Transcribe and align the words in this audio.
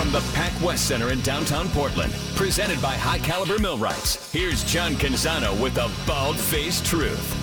From 0.00 0.12
the 0.12 0.32
Pac 0.32 0.58
West 0.62 0.88
Center 0.88 1.12
in 1.12 1.20
downtown 1.20 1.68
Portland, 1.68 2.10
presented 2.34 2.80
by 2.80 2.94
High 2.94 3.18
Caliber 3.18 3.58
Millwrights, 3.58 4.32
here's 4.32 4.64
John 4.64 4.94
Canzano 4.94 5.60
with 5.60 5.74
the 5.74 5.90
Bald 6.06 6.38
Faced 6.38 6.86
Truth. 6.86 7.36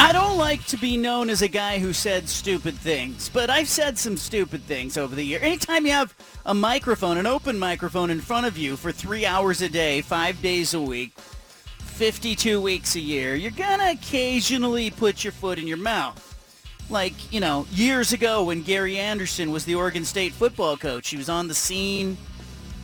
I 0.00 0.12
don't 0.12 0.38
like 0.38 0.64
to 0.66 0.76
be 0.76 0.96
known 0.96 1.28
as 1.28 1.42
a 1.42 1.48
guy 1.48 1.80
who 1.80 1.92
said 1.92 2.28
stupid 2.28 2.76
things, 2.76 3.28
but 3.28 3.50
I've 3.50 3.68
said 3.68 3.98
some 3.98 4.16
stupid 4.16 4.62
things 4.62 4.96
over 4.96 5.16
the 5.16 5.24
year. 5.24 5.40
Anytime 5.42 5.86
you 5.86 5.92
have 5.92 6.14
a 6.46 6.54
microphone, 6.54 7.18
an 7.18 7.26
open 7.26 7.58
microphone 7.58 8.10
in 8.10 8.20
front 8.20 8.46
of 8.46 8.56
you 8.56 8.76
for 8.76 8.92
three 8.92 9.26
hours 9.26 9.60
a 9.60 9.68
day, 9.68 10.02
five 10.02 10.40
days 10.40 10.72
a 10.72 10.80
week, 10.80 11.18
52 11.80 12.60
weeks 12.60 12.94
a 12.94 13.00
year, 13.00 13.34
you're 13.34 13.50
going 13.50 13.80
to 13.80 13.90
occasionally 13.90 14.92
put 14.92 15.24
your 15.24 15.32
foot 15.32 15.58
in 15.58 15.66
your 15.66 15.78
mouth. 15.78 16.33
Like, 16.90 17.32
you 17.32 17.40
know, 17.40 17.66
years 17.72 18.12
ago 18.12 18.44
when 18.44 18.62
Gary 18.62 18.98
Anderson 18.98 19.50
was 19.50 19.64
the 19.64 19.74
Oregon 19.74 20.04
State 20.04 20.32
football 20.32 20.76
coach, 20.76 21.08
he 21.08 21.16
was 21.16 21.28
on 21.28 21.48
the 21.48 21.54
scene, 21.54 22.16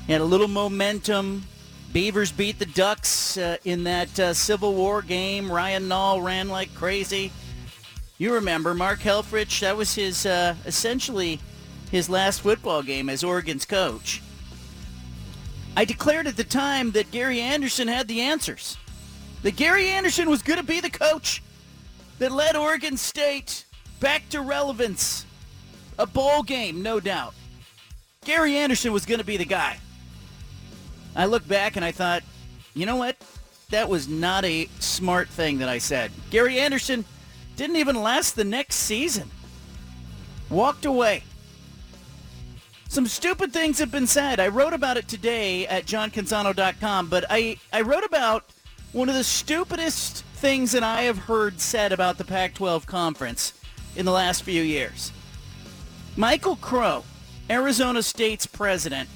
had 0.09 0.21
a 0.21 0.25
little 0.25 0.49
momentum. 0.49 1.45
Beavers 1.93 2.33
beat 2.33 2.59
the 2.59 2.67
Ducks 2.67 3.37
uh, 3.37 3.57
in 3.65 3.85
that 3.85 4.19
uh, 4.19 4.33
Civil 4.33 4.75
War 4.75 5.03
game. 5.03 5.51
Ryan 5.51 5.89
Nall 5.89 6.23
ran 6.25 6.49
like 6.49 6.75
crazy. 6.75 7.33
You 8.17 8.35
remember 8.35 8.75
Mark 8.75 9.01
Helfrich? 9.01 9.61
That 9.61 9.77
was 9.77 9.95
his 9.95 10.25
uh, 10.25 10.55
essentially 10.67 11.41
his 11.91 12.09
last 12.09 12.43
football 12.43 12.83
game 12.83 13.09
as 13.09 13.25
Oregon's 13.25 13.65
coach. 13.65 14.23
I 15.77 15.85
declared 15.85 16.27
at 16.27 16.37
the 16.37 16.45
time 16.45 16.93
that 16.93 17.11
Gary 17.11 17.41
Anderson 17.41 17.89
had 17.89 18.09
the 18.09 18.21
answers. 18.21 18.77
That 19.43 19.57
Gary 19.57 19.89
Anderson 19.89 20.29
was 20.29 20.43
going 20.43 20.59
to 20.59 20.65
be 20.65 20.81
the 20.81 20.91
coach 20.91 21.43
that 22.19 22.31
led 22.31 22.57
Oregon 22.57 22.97
State 22.97 23.65
back 24.01 24.29
to 24.31 24.41
relevance. 24.41 25.27
A 25.99 26.07
bowl 26.07 26.43
game, 26.43 26.83
no 26.83 26.99
doubt. 26.99 27.35
Gary 28.25 28.57
Anderson 28.57 28.93
was 28.93 29.07
going 29.07 29.21
to 29.21 29.25
be 29.25 29.37
the 29.37 29.45
guy. 29.45 29.79
I 31.15 31.27
look 31.27 31.47
back 31.47 31.77
and 31.77 31.85
I 31.85 31.93
thought, 31.93 32.23
you 32.75 32.87
know 32.87 32.97
what? 32.97 33.17
That 33.71 33.89
was 33.89 34.09
not 34.09 34.45
a 34.45 34.69
smart 34.79 35.29
thing 35.29 35.59
that 35.59 35.69
I 35.69 35.79
said. 35.79 36.11
Gary 36.31 36.59
Anderson 36.59 37.05
didn't 37.57 37.77
even 37.77 38.03
last 38.03 38.37
the 38.37 38.45
next 38.45 38.77
season. 38.77 39.31
Walked 40.49 40.85
away. 40.85 41.23
Some 42.89 43.07
stupid 43.07 43.53
things 43.53 43.79
have 43.79 43.93
been 43.93 44.07
said. 44.07 44.41
I 44.41 44.49
wrote 44.49 44.73
about 44.73 44.97
it 44.97 45.07
today 45.07 45.67
at 45.67 45.87
johncanzano.com, 45.87 47.09
but 47.09 47.25
I, 47.31 47.59
I 47.73 47.83
wrote 47.83 48.05
about 48.05 48.45
one 48.93 49.09
of 49.09 49.15
the 49.15 49.23
stupidest 49.23 50.25
things 50.35 50.73
that 50.73 50.83
I 50.83 51.03
have 51.03 51.19
heard 51.19 51.61
said 51.61 51.93
about 51.93 52.19
the 52.19 52.25
Pac-12 52.25 52.87
conference 52.87 53.60
in 53.97 54.07
the 54.07 54.13
last 54.13 54.43
few 54.43 54.63
years. 54.63 55.13
Michael 56.17 56.57
Crow, 56.57 57.05
Arizona 57.49 58.03
State's 58.03 58.47
president, 58.47 59.09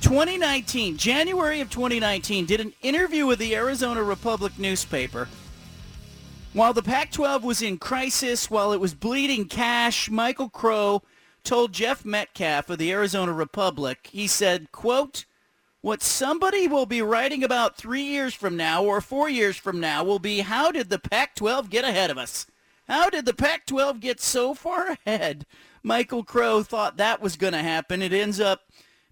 2019, 0.00 0.96
January 0.96 1.60
of 1.60 1.70
2019, 1.70 2.46
did 2.46 2.60
an 2.60 2.72
interview 2.82 3.26
with 3.26 3.38
the 3.38 3.54
Arizona 3.54 4.02
Republic 4.02 4.58
newspaper. 4.58 5.28
While 6.52 6.72
the 6.72 6.82
Pac-12 6.82 7.42
was 7.42 7.62
in 7.62 7.78
crisis, 7.78 8.50
while 8.50 8.72
it 8.72 8.80
was 8.80 8.94
bleeding 8.94 9.44
cash, 9.44 10.10
Michael 10.10 10.48
Crow 10.48 11.02
told 11.44 11.72
Jeff 11.72 12.04
Metcalfe 12.04 12.70
of 12.70 12.78
the 12.78 12.90
Arizona 12.90 13.32
Republic, 13.32 14.08
he 14.10 14.26
said, 14.26 14.72
quote, 14.72 15.26
what 15.82 16.02
somebody 16.02 16.66
will 16.66 16.86
be 16.86 17.00
writing 17.00 17.42
about 17.42 17.76
three 17.76 18.02
years 18.02 18.34
from 18.34 18.56
now 18.56 18.84
or 18.84 19.00
four 19.00 19.30
years 19.30 19.56
from 19.56 19.80
now 19.80 20.04
will 20.04 20.18
be 20.18 20.40
how 20.40 20.70
did 20.70 20.90
the 20.90 20.98
Pac-12 20.98 21.70
get 21.70 21.84
ahead 21.84 22.10
of 22.10 22.18
us? 22.18 22.46
How 22.90 23.08
did 23.08 23.24
the 23.24 23.32
Pac-12 23.32 24.00
get 24.00 24.20
so 24.20 24.52
far 24.52 24.98
ahead? 25.06 25.46
Michael 25.84 26.24
Crow 26.24 26.64
thought 26.64 26.96
that 26.96 27.22
was 27.22 27.36
going 27.36 27.52
to 27.52 27.62
happen. 27.62 28.02
It 28.02 28.12
ends 28.12 28.40
up 28.40 28.62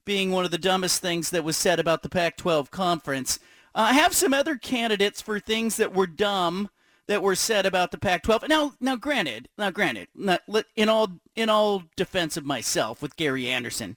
being 0.04 0.32
one 0.32 0.44
of 0.44 0.50
the 0.50 0.58
dumbest 0.58 1.00
things 1.00 1.30
that 1.30 1.44
was 1.44 1.56
said 1.56 1.78
about 1.78 2.02
the 2.02 2.08
Pac-12 2.08 2.72
conference. 2.72 3.38
Uh, 3.76 3.90
I 3.90 3.92
have 3.92 4.14
some 4.14 4.34
other 4.34 4.56
candidates 4.56 5.22
for 5.22 5.38
things 5.38 5.76
that 5.76 5.94
were 5.94 6.08
dumb 6.08 6.70
that 7.06 7.22
were 7.22 7.36
said 7.36 7.66
about 7.66 7.92
the 7.92 7.98
Pac-12. 7.98 8.48
Now, 8.48 8.72
now, 8.80 8.96
granted, 8.96 9.48
now, 9.56 9.70
granted, 9.70 10.08
not, 10.12 10.42
in 10.74 10.88
all 10.88 11.12
in 11.36 11.48
all 11.48 11.84
defense 11.94 12.36
of 12.36 12.44
myself 12.44 13.00
with 13.00 13.16
Gary 13.16 13.46
Anderson, 13.46 13.96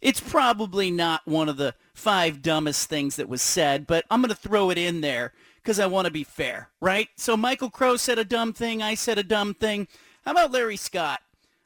it's 0.00 0.20
probably 0.20 0.90
not 0.90 1.20
one 1.24 1.48
of 1.48 1.56
the 1.56 1.76
five 1.94 2.42
dumbest 2.42 2.88
things 2.88 3.14
that 3.14 3.28
was 3.28 3.42
said, 3.42 3.86
but 3.86 4.04
I'm 4.10 4.22
going 4.22 4.30
to 4.30 4.34
throw 4.34 4.70
it 4.70 4.78
in 4.78 5.02
there 5.02 5.34
because 5.62 5.78
I 5.78 5.86
want 5.86 6.06
to 6.06 6.12
be 6.12 6.24
fair, 6.24 6.70
right? 6.80 7.08
So 7.16 7.36
Michael 7.36 7.70
Crow 7.70 7.96
said 7.96 8.18
a 8.18 8.24
dumb 8.24 8.52
thing. 8.52 8.82
I 8.82 8.94
said 8.94 9.18
a 9.18 9.22
dumb 9.22 9.54
thing. 9.54 9.88
How 10.24 10.32
about 10.32 10.52
Larry 10.52 10.76
Scott? 10.76 11.20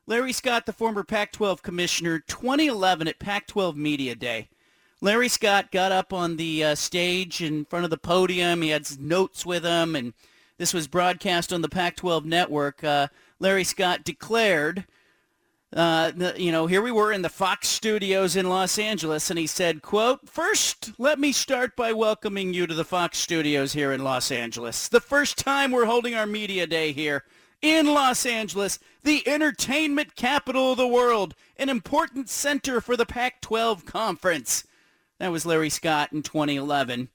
Larry 0.06 0.32
Scott, 0.32 0.66
the 0.66 0.72
former 0.72 1.03
Pac-12 1.03 1.62
commissioner, 1.62 2.19
2011 2.19 3.09
at 3.09 3.19
Pac-12 3.19 3.75
Media 3.75 4.15
Day. 4.15 4.49
Larry 5.00 5.28
Scott 5.28 5.71
got 5.72 5.93
up 5.93 6.12
on 6.12 6.37
the 6.37 6.62
uh, 6.62 6.75
stage 6.75 7.43
in 7.43 7.65
front 7.65 7.84
of 7.84 7.91
the 7.91 7.99
podium. 7.99 8.62
He 8.62 8.69
had 8.69 8.87
notes 9.00 9.47
with 9.47 9.65
him, 9.65 9.97
and 9.97 10.12
this 10.59 10.75
was 10.75 10.88
broadcast 10.88 11.53
on 11.53 11.62
the 11.62 11.69
Pac-12 11.69 12.25
network. 12.25 12.84
Uh, 12.84 13.09
Larry 13.38 13.65
Scott 13.65 14.05
declared, 14.05 14.87
uh, 15.75 16.33
you 16.37 16.53
know, 16.53 16.67
here 16.67 16.83
we 16.83 16.93
were 16.93 17.12
in 17.12 17.23
the 17.23 17.29
Fox 17.29 17.67
studios 17.67 18.37
in 18.37 18.49
Los 18.49 18.79
Angeles, 18.79 19.29
and 19.29 19.39
he 19.39 19.47
said, 19.47 19.83
quote, 19.83 20.29
First, 20.29 20.93
let 20.99 21.19
me 21.19 21.33
start 21.33 21.75
by 21.75 21.93
welcoming 21.93 22.55
you 22.55 22.67
to 22.67 22.75
the 22.75 22.85
Fox 22.85 23.19
studios 23.19 23.73
here 23.73 23.93
in 23.93 24.05
Los 24.05 24.31
Angeles. 24.31 24.87
The 24.87 25.01
first 25.01 25.37
time 25.37 25.73
we're 25.73 25.87
holding 25.87 26.15
our 26.15 26.27
media 26.27 26.67
day 26.69 26.93
here 26.93 27.25
in 27.61 27.87
Los 27.87 28.25
Angeles, 28.25 28.79
the 29.03 29.27
entertainment 29.27 30.15
capital 30.15 30.73
of 30.73 30.79
the 30.79 30.87
world, 30.87 31.35
an 31.57 31.69
important 31.69 32.29
center 32.29 32.81
for 32.81 32.97
the 32.97 33.06
Pac-12 33.06 33.85
conference. 33.85 34.65
That 35.19 35.33
was 35.33 35.45
Larry 35.45 35.71
Scott 35.71 36.12
in 36.12 36.23
2011. 36.23 37.09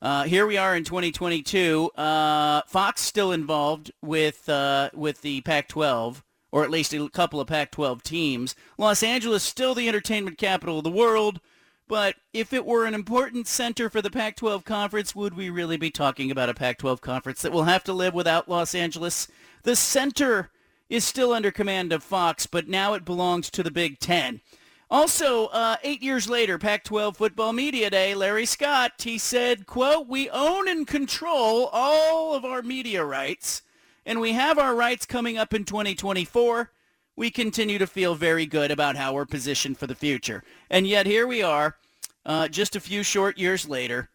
Uh, 0.00 0.22
here 0.22 0.46
we 0.46 0.56
are 0.56 0.76
in 0.76 0.84
2022. 0.84 1.90
Uh, 1.96 2.62
Fox 2.68 3.00
still 3.00 3.32
involved 3.32 3.90
with 4.00 4.48
uh, 4.48 4.90
with 4.94 5.22
the 5.22 5.40
Pac-12, 5.40 6.22
or 6.50 6.64
at 6.64 6.70
least 6.70 6.94
a 6.94 7.08
couple 7.08 7.40
of 7.40 7.48
Pac-12 7.48 8.02
teams. 8.02 8.54
Los 8.76 9.02
Angeles 9.02 9.42
still 9.42 9.74
the 9.74 9.88
entertainment 9.88 10.38
capital 10.38 10.78
of 10.78 10.84
the 10.84 10.90
world. 10.90 11.40
But 11.88 12.16
if 12.34 12.52
it 12.52 12.66
were 12.66 12.84
an 12.84 12.94
important 12.94 13.46
center 13.46 13.88
for 13.88 14.02
the 14.02 14.10
Pac-12 14.10 14.64
conference, 14.64 15.14
would 15.14 15.34
we 15.34 15.48
really 15.48 15.78
be 15.78 15.90
talking 15.90 16.30
about 16.30 16.50
a 16.50 16.54
Pac-12 16.54 17.00
conference 17.00 17.40
that 17.42 17.52
will 17.52 17.64
have 17.64 17.82
to 17.84 17.94
live 17.94 18.12
without 18.12 18.48
Los 18.48 18.74
Angeles? 18.74 19.26
The 19.62 19.74
center 19.74 20.50
is 20.90 21.04
still 21.04 21.32
under 21.32 21.50
command 21.50 21.92
of 21.92 22.02
Fox, 22.02 22.46
but 22.46 22.68
now 22.68 22.92
it 22.92 23.06
belongs 23.06 23.50
to 23.50 23.62
the 23.62 23.70
Big 23.70 23.98
Ten. 23.98 24.42
Also, 24.90 25.46
uh, 25.46 25.76
eight 25.82 26.02
years 26.02 26.30
later, 26.30 26.58
Pac-12 26.58 27.16
Football 27.16 27.52
Media 27.52 27.90
Day, 27.90 28.14
Larry 28.14 28.46
Scott, 28.46 28.92
he 28.98 29.18
said, 29.18 29.66
quote, 29.66 30.08
we 30.08 30.30
own 30.30 30.66
and 30.66 30.86
control 30.86 31.68
all 31.72 32.34
of 32.34 32.44
our 32.44 32.62
media 32.62 33.04
rights, 33.04 33.62
and 34.08 34.20
we 34.20 34.32
have 34.32 34.58
our 34.58 34.74
rights 34.74 35.04
coming 35.04 35.36
up 35.36 35.52
in 35.52 35.64
2024. 35.64 36.70
We 37.14 37.30
continue 37.30 37.76
to 37.78 37.86
feel 37.86 38.14
very 38.14 38.46
good 38.46 38.70
about 38.70 38.96
how 38.96 39.12
we're 39.12 39.26
positioned 39.26 39.76
for 39.76 39.86
the 39.86 39.94
future. 39.94 40.42
And 40.70 40.86
yet 40.86 41.04
here 41.04 41.26
we 41.26 41.42
are, 41.42 41.76
uh, 42.24 42.48
just 42.48 42.74
a 42.74 42.80
few 42.80 43.02
short 43.02 43.36
years 43.36 43.68
later, 43.68 44.08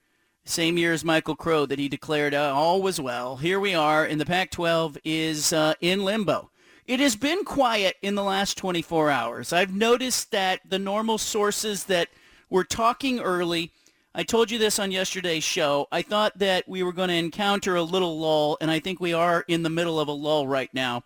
same 0.45 0.79
year 0.79 0.93
as 0.93 1.05
Michael 1.05 1.35
Crow 1.35 1.67
that 1.67 1.77
he 1.77 1.87
declared 1.87 2.33
uh, 2.33 2.51
all 2.55 2.81
was 2.81 2.99
well. 2.99 3.37
Here 3.37 3.59
we 3.59 3.75
are, 3.75 4.03
and 4.03 4.19
the 4.19 4.25
Pac-12 4.25 4.97
is 5.05 5.53
uh, 5.53 5.75
in 5.79 6.03
limbo. 6.03 6.49
It 6.87 6.99
has 6.99 7.15
been 7.15 7.43
quiet 7.45 7.95
in 8.01 8.15
the 8.15 8.23
last 8.23 8.57
24 8.57 9.11
hours. 9.11 9.53
I've 9.53 9.75
noticed 9.75 10.31
that 10.31 10.61
the 10.67 10.79
normal 10.79 11.19
sources 11.19 11.83
that 11.83 12.09
were 12.49 12.63
talking 12.63 13.19
early, 13.19 13.71
I 14.15 14.21
told 14.23 14.51
you 14.51 14.59
this 14.59 14.77
on 14.77 14.91
yesterday's 14.91 15.43
show, 15.43 15.87
I 15.91 16.03
thought 16.03 16.37
that 16.37 16.67
we 16.67 16.83
were 16.83 16.93
going 16.93 17.09
to 17.09 17.15
encounter 17.15 17.75
a 17.75 17.81
little 17.81 18.19
lull, 18.19 18.57
and 18.61 18.69
I 18.69 18.79
think 18.79 18.99
we 18.99 19.11
are 19.11 19.43
in 19.47 19.63
the 19.63 19.71
middle 19.71 19.99
of 19.99 20.07
a 20.07 20.11
lull 20.11 20.47
right 20.47 20.71
now. 20.71 21.03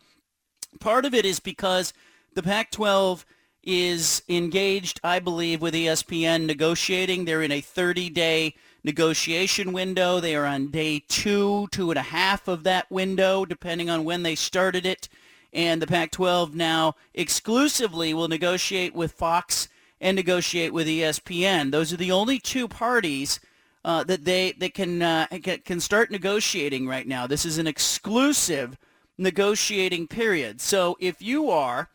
Part 0.81 1.05
of 1.05 1.13
it 1.13 1.25
is 1.25 1.39
because 1.39 1.93
the 2.35 2.43
Pac-12 2.43 3.23
is 3.63 4.21
engaged, 4.27 4.99
I 5.05 5.19
believe, 5.19 5.61
with 5.61 5.73
ESPN 5.73 6.45
negotiating. 6.45 7.23
They're 7.23 7.41
in 7.41 7.51
a 7.51 7.61
30-day 7.61 8.55
negotiation 8.83 9.71
window. 9.71 10.19
They 10.19 10.35
are 10.35 10.45
on 10.45 10.69
day 10.69 11.01
two, 11.07 11.67
two 11.71 11.89
and 11.91 11.97
a 11.97 12.03
half 12.03 12.49
of 12.49 12.63
that 12.63 12.91
window, 12.91 13.45
depending 13.45 13.89
on 13.89 14.03
when 14.03 14.23
they 14.23 14.35
started 14.35 14.85
it. 14.85 15.07
and 15.53 15.81
the 15.81 15.87
Pac-12 15.87 16.53
now 16.53 16.95
exclusively 17.13 18.13
will 18.13 18.27
negotiate 18.27 18.93
with 18.93 19.11
Fox 19.13 19.67
and 19.99 20.15
negotiate 20.15 20.73
with 20.73 20.87
ESPN. 20.87 21.71
Those 21.71 21.91
are 21.91 21.97
the 21.97 22.11
only 22.11 22.39
two 22.39 22.67
parties 22.67 23.39
uh, 23.83 24.03
that 24.03 24.25
they 24.25 24.51
that 24.53 24.73
can 24.73 25.01
uh, 25.01 25.27
can 25.63 25.79
start 25.79 26.11
negotiating 26.11 26.87
right 26.87 27.07
now. 27.07 27.25
This 27.25 27.45
is 27.45 27.57
an 27.57 27.67
exclusive 27.67 28.77
negotiating 29.17 30.07
period. 30.07 30.61
So 30.61 30.97
if 30.99 31.21
you 31.21 31.49
are 31.49 31.89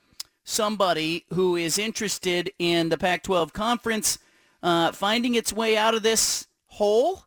somebody 0.44 1.24
who 1.32 1.56
is 1.56 1.78
interested 1.78 2.50
in 2.58 2.88
the 2.88 2.98
Pac-12 2.98 3.52
conference 3.52 4.18
uh, 4.62 4.92
finding 4.92 5.34
its 5.34 5.52
way 5.52 5.76
out 5.76 5.94
of 5.94 6.02
this 6.02 6.46
hole, 6.66 7.24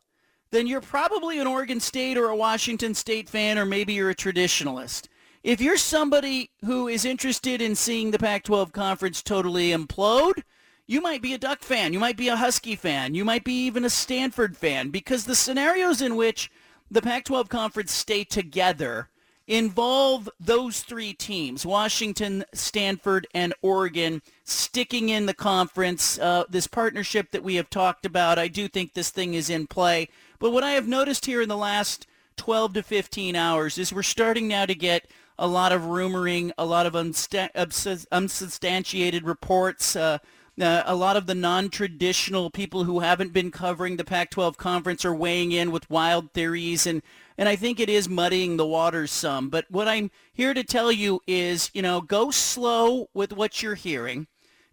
then 0.50 0.66
you're 0.66 0.80
probably 0.80 1.38
an 1.38 1.46
Oregon 1.46 1.80
State 1.80 2.18
or 2.18 2.28
a 2.28 2.36
Washington 2.36 2.94
State 2.94 3.28
fan, 3.28 3.58
or 3.58 3.64
maybe 3.64 3.94
you're 3.94 4.10
a 4.10 4.14
traditionalist. 4.14 5.08
If 5.42 5.60
you're 5.60 5.76
somebody 5.76 6.50
who 6.64 6.88
is 6.88 7.04
interested 7.04 7.62
in 7.62 7.74
seeing 7.74 8.10
the 8.10 8.18
Pac-12 8.18 8.72
conference 8.72 9.22
totally 9.22 9.70
implode, 9.70 10.42
you 10.86 11.00
might 11.00 11.22
be 11.22 11.34
a 11.34 11.38
Duck 11.38 11.62
fan. 11.62 11.92
You 11.92 11.98
might 11.98 12.16
be 12.16 12.28
a 12.28 12.36
Husky 12.36 12.76
fan. 12.76 13.14
You 13.14 13.24
might 13.24 13.44
be 13.44 13.66
even 13.66 13.84
a 13.84 13.90
Stanford 13.90 14.56
fan 14.56 14.90
because 14.90 15.24
the 15.24 15.34
scenarios 15.34 16.00
in 16.00 16.16
which 16.16 16.50
the 16.90 17.02
Pac-12 17.02 17.48
conference 17.48 17.92
stay 17.92 18.24
together 18.24 19.08
involve 19.48 20.28
those 20.40 20.80
three 20.80 21.12
teams, 21.12 21.64
Washington, 21.64 22.44
Stanford, 22.52 23.28
and 23.34 23.54
Oregon, 23.62 24.22
sticking 24.44 25.08
in 25.08 25.26
the 25.26 25.34
conference. 25.34 26.18
Uh, 26.18 26.44
this 26.48 26.66
partnership 26.66 27.30
that 27.30 27.44
we 27.44 27.54
have 27.56 27.70
talked 27.70 28.06
about, 28.06 28.38
I 28.38 28.48
do 28.48 28.68
think 28.68 28.92
this 28.92 29.10
thing 29.10 29.34
is 29.34 29.50
in 29.50 29.66
play. 29.66 30.08
But 30.38 30.52
what 30.52 30.64
I 30.64 30.72
have 30.72 30.88
noticed 30.88 31.26
here 31.26 31.42
in 31.42 31.48
the 31.48 31.56
last 31.56 32.06
12 32.36 32.74
to 32.74 32.82
15 32.82 33.36
hours 33.36 33.78
is 33.78 33.92
we're 33.92 34.02
starting 34.02 34.48
now 34.48 34.66
to 34.66 34.74
get 34.74 35.08
a 35.38 35.46
lot 35.46 35.72
of 35.72 35.82
rumoring, 35.82 36.50
a 36.58 36.64
lot 36.64 36.86
of 36.86 36.96
unsubstantiated 36.96 39.24
reports. 39.24 39.96
Uh, 39.96 40.18
uh, 40.60 40.82
a 40.86 40.94
lot 40.94 41.16
of 41.16 41.26
the 41.26 41.34
non-traditional 41.34 42.50
people 42.50 42.84
who 42.84 43.00
haven't 43.00 43.32
been 43.32 43.50
covering 43.50 43.96
the 43.96 44.04
Pac-12 44.04 44.56
conference 44.56 45.04
are 45.04 45.14
weighing 45.14 45.52
in 45.52 45.70
with 45.70 45.90
wild 45.90 46.32
theories 46.32 46.86
and 46.86 47.02
and 47.38 47.48
I 47.50 47.56
think 47.56 47.78
it 47.78 47.90
is 47.90 48.08
muddying 48.08 48.56
the 48.56 48.66
waters 48.66 49.12
some. 49.12 49.50
But 49.50 49.66
what 49.70 49.86
I'm 49.86 50.10
here 50.32 50.54
to 50.54 50.64
tell 50.64 50.90
you 50.90 51.20
is, 51.26 51.70
you 51.74 51.82
know, 51.82 52.00
go 52.00 52.30
slow 52.30 53.10
with 53.12 53.32
what 53.32 53.62
you're 53.62 53.74
hearing. 53.74 54.26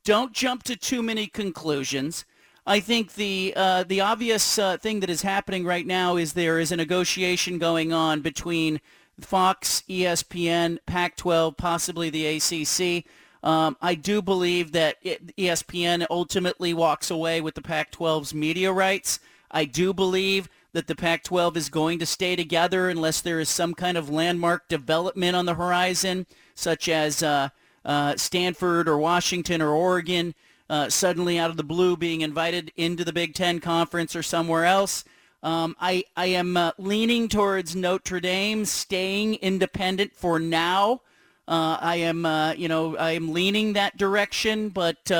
Don't 0.05 0.31
jump 0.31 0.63
to 0.63 0.77
too 0.77 1.03
many 1.03 1.27
conclusions. 1.27 2.23
I 2.65 2.79
think 2.79 3.15
the 3.15 3.53
uh, 3.55 3.83
the 3.83 3.99
obvious 3.99 4.57
uh, 4.57 4.77
thing 4.77 5.01
that 5.01 5.09
is 5.09 5.23
happening 5.23 5.65
right 5.65 5.85
now 5.85 6.15
is 6.15 6.33
there 6.33 6.59
is 6.59 6.71
a 6.71 6.77
negotiation 6.77 7.57
going 7.57 7.91
on 7.91 8.21
between 8.21 8.79
Fox, 9.19 9.83
ESPN, 9.89 10.79
Pac-12, 10.85 11.57
possibly 11.57 12.09
the 12.09 12.25
ACC. 12.25 13.05
Um, 13.43 13.75
I 13.81 13.95
do 13.95 14.21
believe 14.21 14.71
that 14.71 15.03
ESPN 15.03 16.05
ultimately 16.09 16.73
walks 16.73 17.11
away 17.11 17.41
with 17.41 17.55
the 17.55 17.61
Pac-12's 17.61 18.33
media 18.33 18.71
rights. 18.71 19.19
I 19.51 19.65
do 19.65 19.93
believe 19.93 20.49
that 20.71 20.87
the 20.87 20.95
Pac-12 20.95 21.57
is 21.57 21.69
going 21.69 21.99
to 21.99 22.05
stay 22.05 22.35
together 22.35 22.89
unless 22.89 23.21
there 23.21 23.39
is 23.39 23.49
some 23.49 23.73
kind 23.73 23.97
of 23.97 24.09
landmark 24.09 24.69
development 24.69 25.35
on 25.35 25.45
the 25.45 25.55
horizon, 25.55 26.25
such 26.55 26.87
as 26.87 27.21
uh, 27.21 27.49
uh, 27.83 28.15
Stanford 28.15 28.87
or 28.87 28.97
Washington 28.97 29.61
or 29.61 29.71
Oregon 29.71 30.33
uh, 30.69 30.89
suddenly 30.89 31.37
out 31.37 31.49
of 31.49 31.57
the 31.57 31.63
blue 31.63 31.97
being 31.97 32.21
invited 32.21 32.71
into 32.75 33.03
the 33.03 33.13
Big 33.13 33.33
Ten 33.33 33.59
Conference 33.59 34.15
or 34.15 34.23
somewhere 34.23 34.65
else. 34.65 35.03
Um, 35.43 35.75
I, 35.79 36.05
I 36.15 36.27
am 36.27 36.55
uh, 36.55 36.71
leaning 36.77 37.27
towards 37.27 37.75
Notre 37.75 38.21
Dame 38.21 38.63
staying 38.63 39.35
independent 39.35 40.15
for 40.15 40.39
now. 40.39 41.01
Uh, 41.47 41.77
I 41.79 41.97
am, 41.97 42.25
uh, 42.25 42.53
you 42.53 42.67
know, 42.67 42.95
I 42.97 43.11
am 43.11 43.33
leaning 43.33 43.73
that 43.73 43.97
direction, 43.97 44.69
but 44.69 45.11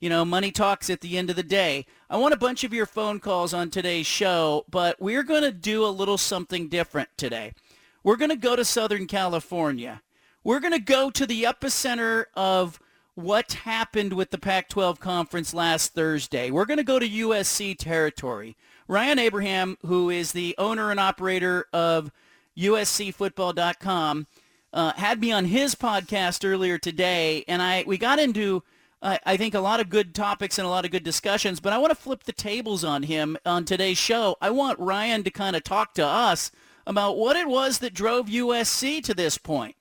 you 0.00 0.08
know, 0.08 0.24
money 0.24 0.50
talks 0.50 0.88
at 0.88 1.02
the 1.02 1.18
end 1.18 1.28
of 1.30 1.36
the 1.36 1.42
day. 1.42 1.84
I 2.08 2.16
want 2.16 2.34
a 2.34 2.38
bunch 2.38 2.64
of 2.64 2.72
your 2.72 2.86
phone 2.86 3.20
calls 3.20 3.52
on 3.52 3.68
today's 3.68 4.06
show, 4.06 4.64
but 4.70 5.00
we're 5.00 5.22
going 5.22 5.42
to 5.42 5.52
do 5.52 5.84
a 5.84 5.88
little 5.88 6.16
something 6.16 6.68
different 6.68 7.10
today. 7.18 7.52
We're 8.02 8.16
going 8.16 8.30
to 8.30 8.36
go 8.36 8.56
to 8.56 8.64
Southern 8.64 9.06
California. 9.06 10.00
We're 10.42 10.60
going 10.60 10.72
to 10.72 10.80
go 10.80 11.10
to 11.10 11.26
the 11.26 11.44
epicenter 11.44 12.24
of 12.34 12.80
what 13.14 13.52
happened 13.52 14.14
with 14.14 14.30
the 14.30 14.38
Pac-12 14.38 14.98
conference 14.98 15.52
last 15.52 15.92
Thursday. 15.92 16.50
We're 16.50 16.64
going 16.64 16.78
to 16.78 16.84
go 16.84 16.98
to 16.98 17.08
USC 17.08 17.76
territory. 17.76 18.56
Ryan 18.88 19.18
Abraham, 19.18 19.76
who 19.84 20.08
is 20.08 20.32
the 20.32 20.54
owner 20.56 20.90
and 20.90 20.98
operator 20.98 21.66
of 21.74 22.10
USCFootball.com, 22.56 24.26
uh, 24.72 24.92
had 24.96 25.20
me 25.20 25.32
on 25.32 25.46
his 25.46 25.74
podcast 25.74 26.48
earlier 26.48 26.78
today, 26.78 27.44
and 27.48 27.60
I 27.62 27.84
we 27.86 27.98
got 27.98 28.18
into– 28.18 28.62
I 29.02 29.38
think 29.38 29.54
a 29.54 29.60
lot 29.60 29.80
of 29.80 29.88
good 29.88 30.14
topics 30.14 30.58
and 30.58 30.66
a 30.66 30.70
lot 30.70 30.84
of 30.84 30.90
good 30.90 31.04
discussions, 31.04 31.58
but 31.58 31.72
I 31.72 31.78
want 31.78 31.90
to 31.90 31.94
flip 31.94 32.24
the 32.24 32.32
tables 32.32 32.84
on 32.84 33.04
him 33.04 33.38
on 33.46 33.64
today's 33.64 33.96
show. 33.96 34.36
I 34.42 34.50
want 34.50 34.78
Ryan 34.78 35.22
to 35.22 35.30
kind 35.30 35.56
of 35.56 35.64
talk 35.64 35.94
to 35.94 36.06
us 36.06 36.50
about 36.86 37.16
what 37.16 37.34
it 37.34 37.48
was 37.48 37.78
that 37.78 37.94
drove 37.94 38.26
USC 38.26 39.02
to 39.04 39.14
this 39.14 39.38
point. 39.38 39.76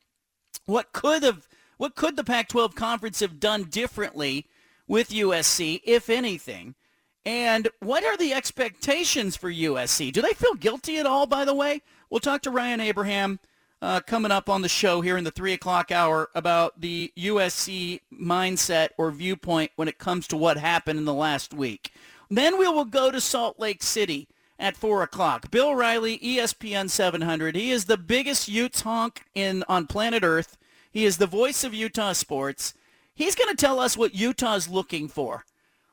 What 0.66 0.94
could 0.94 1.24
have 1.24 1.50
what 1.76 1.96
could 1.96 2.16
the 2.16 2.24
Pac-12 2.24 2.76
conference 2.76 3.20
have 3.20 3.40
done 3.40 3.64
differently 3.64 4.48
with 4.88 5.10
USC, 5.10 5.82
if 5.84 6.10
anything? 6.10 6.76
And 7.26 7.68
what 7.80 8.06
are 8.06 8.18
the 8.18 8.34
expectations 8.34 9.36
for 9.36 9.52
USC? 9.52 10.14
Do 10.14 10.22
they 10.22 10.34
feel 10.34 10.56
guilty 10.56 10.98
at 10.98 11.06
all, 11.06 11.26
by 11.26 11.44
the 11.44 11.54
way? 11.54 11.82
We'll 12.10 12.20
talk 12.20 12.42
to 12.44 12.52
Ryan 12.52 12.80
Abraham 12.80 13.40
uh, 13.82 14.02
coming 14.02 14.32
up 14.32 14.50
on 14.50 14.62
the 14.62 14.70
show 14.70 15.02
here 15.02 15.18
in 15.18 15.24
the 15.24 15.32
3 15.32 15.54
o'clock 15.54 15.92
hour 15.92 16.30
about 16.36 16.82
the 16.82 17.12
USC 17.18 18.02
mindset 18.14 18.90
or 18.98 19.12
viewpoint 19.12 19.72
when 19.76 19.88
it 19.88 19.98
comes 19.98 20.28
to 20.28 20.38
what 20.38 20.58
happened 20.58 21.00
in 21.00 21.06
the 21.06 21.14
last 21.14 21.54
week. 21.54 21.94
Then 22.30 22.58
we 22.58 22.68
will 22.68 22.86
go 22.86 23.10
to 23.12 23.22
Salt 23.22 23.60
Lake 23.60 23.82
City 23.82 24.28
at 24.60 24.76
4 24.76 25.04
o'clock. 25.04 25.50
Bill 25.50 25.74
Riley, 25.74 26.20
ESPN 26.20 26.90
700. 26.90 27.56
He 27.56 27.72
is 27.72 27.86
the 27.86 27.98
biggest 27.98 28.48
Utes 28.48 28.82
honk 28.82 29.24
in, 29.34 29.64
on 29.70 29.88
planet 29.88 30.24
Earth. 30.24 30.58
He 30.92 31.06
is 31.06 31.18
the 31.18 31.28
voice 31.28 31.64
of 31.64 31.74
Utah 31.74 32.14
sports. 32.14 32.74
He's 33.16 33.36
going 33.36 33.50
to 33.50 33.56
tell 33.56 33.80
us 33.80 33.98
what 33.98 34.16
Utah's 34.16 34.68
looking 34.68 35.08
for. 35.08 35.46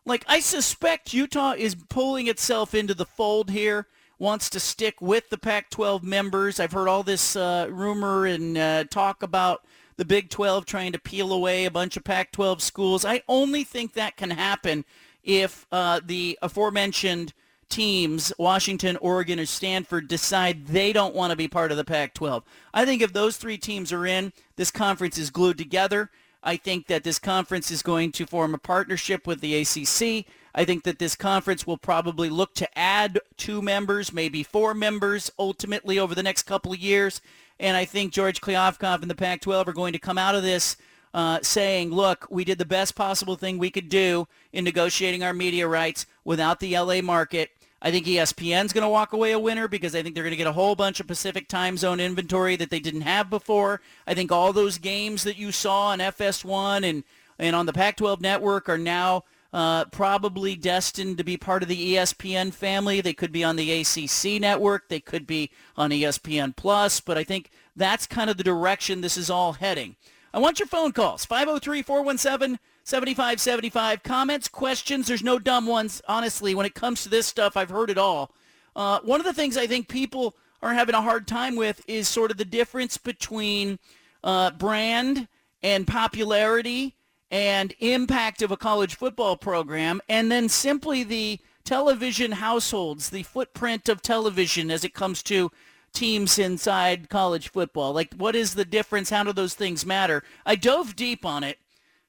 Like, 0.05 0.25
I 0.29 0.41
suspect 0.41 1.15
Utah 1.15 1.55
is 1.57 1.75
pulling 1.75 2.29
itself 2.29 2.75
into 2.75 2.95
the 2.95 3.07
fold 3.07 3.51
here 3.51 3.87
wants 4.19 4.49
to 4.51 4.61
stick 4.61 5.01
with 5.01 5.29
the 5.31 5.39
Pac-12 5.39 6.03
members. 6.03 6.59
I've 6.59 6.73
heard 6.73 6.89
all 6.89 7.03
this 7.03 7.37
uh, 7.37 7.69
rumor 7.71 8.27
and 8.27 8.57
uh, 8.57 8.85
talk 8.85 9.23
about 9.23 9.65
the 9.97 10.05
Big 10.05 10.31
12 10.31 10.65
trying 10.67 10.93
to 10.93 10.99
peel 10.99 11.33
away 11.33 11.65
a 11.65 11.71
bunch 11.71 11.97
of 11.97 12.05
Pac-12 12.05 12.61
schools. 12.61 13.05
I 13.05 13.23
only 13.29 13.65
think 13.65 13.93
that 13.93 14.17
can 14.17 14.31
happen 14.31 14.85
if 15.23 15.67
uh, 15.73 16.01
the 16.05 16.39
aforementioned 16.43 17.33
teams, 17.69 18.33
Washington, 18.39 18.97
Oregon, 18.99 19.41
or 19.41 19.47
Stanford, 19.47 20.09
decide 20.09 20.67
they 20.67 20.93
don't 20.93 21.15
want 21.15 21.31
to 21.31 21.37
be 21.37 21.49
part 21.49 21.71
of 21.71 21.77
the 21.77 21.85
Pac-12. 21.85 22.43
I 22.73 22.85
think 22.85 23.03
if 23.03 23.13
those 23.13 23.37
three 23.37 23.59
teams 23.59 23.93
are 23.93 24.07
in, 24.07 24.33
this 24.57 24.71
conference 24.71 25.19
is 25.19 25.31
glued 25.31 25.59
together. 25.59 26.11
I 26.43 26.57
think 26.57 26.87
that 26.87 27.03
this 27.03 27.19
conference 27.19 27.71
is 27.73 27.83
going 27.83 28.13
to 28.13 28.27
form 28.27 28.55
a 28.55 28.59
partnership 28.59 29.27
with 29.27 29.41
the 29.41 29.57
ACC. 29.63 30.27
I 30.57 30.65
think 30.65 30.85
that 30.85 30.99
this 30.99 31.15
conference 31.15 31.67
will 31.67 31.77
probably 31.77 32.31
look 32.31 32.55
to 32.55 32.79
add 32.79 33.21
two 33.37 33.61
members, 33.61 34.11
maybe 34.11 34.43
four 34.43 34.73
members 34.73 35.31
ultimately 35.39 35.99
over 35.99 36.15
the 36.15 36.23
next 36.23 36.45
couple 36.45 36.73
of 36.73 36.79
years. 36.79 37.21
And 37.61 37.77
I 37.77 37.85
think 37.85 38.13
George 38.13 38.41
Kliavkoff 38.41 39.03
and 39.03 39.11
the 39.11 39.15
Pac-12 39.15 39.69
are 39.69 39.75
going 39.75 39.93
to 39.93 39.99
come 39.99 40.17
out 40.17 40.35
of 40.35 40.43
this 40.43 40.79
uh, 41.13 41.41
saying, 41.43 41.91
look, 41.91 42.27
we 42.31 42.43
did 42.43 42.59
the 42.59 42.65
best 42.65 42.95
possible 42.95 43.37
thing 43.37 43.59
we 43.59 43.71
could 43.71 43.91
do 43.91 44.27
in 44.53 44.65
negotiating 44.65 45.23
our 45.23 45.35
media 45.35 45.69
rights 45.69 46.07
without 46.25 46.59
the 46.61 46.77
LA 46.77 47.03
market. 47.03 47.51
I 47.83 47.91
think 47.91 48.07
ESPN's 48.07 48.73
going 48.73 48.83
to 48.83 48.89
walk 48.89 49.13
away 49.13 49.33
a 49.33 49.39
winner 49.39 49.69
because 49.69 49.95
I 49.95 50.03
think 50.03 50.15
they're 50.15 50.25
going 50.25 50.33
to 50.33 50.39
get 50.39 50.47
a 50.47 50.53
whole 50.53 50.75
bunch 50.75 51.01
of 51.01 51.07
Pacific 51.07 51.49
time 51.49 51.77
zone 51.77 52.01
inventory 52.01 52.57
that 52.57 52.71
they 52.71 52.81
didn't 52.81 53.03
have 53.03 53.29
before. 53.29 53.83
I 54.07 54.15
think 54.15 54.33
all 54.33 54.55
those 54.55 54.79
games 54.79 55.23
that 55.25 55.37
you 55.37 55.53
saw 55.53 55.89
on 55.89 55.99
FS1 55.99 56.89
and, 56.89 57.05
and 57.39 57.55
on 57.55 57.67
the 57.67 57.75
Pac-12 57.75 58.23
network 58.23 58.71
are 58.71 58.79
now 58.79 59.25
uh, 59.57 59.85
probably 59.87 60.55
destined 60.55 61.17
to 61.17 61.25
be 61.25 61.39
part 61.39 61.63
of 61.63 61.69
the 61.71 61.95
ESPN 61.95 62.53
family. 62.53 63.01
They 63.01 63.15
could 63.15 63.33
be 63.33 63.43
on 63.43 63.57
the 63.57 63.73
ACC 63.73 64.39
network. 64.39 64.91
They 64.91 65.01
could 65.01 65.27
be 65.27 65.51
on 65.79 65.89
ESPN 65.89 66.55
Plus. 66.55 67.01
But 67.01 67.17
I 67.17 67.25
think 67.25 67.49
that's 67.75 68.07
kind 68.07 68.29
of 68.29 68.37
the 68.37 68.45
direction 68.45 69.01
this 69.01 69.17
is 69.17 69.31
all 69.31 69.55
heading. 69.55 69.97
I 70.35 70.41
want 70.41 70.59
your 70.59 70.69
phone 70.69 70.93
calls. 70.93 71.25
503-417-7575. 71.25 74.03
Comments, 74.03 74.47
questions. 74.49 75.07
There's 75.07 75.25
no 75.25 75.39
dumb 75.39 75.65
ones. 75.65 76.03
Honestly, 76.07 76.55
when 76.55 76.67
it 76.67 76.75
comes 76.75 77.03
to 77.05 77.09
this 77.09 77.27
stuff, 77.27 77.57
I've 77.57 77.71
heard 77.71 77.89
it 77.89 77.97
all. 77.97 78.33
Uh, 78.77 79.01
one 79.05 79.21
of 79.21 79.27
the 79.27 79.33
things 79.33 79.57
I 79.57 79.67
think 79.67 79.89
people 79.89 80.37
are 80.61 80.75
having 80.75 80.95
a 80.95 81.01
hard 81.01 81.27
time 81.27 81.57
with 81.57 81.83
is 81.89 82.09
sort 82.09 82.31
of 82.31 82.37
the 82.37 82.45
difference 82.45 82.99
between 82.99 83.79
uh, 84.23 84.51
brand 84.51 85.29
and 85.63 85.87
popularity 85.87 86.96
and 87.31 87.75
impact 87.81 88.43
of 88.43 88.51
a 88.51 88.57
college 88.57 88.95
football 88.95 89.37
program, 89.37 90.01
and 90.09 90.31
then 90.31 90.49
simply 90.49 91.03
the 91.03 91.41
television 91.65 92.33
households, 92.33 93.11
the 93.11 93.25
footprint 93.25 93.89
of 93.89 94.01
television 94.01 94.71
as 94.71 94.85
it 94.85 94.95
comes 94.95 95.23
to 95.25 95.51
teams 95.93 96.39
inside 96.39 97.09
college 97.09 97.51
football? 97.51 97.93
Like, 97.93 98.15
what 98.15 98.37
is 98.37 98.55
the 98.55 98.65
difference? 98.65 99.11
How 99.11 99.25
do 99.25 99.33
those 99.33 99.55
things 99.55 99.85
matter? 99.85 100.23
I 100.45 100.55
dove 100.55 100.95
deep 100.95 101.25
on 101.25 101.43
it. 101.43 101.59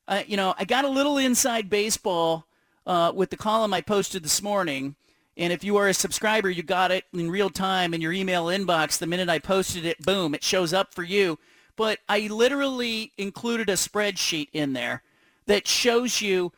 Uh, 0.08 0.24
you 0.28 0.38
know, 0.38 0.54
I 0.58 0.66
got 0.66 0.86
a 0.86 0.90
little 0.90 1.18
inside 1.18 1.70
baseball 1.70 2.46
uh, 2.86 3.12
with 3.14 3.30
the 3.30 3.38
column 3.38 3.74
I 3.74 3.82
posted 3.82 4.24
this 4.24 4.42
morning. 4.42 4.96
And 5.36 5.54
if 5.54 5.64
you 5.64 5.78
are 5.78 5.88
a 5.88 5.94
subscriber, 5.94 6.50
you 6.50 6.64
got 6.64 6.92
it 6.92 7.06
in 7.14 7.30
real 7.30 7.50
time 7.50 7.94
in 7.94 8.02
your 8.02 8.14
email 8.14 8.46
inbox. 8.46 8.98
The 8.98 9.08
minute 9.08 9.30
I 9.30 9.40
posted 9.40 9.86
it, 9.86 10.00
boom, 10.04 10.34
it 10.34 10.44
shows 10.44 10.74
up 10.74 10.94
for 10.94 11.04
you. 11.04 11.40
But 11.76 12.00
I 12.10 12.22
literally 12.28 13.14
included 13.18 13.70
a 13.70 13.74
spreadsheet 13.74 14.50
in 14.52 14.74
there 14.74 15.04
that 15.48 15.68
shows 15.68 16.22
you 16.22 16.54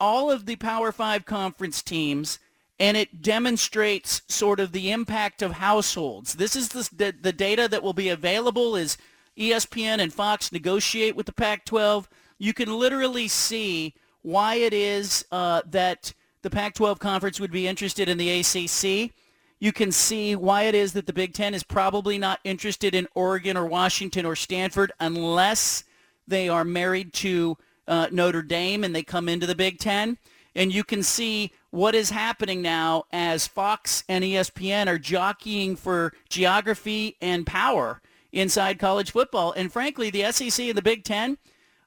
all 0.00 0.30
of 0.30 0.46
the 0.46 0.56
Power 0.56 0.90
Five 0.90 1.26
conference 1.26 1.82
teams 1.82 2.38
and 2.80 2.96
it 2.96 3.20
demonstrates 3.20 4.22
sort 4.26 4.58
of 4.58 4.72
the 4.72 4.90
impact 4.90 5.42
of 5.42 5.52
households. 5.52 6.34
This 6.34 6.56
is 6.56 6.68
the, 6.68 6.88
the, 6.96 7.14
the 7.20 7.32
data 7.32 7.68
that 7.68 7.82
will 7.82 7.92
be 7.92 8.08
available 8.08 8.74
as 8.74 8.96
ESPN 9.38 10.00
and 10.00 10.12
Fox 10.12 10.50
negotiate 10.50 11.14
with 11.14 11.26
the 11.26 11.32
Pac-12. 11.32 12.06
You 12.38 12.54
can 12.54 12.72
literally 12.78 13.28
see 13.28 13.94
why 14.22 14.54
it 14.54 14.72
is 14.72 15.26
uh, 15.30 15.60
that 15.66 16.14
the 16.40 16.48
Pac-12 16.48 16.98
conference 16.98 17.38
would 17.38 17.52
be 17.52 17.68
interested 17.68 18.08
in 18.08 18.16
the 18.16 18.40
ACC. 18.40 19.12
You 19.58 19.72
can 19.72 19.92
see 19.92 20.34
why 20.34 20.62
it 20.62 20.74
is 20.74 20.94
that 20.94 21.06
the 21.06 21.12
Big 21.12 21.34
Ten 21.34 21.52
is 21.52 21.62
probably 21.62 22.16
not 22.16 22.40
interested 22.44 22.94
in 22.94 23.06
Oregon 23.14 23.58
or 23.58 23.66
Washington 23.66 24.24
or 24.24 24.34
Stanford 24.34 24.90
unless 25.00 25.84
they 26.26 26.48
are 26.48 26.64
married 26.64 27.12
to 27.14 27.58
uh, 27.90 28.06
Notre 28.10 28.40
Dame 28.40 28.84
and 28.84 28.94
they 28.94 29.02
come 29.02 29.28
into 29.28 29.46
the 29.46 29.54
Big 29.54 29.78
Ten. 29.78 30.16
And 30.54 30.72
you 30.72 30.82
can 30.82 31.02
see 31.02 31.52
what 31.70 31.94
is 31.94 32.10
happening 32.10 32.62
now 32.62 33.04
as 33.12 33.46
Fox 33.46 34.02
and 34.08 34.24
ESPN 34.24 34.86
are 34.86 34.98
jockeying 34.98 35.76
for 35.76 36.12
geography 36.28 37.16
and 37.20 37.46
power 37.46 38.00
inside 38.32 38.78
college 38.78 39.10
football. 39.10 39.52
And 39.52 39.72
frankly, 39.72 40.10
the 40.10 40.30
SEC 40.32 40.66
and 40.66 40.78
the 40.78 40.82
Big 40.82 41.04
Ten, 41.04 41.36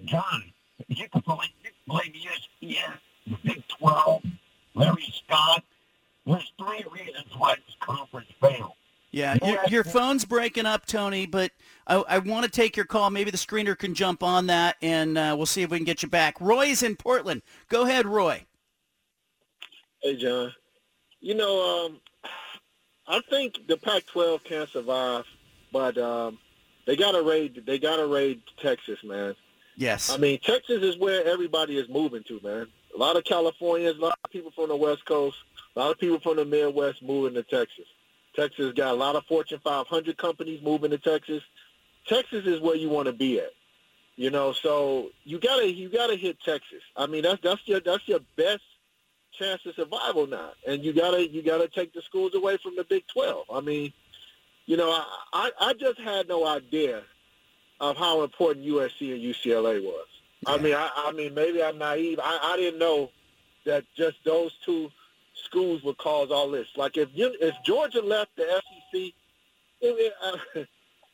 John, 0.05 0.43
you 0.87 1.07
can 1.09 1.23
believe 1.87 2.13
ESPN, 2.13 2.93
the 3.27 3.37
Big 3.43 3.63
12, 3.79 4.23
Larry 4.75 5.13
Scott. 5.25 5.63
There's 6.25 6.51
three 6.57 6.85
reasons 6.91 7.27
why 7.37 7.55
this 7.55 7.75
conference 7.79 8.29
failed. 8.39 8.73
Yeah, 9.13 9.37
your, 9.43 9.59
your 9.69 9.83
phone's 9.83 10.25
breaking 10.25 10.65
up, 10.65 10.87
Tony, 10.87 11.27
but 11.27 11.51
I, 11.85 11.97
I 11.97 12.17
want 12.17 12.45
to 12.45 12.51
take 12.51 12.75
your 12.75 12.87
call. 12.87 13.11
Maybe 13.11 13.29
the 13.29 13.37
screener 13.37 13.77
can 13.77 13.93
jump 13.93 14.23
on 14.23 14.47
that, 14.47 14.75
and 14.81 15.19
uh, 15.19 15.35
we'll 15.37 15.45
see 15.45 15.61
if 15.61 15.69
we 15.69 15.77
can 15.77 15.85
get 15.85 16.01
you 16.01 16.09
back. 16.09 16.41
Roy's 16.41 16.81
in 16.81 16.95
Portland. 16.95 17.43
Go 17.69 17.83
ahead, 17.83 18.07
Roy. 18.07 18.43
Hey, 20.01 20.15
John. 20.15 20.51
You 21.19 21.35
know, 21.35 21.85
um, 21.85 22.01
I 23.07 23.21
think 23.29 23.67
the 23.67 23.77
Pac-12 23.77 24.43
can 24.45 24.65
survive, 24.65 25.25
but 25.71 25.95
um, 25.99 26.39
they 26.87 26.95
got 26.95 27.11
to 27.11 27.21
raid. 27.21 27.61
They 27.67 27.77
got 27.77 27.97
to 27.97 28.07
raid 28.07 28.41
Texas, 28.63 28.97
man. 29.03 29.35
Yes. 29.77 30.09
I 30.09 30.17
mean, 30.17 30.39
Texas 30.39 30.81
is 30.81 30.97
where 30.97 31.23
everybody 31.23 31.77
is 31.77 31.87
moving 31.87 32.23
to, 32.23 32.39
man. 32.43 32.65
A 32.95 32.97
lot 32.97 33.15
of 33.15 33.23
Californians, 33.25 33.99
a 33.99 34.01
lot 34.01 34.17
of 34.25 34.31
people 34.31 34.49
from 34.55 34.69
the 34.69 34.75
West 34.75 35.05
Coast, 35.05 35.37
a 35.75 35.79
lot 35.79 35.91
of 35.91 35.99
people 35.99 36.19
from 36.19 36.37
the 36.37 36.45
Midwest 36.45 37.03
moving 37.03 37.35
to 37.35 37.43
Texas. 37.43 37.85
Texas 38.35 38.73
got 38.73 38.91
a 38.91 38.97
lot 38.97 39.15
of 39.15 39.25
Fortune 39.25 39.59
500 39.63 40.17
companies 40.17 40.61
moving 40.61 40.91
to 40.91 40.97
Texas. 40.97 41.43
Texas 42.07 42.45
is 42.45 42.59
where 42.61 42.75
you 42.75 42.89
want 42.89 43.07
to 43.07 43.13
be 43.13 43.39
at. 43.39 43.51
You 44.15 44.29
know, 44.29 44.53
so 44.53 45.09
you 45.23 45.39
gotta 45.39 45.71
you 45.71 45.89
gotta 45.89 46.15
hit 46.15 46.37
Texas. 46.45 46.83
I 46.95 47.07
mean, 47.07 47.23
that's 47.23 47.41
that's 47.41 47.61
your 47.67 47.79
that's 47.79 48.07
your 48.07 48.19
best 48.37 48.61
chance 49.39 49.65
of 49.65 49.73
survival 49.73 50.27
now, 50.27 50.51
and 50.67 50.83
you 50.83 50.93
gotta 50.93 51.27
you 51.27 51.41
gotta 51.41 51.67
take 51.67 51.93
the 51.93 52.01
schools 52.03 52.35
away 52.35 52.57
from 52.57 52.75
the 52.75 52.83
Big 52.83 53.05
Twelve. 53.11 53.45
I 53.51 53.61
mean, 53.61 53.91
you 54.67 54.77
know, 54.77 54.91
I 54.91 55.05
I, 55.33 55.51
I 55.59 55.73
just 55.73 55.99
had 55.99 56.27
no 56.27 56.45
idea 56.45 57.01
of 57.79 57.97
how 57.97 58.21
important 58.21 58.67
USC 58.67 59.13
and 59.13 59.21
UCLA 59.21 59.83
was. 59.83 60.05
Yeah. 60.47 60.53
I 60.53 60.57
mean, 60.59 60.75
I, 60.75 60.89
I 60.95 61.11
mean, 61.13 61.33
maybe 61.33 61.63
I'm 61.63 61.79
naive. 61.79 62.19
I, 62.21 62.53
I 62.53 62.57
didn't 62.57 62.79
know 62.79 63.09
that 63.65 63.83
just 63.95 64.17
those 64.23 64.53
two 64.63 64.91
schools 65.33 65.83
would 65.83 65.97
cause 65.97 66.31
all 66.31 66.49
this. 66.51 66.67
Like 66.75 66.97
if 66.97 67.09
you, 67.13 67.35
if 67.39 67.55
Georgia 67.63 68.01
left 68.01 68.35
the 68.35 68.43
SEC, 68.43 69.01
it, 69.01 69.13
it, 69.81 70.13
uh, 70.23 70.37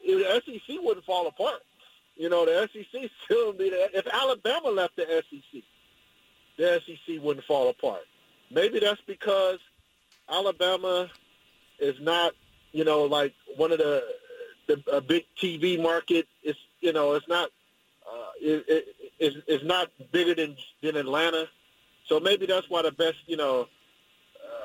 the 0.05 0.41
SEC 0.45 0.77
wouldn't 0.81 1.05
fall 1.05 1.27
apart. 1.27 1.61
You 2.15 2.29
know, 2.29 2.45
the 2.45 2.69
SEC 2.73 3.09
still 3.25 3.53
be 3.53 3.69
there. 3.69 3.89
If 3.93 4.05
Alabama 4.07 4.69
left 4.69 4.95
the 4.97 5.23
SEC, 5.29 5.63
the 6.57 6.81
SEC 6.85 7.21
wouldn't 7.21 7.45
fall 7.45 7.69
apart. 7.69 8.03
Maybe 8.51 8.79
that's 8.79 9.01
because 9.07 9.59
Alabama 10.29 11.09
is 11.79 11.95
not, 12.01 12.33
you 12.71 12.83
know, 12.83 13.03
like 13.03 13.33
one 13.55 13.71
of 13.71 13.77
the 13.77 14.03
the 14.67 14.83
a 14.91 15.01
big 15.01 15.25
TV 15.41 15.81
market. 15.81 16.27
It's 16.43 16.59
you 16.81 16.93
know, 16.93 17.13
it's 17.13 17.27
not 17.27 17.49
uh, 18.05 18.31
it, 18.41 18.65
it, 18.67 18.95
it's, 19.19 19.37
it's 19.47 19.63
not 19.63 19.89
bigger 20.11 20.35
than 20.35 20.57
than 20.81 20.95
Atlanta. 20.95 21.47
So 22.07 22.19
maybe 22.19 22.45
that's 22.47 22.69
why 22.69 22.81
the 22.81 22.91
best, 22.91 23.17
you 23.27 23.37
know, 23.37 23.67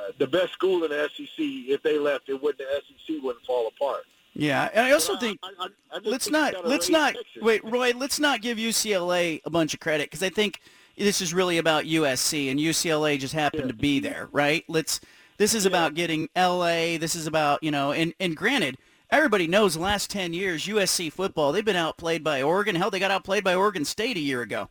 Uh, 0.05 0.13
the 0.19 0.27
best 0.27 0.53
school 0.53 0.85
in 0.85 0.91
the 0.91 1.09
SEC, 1.17 1.29
if 1.39 1.83
they 1.83 1.99
left, 1.99 2.29
it 2.29 2.43
wouldn't 2.43 2.59
the 2.59 2.83
SEC 3.07 3.23
wouldn't 3.23 3.45
fall 3.45 3.69
apart. 3.69 4.05
Yeah, 4.35 4.69
and 4.75 4.85
I 4.87 4.91
also 4.91 5.17
think 5.17 5.39
I, 5.45 5.51
I, 5.61 5.69
I 5.93 6.01
let's 6.05 6.29
not 6.29 6.67
let's 6.67 6.89
not 6.89 7.15
Texas. 7.15 7.43
wait, 7.43 7.65
Roy. 7.65 7.93
Let's 7.95 8.19
not 8.19 8.43
give 8.43 8.59
UCLA 8.59 9.41
a 9.45 9.51
bunch 9.51 9.75
of 9.75 9.81
credit 9.81 10.11
because 10.11 10.25
I 10.25 10.29
think 10.29 10.61
this 10.99 11.21
is 11.21 11.33
really 11.33 11.59
about 11.59 11.85
USC 11.85 12.51
and 12.51 12.59
UCLA 12.59 13.19
just 13.19 13.33
happened 13.33 13.65
yeah. 13.65 13.69
to 13.69 13.75
be 13.75 14.01
there, 14.01 14.29
right? 14.33 14.65
Let's. 14.69 15.01
This 15.37 15.55
is 15.55 15.65
yeah. 15.65 15.71
about 15.71 15.95
getting 15.95 16.29
LA. 16.37 16.99
This 16.99 17.15
is 17.15 17.29
about 17.29 17.63
you 17.63 17.71
know, 17.71 17.93
and 17.93 18.13
and 18.19 18.37
granted, 18.37 18.77
everybody 19.11 19.47
knows 19.47 19.75
the 19.75 19.81
last 19.81 20.11
ten 20.11 20.33
years 20.33 20.67
USC 20.67 21.13
football 21.13 21.53
they've 21.53 21.65
been 21.65 21.77
outplayed 21.77 22.25
by 22.25 22.43
Oregon. 22.43 22.75
Hell, 22.75 22.91
they 22.91 22.99
got 22.99 23.13
outplayed 23.13 23.45
by 23.45 23.55
Oregon 23.55 23.85
State 23.85 24.17
a 24.17 24.21
year 24.21 24.43
ago. 24.43 24.69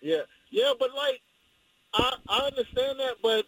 Yeah, 0.00 0.22
yeah, 0.50 0.72
but 0.78 0.90
like 0.96 1.20
I 1.94 2.14
I 2.28 2.38
understand 2.46 2.98
that, 2.98 3.16
but 3.22 3.46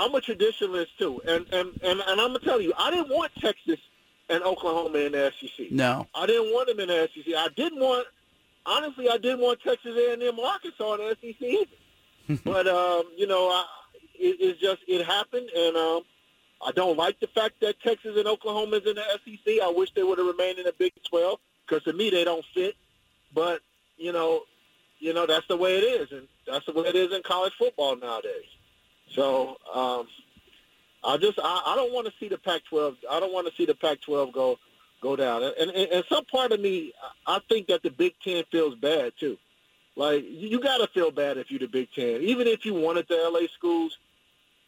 I'm 0.00 0.14
a 0.14 0.20
traditionalist 0.20 0.88
too, 0.98 1.20
and 1.28 1.46
and 1.52 1.78
and, 1.82 2.00
and 2.00 2.20
I'm 2.20 2.28
gonna 2.28 2.38
tell 2.38 2.60
you, 2.60 2.72
I 2.78 2.90
didn't 2.90 3.10
want 3.10 3.32
Texas 3.38 3.78
and 4.30 4.42
Oklahoma 4.42 4.98
in 4.98 5.12
the 5.12 5.30
SEC. 5.38 5.70
No, 5.70 6.06
I 6.14 6.26
didn't 6.26 6.54
want 6.54 6.68
them 6.68 6.80
in 6.80 6.88
the 6.88 7.08
SEC. 7.14 7.34
I 7.36 7.48
didn't 7.54 7.80
want, 7.80 8.06
honestly, 8.64 9.10
I 9.10 9.18
didn't 9.18 9.40
want 9.40 9.60
Texas 9.60 9.94
A&M, 9.94 10.40
Arkansas 10.40 10.94
in 10.94 11.00
the 11.00 11.16
SEC 11.20 11.42
either. 11.42 12.40
but 12.44 12.66
um, 12.66 13.02
you 13.14 13.26
know, 13.26 13.48
I, 13.48 13.66
it, 14.14 14.36
it's 14.40 14.60
just 14.60 14.80
it 14.88 15.04
happened, 15.04 15.50
and 15.50 15.76
um, 15.76 16.02
I 16.66 16.72
don't 16.72 16.96
like 16.96 17.20
the 17.20 17.26
fact 17.26 17.60
that 17.60 17.78
Texas 17.80 18.16
and 18.16 18.26
Oklahoma 18.26 18.76
is 18.76 18.86
in 18.86 18.96
the 18.96 19.04
SEC. 19.24 19.62
I 19.62 19.70
wish 19.70 19.92
they 19.92 20.02
would 20.02 20.16
have 20.16 20.26
remained 20.26 20.58
in 20.58 20.64
the 20.64 20.74
Big 20.78 20.94
12 21.10 21.38
because 21.66 21.84
to 21.84 21.92
me 21.92 22.08
they 22.08 22.24
don't 22.24 22.44
fit. 22.54 22.74
But 23.34 23.60
you 23.98 24.12
know, 24.12 24.44
you 24.98 25.12
know 25.12 25.26
that's 25.26 25.46
the 25.46 25.58
way 25.58 25.76
it 25.76 25.82
is, 25.82 26.12
and 26.12 26.26
that's 26.46 26.64
the 26.64 26.72
way 26.72 26.88
it 26.88 26.96
is 26.96 27.12
in 27.12 27.22
college 27.22 27.52
football 27.58 27.96
nowadays. 27.96 28.48
So 29.14 29.56
um, 29.74 30.06
I 31.04 31.16
just 31.16 31.38
I, 31.42 31.62
I 31.66 31.76
don't 31.76 31.92
want 31.92 32.06
to 32.06 32.12
see 32.20 32.28
the 32.28 32.38
Pac-12. 32.38 32.96
I 33.10 33.20
don't 33.20 33.32
want 33.32 33.46
to 33.48 33.54
see 33.56 33.66
the 33.66 33.74
Pac-12 33.74 34.32
go 34.32 34.58
go 35.02 35.16
down. 35.16 35.42
And, 35.42 35.70
and 35.70 35.92
and 35.92 36.04
some 36.08 36.24
part 36.26 36.52
of 36.52 36.60
me, 36.60 36.92
I 37.26 37.40
think 37.48 37.68
that 37.68 37.82
the 37.82 37.90
Big 37.90 38.14
Ten 38.22 38.44
feels 38.50 38.74
bad 38.74 39.12
too. 39.18 39.36
Like 39.96 40.24
you 40.28 40.60
got 40.60 40.78
to 40.78 40.86
feel 40.88 41.10
bad 41.10 41.38
if 41.38 41.50
you're 41.50 41.60
the 41.60 41.66
Big 41.66 41.88
Ten, 41.92 42.22
even 42.22 42.46
if 42.46 42.64
you 42.64 42.74
wanted 42.74 43.06
the 43.08 43.16
LA 43.16 43.46
schools. 43.54 43.98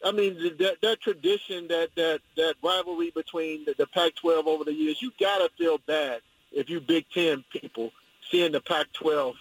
I 0.05 0.11
mean, 0.11 0.37
that 0.59 0.81
that 0.81 0.99
tradition, 1.01 1.69
that 1.69 1.89
that 1.95 2.19
that 2.35 2.55
rivalry 2.61 3.11
between 3.11 3.63
the, 3.65 3.73
the 3.77 3.87
Pac-12 3.87 4.47
over 4.47 4.65
the 4.65 4.73
years, 4.73 5.01
you 5.01 5.11
gotta 5.19 5.49
feel 5.57 5.77
bad 5.87 6.19
if 6.51 6.69
you 6.69 6.81
Big 6.81 7.05
Ten 7.13 7.43
people 7.51 7.91
seeing 8.29 8.51
the 8.51 8.59
Pac-12 8.61 9.33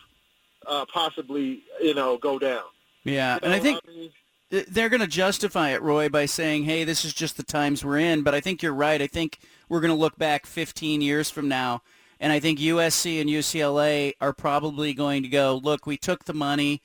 uh, 0.67 0.85
possibly, 0.93 1.63
you 1.81 1.95
know, 1.95 2.17
go 2.17 2.39
down. 2.39 2.63
Yeah, 3.05 3.35
You 3.35 3.41
and 3.43 3.53
I 3.53 3.57
know, 3.57 3.63
think 3.63 3.81
mean, 3.89 4.01
th- 4.01 4.13
they're 4.53 4.91
going 4.91 5.01
to 5.01 5.07
justify 5.07 5.71
it, 5.71 5.81
Roy, 5.81 6.11
by 6.11 6.27
saying, 6.27 6.65
"Hey, 6.65 6.85
this 6.85 7.07
is 7.07 7.15
just 7.15 7.39
the 7.39 7.43
times 7.43 7.85
we're 7.85 7.99
in." 7.99 8.23
But 8.23 8.35
I 8.35 8.41
think 8.41 8.63
you're 8.63 8.75
right. 8.75 9.01
I 9.01 9.07
think 9.07 9.39
we're 9.69 9.81
going 9.81 9.95
to 9.95 9.99
look 9.99 10.19
back 10.19 10.45
15 10.45 11.01
years 11.01 11.31
from 11.31 11.49
now, 11.49 11.83
and 12.21 12.33
I 12.33 12.39
think 12.39 12.59
USC 12.59 13.19
and 13.19 13.31
UCLA 13.31 14.13
are 14.21 14.35
probably 14.35 14.93
going 14.93 15.23
to 15.23 15.29
go, 15.29 15.59
"Look, 15.63 15.87
we 15.87 15.97
took 15.97 16.25
the 16.25 16.35
money. 16.35 16.83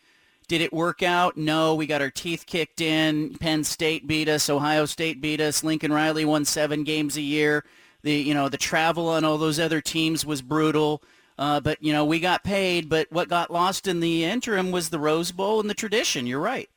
Did 0.47 0.61
it 0.61 0.71
work 0.71 1.03
out? 1.03 1.35
No, 1.35 1.75
we 1.75 1.87
got 1.87 2.01
our 2.01 2.09
teeth 2.09 2.45
kicked 2.45 2.79
in. 2.79 3.35
Penn 3.35 3.65
State 3.65 4.07
beat 4.07 4.29
us. 4.29 4.49
Ohio 4.49 4.85
State 4.85 5.19
beat 5.19 5.41
us. 5.41 5.61
Lincoln 5.61 5.91
Riley 5.91 6.23
won 6.23 6.45
seven 6.45 6.85
games 6.85 7.17
a 7.17 7.21
year. 7.21 7.65
The 8.01 8.13
you 8.13 8.33
know 8.33 8.47
the 8.47 8.57
travel 8.57 9.09
on 9.09 9.25
all 9.25 9.37
those 9.37 9.59
other 9.59 9.81
teams 9.81 10.25
was 10.25 10.41
brutal." 10.41 11.03
Uh, 11.37 11.59
but 11.59 11.83
you 11.83 11.91
know 11.91 12.05
we 12.05 12.21
got 12.21 12.45
paid, 12.45 12.87
but 12.87 13.11
what 13.11 13.27
got 13.27 13.51
lost 13.51 13.87
in 13.87 13.99
the 13.99 14.23
interim 14.23 14.71
was 14.71 14.89
the 14.89 14.99
Rose 14.99 15.31
Bowl 15.33 15.59
and 15.59 15.69
the 15.69 15.75
tradition. 15.75 16.25
You're 16.25 16.39
right. 16.39 16.69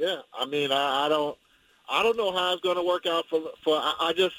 Yeah, 0.00 0.22
I 0.32 0.46
mean, 0.46 0.72
I, 0.72 1.04
I 1.04 1.08
don't, 1.10 1.36
I 1.86 2.02
don't 2.02 2.16
know 2.16 2.32
how 2.32 2.54
it's 2.54 2.62
going 2.62 2.78
to 2.78 2.82
work 2.82 3.04
out 3.04 3.26
for 3.28 3.42
for. 3.62 3.76
I, 3.76 3.94
I 4.00 4.12
just, 4.14 4.34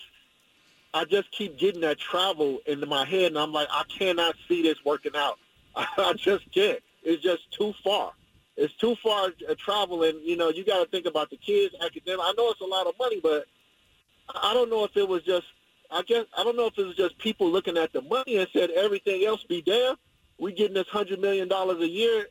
I 0.91 1.05
just 1.05 1.29
keep 1.29 1.59
getting 1.59 1.81
that 1.81 1.99
travel 1.99 2.57
into 2.65 2.87
my 2.87 3.05
head, 3.05 3.25
and 3.25 3.37
I'm 3.37 3.51
like, 3.51 3.67
I 3.69 3.83
cannot 3.83 4.33
see 4.47 4.63
this 4.63 4.83
working 4.83 5.11
out. 5.15 5.37
I 5.75 6.13
just 6.17 6.51
can't. 6.51 6.79
It's 7.03 7.21
just 7.21 7.51
too 7.51 7.75
far. 7.83 8.13
It's 8.57 8.73
too 8.73 8.95
far 9.03 9.29
uh, 9.47 9.53
travel, 9.55 10.01
and 10.01 10.19
you 10.23 10.35
know, 10.35 10.49
you 10.49 10.65
got 10.65 10.83
to 10.83 10.89
think 10.89 11.05
about 11.05 11.29
the 11.29 11.37
kids, 11.37 11.75
academic. 11.79 12.21
I 12.23 12.33
know 12.35 12.49
it's 12.49 12.61
a 12.61 12.65
lot 12.65 12.87
of 12.87 12.95
money, 12.97 13.19
but 13.21 13.45
I 14.29 14.55
don't 14.55 14.71
know 14.71 14.83
if 14.83 14.97
it 14.97 15.07
was 15.07 15.21
just. 15.21 15.45
I 15.91 16.01
guess 16.01 16.25
I 16.35 16.43
don't 16.43 16.57
know 16.57 16.65
if 16.65 16.79
it 16.79 16.87
was 16.87 16.95
just 16.95 17.19
people 17.19 17.51
looking 17.51 17.77
at 17.77 17.93
the 17.93 18.01
money 18.01 18.37
and 18.37 18.47
said 18.51 18.71
everything 18.71 19.25
else 19.25 19.43
be 19.43 19.61
damned. 19.61 19.97
We 20.39 20.53
getting 20.53 20.73
this 20.73 20.87
hundred 20.87 21.19
million 21.19 21.47
dollars 21.47 21.83
a 21.83 21.87
year, 21.87 22.25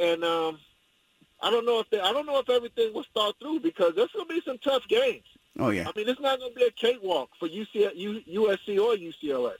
and 0.00 0.22
um, 0.22 0.60
I 1.40 1.50
don't 1.50 1.66
know 1.66 1.80
if 1.80 1.90
they, 1.90 2.00
I 2.00 2.12
don't 2.12 2.26
know 2.26 2.38
if 2.38 2.48
everything 2.48 2.94
was 2.94 3.06
thought 3.14 3.36
through 3.40 3.60
because 3.60 3.94
there's 3.94 4.10
going 4.12 4.26
to 4.28 4.34
be 4.34 4.40
some 4.44 4.58
tough 4.58 4.86
games. 4.88 5.24
Oh 5.58 5.70
yeah. 5.70 5.82
I 5.88 5.92
mean, 5.98 6.08
it's 6.08 6.20
not 6.20 6.38
going 6.38 6.52
to 6.52 6.58
be 6.58 6.64
a 6.64 6.70
cakewalk 6.70 7.30
for 7.38 7.48
UC, 7.48 8.24
USC 8.34 8.78
or 8.80 8.94
UCLA. 8.96 9.52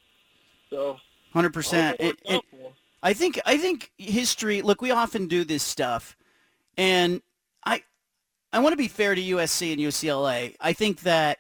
So, 0.71 0.99
Hundred 1.33 1.51
I 1.51 1.53
percent. 1.53 2.01
hope 2.01 2.15
it 2.15 2.19
It, 2.25 2.31
works 2.31 2.31
out 2.31 2.35
it, 2.35 2.45
for 2.51 2.67
'em. 2.67 2.73
I 3.03 3.13
think 3.13 3.41
I 3.47 3.57
think 3.59 3.93
history. 3.99 4.63
Look, 4.63 4.81
we 4.83 4.91
often 4.91 5.27
do 5.29 5.45
this 5.45 5.63
stuff, 5.63 6.17
and 6.77 7.23
I 7.65 7.83
I 8.53 8.59
want 8.59 8.73
to 8.73 8.77
be 8.77 8.89
fair 8.89 9.15
to 9.15 9.21
USC 9.21 9.73
and 9.73 9.81
UCLA. 9.81 10.57
I 10.61 10.73
think 10.73 11.01
that 11.03 11.39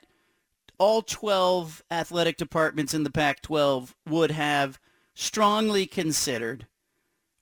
all 0.79 1.01
12 1.03 1.83
athletic 1.91 2.37
departments 2.37 2.93
in 2.93 3.03
the 3.03 3.11
Pac-12 3.11 3.95
would 4.07 4.31
have 4.31 4.79
strongly 5.15 5.87
considered 5.87 6.67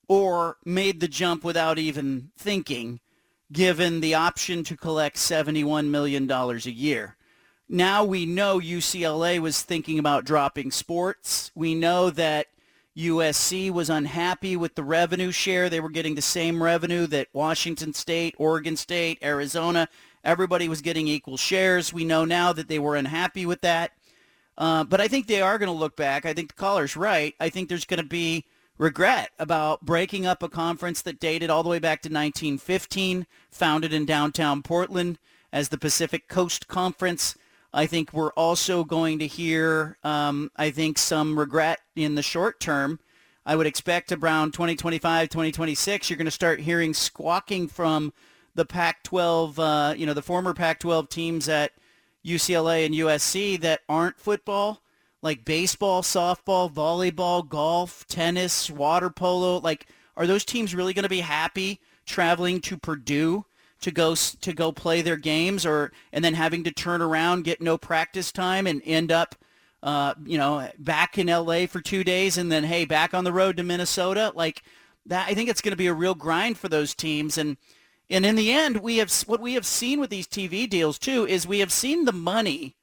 or 0.08 0.56
made 0.64 1.00
the 1.00 1.08
jump 1.08 1.44
without 1.44 1.78
even 1.78 2.30
thinking, 2.36 3.00
given 3.52 4.00
the 4.00 4.14
option 4.14 4.64
to 4.64 4.76
collect 4.76 5.16
$71 5.16 5.88
million 5.88 6.30
a 6.30 6.56
year. 6.70 7.16
Now 7.68 8.04
we 8.04 8.26
know 8.26 8.60
UCLA 8.60 9.38
was 9.38 9.62
thinking 9.62 9.98
about 9.98 10.24
dropping 10.24 10.70
sports. 10.70 11.50
We 11.54 11.74
know 11.74 12.10
that 12.10 12.48
USC 12.96 13.70
was 13.70 13.90
unhappy 13.90 14.56
with 14.56 14.74
the 14.74 14.84
revenue 14.84 15.32
share. 15.32 15.68
They 15.68 15.80
were 15.80 15.90
getting 15.90 16.14
the 16.14 16.22
same 16.22 16.62
revenue 16.62 17.06
that 17.08 17.28
Washington 17.32 17.92
State, 17.92 18.34
Oregon 18.38 18.76
State, 18.76 19.18
Arizona, 19.22 19.88
everybody 20.22 20.68
was 20.68 20.80
getting 20.80 21.08
equal 21.08 21.36
shares. 21.36 21.92
We 21.92 22.04
know 22.04 22.24
now 22.24 22.52
that 22.52 22.68
they 22.68 22.78
were 22.78 22.96
unhappy 22.96 23.46
with 23.46 23.62
that. 23.62 23.92
Uh, 24.56 24.84
but 24.84 25.00
I 25.00 25.08
think 25.08 25.26
they 25.26 25.42
are 25.42 25.58
going 25.58 25.72
to 25.72 25.78
look 25.78 25.96
back. 25.96 26.24
I 26.24 26.32
think 26.32 26.48
the 26.48 26.60
caller's 26.60 26.96
right. 26.96 27.34
I 27.40 27.48
think 27.48 27.68
there's 27.68 27.84
going 27.84 28.02
to 28.02 28.08
be 28.08 28.44
regret 28.78 29.30
about 29.38 29.84
breaking 29.84 30.26
up 30.26 30.42
a 30.42 30.48
conference 30.48 31.02
that 31.02 31.20
dated 31.20 31.50
all 31.50 31.62
the 31.62 31.68
way 31.68 31.78
back 31.78 32.02
to 32.02 32.08
1915, 32.08 33.26
founded 33.50 33.92
in 33.92 34.04
downtown 34.04 34.62
Portland 34.62 35.18
as 35.52 35.68
the 35.68 35.78
Pacific 35.78 36.28
Coast 36.28 36.66
Conference. 36.66 37.36
I 37.72 37.86
think 37.86 38.12
we're 38.12 38.32
also 38.32 38.84
going 38.84 39.18
to 39.18 39.26
hear, 39.26 39.98
um, 40.04 40.50
I 40.56 40.70
think, 40.70 40.98
some 40.98 41.38
regret 41.38 41.80
in 41.96 42.14
the 42.14 42.22
short 42.22 42.60
term. 42.60 43.00
I 43.46 43.56
would 43.56 43.66
expect 43.66 44.10
around 44.10 44.52
2025, 44.52 45.28
2026, 45.28 46.08
you're 46.08 46.16
going 46.16 46.24
to 46.24 46.30
start 46.30 46.60
hearing 46.60 46.94
squawking 46.94 47.68
from 47.68 48.12
the 48.54 48.64
Pac-12, 48.64 49.58
uh, 49.58 49.94
you 49.94 50.06
know, 50.06 50.14
the 50.14 50.22
former 50.22 50.54
Pac-12 50.54 51.08
teams 51.10 51.48
at 51.48 51.72
UCLA 52.24 52.86
and 52.86 52.94
USC 52.94 53.60
that 53.60 53.80
aren't 53.88 54.18
football, 54.18 54.80
like 55.24 55.46
baseball, 55.46 56.02
softball, 56.02 56.70
volleyball, 56.70 57.48
golf, 57.48 58.06
tennis, 58.06 58.70
water 58.70 59.08
polo. 59.08 59.58
Like, 59.58 59.86
are 60.18 60.26
those 60.26 60.44
teams 60.44 60.74
really 60.74 60.92
going 60.92 61.04
to 61.04 61.08
be 61.08 61.20
happy 61.20 61.80
traveling 62.04 62.60
to 62.60 62.76
Purdue 62.76 63.46
to 63.80 63.90
go 63.90 64.14
to 64.14 64.52
go 64.52 64.70
play 64.70 65.00
their 65.00 65.16
games, 65.16 65.64
or 65.64 65.92
and 66.12 66.22
then 66.22 66.34
having 66.34 66.62
to 66.64 66.70
turn 66.70 67.00
around, 67.00 67.44
get 67.44 67.62
no 67.62 67.78
practice 67.78 68.30
time, 68.32 68.66
and 68.66 68.82
end 68.84 69.10
up, 69.10 69.34
uh, 69.82 70.12
you 70.26 70.36
know, 70.36 70.68
back 70.78 71.16
in 71.16 71.28
LA 71.28 71.66
for 71.66 71.80
two 71.80 72.04
days, 72.04 72.36
and 72.36 72.52
then 72.52 72.64
hey, 72.64 72.84
back 72.84 73.14
on 73.14 73.24
the 73.24 73.32
road 73.32 73.56
to 73.56 73.62
Minnesota? 73.62 74.30
Like 74.34 74.62
that, 75.06 75.26
I 75.26 75.32
think 75.32 75.48
it's 75.48 75.62
going 75.62 75.72
to 75.72 75.76
be 75.76 75.86
a 75.86 75.94
real 75.94 76.14
grind 76.14 76.58
for 76.58 76.68
those 76.68 76.94
teams, 76.94 77.38
and. 77.38 77.56
And 78.10 78.26
in 78.26 78.34
the 78.36 78.52
end, 78.52 78.82
we 78.82 78.98
have 78.98 79.10
what 79.26 79.40
we 79.40 79.54
have 79.54 79.64
seen 79.64 79.98
with 79.98 80.10
these 80.10 80.26
TV 80.26 80.68
deals 80.68 80.98
too 80.98 81.26
is 81.26 81.46
we 81.46 81.60
have 81.60 81.72
seen 81.72 82.04
the 82.04 82.12
money, 82.12 82.76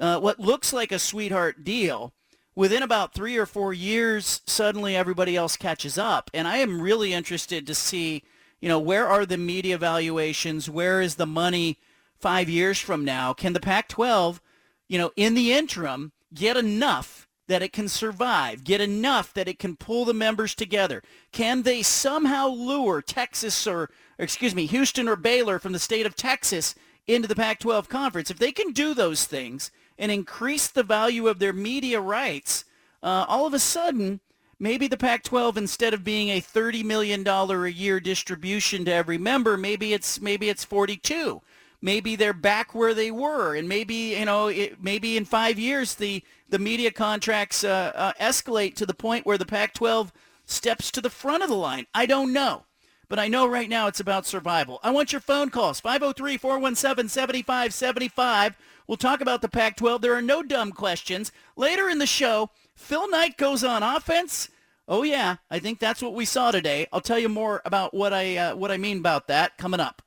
uh, 0.00 0.18
what 0.20 0.40
looks 0.40 0.72
like 0.72 0.92
a 0.92 0.98
sweetheart 0.98 1.64
deal. 1.64 2.12
Within 2.54 2.82
about 2.82 3.14
three 3.14 3.36
or 3.36 3.46
four 3.46 3.72
years, 3.72 4.42
suddenly 4.46 4.96
everybody 4.96 5.36
else 5.36 5.56
catches 5.56 5.96
up. 5.96 6.30
And 6.34 6.48
I 6.48 6.56
am 6.56 6.82
really 6.82 7.12
interested 7.12 7.66
to 7.66 7.74
see, 7.74 8.24
you 8.60 8.68
know, 8.68 8.80
where 8.80 9.06
are 9.06 9.24
the 9.24 9.38
media 9.38 9.78
valuations? 9.78 10.68
Where 10.68 11.00
is 11.00 11.14
the 11.14 11.26
money 11.26 11.78
five 12.18 12.48
years 12.48 12.80
from 12.80 13.04
now? 13.04 13.32
Can 13.32 13.52
the 13.52 13.60
Pac-12, 13.60 14.40
you 14.88 14.98
know, 14.98 15.12
in 15.14 15.34
the 15.34 15.52
interim, 15.52 16.10
get 16.34 16.56
enough 16.56 17.28
that 17.46 17.62
it 17.62 17.72
can 17.72 17.88
survive, 17.88 18.64
get 18.64 18.80
enough 18.80 19.32
that 19.34 19.48
it 19.48 19.58
can 19.58 19.76
pull 19.76 20.04
the 20.04 20.12
members 20.12 20.54
together? 20.54 21.02
Can 21.32 21.62
they 21.62 21.82
somehow 21.82 22.48
lure 22.48 23.00
Texas 23.00 23.66
or, 23.68 23.82
or 23.82 23.90
excuse 24.18 24.54
me, 24.54 24.66
Houston 24.66 25.08
or 25.08 25.16
Baylor 25.16 25.60
from 25.60 25.72
the 25.72 25.78
state 25.78 26.06
of 26.06 26.16
Texas 26.16 26.74
into 27.06 27.28
the 27.28 27.36
Pac-12 27.36 27.88
conference? 27.88 28.30
If 28.30 28.38
they 28.38 28.52
can 28.52 28.72
do 28.72 28.94
those 28.94 29.24
things 29.24 29.70
and 29.98 30.12
increase 30.12 30.68
the 30.68 30.82
value 30.82 31.28
of 31.28 31.38
their 31.38 31.52
media 31.52 32.00
rights, 32.00 32.64
uh, 33.02 33.24
all 33.28 33.46
of 33.46 33.54
a 33.54 33.58
sudden, 33.58 34.20
maybe 34.58 34.86
the 34.86 34.96
Pac-12, 34.96 35.56
instead 35.56 35.94
of 35.94 36.04
being 36.04 36.28
a 36.28 36.40
$30 36.40 36.84
million 36.84 37.26
a 37.26 37.66
year 37.66 38.00
distribution 38.00 38.84
to 38.84 38.92
every 38.92 39.18
member, 39.18 39.56
maybe 39.56 39.92
it's 39.92 40.20
maybe 40.20 40.48
it's 40.48 40.64
42 40.64 41.42
maybe 41.80 42.16
they're 42.16 42.32
back 42.32 42.74
where 42.74 42.92
they 42.92 43.10
were 43.10 43.54
and 43.54 43.68
maybe 43.68 43.94
you 43.94 44.24
know 44.24 44.48
it, 44.48 44.82
maybe 44.82 45.16
in 45.16 45.24
five 45.24 45.60
years 45.60 45.94
the 45.94 46.22
the 46.48 46.58
media 46.58 46.90
contracts 46.90 47.62
uh, 47.62 47.92
uh, 47.94 48.12
escalate 48.20 48.74
to 48.74 48.84
the 48.84 48.94
point 48.94 49.24
where 49.24 49.38
the 49.38 49.46
pac-12 49.46 50.10
steps 50.44 50.90
to 50.90 51.00
the 51.00 51.10
front 51.10 51.42
of 51.42 51.48
the 51.48 51.54
line. 51.54 51.86
I 51.94 52.06
don't 52.06 52.32
know 52.32 52.64
but 53.08 53.18
i 53.18 53.26
know 53.26 53.46
right 53.46 53.70
now 53.70 53.86
it's 53.86 54.00
about 54.00 54.26
survival. 54.26 54.80
I 54.82 54.90
want 54.90 55.12
your 55.12 55.20
phone 55.20 55.50
calls 55.50 55.80
503-417-7575 55.80 58.54
we'll 58.88 58.96
talk 58.96 59.20
about 59.20 59.42
the 59.42 59.48
pac-12 59.48 60.00
there 60.00 60.14
are 60.14 60.22
no 60.22 60.42
dumb 60.42 60.72
questions. 60.72 61.30
Later 61.56 61.88
in 61.88 61.98
the 61.98 62.06
show 62.06 62.50
phil 62.74 63.08
knight 63.08 63.36
goes 63.36 63.62
on 63.62 63.84
offense. 63.84 64.48
Oh 64.88 65.04
yeah 65.04 65.36
i 65.50 65.60
think 65.60 65.78
that's 65.78 66.02
what 66.02 66.14
we 66.14 66.24
saw 66.24 66.50
today. 66.50 66.88
I'll 66.92 67.00
tell 67.00 67.18
you 67.18 67.28
more 67.28 67.62
about 67.64 67.94
what 67.94 68.12
i 68.12 68.36
uh, 68.36 68.56
what 68.56 68.72
i 68.72 68.76
mean 68.76 68.98
about 68.98 69.28
that 69.28 69.56
coming 69.58 69.78
up. 69.78 70.02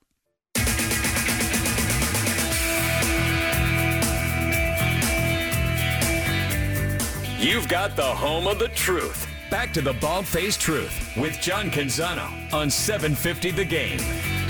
You've 7.42 7.68
got 7.68 7.96
the 7.96 8.04
home 8.04 8.46
of 8.46 8.60
the 8.60 8.68
truth. 8.68 9.28
Back 9.50 9.74
to 9.74 9.82
the 9.82 9.94
bald 9.94 10.28
faced 10.28 10.62
truth 10.62 10.94
with 11.18 11.42
John 11.42 11.72
Canzano 11.72 12.54
on 12.54 12.70
750 12.70 13.50
The 13.50 13.66
Game. 13.66 14.41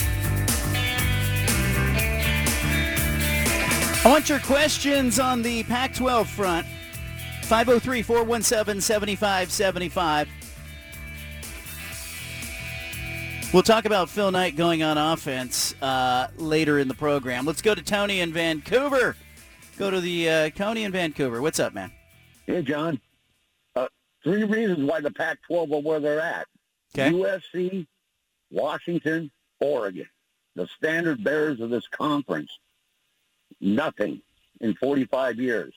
I 4.03 4.09
want 4.09 4.29
your 4.29 4.39
questions 4.39 5.19
on 5.19 5.43
the 5.43 5.61
Pac-12 5.63 6.25
front. 6.25 6.65
503-417-7575. 7.43 10.27
We'll 13.53 13.61
talk 13.61 13.85
about 13.85 14.09
Phil 14.09 14.31
Knight 14.31 14.55
going 14.55 14.81
on 14.81 14.97
offense 14.97 15.75
uh, 15.83 16.29
later 16.37 16.79
in 16.79 16.87
the 16.87 16.95
program. 16.95 17.45
Let's 17.45 17.61
go 17.61 17.75
to 17.75 17.83
Tony 17.83 18.21
in 18.21 18.33
Vancouver. 18.33 19.15
Go 19.77 19.91
to 19.91 20.01
the 20.01 20.29
uh, 20.29 20.49
Tony 20.49 20.83
in 20.83 20.91
Vancouver. 20.91 21.39
What's 21.39 21.59
up, 21.59 21.75
man? 21.75 21.91
Hey, 22.47 22.63
John. 22.63 22.99
Uh, 23.75 23.85
three 24.23 24.45
reasons 24.45 24.89
why 24.89 24.99
the 25.01 25.11
Pac-12 25.11 25.73
are 25.73 25.81
where 25.81 25.99
they're 25.99 26.21
at. 26.21 26.47
Okay. 26.95 27.11
USC, 27.11 27.85
Washington, 28.49 29.29
Oregon. 29.59 30.07
the 30.55 30.65
standard 30.65 31.23
bearers 31.23 31.59
of 31.59 31.69
this 31.69 31.87
conference, 31.87 32.57
nothing 33.61 34.21
in 34.59 34.73
45 34.75 35.39
years. 35.39 35.73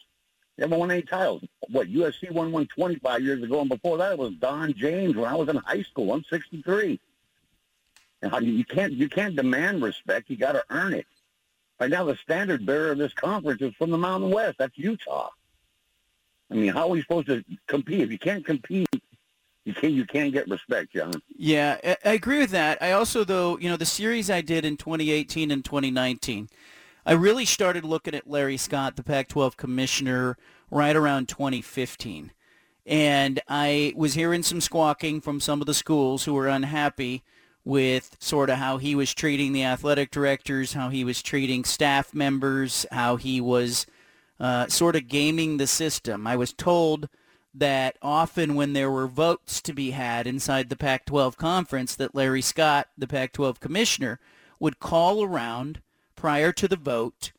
They 0.57 0.62
haven't 0.64 0.79
won 0.79 0.90
any 0.90 1.03
titles. 1.03 1.42
What, 1.68 1.88
USC 1.88 2.31
won 2.31 2.53
one 2.53 2.66
25 2.66 3.23
years 3.23 3.42
ago, 3.42 3.61
and 3.61 3.68
before 3.68 3.99
that 3.99 4.12
it 4.12 4.18
was 4.18 4.35
Don 4.35 4.73
James 4.75 5.16
when 5.16 5.25
I 5.25 5.35
was 5.35 5.49
in 5.49 5.57
high 5.57 5.83
school. 5.83 6.12
I'm 6.12 6.25
63. 6.25 7.01
And 8.23 8.47
you 8.47 8.64
can't 8.64 8.92
you 8.92 9.09
can't 9.09 9.37
demand 9.37 9.83
respect. 9.83 10.31
You 10.31 10.37
got 10.37 10.53
to 10.53 10.64
earn 10.70 10.94
it. 10.94 11.07
Right 11.79 11.90
now, 11.90 12.05
the 12.05 12.16
standard 12.16 12.64
bearer 12.64 12.92
of 12.92 12.99
this 12.99 13.12
conference 13.12 13.61
is 13.61 13.75
from 13.75 13.90
the 13.90 13.99
Mountain 13.99 14.31
West. 14.31 14.59
That's 14.59 14.79
Utah. 14.79 15.29
I 16.51 16.55
mean, 16.55 16.73
how 16.73 16.83
are 16.83 16.88
we 16.88 17.03
supposed 17.03 17.27
to 17.27 17.44
compete 17.66 18.01
if 18.01 18.11
you 18.11 18.18
can't 18.18 18.47
compete? 18.47 18.88
You 19.64 19.75
can't 19.75 19.92
you 19.92 20.07
can't 20.07 20.33
get 20.33 20.49
respect, 20.49 20.92
John. 20.94 21.12
Yeah, 21.37 21.79
I 22.05 22.12
agree 22.12 22.38
with 22.38 22.51
that. 22.51 22.83
I 22.83 22.92
also, 22.92 23.25
though, 23.25 23.59
you 23.59 23.68
know, 23.68 23.77
the 23.77 23.87
series 23.87 24.31
I 24.31 24.40
did 24.40 24.64
in 24.64 24.77
2018 24.77 25.51
and 25.51 25.64
2019, 25.64 26.49
I 27.07 27.12
really 27.12 27.45
started 27.45 27.85
looking 27.85 28.14
at 28.14 28.31
Larry 28.31 28.57
Scott, 28.57 28.97
the 28.97 29.03
Pac-12 29.03 29.59
commissioner, 29.59 30.38
right 30.71 30.97
around 30.97 31.29
2015. 31.29 32.33
And 32.87 33.40
I 33.47 33.93
was 33.95 34.14
hearing 34.14 34.43
some 34.43 34.61
squawking 34.61 35.21
from 35.21 35.38
some 35.38 35.61
of 35.61 35.67
the 35.67 35.75
schools 35.75 36.25
who 36.25 36.33
were 36.33 36.49
unhappy 36.49 37.23
with 37.62 38.17
sort 38.21 38.49
of 38.49 38.57
how 38.57 38.79
he 38.79 38.95
was 38.95 39.12
treating 39.12 39.53
the 39.53 39.64
athletic 39.64 40.11
directors, 40.11 40.73
how 40.73 40.88
he 40.88 41.05
was 41.05 41.23
treating 41.23 41.64
staff 41.64 42.14
members, 42.14 42.87
how 42.90 43.17
he 43.17 43.38
was 43.40 43.87
uh, 44.40 44.67
sort 44.69 44.97
of 44.97 45.09
gaming 45.09 45.59
the 45.59 45.67
system. 45.67 46.27
I 46.27 46.37
was 46.37 46.53
told 46.55 47.09
that 47.55 47.97
often 48.01 48.55
when 48.55 48.73
there 48.73 48.90
were 48.90 49.07
votes 49.07 49.61
to 49.62 49.75
be 49.75 49.90
had 49.90 50.27
inside 50.27 50.71
the 50.71 50.77
Pac-12 50.77 51.37
conference, 51.37 51.95
that 51.97 52.14
Larry 52.14 52.43
Scott, 52.43 52.88
the 52.97 53.07
Pac-12 53.07 53.61
commissioner, 53.61 54.21
would 54.59 54.81
call 54.81 55.23
around 55.23 55.81
prior 56.25 56.53
to 56.53 56.67
the 56.67 56.75
vote 56.75 57.33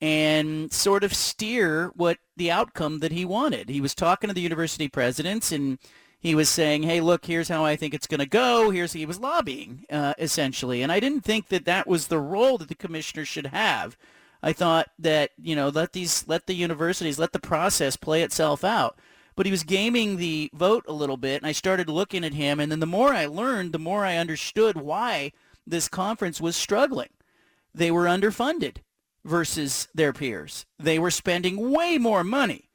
and 0.00 0.72
sort 0.72 1.04
of 1.04 1.14
steer 1.14 1.92
what 1.94 2.18
the 2.36 2.50
outcome 2.50 2.98
that 2.98 3.12
he 3.12 3.24
wanted. 3.24 3.68
He 3.68 3.80
was 3.80 3.94
talking 3.94 4.26
to 4.26 4.34
the 4.34 4.40
university 4.40 4.88
presidents 4.88 5.52
and 5.52 5.78
he 6.18 6.34
was 6.34 6.48
saying, 6.48 6.82
"Hey, 6.82 7.00
look, 7.00 7.26
here's 7.26 7.46
how 7.46 7.64
I 7.64 7.76
think 7.76 7.94
it's 7.94 8.08
going 8.08 8.18
to 8.18 8.26
go." 8.26 8.70
Here's 8.70 8.94
he 8.94 9.06
was 9.06 9.20
lobbying 9.20 9.84
uh, 9.92 10.14
essentially, 10.18 10.82
and 10.82 10.90
I 10.90 10.98
didn't 10.98 11.20
think 11.20 11.50
that 11.50 11.66
that 11.66 11.86
was 11.86 12.08
the 12.08 12.18
role 12.18 12.58
that 12.58 12.66
the 12.66 12.74
commissioner 12.74 13.24
should 13.24 13.46
have. 13.46 13.96
I 14.42 14.52
thought 14.52 14.88
that 14.98 15.30
you 15.40 15.54
know 15.54 15.68
let 15.68 15.92
these 15.92 16.26
let 16.26 16.48
the 16.48 16.54
universities 16.54 17.20
let 17.20 17.32
the 17.32 17.38
process 17.38 17.96
play 17.96 18.22
itself 18.22 18.64
out. 18.64 18.98
But 19.36 19.46
he 19.46 19.52
was 19.52 19.62
gaming 19.62 20.16
the 20.16 20.50
vote 20.52 20.84
a 20.88 20.92
little 20.92 21.16
bit, 21.16 21.40
and 21.40 21.46
I 21.46 21.52
started 21.52 21.88
looking 21.88 22.24
at 22.24 22.34
him, 22.34 22.58
and 22.58 22.72
then 22.72 22.80
the 22.80 22.86
more 22.86 23.14
I 23.14 23.26
learned, 23.26 23.72
the 23.72 23.78
more 23.78 24.04
I 24.04 24.16
understood 24.16 24.76
why 24.76 25.30
this 25.64 25.86
conference 25.86 26.40
was 26.40 26.56
struggling. 26.56 27.10
They 27.74 27.90
were 27.90 28.04
underfunded 28.04 28.78
versus 29.24 29.88
their 29.94 30.12
peers. 30.12 30.66
They 30.78 30.98
were 30.98 31.10
spending 31.10 31.70
way 31.70 31.98
more 31.98 32.24
money 32.24 32.68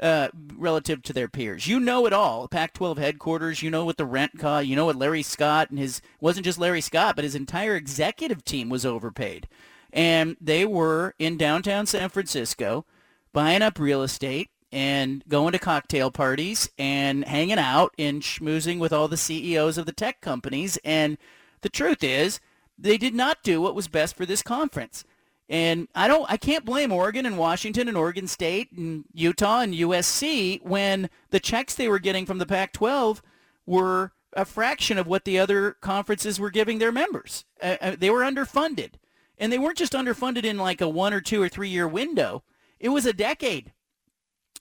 uh, 0.00 0.28
relative 0.56 1.02
to 1.02 1.12
their 1.12 1.28
peers. 1.28 1.66
You 1.66 1.80
know 1.80 2.06
it 2.06 2.12
all. 2.12 2.48
Pac-12 2.48 2.98
headquarters. 2.98 3.62
You 3.62 3.70
know 3.70 3.84
what 3.84 3.96
the 3.96 4.04
rent 4.04 4.38
cost. 4.38 4.66
You 4.66 4.76
know 4.76 4.86
what 4.86 4.96
Larry 4.96 5.22
Scott 5.22 5.70
and 5.70 5.78
his 5.78 6.00
wasn't 6.20 6.44
just 6.44 6.58
Larry 6.58 6.80
Scott, 6.80 7.16
but 7.16 7.24
his 7.24 7.34
entire 7.34 7.74
executive 7.74 8.44
team 8.44 8.68
was 8.68 8.86
overpaid, 8.86 9.48
and 9.92 10.36
they 10.40 10.64
were 10.64 11.14
in 11.18 11.36
downtown 11.36 11.86
San 11.86 12.08
Francisco 12.08 12.86
buying 13.32 13.62
up 13.62 13.78
real 13.78 14.02
estate 14.02 14.50
and 14.70 15.24
going 15.28 15.52
to 15.52 15.58
cocktail 15.58 16.10
parties 16.10 16.70
and 16.78 17.24
hanging 17.24 17.58
out 17.58 17.94
and 17.98 18.22
schmoozing 18.22 18.78
with 18.78 18.92
all 18.92 19.08
the 19.08 19.16
CEOs 19.16 19.78
of 19.78 19.86
the 19.86 19.92
tech 19.92 20.20
companies. 20.20 20.78
And 20.84 21.16
the 21.62 21.68
truth 21.70 22.04
is, 22.04 22.38
they 22.78 22.98
did 22.98 23.14
not 23.14 23.42
do 23.42 23.60
what 23.60 23.74
was 23.74 23.88
best 23.88 24.16
for 24.16 24.24
this 24.24 24.42
conference. 24.42 25.04
And 25.48 25.88
I 25.94 26.08
don't 26.08 26.30
I 26.30 26.36
can't 26.36 26.64
blame 26.64 26.92
Oregon 26.92 27.24
and 27.24 27.38
Washington 27.38 27.88
and 27.88 27.96
Oregon 27.96 28.26
State 28.26 28.70
and 28.72 29.04
Utah 29.14 29.60
and 29.60 29.74
USC 29.74 30.62
when 30.62 31.08
the 31.30 31.40
checks 31.40 31.74
they 31.74 31.88
were 31.88 31.98
getting 31.98 32.26
from 32.26 32.38
the 32.38 32.46
Pac-12 32.46 33.20
were 33.66 34.12
a 34.34 34.44
fraction 34.44 34.98
of 34.98 35.06
what 35.06 35.24
the 35.24 35.38
other 35.38 35.72
conferences 35.80 36.38
were 36.38 36.50
giving 36.50 36.78
their 36.78 36.92
members. 36.92 37.44
Uh, 37.62 37.76
uh, 37.80 37.96
they 37.98 38.10
were 38.10 38.20
underfunded. 38.20 38.92
And 39.38 39.52
they 39.52 39.58
weren't 39.58 39.78
just 39.78 39.92
underfunded 39.92 40.44
in 40.44 40.58
like 40.58 40.80
a 40.80 40.88
1 40.88 41.14
or 41.14 41.20
2 41.20 41.40
or 41.40 41.48
3 41.48 41.68
year 41.68 41.88
window. 41.88 42.42
It 42.78 42.90
was 42.90 43.06
a 43.06 43.12
decade. 43.12 43.72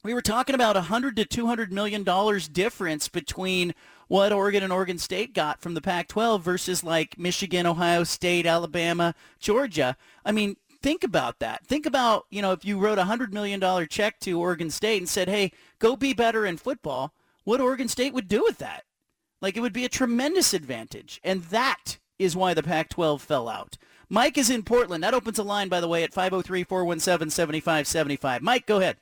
We 0.04 0.14
were 0.14 0.22
talking 0.22 0.56
about 0.56 0.76
100 0.76 1.16
to 1.18 1.26
200 1.26 1.74
million 1.74 2.04
dollars 2.04 2.48
difference 2.48 3.10
between 3.10 3.74
what 4.08 4.34
Oregon 4.34 4.64
and 4.64 4.74
Oregon 4.74 4.98
State 4.98 5.34
got 5.34 5.62
from 5.62 5.74
the 5.74 5.82
Pac-12 5.82 6.42
versus 6.42 6.84
like 6.84 7.18
Michigan, 7.18 7.66
Ohio 7.66 8.04
State, 8.04 8.46
Alabama, 8.46 9.16
Georgia. 9.40 9.96
I 10.26 10.32
mean, 10.32 10.58
think 10.82 11.04
about 11.04 11.40
that. 11.40 11.66
Think 11.66 11.86
about, 11.86 12.26
you 12.30 12.42
know, 12.42 12.52
if 12.52 12.64
you 12.64 12.80
wrote 12.80 13.00
a 13.00 13.04
$100 13.04 13.32
million 13.32 13.88
check 13.88 14.20
to 14.22 14.40
Oregon 14.40 14.70
State 14.70 14.98
and 14.98 15.10
said, 15.10 15.28
hey, 15.28 15.52
go 15.80 15.96
be 15.96 16.14
better 16.14 16.46
in 16.46 16.58
football, 16.58 17.14
what 17.44 17.62
Oregon 17.62 17.88
State 17.88 18.14
would 18.14 18.28
do 18.28 18.44
with 18.44 18.58
that. 18.60 18.84
Like, 19.42 19.56
it 19.56 19.62
would 19.62 19.74
be 19.74 19.86
a 19.86 19.90
tremendous 19.90 20.54
advantage. 20.54 21.20
And 21.24 21.44
that 21.46 21.98
is 22.18 22.36
why 22.36 22.54
the 22.54 22.64
Pac-12 22.64 23.22
fell 23.22 23.48
out. 23.48 23.78
Mike 24.10 24.38
is 24.38 24.50
in 24.50 24.64
Portland. 24.64 25.04
That 25.04 25.14
opens 25.14 25.38
a 25.38 25.44
line, 25.44 25.70
by 25.70 25.80
the 25.80 25.88
way, 25.88 26.04
at 26.04 26.12
503-417-7575. 26.12 28.42
Mike, 28.42 28.66
go 28.66 28.80
ahead. 28.80 28.98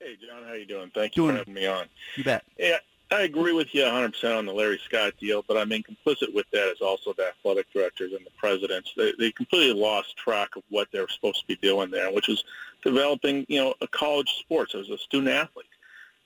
Hey, 0.00 0.16
John, 0.26 0.42
how 0.46 0.54
you 0.54 0.66
doing? 0.66 0.90
Thank 0.94 1.16
you 1.16 1.22
doing 1.22 1.34
for 1.34 1.38
having 1.38 1.54
me 1.54 1.66
on. 1.66 1.86
You 2.16 2.24
bet. 2.24 2.44
Yeah, 2.58 2.78
I 3.10 3.22
agree 3.22 3.52
with 3.52 3.74
you 3.74 3.82
100% 3.82 4.38
on 4.38 4.46
the 4.46 4.52
Larry 4.52 4.80
Scott 4.84 5.14
deal, 5.20 5.44
but 5.46 5.56
I 5.56 5.64
mean, 5.64 5.82
complicit 5.82 6.34
with 6.34 6.46
that 6.52 6.72
is 6.72 6.80
also 6.80 7.12
the 7.12 7.28
athletic 7.28 7.72
directors 7.72 8.12
and 8.12 8.24
the 8.24 8.30
presidents. 8.38 8.92
They, 8.96 9.12
they 9.18 9.30
completely 9.30 9.78
lost 9.78 10.16
track 10.16 10.56
of 10.56 10.62
what 10.70 10.88
they're 10.92 11.08
supposed 11.08 11.40
to 11.40 11.46
be 11.46 11.56
doing 11.56 11.90
there, 11.90 12.12
which 12.12 12.28
is 12.28 12.42
developing, 12.82 13.46
you 13.48 13.60
know, 13.60 13.74
a 13.80 13.86
college 13.86 14.30
sports 14.40 14.74
as 14.74 14.88
a 14.88 14.98
student 14.98 15.28
athlete. 15.28 15.66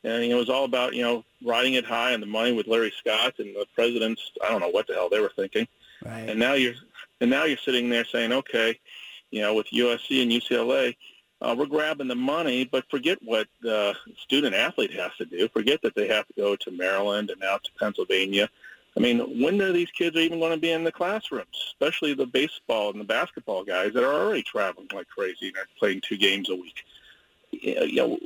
And 0.04 0.22
you 0.22 0.30
know, 0.30 0.36
it 0.36 0.40
was 0.40 0.48
all 0.48 0.64
about, 0.64 0.94
you 0.94 1.02
know, 1.02 1.24
riding 1.44 1.74
it 1.74 1.84
high 1.84 2.14
on 2.14 2.20
the 2.20 2.26
money 2.26 2.52
with 2.52 2.68
Larry 2.68 2.92
Scott 2.96 3.34
and 3.38 3.54
the 3.54 3.66
presidents. 3.74 4.30
I 4.44 4.48
don't 4.48 4.60
know 4.60 4.70
what 4.70 4.86
the 4.86 4.94
hell 4.94 5.08
they 5.08 5.20
were 5.20 5.32
thinking. 5.34 5.66
Right. 6.04 6.28
And 6.28 6.38
now 6.38 6.54
you're, 6.54 6.74
and 7.20 7.28
now 7.28 7.44
you're 7.44 7.58
sitting 7.58 7.90
there 7.90 8.04
saying, 8.04 8.32
okay, 8.32 8.78
you 9.30 9.42
know, 9.42 9.54
with 9.54 9.66
USC 9.72 10.22
and 10.22 10.30
UCLA, 10.30 10.94
uh, 11.40 11.54
we're 11.56 11.66
grabbing 11.66 12.08
the 12.08 12.16
money, 12.16 12.64
but 12.64 12.90
forget 12.90 13.18
what 13.22 13.46
the 13.62 13.94
student 14.18 14.54
athlete 14.54 14.92
has 14.92 15.12
to 15.18 15.24
do. 15.24 15.48
Forget 15.48 15.80
that 15.82 15.94
they 15.94 16.08
have 16.08 16.26
to 16.26 16.32
go 16.34 16.56
to 16.56 16.70
Maryland 16.72 17.30
and 17.30 17.40
now 17.40 17.58
to 17.58 17.70
Pennsylvania. 17.78 18.48
I 18.96 19.00
mean, 19.00 19.40
when 19.40 19.60
are 19.62 19.70
these 19.70 19.90
kids 19.92 20.16
even 20.16 20.40
going 20.40 20.52
to 20.52 20.60
be 20.60 20.72
in 20.72 20.82
the 20.82 20.90
classrooms, 20.90 21.46
especially 21.68 22.14
the 22.14 22.26
baseball 22.26 22.90
and 22.90 23.00
the 23.00 23.04
basketball 23.04 23.62
guys 23.62 23.92
that 23.92 24.02
are 24.02 24.12
already 24.12 24.42
traveling 24.42 24.88
like 24.92 25.06
crazy 25.08 25.48
and 25.48 25.56
are 25.56 25.66
playing 25.78 26.00
two 26.00 26.16
games 26.16 26.50
a 26.50 26.56
week? 26.56 26.84
You 27.52 27.94
know, 27.94 28.18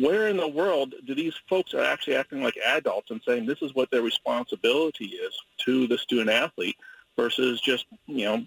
where 0.00 0.28
in 0.28 0.36
the 0.36 0.46
world 0.46 0.94
do 1.04 1.14
these 1.16 1.34
folks 1.48 1.74
are 1.74 1.82
actually 1.82 2.14
acting 2.14 2.40
like 2.40 2.56
adults 2.64 3.10
and 3.10 3.20
saying 3.26 3.46
this 3.46 3.62
is 3.62 3.74
what 3.74 3.90
their 3.90 4.02
responsibility 4.02 5.06
is 5.06 5.34
to 5.64 5.88
the 5.88 5.98
student 5.98 6.30
athlete 6.30 6.76
versus 7.16 7.60
just, 7.60 7.86
you 8.06 8.26
know, 8.26 8.46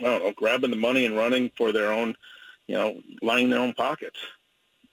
I 0.00 0.02
don't 0.02 0.24
know, 0.24 0.32
grabbing 0.32 0.70
the 0.70 0.76
money 0.76 1.06
and 1.06 1.16
running 1.16 1.52
for 1.56 1.70
their 1.70 1.92
own– 1.92 2.16
you 2.66 2.74
know, 2.76 3.00
lining 3.22 3.50
their 3.50 3.60
own 3.60 3.72
pockets. 3.72 4.18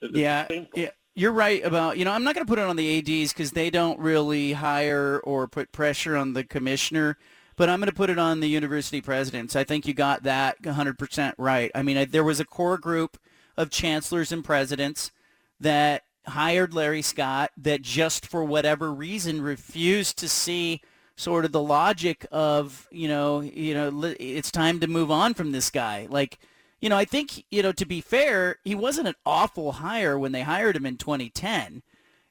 It's 0.00 0.16
yeah, 0.16 0.46
yeah, 0.74 0.90
you're 1.14 1.32
right 1.32 1.64
about, 1.64 1.96
you 1.96 2.04
know, 2.04 2.12
I'm 2.12 2.24
not 2.24 2.34
going 2.34 2.46
to 2.46 2.50
put 2.50 2.58
it 2.58 2.66
on 2.66 2.76
the 2.76 2.98
ADs 2.98 3.32
because 3.32 3.52
they 3.52 3.70
don't 3.70 3.98
really 4.00 4.52
hire 4.52 5.20
or 5.24 5.46
put 5.46 5.72
pressure 5.72 6.16
on 6.16 6.32
the 6.32 6.44
commissioner, 6.44 7.16
but 7.56 7.68
I'm 7.68 7.78
going 7.78 7.88
to 7.88 7.94
put 7.94 8.10
it 8.10 8.18
on 8.18 8.40
the 8.40 8.48
university 8.48 9.00
presidents. 9.00 9.54
I 9.54 9.64
think 9.64 9.86
you 9.86 9.94
got 9.94 10.24
that 10.24 10.60
100% 10.62 11.34
right. 11.38 11.70
I 11.74 11.82
mean, 11.82 11.96
I, 11.96 12.04
there 12.04 12.24
was 12.24 12.40
a 12.40 12.44
core 12.44 12.78
group 12.78 13.16
of 13.56 13.70
chancellors 13.70 14.32
and 14.32 14.44
presidents 14.44 15.12
that 15.60 16.02
hired 16.26 16.74
Larry 16.74 17.02
Scott 17.02 17.52
that 17.58 17.82
just 17.82 18.26
for 18.26 18.44
whatever 18.44 18.92
reason 18.92 19.40
refused 19.40 20.18
to 20.18 20.28
see 20.28 20.80
sort 21.16 21.44
of 21.44 21.52
the 21.52 21.62
logic 21.62 22.26
of, 22.32 22.88
you 22.90 23.06
know, 23.06 23.40
you 23.40 23.72
know, 23.72 24.14
it's 24.18 24.50
time 24.50 24.80
to 24.80 24.88
move 24.88 25.12
on 25.12 25.32
from 25.34 25.52
this 25.52 25.70
guy. 25.70 26.08
Like, 26.10 26.40
you 26.80 26.88
know, 26.88 26.96
I 26.96 27.04
think, 27.04 27.44
you 27.50 27.62
know, 27.62 27.72
to 27.72 27.86
be 27.86 28.00
fair, 28.00 28.56
he 28.64 28.74
wasn't 28.74 29.08
an 29.08 29.14
awful 29.24 29.72
hire 29.72 30.18
when 30.18 30.32
they 30.32 30.42
hired 30.42 30.76
him 30.76 30.86
in 30.86 30.96
2010. 30.96 31.82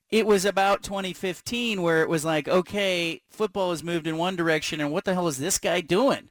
It 0.09 0.27
was 0.27 0.45
about 0.45 0.83
2015 0.83 1.81
where 1.81 2.03
it 2.03 2.09
was 2.09 2.23
like, 2.23 2.47
okay, 2.47 3.21
football 3.29 3.71
has 3.71 3.83
moved 3.83 4.05
in 4.05 4.17
one 4.17 4.35
direction, 4.35 4.79
and 4.79 4.91
what 4.91 5.05
the 5.05 5.13
hell 5.13 5.27
is 5.27 5.39
this 5.39 5.57
guy 5.57 5.81
doing? 5.81 6.29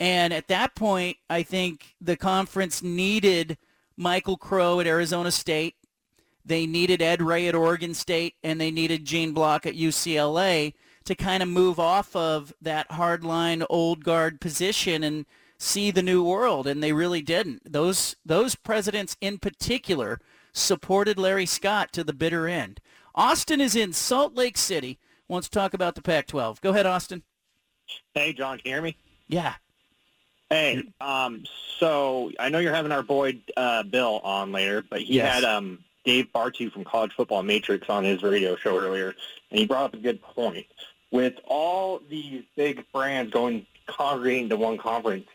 And 0.00 0.32
at 0.32 0.48
that 0.48 0.74
point, 0.74 1.18
I 1.28 1.42
think 1.42 1.94
the 2.00 2.16
conference 2.16 2.82
needed 2.82 3.56
Michael 3.96 4.36
Crow 4.36 4.80
at 4.80 4.86
Arizona 4.86 5.30
State. 5.30 5.76
They 6.44 6.66
needed 6.66 7.02
Ed 7.02 7.22
Ray 7.22 7.46
at 7.46 7.54
Oregon 7.54 7.94
State, 7.94 8.34
and 8.42 8.60
they 8.60 8.72
needed 8.72 9.04
Gene 9.04 9.32
Block 9.32 9.66
at 9.66 9.74
UCLA 9.76 10.74
to 11.04 11.14
kind 11.14 11.42
of 11.42 11.48
move 11.48 11.78
off 11.78 12.16
of 12.16 12.52
that 12.60 12.88
hardline 12.88 13.64
old 13.70 14.02
guard 14.02 14.40
position 14.40 15.04
and– 15.04 15.26
see 15.60 15.90
the 15.92 16.02
new 16.02 16.24
world, 16.24 16.66
and 16.66 16.82
they 16.82 16.92
really 16.92 17.22
didn't. 17.22 17.70
Those 17.70 18.16
those 18.24 18.56
presidents 18.56 19.16
in 19.20 19.38
particular 19.38 20.18
supported 20.52 21.18
Larry 21.18 21.46
Scott 21.46 21.92
to 21.92 22.02
the 22.02 22.12
bitter 22.14 22.48
end. 22.48 22.80
Austin 23.14 23.60
is 23.60 23.76
in 23.76 23.92
Salt 23.92 24.34
Lake 24.34 24.56
City. 24.58 24.98
Wants 25.28 25.48
to 25.48 25.56
talk 25.56 25.74
about 25.74 25.94
the 25.94 26.02
Pac-12. 26.02 26.60
Go 26.60 26.70
ahead, 26.70 26.86
Austin. 26.86 27.22
Hey, 28.14 28.32
John, 28.32 28.58
can 28.58 28.66
you 28.68 28.72
hear 28.74 28.82
me? 28.82 28.96
Yeah. 29.28 29.54
Hey, 30.48 30.82
um, 31.00 31.44
so 31.78 32.32
I 32.40 32.48
know 32.48 32.58
you're 32.58 32.74
having 32.74 32.90
our 32.90 33.04
boy 33.04 33.40
uh, 33.56 33.84
Bill 33.84 34.18
on 34.24 34.50
later, 34.50 34.82
but 34.88 35.02
he 35.02 35.14
Yes. 35.16 35.34
had 35.34 35.44
um, 35.44 35.84
Dave 36.04 36.26
Bartoo 36.34 36.72
from 36.72 36.82
College 36.82 37.12
Football 37.16 37.44
Matrix 37.44 37.88
on 37.88 38.02
his 38.02 38.24
radio 38.24 38.56
show 38.56 38.76
earlier, 38.76 39.14
and 39.50 39.60
he 39.60 39.66
brought 39.66 39.84
up 39.84 39.94
a 39.94 39.98
good 39.98 40.20
point. 40.20 40.66
With 41.12 41.34
all 41.46 42.00
these 42.08 42.42
big 42.56 42.84
brands 42.92 43.32
going 43.32 43.66
congregating 43.86 44.48
to 44.48 44.56
one 44.56 44.78
conference, 44.78 45.26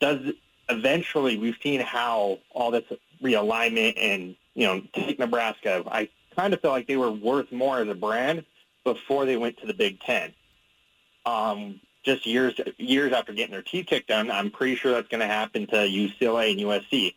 does 0.00 0.20
eventually 0.68 1.38
we've 1.38 1.56
seen 1.62 1.80
how 1.80 2.38
all 2.52 2.70
this 2.70 2.84
realignment 3.22 3.94
and 3.96 4.36
you 4.54 4.66
know 4.66 4.82
take 4.92 5.18
Nebraska. 5.18 5.82
I 5.86 6.08
kind 6.36 6.54
of 6.54 6.60
feel 6.60 6.70
like 6.70 6.86
they 6.86 6.96
were 6.96 7.10
worth 7.10 7.50
more 7.52 7.80
as 7.80 7.88
a 7.88 7.94
brand 7.94 8.44
before 8.84 9.26
they 9.26 9.36
went 9.36 9.58
to 9.58 9.66
the 9.66 9.74
Big 9.74 10.00
Ten. 10.00 10.32
Um, 11.26 11.80
just 12.04 12.26
years 12.26 12.54
years 12.78 13.12
after 13.12 13.32
getting 13.32 13.52
their 13.52 13.62
teeth 13.62 13.86
kicked 13.86 14.10
in, 14.10 14.30
I'm 14.30 14.50
pretty 14.50 14.76
sure 14.76 14.92
that's 14.92 15.08
going 15.08 15.20
to 15.20 15.26
happen 15.26 15.66
to 15.68 15.76
UCLA 15.76 16.52
and 16.52 16.60
USC. 16.60 17.14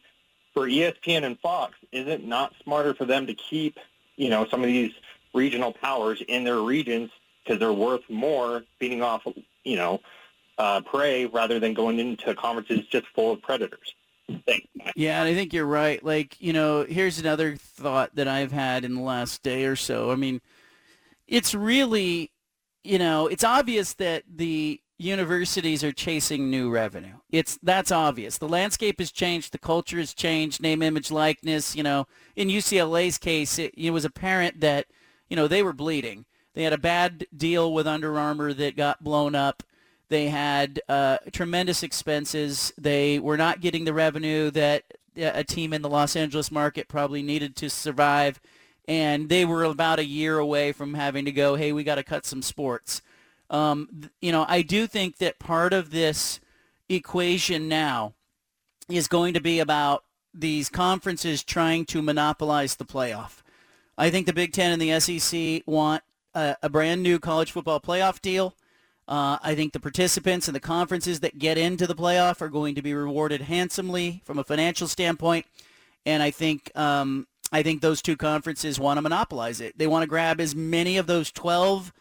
For 0.54 0.68
ESPN 0.68 1.24
and 1.24 1.40
Fox, 1.40 1.76
is 1.94 2.08
it 2.08 2.26
not 2.26 2.54
smarter 2.64 2.94
for 2.94 3.06
them 3.06 3.28
to 3.28 3.34
keep 3.34 3.78
you 4.18 4.30
know 4.30 4.46
some 4.50 4.62
of 4.62 4.68
these 4.68 4.92
regional 5.34 5.72
powers 5.72 6.22
in 6.28 6.44
their 6.44 6.60
regions 6.60 7.10
because 7.44 7.60
they're 7.60 7.72
worth 7.72 8.02
more 8.10 8.64
beating 8.80 9.02
off 9.02 9.26
you 9.64 9.78
know 9.78 10.02
uh, 10.62 10.80
prey 10.82 11.26
rather 11.26 11.60
than 11.60 11.74
going 11.74 11.98
into 11.98 12.36
conferences 12.36 12.86
just 12.92 13.08
full 13.16 13.32
of 13.32 13.42
predators? 13.42 13.96
Thanks. 14.46 14.68
Yeah, 14.96 15.20
and 15.20 15.28
I 15.28 15.34
think 15.34 15.54
you're 15.54 15.66
right. 15.66 16.04
Like, 16.04 16.40
you 16.40 16.54
know, 16.54 16.86
here's 16.88 17.18
another 17.18 17.56
thought 17.56 18.16
that 18.16 18.28
I've 18.28 18.52
had 18.52 18.86
in 18.86 18.94
the 18.94 19.02
last 19.02 19.42
day 19.42 19.66
or 19.66 19.76
so. 19.76 20.12
I 20.12 20.16
mean, 20.16 20.40
it's 21.28 21.56
really, 21.56 22.32
you 22.84 23.00
know, 23.00 23.26
it's 23.26 23.44
obvious 23.44 23.94
that 23.96 24.24
the 24.34 24.80
universities 25.00 25.84
are 25.84 25.92
chasing 25.92 26.52
new 26.52 26.70
revenue. 26.70 27.16
It's 27.32 27.58
that's 27.64 27.92
obvious. 27.92 28.38
The 28.38 28.48
landscape 28.48 29.00
has 29.00 29.12
changed, 29.12 29.52
the 29.52 29.58
culture 29.58 29.98
has 29.98 30.14
changed, 30.14 30.62
name, 30.62 30.84
image, 30.84 31.10
likeness, 31.10 31.76
you 31.76 31.82
know. 31.82 32.06
In 32.36 32.50
UCLA's 32.50 33.18
case, 33.18 33.58
it, 33.58 33.74
it 33.76 33.90
was 33.90 34.06
apparent 34.06 34.60
that, 34.60 34.86
you 35.28 35.36
know, 35.36 35.48
they 35.48 35.64
were 35.64 35.74
bleeding. 35.74 36.26
They 36.54 36.64
had 36.64 36.74
a 36.74 36.78
bad 36.78 37.26
deal 37.36 37.74
with 37.74 37.88
Under 37.88 38.20
Armour 38.20 38.54
that 38.54 38.78
got 38.78 39.04
blown 39.04 39.34
up. 39.34 39.64
They 40.12 40.28
had 40.28 40.82
uh, 40.90 41.20
tremendous 41.32 41.84
expenses. 41.84 42.74
They 42.78 43.18
were 43.18 43.38
not 43.38 43.62
getting 43.62 43.86
the 43.86 43.94
revenue 43.94 44.52
that 44.52 44.84
uh, 45.18 45.32
a 45.34 45.46
team 45.46 45.72
in 45.72 45.82
the 45.82 45.90
Los 45.90 46.18
Angeles 46.18 46.52
market 46.52 46.90
probably 46.90 47.24
needed 47.24 47.56
to 47.56 47.70
survive. 47.70 48.42
And 48.90 49.30
they 49.30 49.46
were 49.46 49.64
about 49.64 50.00
a 50.00 50.06
year 50.06 50.38
away 50.38 50.74
from 50.74 50.96
having 50.96 51.24
to 51.24 51.32
go, 51.32 51.56
hey, 51.56 51.72
we 51.72 51.86
got 51.86 51.96
to 51.96 52.04
cut 52.04 52.26
some 52.26 52.42
sports. 52.42 53.02
Um, 53.50 54.10
you 54.22 54.34
know, 54.34 54.46
I 54.50 54.64
do 54.64 54.86
think 54.86 55.20
that 55.20 55.40
part 55.40 55.72
of 55.72 55.92
this 55.92 56.42
equation 56.90 57.70
now 57.70 58.14
is 58.90 59.08
going 59.08 59.34
to 59.34 59.42
be 59.42 59.60
about 59.60 60.04
these 60.34 60.68
conferences 60.68 61.42
trying 61.42 61.86
to 61.86 62.02
monopolize 62.02 62.76
the 62.76 62.84
playoff. 62.86 63.44
I 63.98 64.10
think 64.10 64.26
the 64.26 64.34
Big 64.34 64.52
Ten 64.52 64.74
and 64.74 64.82
the 64.82 65.00
SEC 65.00 65.64
want 65.66 66.04
a, 66.34 66.58
a 66.62 66.68
brand 66.68 67.02
new 67.02 67.18
college 67.18 67.54
football 67.54 67.80
playoff 67.80 68.20
deal. 68.20 68.58
Uh, 69.12 69.38
I 69.44 69.56
think 69.56 69.74
the 69.74 69.80
participants 69.82 70.48
and 70.48 70.56
the 70.56 70.62
conferences 70.62 71.20
that 71.20 71.38
get 71.38 71.58
into 71.58 71.86
the 71.86 71.94
playoff 71.94 72.42
are 72.42 72.48
going 72.48 72.76
to 72.76 72.82
be 72.82 72.94
rewarded 72.94 73.42
handsomely 73.42 74.22
from 74.24 74.40
a 74.40 74.44
financial 74.46 74.88
standpoint, 74.88 75.46
and 76.06 76.24
I 76.24 76.32
think 76.32 76.72
um, 76.78 77.28
I 77.52 77.62
think 77.62 77.82
those 77.82 78.02
two 78.02 78.16
conferences 78.16 78.80
want 78.80 79.00
to 79.00 79.02
monopolize 79.02 79.60
it. 79.60 79.78
They 79.78 79.86
want 79.86 80.04
to 80.04 80.08
grab 80.08 80.40
as 80.40 80.56
many 80.56 80.96
of 80.96 81.08
those 81.08 81.30
12 81.30 81.92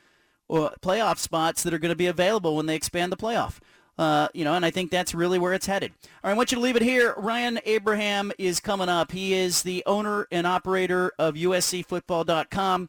uh, 0.49 0.71
playoff 0.81 1.19
spots 1.19 1.65
that 1.65 1.75
are 1.75 1.81
going 1.81 1.91
to 1.91 1.97
be 1.97 2.07
available 2.07 2.55
when 2.55 2.67
they 2.67 2.77
expand 2.77 3.11
the 3.11 3.17
playoff. 3.17 3.59
Uh, 3.99 4.29
you 4.33 4.45
know, 4.45 4.55
and 4.55 4.65
I 4.65 4.71
think 4.71 4.93
that's 4.93 5.13
really 5.13 5.41
where 5.41 5.53
it's 5.53 5.67
headed. 5.67 5.91
All 6.23 6.29
right, 6.29 6.31
I 6.31 6.37
want 6.37 6.53
you 6.53 6.59
to 6.59 6.63
leave 6.63 6.77
it 6.77 6.83
here. 6.83 7.15
Ryan 7.17 7.59
Abraham 7.65 8.31
is 8.39 8.61
coming 8.61 8.89
up. 8.89 9.11
He 9.11 9.35
is 9.35 9.65
the 9.65 9.83
owner 9.85 10.29
and 10.31 10.47
operator 10.47 11.11
of 11.19 11.35
USCFootball.com. 11.35 12.89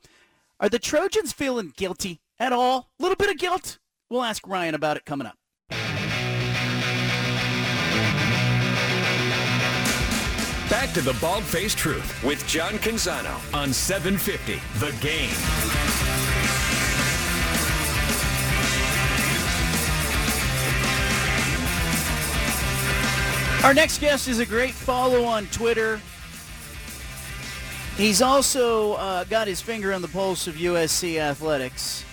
Are 0.60 0.70
the 0.70 0.78
Trojans 0.78 1.34
feeling 1.34 1.74
guilty 1.76 2.22
at 2.38 2.54
all? 2.54 2.92
A 3.00 3.02
little 3.02 3.16
bit 3.16 3.32
of 3.32 3.40
guilt? 3.40 3.80
We'll 4.12 4.24
ask 4.24 4.46
Ryan 4.46 4.76
about 4.76 4.98
it 4.98 5.06
coming 5.06 5.26
up. 5.26 5.38
Back 10.70 10.94
to 10.96 11.02
the 11.02 11.18
Bald 11.22 11.46
Faced 11.46 11.78
Truth 11.78 12.22
with 12.22 12.46
John 12.46 12.74
Canzano 12.74 13.34
on 13.54 13.72
750 13.72 14.60
The 14.80 14.92
Game. 15.00 15.30
Our 23.64 23.74
next 23.74 24.02
guest 24.02 24.28
is 24.28 24.40
a 24.40 24.46
great 24.46 24.74
follow 24.74 25.24
on 25.24 25.46
Twitter. 25.48 26.02
He's 27.96 28.22
also 28.22 28.94
uh, 28.96 29.24
got 29.24 29.48
his 29.48 29.62
finger 29.62 29.94
on 29.94 30.02
the 30.02 30.10
pulse 30.10 30.48
of 30.48 30.56
USC 30.56 31.18
athletics 31.18 32.04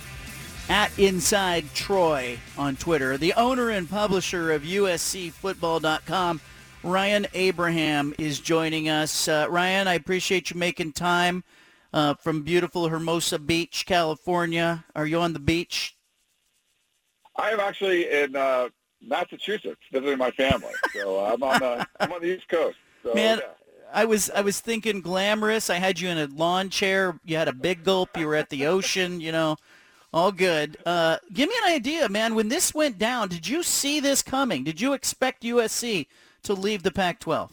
at 0.68 0.96
Inside 0.98 1.64
Troy 1.74 2.38
on 2.56 2.76
Twitter. 2.76 3.16
The 3.16 3.32
owner 3.34 3.70
and 3.70 3.88
publisher 3.88 4.52
of 4.52 4.62
USCFootball.com, 4.62 6.40
Ryan 6.82 7.26
Abraham, 7.34 8.14
is 8.18 8.40
joining 8.40 8.88
us. 8.88 9.28
Uh, 9.28 9.46
Ryan, 9.48 9.88
I 9.88 9.94
appreciate 9.94 10.50
you 10.50 10.58
making 10.58 10.92
time 10.92 11.42
uh, 11.92 12.14
from 12.14 12.42
beautiful 12.42 12.88
Hermosa 12.88 13.38
Beach, 13.38 13.84
California. 13.86 14.84
Are 14.94 15.06
you 15.06 15.20
on 15.20 15.32
the 15.32 15.38
beach? 15.38 15.96
I 17.36 17.50
am 17.50 17.60
actually 17.60 18.10
in 18.10 18.36
uh, 18.36 18.68
Massachusetts 19.00 19.80
visiting 19.92 20.18
my 20.18 20.30
family, 20.32 20.72
so 20.92 21.18
uh, 21.18 21.32
I'm 21.32 21.42
on 21.42 21.60
the 21.60 21.86
I'm 22.00 22.12
on 22.12 22.20
the 22.20 22.36
East 22.36 22.48
Coast. 22.48 22.76
So, 23.04 23.14
Man, 23.14 23.38
yeah. 23.38 23.52
I 23.92 24.04
was 24.04 24.28
I 24.30 24.40
was 24.40 24.60
thinking 24.60 25.00
glamorous. 25.00 25.70
I 25.70 25.76
had 25.76 26.00
you 26.00 26.08
in 26.08 26.18
a 26.18 26.26
lawn 26.26 26.68
chair. 26.68 27.18
You 27.24 27.36
had 27.36 27.48
a 27.48 27.52
big 27.52 27.84
gulp. 27.84 28.16
You 28.16 28.26
were 28.26 28.34
at 28.34 28.50
the 28.50 28.66
ocean. 28.66 29.20
You 29.20 29.30
know, 29.30 29.56
all 30.12 30.32
good. 30.32 30.76
Uh, 30.86 31.18
give 31.32 31.48
me 31.48 31.54
an 31.64 31.72
idea, 31.72 32.08
man. 32.08 32.34
When 32.34 32.48
this 32.48 32.74
went 32.74 32.98
down, 32.98 33.28
did 33.28 33.46
you 33.46 33.62
see 33.62 34.00
this 34.00 34.22
coming? 34.22 34.64
Did 34.64 34.80
you 34.80 34.92
expect 34.92 35.42
USC 35.42 36.06
to 36.44 36.54
leave 36.54 36.82
the 36.82 36.90
Pac-12? 36.90 37.50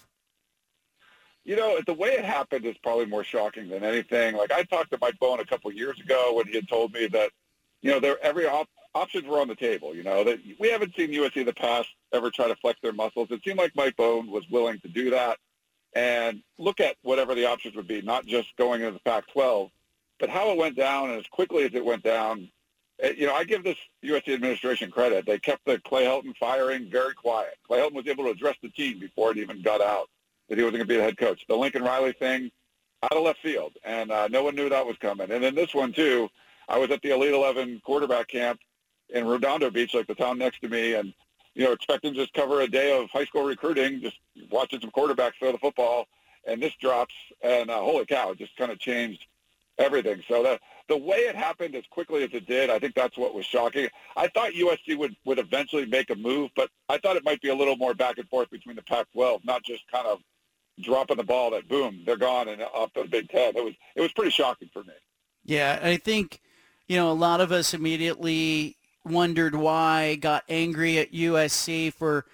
You 1.44 1.56
know, 1.56 1.80
the 1.86 1.94
way 1.94 2.10
it 2.10 2.26
happened 2.26 2.66
is 2.66 2.76
probably 2.82 3.06
more 3.06 3.24
shocking 3.24 3.70
than 3.70 3.84
anything. 3.84 4.36
Like 4.36 4.52
I 4.52 4.64
talked 4.64 4.92
to 4.92 4.98
Mike 5.00 5.20
Bohn 5.20 5.40
a 5.40 5.46
couple 5.46 5.70
of 5.70 5.78
years 5.78 6.00
ago 6.00 6.34
when 6.34 6.48
he 6.48 6.56
had 6.56 6.68
told 6.68 6.92
me 6.94 7.08
that, 7.08 7.30
you 7.82 7.92
know, 7.92 8.00
there 8.00 8.18
every 8.24 8.48
op- 8.48 8.70
options 8.96 9.26
were 9.26 9.40
on 9.40 9.48
the 9.48 9.56
table. 9.56 9.94
You 9.94 10.02
know, 10.02 10.24
that 10.24 10.40
we 10.60 10.72
haven't 10.72 10.96
seen 10.96 11.12
USC 11.12 11.38
in 11.38 11.46
the 11.46 11.54
past 11.54 11.90
ever 12.14 12.32
try 12.32 12.48
to 12.48 12.56
flex 12.56 12.80
their 12.82 12.94
muscles. 12.94 13.28
It 13.30 13.42
seemed 13.46 13.60
like 13.60 13.76
Mike 13.76 13.96
Bohn 13.96 14.32
was 14.32 14.44
willing 14.50 14.80
to 14.80 14.88
do 14.88 15.12
that 15.12 15.38
and 15.94 16.42
look 16.58 16.80
at 16.80 16.96
whatever 17.04 17.36
the 17.36 17.46
options 17.46 17.76
would 17.76 17.88
be, 17.88 18.02
not 18.02 18.26
just 18.26 18.56
going 18.58 18.82
into 18.82 18.94
the 18.94 19.00
Pac-12, 19.00 19.70
but 20.20 20.30
how 20.30 20.52
it 20.52 20.58
went 20.58 20.76
down 20.76 21.10
and 21.10 21.20
as 21.20 21.28
quickly 21.28 21.64
as 21.64 21.74
it 21.74 21.84
went 21.84 22.04
down. 22.04 22.50
eh, 23.02 23.14
You 23.18 23.28
know, 23.28 23.34
I 23.36 23.44
give 23.44 23.64
this 23.64 23.78
USC 24.04 24.34
administration 24.34 24.92
credit. 24.92 25.26
They 25.26 25.40
kept 25.40 25.66
the 25.66 25.80
Clay 25.80 26.06
Helton 26.06 26.36
firing 26.38 26.90
very 26.90 27.14
quiet. 27.14 27.58
Clay 27.68 27.80
Helton 27.80 27.94
was 27.94 28.08
able 28.08 28.26
to 28.26 28.32
address 28.32 28.56
the 28.62 28.70
team 28.70 29.00
before 29.00 29.32
it 29.32 29.38
even 29.38 29.62
got 29.62 29.82
out 29.82 30.10
that 30.50 30.58
he 30.58 30.64
wasn't 30.64 30.78
going 30.78 30.88
to 30.88 30.94
be 30.94 30.98
the 30.98 31.04
head 31.04 31.18
coach. 31.18 31.44
The 31.48 31.56
Lincoln 31.56 31.84
Riley 31.84 32.14
thing, 32.14 32.52
out 33.04 33.12
of 33.18 33.24
left 33.24 33.42
field, 33.42 33.74
and 33.84 34.12
uh, 34.12 34.28
no 34.30 34.44
one 34.44 34.56
knew 34.56 34.70
that 34.70 34.86
was 34.86 34.98
coming. 34.98 35.32
And 35.32 35.44
then 35.44 35.56
this 35.56 35.74
one 35.74 35.92
too, 35.92 36.30
I 36.70 36.78
was 36.78 36.90
at 36.92 37.02
the 37.02 37.12
Elite 37.12 37.34
Eleven 37.34 37.82
quarterback 37.84 38.28
camp 38.28 38.60
in 39.10 39.28
Redondo 39.28 39.70
Beach, 39.70 39.94
like 39.94 40.08
the 40.08 40.16
town 40.16 40.38
next 40.38 40.62
to 40.62 40.70
me, 40.70 40.94
and 40.94 41.14
you 41.54 41.64
know, 41.64 41.72
expecting 41.72 42.14
to 42.14 42.20
just 42.20 42.34
cover 42.34 42.62
a 42.62 42.68
day 42.68 42.98
of 43.00 43.10
high 43.12 43.26
school 43.26 43.44
recruiting, 43.44 44.02
just 44.02 44.18
watching 44.50 44.80
some 44.82 44.92
quarterbacks 44.92 45.34
throw 45.40 45.52
the 45.52 45.58
football, 45.58 46.08
and 46.48 46.62
this 46.62 46.74
drops, 46.82 47.14
and 47.42 47.70
uh, 47.70 47.80
holy 47.80 48.06
cow, 48.06 48.32
it 48.32 48.38
just 48.40 48.56
kind 48.58 48.72
of 48.72 48.80
changed 48.80 49.26
everything. 49.78 50.22
So 50.28 50.44
the 50.44 50.60
the 50.88 50.98
way 50.98 51.18
it 51.18 51.36
happened 51.36 51.76
as 51.76 51.84
quickly 51.90 52.24
as 52.24 52.30
it 52.34 52.46
did, 52.46 52.70
I 52.70 52.78
think 52.80 52.94
that's 52.94 53.18
what 53.18 53.34
was 53.34 53.46
shocking. 53.46 53.88
I 54.16 54.28
thought 54.28 54.52
USC 54.52 54.98
would 54.98 55.16
would 55.26 55.40
eventually 55.40 55.86
make 55.86 56.10
a 56.10 56.16
move, 56.16 56.52
but 56.56 56.70
I 56.90 56.98
thought 56.98 57.16
it 57.16 57.26
might 57.26 57.42
be 57.42 57.50
a 57.50 57.56
little 57.56 57.76
more 57.76 57.94
back 57.94 58.18
and 58.18 58.28
forth 58.30 58.50
between 58.50 58.76
the 58.76 58.84
Pac-12, 58.84 59.44
not 59.46 59.64
just 59.64 59.84
kind 59.92 60.08
of 60.08 60.20
dropping 60.82 61.18
the 61.18 61.24
ball 61.24 61.52
that 61.52 61.68
boom, 61.68 62.04
they're 62.06 62.18
gone 62.18 62.50
and 62.50 62.62
off 62.62 62.92
to 62.94 63.04
the 63.04 63.10
Big 63.10 63.30
Ten. 63.30 63.56
It 63.56 63.64
was 63.64 63.74
it 63.96 64.02
was 64.02 64.12
pretty 64.14 64.32
shocking 64.32 64.70
for 64.72 64.84
me. 64.84 64.94
Yeah, 65.44 65.80
I 65.82 65.98
think 65.98 66.42
you 66.88 66.98
know 66.98 67.12
a 67.12 67.14
lot 67.14 67.42
of 67.42 67.52
us 67.52 67.74
immediately 67.74 68.78
wondered 69.04 69.56
why, 69.56 70.16
got 70.16 70.44
angry 70.50 70.98
at 70.98 71.14
USC 71.14 71.94
for 71.94 72.26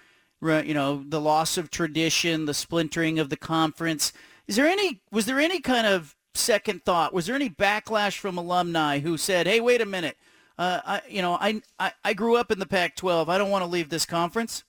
you 0.42 0.74
know 0.74 1.04
the 1.06 1.20
loss 1.20 1.56
of 1.56 1.70
tradition, 1.70 2.46
the 2.46 2.54
splintering 2.54 3.18
of 3.18 3.30
the 3.30 3.36
conference. 3.36 4.12
Is 4.48 4.56
there 4.56 4.66
any 4.66 5.00
was 5.10 5.26
there 5.26 5.38
any 5.38 5.60
kind 5.60 5.86
of 5.86 6.16
second 6.34 6.84
thought? 6.84 7.12
Was 7.12 7.26
there 7.26 7.36
any 7.36 7.50
backlash 7.50 8.18
from 8.18 8.38
alumni 8.38 9.00
who 9.00 9.16
said, 9.16 9.46
"Hey, 9.46 9.60
wait 9.60 9.80
a 9.80 9.86
minute, 9.86 10.16
uh, 10.58 10.80
I 10.84 11.02
you 11.08 11.22
know 11.22 11.34
I, 11.34 11.62
I 11.78 11.92
I 12.04 12.14
grew 12.14 12.36
up 12.36 12.50
in 12.50 12.58
the 12.58 12.66
Pac-12. 12.66 13.28
I 13.28 13.38
don't 13.38 13.50
want 13.50 13.62
to 13.62 13.70
leave 13.70 13.88
this 13.88 14.06
conference." 14.06 14.64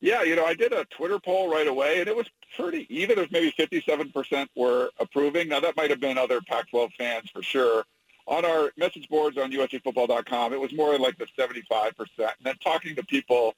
Yeah, 0.00 0.22
you 0.22 0.34
know, 0.34 0.46
I 0.46 0.54
did 0.54 0.72
a 0.72 0.86
Twitter 0.86 1.18
poll 1.18 1.50
right 1.50 1.66
away, 1.66 2.00
and 2.00 2.08
it 2.08 2.16
was 2.16 2.26
pretty 2.56 2.86
even. 2.88 3.18
Was 3.18 3.30
maybe 3.30 3.52
57% 3.52 4.48
were 4.56 4.90
approving. 4.98 5.48
Now, 5.48 5.60
that 5.60 5.76
might 5.76 5.90
have 5.90 6.00
been 6.00 6.16
other 6.16 6.40
Pac-12 6.40 6.90
fans 6.96 7.30
for 7.30 7.42
sure. 7.42 7.84
On 8.26 8.44
our 8.44 8.70
message 8.76 9.08
boards 9.08 9.36
on 9.36 9.52
USCFootball.com, 9.52 10.52
it 10.52 10.60
was 10.60 10.72
more 10.72 10.98
like 10.98 11.18
the 11.18 11.26
75%. 11.38 11.92
And 12.18 12.28
then 12.42 12.54
talking 12.62 12.94
to 12.96 13.04
people 13.04 13.54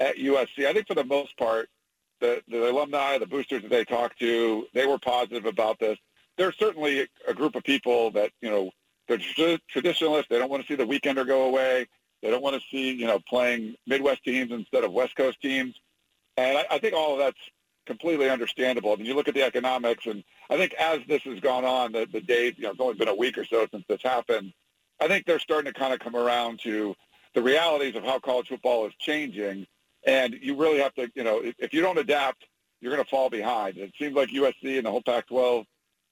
at 0.00 0.16
USC. 0.16 0.66
I 0.66 0.72
think 0.72 0.86
for 0.86 0.94
the 0.94 1.04
most 1.04 1.36
part, 1.36 1.68
the, 2.22 2.42
the 2.48 2.70
alumni, 2.70 3.18
the 3.18 3.26
boosters 3.26 3.62
that 3.62 3.70
they 3.70 3.84
talked 3.84 4.18
to, 4.20 4.66
they 4.72 4.86
were 4.86 4.98
positive 4.98 5.44
about 5.44 5.78
this. 5.78 5.98
There's 6.38 6.56
certainly 6.56 7.06
a 7.28 7.34
group 7.34 7.54
of 7.54 7.64
people 7.64 8.10
that, 8.12 8.30
you 8.40 8.48
know, 8.48 8.70
they're 9.08 9.58
traditionalists. 9.68 10.28
They 10.30 10.38
don't 10.38 10.50
want 10.50 10.62
to 10.64 10.68
see 10.68 10.76
the 10.76 10.86
weekender 10.86 11.26
go 11.26 11.44
away. 11.44 11.86
They 12.22 12.30
don't 12.30 12.42
want 12.42 12.56
to 12.56 12.62
see, 12.70 12.92
you 12.92 13.06
know, 13.06 13.18
playing 13.28 13.74
Midwest 13.86 14.24
teams 14.24 14.52
instead 14.52 14.84
of 14.84 14.92
West 14.92 15.16
Coast 15.16 15.42
teams. 15.42 15.74
And 16.36 16.56
I, 16.56 16.64
I 16.70 16.78
think 16.78 16.94
all 16.94 17.12
of 17.12 17.18
that's 17.18 17.38
completely 17.84 18.30
understandable. 18.30 18.92
I 18.92 18.96
mean, 18.96 19.06
you 19.06 19.14
look 19.14 19.28
at 19.28 19.34
the 19.34 19.42
economics, 19.42 20.06
and 20.06 20.22
I 20.48 20.56
think 20.56 20.72
as 20.74 21.00
this 21.08 21.22
has 21.22 21.40
gone 21.40 21.64
on, 21.64 21.92
the, 21.92 22.06
the 22.10 22.20
days, 22.20 22.54
you 22.56 22.64
know, 22.64 22.70
it's 22.70 22.80
only 22.80 22.94
been 22.94 23.08
a 23.08 23.14
week 23.14 23.36
or 23.36 23.44
so 23.44 23.66
since 23.70 23.84
this 23.88 24.02
happened, 24.02 24.52
I 25.00 25.08
think 25.08 25.26
they're 25.26 25.40
starting 25.40 25.72
to 25.72 25.78
kind 25.78 25.92
of 25.92 25.98
come 25.98 26.14
around 26.14 26.60
to 26.60 26.94
the 27.34 27.42
realities 27.42 27.96
of 27.96 28.04
how 28.04 28.20
college 28.20 28.48
football 28.48 28.86
is 28.86 28.92
changing. 28.98 29.66
And 30.06 30.34
you 30.40 30.56
really 30.56 30.78
have 30.78 30.94
to, 30.94 31.10
you 31.14 31.24
know, 31.24 31.38
if, 31.38 31.54
if 31.58 31.72
you 31.72 31.80
don't 31.80 31.98
adapt, 31.98 32.44
you're 32.80 32.92
going 32.92 33.04
to 33.04 33.10
fall 33.10 33.30
behind. 33.30 33.78
It 33.78 33.92
seems 33.98 34.14
like 34.14 34.30
USC 34.30 34.76
and 34.76 34.86
the 34.86 34.90
whole 34.90 35.02
Pac-12 35.02 35.64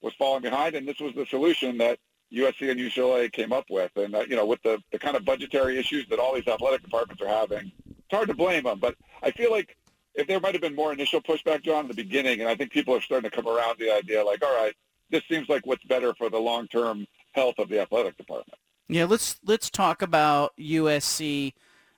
was 0.02 0.14
falling 0.14 0.42
behind, 0.42 0.76
and 0.76 0.86
this 0.86 1.00
was 1.00 1.14
the 1.14 1.26
solution 1.26 1.78
that 1.78 1.98
USC 2.32 2.70
and 2.70 2.78
UCLA 2.78 3.30
came 3.32 3.52
up 3.52 3.64
with. 3.68 3.90
And, 3.96 4.14
uh, 4.14 4.24
you 4.28 4.36
know, 4.36 4.46
with 4.46 4.62
the, 4.62 4.78
the 4.92 4.98
kind 4.98 5.16
of 5.16 5.24
budgetary 5.24 5.78
issues 5.78 6.06
that 6.08 6.18
all 6.18 6.34
these 6.34 6.46
athletic 6.46 6.82
departments 6.82 7.20
are 7.22 7.28
having, 7.28 7.72
it's 7.88 8.12
hard 8.12 8.28
to 8.28 8.34
blame 8.34 8.64
them. 8.64 8.78
But 8.78 8.94
I 9.22 9.32
feel 9.32 9.50
like 9.50 9.76
if 10.14 10.26
there 10.26 10.40
might 10.40 10.54
have 10.54 10.62
been 10.62 10.76
more 10.76 10.92
initial 10.92 11.20
pushback, 11.20 11.62
John, 11.62 11.84
in 11.84 11.88
the 11.88 11.94
beginning, 11.94 12.40
and 12.40 12.48
I 12.48 12.54
think 12.54 12.70
people 12.70 12.94
are 12.94 13.00
starting 13.00 13.28
to 13.28 13.34
come 13.34 13.48
around 13.48 13.78
the 13.78 13.92
idea 13.92 14.24
like, 14.24 14.44
all 14.44 14.54
right, 14.62 14.74
this 15.10 15.22
seems 15.28 15.48
like 15.48 15.66
what's 15.66 15.84
better 15.84 16.14
for 16.14 16.30
the 16.30 16.38
long-term 16.38 17.06
health 17.32 17.56
of 17.58 17.68
the 17.68 17.80
athletic 17.80 18.16
department. 18.16 18.58
Yeah, 18.88 19.04
let's 19.04 19.38
let's 19.44 19.70
talk 19.70 20.02
about 20.02 20.52
USC. 20.58 21.52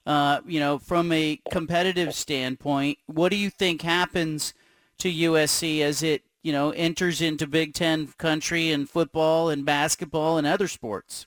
Uh, 0.04 0.40
you 0.46 0.58
know, 0.58 0.78
from 0.78 1.12
a 1.12 1.40
competitive 1.50 2.14
standpoint, 2.14 2.98
what 3.06 3.30
do 3.30 3.36
you 3.36 3.50
think 3.50 3.82
happens 3.82 4.52
to 4.98 5.12
USC 5.12 5.80
as 5.80 6.02
it 6.02 6.22
you 6.42 6.52
know 6.52 6.70
enters 6.70 7.20
into 7.20 7.46
Big 7.46 7.72
Ten 7.74 8.08
country 8.18 8.72
and 8.72 8.88
football 8.88 9.48
and 9.48 9.64
basketball 9.64 10.38
and 10.38 10.46
other 10.46 10.66
sports? 10.68 11.26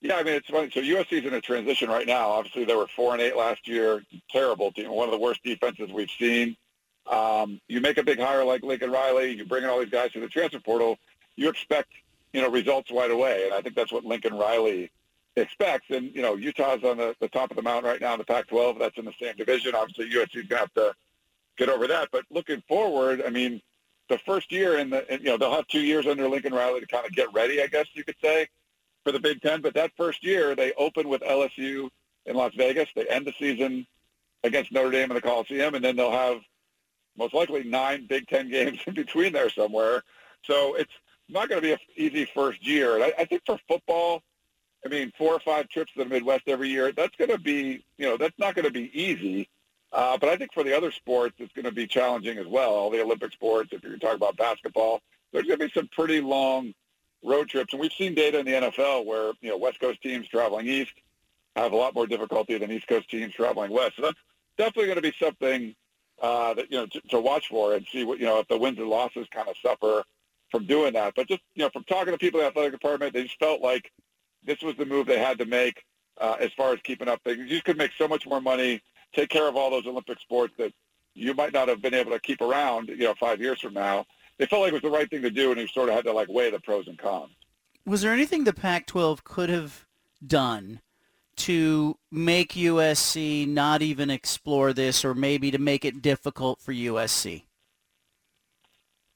Yeah, 0.00 0.16
I 0.16 0.24
mean 0.24 0.34
it's 0.34 0.48
funny. 0.48 0.70
So 0.72 0.80
USC 0.80 1.12
is 1.20 1.24
in 1.24 1.34
a 1.34 1.40
transition 1.40 1.88
right 1.88 2.06
now. 2.06 2.30
Obviously, 2.30 2.64
they 2.64 2.74
were 2.74 2.88
four 2.88 3.12
and 3.12 3.22
eight 3.22 3.36
last 3.36 3.68
year. 3.68 4.02
Terrible 4.30 4.72
team. 4.72 4.90
One 4.90 5.06
of 5.06 5.12
the 5.12 5.20
worst 5.20 5.42
defenses 5.44 5.90
we've 5.92 6.10
seen. 6.18 6.56
Um, 7.10 7.60
you 7.68 7.80
make 7.80 7.98
a 7.98 8.02
big 8.02 8.18
hire 8.18 8.44
like 8.44 8.62
Lincoln 8.62 8.90
Riley. 8.90 9.32
You 9.36 9.44
bring 9.44 9.62
in 9.62 9.70
all 9.70 9.78
these 9.78 9.90
guys 9.90 10.10
to 10.12 10.20
the 10.20 10.28
transfer 10.28 10.58
portal. 10.58 10.98
You 11.36 11.48
expect 11.48 11.90
you 12.32 12.42
know 12.42 12.50
results 12.50 12.90
right 12.90 13.10
away, 13.10 13.44
and 13.44 13.54
I 13.54 13.60
think 13.60 13.76
that's 13.76 13.92
what 13.92 14.04
Lincoln 14.04 14.34
Riley 14.34 14.90
expects. 15.36 15.86
And 15.90 16.14
you 16.14 16.22
know 16.22 16.36
Utah's 16.36 16.84
on 16.84 16.98
the, 16.98 17.14
the 17.20 17.28
top 17.28 17.50
of 17.50 17.56
the 17.56 17.62
mountain 17.62 17.90
right 17.90 18.00
now 18.00 18.12
in 18.12 18.18
the 18.18 18.24
Pac-12. 18.24 18.78
That's 18.78 18.98
in 18.98 19.04
the 19.04 19.14
same 19.20 19.36
division. 19.36 19.74
Obviously, 19.74 20.10
USC's 20.10 20.48
gonna 20.48 20.60
have 20.60 20.74
to 20.74 20.94
get 21.56 21.68
over 21.68 21.86
that. 21.86 22.08
But 22.12 22.24
looking 22.30 22.62
forward, 22.68 23.22
I 23.26 23.30
mean, 23.30 23.60
the 24.08 24.18
first 24.18 24.52
year 24.52 24.78
in 24.78 24.90
the 24.90 25.04
you 25.10 25.24
know 25.24 25.36
they'll 25.36 25.54
have 25.54 25.66
two 25.68 25.80
years 25.80 26.06
under 26.06 26.28
Lincoln 26.28 26.54
Riley 26.54 26.80
to 26.80 26.86
kind 26.86 27.06
of 27.06 27.12
get 27.12 27.32
ready. 27.32 27.62
I 27.62 27.66
guess 27.66 27.86
you 27.94 28.04
could 28.04 28.16
say 28.22 28.48
for 29.04 29.12
the 29.12 29.20
Big 29.20 29.40
Ten. 29.40 29.60
But 29.60 29.74
that 29.74 29.92
first 29.96 30.24
year, 30.24 30.54
they 30.54 30.72
open 30.74 31.08
with 31.08 31.22
LSU 31.22 31.88
in 32.26 32.36
Las 32.36 32.52
Vegas. 32.56 32.88
They 32.94 33.06
end 33.06 33.26
the 33.26 33.34
season 33.38 33.86
against 34.44 34.72
Notre 34.72 34.90
Dame 34.90 35.10
in 35.10 35.14
the 35.14 35.20
Coliseum, 35.22 35.74
and 35.74 35.84
then 35.84 35.96
they'll 35.96 36.10
have 36.10 36.40
most 37.16 37.34
likely 37.34 37.64
nine 37.64 38.06
Big 38.06 38.26
Ten 38.28 38.50
games 38.50 38.78
in 38.86 38.94
between 38.94 39.32
there 39.32 39.50
somewhere. 39.50 40.02
So 40.44 40.74
it's 40.74 40.92
not 41.28 41.48
going 41.48 41.60
to 41.60 41.66
be 41.66 41.72
an 41.72 41.78
easy 41.96 42.24
first 42.34 42.64
year. 42.66 42.96
And 42.96 43.04
I, 43.04 43.12
I 43.18 43.24
think 43.24 43.42
for 43.46 43.58
football, 43.68 44.22
I 44.84 44.88
mean, 44.88 45.12
four 45.16 45.32
or 45.32 45.40
five 45.40 45.68
trips 45.68 45.92
to 45.92 46.02
the 46.02 46.10
Midwest 46.10 46.44
every 46.48 46.68
year, 46.68 46.92
that's 46.92 47.14
going 47.16 47.30
to 47.30 47.38
be, 47.38 47.84
you 47.98 48.06
know, 48.06 48.16
that's 48.16 48.38
not 48.38 48.54
going 48.54 48.64
to 48.64 48.72
be 48.72 48.90
easy. 49.00 49.48
Uh, 49.92 50.16
but 50.16 50.30
I 50.30 50.36
think 50.36 50.52
for 50.52 50.64
the 50.64 50.76
other 50.76 50.90
sports, 50.90 51.36
it's 51.38 51.52
going 51.52 51.66
to 51.66 51.72
be 51.72 51.86
challenging 51.86 52.38
as 52.38 52.46
well. 52.46 52.70
All 52.70 52.90
the 52.90 53.02
Olympic 53.02 53.32
sports, 53.32 53.70
if 53.72 53.82
you're 53.82 53.98
talking 53.98 54.16
about 54.16 54.36
basketball, 54.36 55.00
there's 55.32 55.46
going 55.46 55.58
to 55.58 55.66
be 55.66 55.72
some 55.72 55.88
pretty 55.88 56.20
long 56.20 56.74
road 57.22 57.48
trips. 57.48 57.72
And 57.72 57.80
we've 57.80 57.92
seen 57.92 58.14
data 58.14 58.38
in 58.38 58.46
the 58.46 58.52
NFL 58.52 59.04
where, 59.04 59.32
you 59.40 59.50
know, 59.50 59.56
West 59.56 59.80
Coast 59.80 60.02
teams 60.02 60.28
traveling 60.28 60.66
east 60.66 60.92
have 61.56 61.72
a 61.72 61.76
lot 61.76 61.94
more 61.94 62.06
difficulty 62.06 62.56
than 62.58 62.70
East 62.70 62.88
Coast 62.88 63.10
teams 63.10 63.34
traveling 63.34 63.70
west. 63.70 63.96
So 63.96 64.02
that's 64.02 64.18
definitely 64.56 64.86
going 64.86 64.96
to 64.96 65.02
be 65.02 65.14
something 65.20 65.74
uh, 66.20 66.54
that, 66.54 66.72
you 66.72 66.78
know, 66.78 66.86
to, 66.86 67.00
to 67.10 67.20
watch 67.20 67.48
for 67.48 67.74
and 67.74 67.86
see 67.92 68.04
what, 68.04 68.18
you 68.18 68.26
know, 68.26 68.38
if 68.38 68.48
the 68.48 68.56
wins 68.56 68.78
and 68.78 68.88
losses 68.88 69.26
kind 69.30 69.48
of 69.48 69.56
suffer 69.62 70.02
from 70.50 70.66
doing 70.66 70.94
that. 70.94 71.14
But 71.14 71.28
just, 71.28 71.42
you 71.54 71.64
know, 71.64 71.70
from 71.70 71.84
talking 71.84 72.12
to 72.12 72.18
people 72.18 72.40
in 72.40 72.44
the 72.44 72.48
athletic 72.48 72.72
department, 72.72 73.12
they 73.12 73.24
just 73.24 73.38
felt 73.38 73.60
like 73.60 73.92
this 74.44 74.60
was 74.62 74.76
the 74.76 74.86
move 74.86 75.06
they 75.06 75.18
had 75.18 75.38
to 75.38 75.46
make 75.46 75.84
uh, 76.20 76.36
as 76.40 76.52
far 76.56 76.72
as 76.72 76.80
keeping 76.82 77.08
up 77.08 77.20
things. 77.24 77.50
You 77.50 77.62
could 77.62 77.78
make 77.78 77.92
so 77.96 78.08
much 78.08 78.26
more 78.26 78.40
money, 78.40 78.82
take 79.14 79.28
care 79.28 79.48
of 79.48 79.56
all 79.56 79.70
those 79.70 79.86
Olympic 79.86 80.20
sports 80.20 80.54
that 80.58 80.72
you 81.14 81.34
might 81.34 81.52
not 81.52 81.68
have 81.68 81.82
been 81.82 81.94
able 81.94 82.12
to 82.12 82.20
keep 82.20 82.40
around, 82.40 82.88
you 82.88 82.96
know, 82.96 83.14
five 83.18 83.40
years 83.40 83.60
from 83.60 83.74
now 83.74 84.04
they 84.38 84.46
felt 84.46 84.62
like 84.62 84.70
it 84.70 84.74
was 84.74 84.82
the 84.82 84.90
right 84.90 85.08
thing 85.08 85.22
to 85.22 85.30
do, 85.30 85.52
and 85.52 85.60
he 85.60 85.66
sort 85.68 85.88
of 85.88 85.94
had 85.94 86.04
to 86.04 86.12
like 86.12 86.28
weigh 86.28 86.50
the 86.50 86.60
pros 86.60 86.88
and 86.88 86.98
cons. 86.98 87.30
Was 87.84 88.02
there 88.02 88.12
anything 88.12 88.44
the 88.44 88.52
Pac-12 88.52 89.24
could 89.24 89.50
have 89.50 89.86
done 90.26 90.80
to 91.36 91.96
make 92.10 92.52
USC 92.52 93.46
not 93.46 93.82
even 93.82 94.10
explore 94.10 94.72
this, 94.72 95.04
or 95.04 95.14
maybe 95.14 95.50
to 95.50 95.58
make 95.58 95.84
it 95.84 96.02
difficult 96.02 96.60
for 96.60 96.72
USC? 96.72 97.44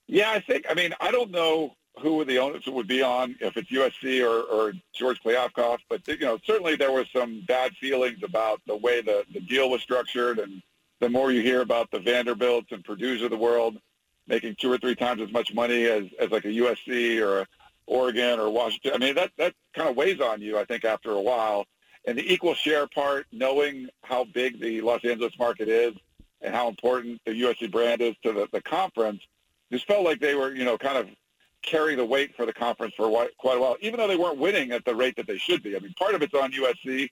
Yeah, 0.06 0.30
I 0.30 0.40
think. 0.40 0.66
I 0.70 0.74
mean, 0.74 0.94
I 1.00 1.10
don't 1.10 1.30
know 1.30 1.74
who 2.00 2.24
the 2.24 2.38
owners 2.38 2.66
would 2.66 2.86
be 2.86 3.02
on 3.02 3.36
if 3.40 3.56
it's 3.56 3.70
USC 3.70 4.22
or, 4.22 4.42
or 4.42 4.72
George 4.94 5.20
Kliavkoff, 5.22 5.78
but 5.88 6.06
you 6.06 6.18
know, 6.18 6.38
certainly 6.44 6.76
there 6.76 6.92
was 6.92 7.06
some 7.10 7.42
bad 7.46 7.72
feelings 7.76 8.22
about 8.22 8.60
the 8.66 8.76
way 8.76 9.00
the, 9.00 9.24
the 9.32 9.40
deal 9.40 9.70
was 9.70 9.80
structured, 9.82 10.38
and 10.38 10.62
the 11.00 11.08
more 11.08 11.32
you 11.32 11.40
hear 11.40 11.62
about 11.62 11.90
the 11.90 11.98
Vanderbilts 11.98 12.72
and 12.72 12.84
Purdue's 12.84 13.22
of 13.22 13.30
the 13.30 13.36
world, 13.36 13.78
making 14.26 14.56
two 14.56 14.70
or 14.70 14.78
three 14.78 14.94
times 14.94 15.22
as 15.22 15.32
much 15.32 15.54
money 15.54 15.84
as, 15.84 16.04
as 16.20 16.30
like 16.30 16.44
a 16.44 16.48
USC 16.48 17.20
or 17.20 17.40
a 17.40 17.46
Oregon 17.86 18.40
or 18.40 18.50
Washington. 18.50 18.92
I 18.94 18.98
mean, 18.98 19.14
that, 19.14 19.30
that 19.38 19.54
kind 19.74 19.88
of 19.88 19.96
weighs 19.96 20.20
on 20.20 20.40
you, 20.42 20.58
I 20.58 20.64
think, 20.64 20.84
after 20.84 21.12
a 21.12 21.20
while. 21.20 21.66
And 22.04 22.18
the 22.18 22.32
equal 22.32 22.54
share 22.54 22.86
part, 22.86 23.26
knowing 23.32 23.88
how 24.02 24.24
big 24.24 24.60
the 24.60 24.80
Los 24.80 25.04
Angeles 25.04 25.38
market 25.38 25.68
is 25.68 25.94
and 26.40 26.54
how 26.54 26.68
important 26.68 27.20
the 27.24 27.32
USC 27.42 27.70
brand 27.70 28.00
is 28.00 28.14
to 28.22 28.32
the, 28.32 28.48
the 28.52 28.60
conference, 28.60 29.22
just 29.72 29.86
felt 29.86 30.04
like 30.04 30.20
they 30.20 30.34
were, 30.34 30.54
you 30.54 30.64
know, 30.64 30.78
kind 30.78 30.98
of 30.98 31.08
carrying 31.62 31.98
the 31.98 32.04
weight 32.04 32.34
for 32.36 32.46
the 32.46 32.52
conference 32.52 32.94
for 32.96 33.28
quite 33.38 33.56
a 33.56 33.60
while, 33.60 33.76
even 33.80 33.98
though 33.98 34.08
they 34.08 34.16
weren't 34.16 34.38
winning 34.38 34.72
at 34.72 34.84
the 34.84 34.94
rate 34.94 35.16
that 35.16 35.26
they 35.26 35.38
should 35.38 35.62
be. 35.62 35.76
I 35.76 35.80
mean, 35.80 35.94
part 35.98 36.14
of 36.14 36.22
it's 36.22 36.34
on 36.34 36.52
USC 36.52 37.08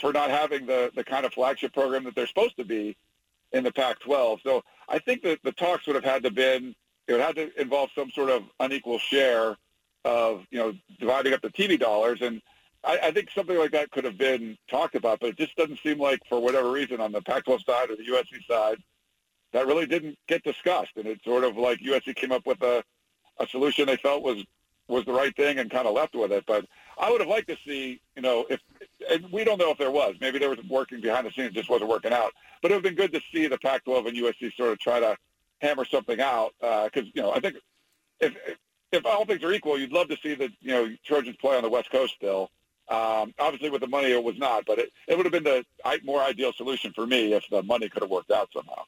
for 0.00 0.12
not 0.12 0.30
having 0.30 0.66
the, 0.66 0.90
the 0.94 1.04
kind 1.04 1.24
of 1.24 1.32
flagship 1.32 1.72
program 1.72 2.04
that 2.04 2.14
they're 2.14 2.26
supposed 2.26 2.56
to 2.56 2.64
be 2.64 2.96
in 3.52 3.62
the 3.62 3.72
Pac-12. 3.72 4.42
So 4.42 4.62
I 4.88 4.98
think 4.98 5.22
that 5.22 5.38
the 5.44 5.52
talks 5.52 5.86
would 5.86 5.94
have 5.94 6.04
had 6.04 6.24
to 6.24 6.30
been 6.30 6.74
it 7.06 7.12
would 7.12 7.20
have 7.20 7.34
to 7.34 7.60
involve 7.60 7.90
some 7.94 8.10
sort 8.10 8.30
of 8.30 8.44
unequal 8.60 8.98
share 8.98 9.56
of 10.04 10.44
you 10.50 10.58
know 10.58 10.72
dividing 10.98 11.32
up 11.32 11.42
the 11.42 11.50
TV 11.50 11.78
dollars, 11.78 12.20
and 12.22 12.40
I, 12.82 12.98
I 13.04 13.10
think 13.10 13.30
something 13.34 13.56
like 13.56 13.72
that 13.72 13.90
could 13.90 14.04
have 14.04 14.18
been 14.18 14.56
talked 14.70 14.94
about, 14.94 15.20
but 15.20 15.30
it 15.30 15.38
just 15.38 15.56
doesn't 15.56 15.80
seem 15.80 15.98
like 15.98 16.20
for 16.28 16.40
whatever 16.40 16.70
reason 16.70 17.00
on 17.00 17.12
the 17.12 17.22
Pac-12 17.22 17.64
side 17.64 17.90
or 17.90 17.96
the 17.96 18.04
USC 18.04 18.46
side 18.48 18.78
that 19.52 19.66
really 19.66 19.86
didn't 19.86 20.18
get 20.28 20.42
discussed, 20.42 20.92
and 20.96 21.06
it's 21.06 21.24
sort 21.24 21.44
of 21.44 21.56
like 21.56 21.78
USC 21.80 22.14
came 22.16 22.32
up 22.32 22.46
with 22.46 22.60
a 22.62 22.82
a 23.38 23.46
solution 23.46 23.86
they 23.86 23.96
felt 23.96 24.22
was 24.22 24.44
was 24.86 25.04
the 25.06 25.12
right 25.12 25.34
thing 25.34 25.58
and 25.58 25.70
kind 25.70 25.88
of 25.88 25.94
left 25.94 26.14
with 26.14 26.30
it. 26.30 26.44
But 26.46 26.66
I 26.98 27.10
would 27.10 27.20
have 27.20 27.28
liked 27.28 27.48
to 27.48 27.56
see, 27.66 28.00
you 28.16 28.22
know, 28.22 28.46
if 28.50 28.60
and 29.10 29.30
we 29.32 29.44
don't 29.44 29.58
know 29.58 29.70
if 29.70 29.78
there 29.78 29.90
was. 29.90 30.14
Maybe 30.20 30.38
there 30.38 30.50
was 30.50 30.58
working 30.68 31.00
behind 31.00 31.26
the 31.26 31.30
scenes, 31.30 31.54
just 31.54 31.70
wasn't 31.70 31.90
working 31.90 32.12
out. 32.12 32.32
But 32.60 32.70
it 32.70 32.74
would 32.74 32.84
have 32.84 32.96
been 32.96 33.10
good 33.10 33.12
to 33.12 33.20
see 33.32 33.46
the 33.46 33.58
Pac-12 33.58 34.08
and 34.08 34.16
USC 34.16 34.54
sort 34.56 34.72
of 34.72 34.78
try 34.78 35.00
to 35.00 35.16
hammer 35.60 35.84
something 35.84 36.20
out 36.20 36.52
because 36.60 36.90
uh, 36.96 37.12
you 37.14 37.22
know 37.22 37.32
I 37.32 37.40
think 37.40 37.56
if 38.20 38.34
if 38.92 39.06
all 39.06 39.24
things 39.24 39.42
are 39.42 39.52
equal, 39.52 39.78
you'd 39.78 39.92
love 39.92 40.08
to 40.08 40.16
see 40.22 40.34
the 40.34 40.50
you 40.60 40.70
know 40.70 40.94
Trojans 41.04 41.36
play 41.36 41.56
on 41.56 41.62
the 41.62 41.70
West 41.70 41.90
Coast 41.90 42.14
still. 42.14 42.50
Um, 42.88 43.32
obviously, 43.38 43.70
with 43.70 43.80
the 43.80 43.86
money, 43.86 44.12
it 44.12 44.22
was 44.22 44.36
not, 44.36 44.66
but 44.66 44.78
it, 44.78 44.90
it 45.08 45.16
would 45.16 45.24
have 45.24 45.32
been 45.32 45.44
the 45.44 45.64
more 46.04 46.20
ideal 46.20 46.52
solution 46.52 46.92
for 46.92 47.06
me 47.06 47.32
if 47.32 47.44
the 47.50 47.62
money 47.62 47.88
could 47.88 48.02
have 48.02 48.10
worked 48.10 48.30
out 48.30 48.50
somehow. 48.52 48.82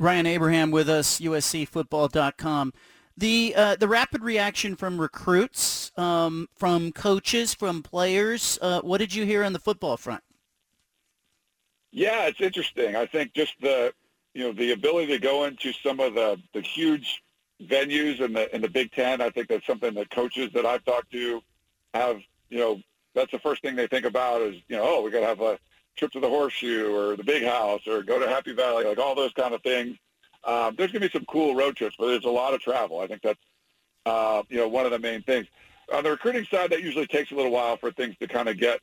Ryan 0.00 0.26
Abraham 0.26 0.70
with 0.72 0.88
us, 0.88 1.20
USCFootball.com. 1.20 2.72
The 3.18 3.54
uh, 3.56 3.76
the 3.76 3.88
rapid 3.88 4.22
reaction 4.22 4.76
from 4.76 5.00
recruits, 5.00 5.90
um, 5.96 6.48
from 6.54 6.92
coaches, 6.92 7.54
from 7.54 7.82
players. 7.82 8.58
Uh, 8.60 8.82
what 8.82 8.98
did 8.98 9.14
you 9.14 9.24
hear 9.24 9.42
on 9.42 9.54
the 9.54 9.58
football 9.58 9.96
front? 9.96 10.22
Yeah, 11.92 12.26
it's 12.26 12.42
interesting. 12.42 12.94
I 12.94 13.06
think 13.06 13.32
just 13.32 13.54
the 13.60 13.92
you 14.34 14.42
know 14.42 14.52
the 14.52 14.72
ability 14.72 15.12
to 15.12 15.18
go 15.18 15.44
into 15.44 15.72
some 15.72 15.98
of 15.98 16.14
the 16.14 16.38
the 16.52 16.60
huge 16.60 17.22
venues 17.62 18.20
in 18.20 18.34
the 18.34 18.54
in 18.54 18.60
the 18.60 18.68
Big 18.68 18.92
Ten. 18.92 19.22
I 19.22 19.30
think 19.30 19.48
that's 19.48 19.66
something 19.66 19.94
that 19.94 20.10
coaches 20.10 20.50
that 20.52 20.66
I've 20.66 20.84
talked 20.84 21.10
to 21.12 21.40
have. 21.94 22.20
You 22.50 22.58
know, 22.58 22.80
that's 23.14 23.32
the 23.32 23.38
first 23.38 23.62
thing 23.62 23.76
they 23.76 23.86
think 23.86 24.04
about 24.04 24.42
is 24.42 24.56
you 24.68 24.76
know, 24.76 24.82
oh, 24.84 25.02
we 25.02 25.10
got 25.10 25.20
to 25.20 25.26
have 25.26 25.40
a 25.40 25.58
trip 25.96 26.12
to 26.12 26.20
the 26.20 26.28
Horseshoe 26.28 26.94
or 26.94 27.16
the 27.16 27.24
Big 27.24 27.44
House 27.44 27.80
or 27.86 28.02
go 28.02 28.18
to 28.18 28.28
Happy 28.28 28.52
Valley, 28.52 28.84
like 28.84 28.98
all 28.98 29.14
those 29.14 29.32
kind 29.32 29.54
of 29.54 29.62
things. 29.62 29.96
Um, 30.46 30.74
there's 30.76 30.92
going 30.92 31.02
to 31.02 31.08
be 31.08 31.12
some 31.12 31.26
cool 31.26 31.54
road 31.54 31.76
trips, 31.76 31.96
but 31.98 32.06
there's 32.06 32.24
a 32.24 32.30
lot 32.30 32.54
of 32.54 32.60
travel. 32.60 33.00
I 33.00 33.06
think 33.06 33.22
that's 33.22 33.38
uh, 34.06 34.42
you 34.48 34.58
know 34.58 34.68
one 34.68 34.86
of 34.86 34.92
the 34.92 34.98
main 34.98 35.22
things. 35.22 35.46
On 35.92 36.02
the 36.02 36.10
recruiting 36.10 36.46
side, 36.50 36.70
that 36.70 36.82
usually 36.82 37.06
takes 37.06 37.30
a 37.30 37.34
little 37.34 37.52
while 37.52 37.76
for 37.76 37.90
things 37.92 38.16
to 38.20 38.26
kind 38.26 38.48
of 38.48 38.58
get 38.58 38.80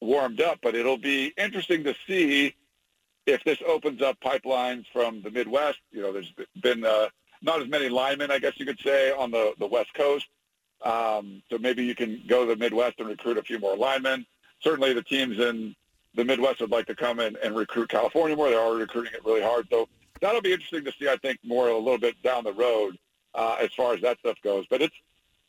warmed 0.00 0.40
up, 0.40 0.58
but 0.62 0.74
it'll 0.74 0.98
be 0.98 1.32
interesting 1.36 1.84
to 1.84 1.94
see 2.06 2.54
if 3.26 3.44
this 3.44 3.58
opens 3.66 4.02
up 4.02 4.18
pipelines 4.20 4.84
from 4.92 5.22
the 5.22 5.30
Midwest, 5.30 5.78
you 5.90 6.02
know, 6.02 6.12
there's 6.12 6.32
been 6.62 6.84
uh, 6.84 7.08
not 7.42 7.62
as 7.62 7.68
many 7.68 7.88
linemen, 7.88 8.30
I 8.30 8.38
guess 8.38 8.54
you 8.56 8.66
could 8.66 8.80
say, 8.80 9.12
on 9.12 9.30
the, 9.30 9.52
the 9.58 9.66
West 9.66 9.92
Coast. 9.94 10.26
Um, 10.82 11.42
so 11.50 11.58
maybe 11.58 11.84
you 11.84 11.94
can 11.94 12.22
go 12.26 12.46
to 12.46 12.54
the 12.54 12.56
Midwest 12.56 12.98
and 12.98 13.08
recruit 13.08 13.38
a 13.38 13.42
few 13.42 13.58
more 13.58 13.76
linemen. 13.76 14.26
Certainly 14.62 14.94
the 14.94 15.02
teams 15.02 15.38
in 15.38 15.74
the 16.14 16.24
Midwest 16.24 16.60
would 16.60 16.70
like 16.70 16.86
to 16.86 16.94
come 16.94 17.20
in 17.20 17.36
and 17.42 17.54
recruit 17.54 17.88
California 17.88 18.36
more. 18.36 18.48
They're 18.48 18.58
already 18.58 18.80
recruiting 18.80 19.12
it 19.14 19.24
really 19.24 19.42
hard. 19.42 19.68
So 19.70 19.88
that'll 20.20 20.42
be 20.42 20.52
interesting 20.52 20.84
to 20.84 20.92
see, 20.98 21.08
I 21.08 21.16
think, 21.16 21.38
more 21.44 21.68
a 21.68 21.76
little 21.76 21.98
bit 21.98 22.20
down 22.22 22.44
the 22.44 22.52
road 22.52 22.96
uh, 23.34 23.56
as 23.60 23.72
far 23.74 23.94
as 23.94 24.00
that 24.02 24.18
stuff 24.18 24.36
goes. 24.42 24.66
But 24.68 24.82
it's 24.82 24.94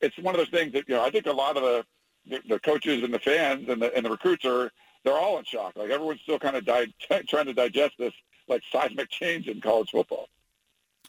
it's 0.02 0.18
one 0.18 0.34
of 0.34 0.40
those 0.40 0.50
things 0.50 0.74
that, 0.74 0.88
you 0.88 0.96
know, 0.96 1.04
I 1.04 1.12
think 1.12 1.28
a 1.28 1.32
lot 1.32 1.58
of 1.58 1.86
the, 2.28 2.42
the, 2.48 2.60
coaches 2.60 3.04
and 3.04 3.14
the 3.14 3.20
fans 3.20 3.70
and 3.70 3.82
the, 3.82 3.96
and 3.96 4.04
the 4.04 4.10
recruits 4.10 4.46
are, 4.46 4.72
they're 5.04 5.14
all 5.14 5.38
in 5.38 5.46
shock. 5.46 5.74
Like 5.76 5.92
everyone's 5.92 6.22
still 6.22 6.40
kind 6.40 6.56
of 6.56 6.66
di- 6.66 6.94
trying 7.28 7.46
to 7.46 7.54
digest 7.54 7.94
this 7.98 8.14
like 8.48 8.64
seismic 8.72 9.10
change 9.10 9.48
in 9.48 9.62
college 9.62 9.92
football. 9.92 10.28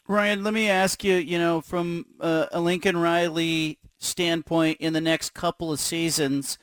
Ryan, 0.09 0.43
let 0.43 0.53
me 0.53 0.69
ask 0.69 1.05
you, 1.05 1.15
you 1.15 1.39
know, 1.39 1.61
from 1.61 2.07
uh, 2.21 2.47
a 2.53 2.61
Lincoln 2.61 2.97
Riley 2.97 3.79
standpoint 3.99 4.79
in 4.81 4.93
the 4.93 5.01
next 5.01 5.33
couple 5.33 5.73
of 5.73 5.79
seasons, 5.79 6.59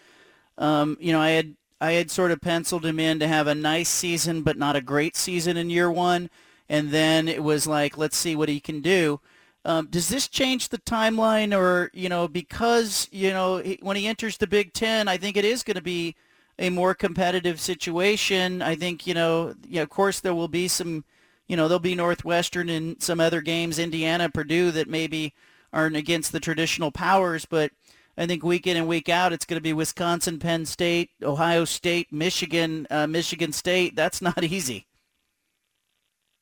um, 0.57 0.97
you 0.99 1.13
know, 1.13 1.21
I 1.21 1.29
had 1.29 1.55
I 1.81 1.93
had 1.93 2.11
sort 2.11 2.31
of 2.31 2.41
penciled 2.41 2.85
him 2.85 2.99
in 2.99 3.19
to 3.19 3.27
have 3.27 3.47
a 3.47 3.55
nice 3.55 3.87
season, 3.87 4.41
but 4.41 4.57
not 4.57 4.75
a 4.75 4.81
great 4.81 5.15
season 5.15 5.55
in 5.55 5.69
year 5.69 5.89
one. 5.89 6.29
And 6.69 6.91
then 6.91 7.27
it 7.27 7.43
was 7.43 7.65
like, 7.67 7.97
let's 7.97 8.17
see 8.17 8.35
what 8.35 8.49
he 8.49 8.59
can 8.59 8.81
do. 8.81 9.19
Um, 9.65 9.87
does 9.87 10.07
this 10.07 10.27
change 10.27 10.69
the 10.69 10.77
timeline 10.77 11.57
or, 11.57 11.91
you 11.93 12.07
know, 12.07 12.27
because, 12.27 13.07
you 13.11 13.31
know, 13.31 13.61
when 13.81 13.97
he 13.97 14.07
enters 14.07 14.37
the 14.37 14.47
Big 14.47 14.73
Ten, 14.73 15.07
I 15.07 15.17
think 15.17 15.35
it 15.35 15.45
is 15.45 15.63
going 15.63 15.75
to 15.75 15.81
be 15.81 16.15
a 16.57 16.69
more 16.69 16.93
competitive 16.93 17.59
situation. 17.59 18.61
I 18.61 18.75
think, 18.75 19.05
you 19.07 19.13
know, 19.13 19.53
yeah, 19.67 19.81
of 19.81 19.89
course 19.89 20.19
there 20.19 20.35
will 20.35 20.47
be 20.47 20.67
some, 20.67 21.03
you 21.47 21.57
know, 21.57 21.67
there'll 21.67 21.79
be 21.79 21.95
Northwestern 21.95 22.69
and 22.69 23.01
some 23.01 23.19
other 23.19 23.41
games, 23.41 23.79
Indiana, 23.79 24.29
Purdue, 24.29 24.71
that 24.71 24.87
maybe 24.87 25.33
aren't 25.73 25.95
against 25.95 26.31
the 26.31 26.39
traditional 26.39 26.91
powers, 26.91 27.45
but 27.45 27.71
I 28.17 28.25
think 28.25 28.43
week 28.43 28.67
in 28.67 28.75
and 28.75 28.87
week 28.87 29.07
out, 29.07 29.31
it's 29.31 29.45
going 29.45 29.57
to 29.57 29.63
be 29.63 29.71
Wisconsin, 29.71 30.39
Penn 30.39 30.65
State, 30.65 31.11
Ohio 31.23 31.63
State, 31.63 32.11
Michigan, 32.11 32.85
uh, 32.89 33.07
Michigan 33.07 33.53
State. 33.53 33.95
That's 33.95 34.21
not 34.21 34.43
easy. 34.43 34.85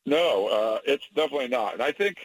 No, 0.08 0.48
uh, 0.48 0.80
it's 0.86 1.06
definitely 1.14 1.50
not. 1.50 1.74
And 1.74 1.84
I 1.84 1.92
think 1.92 2.16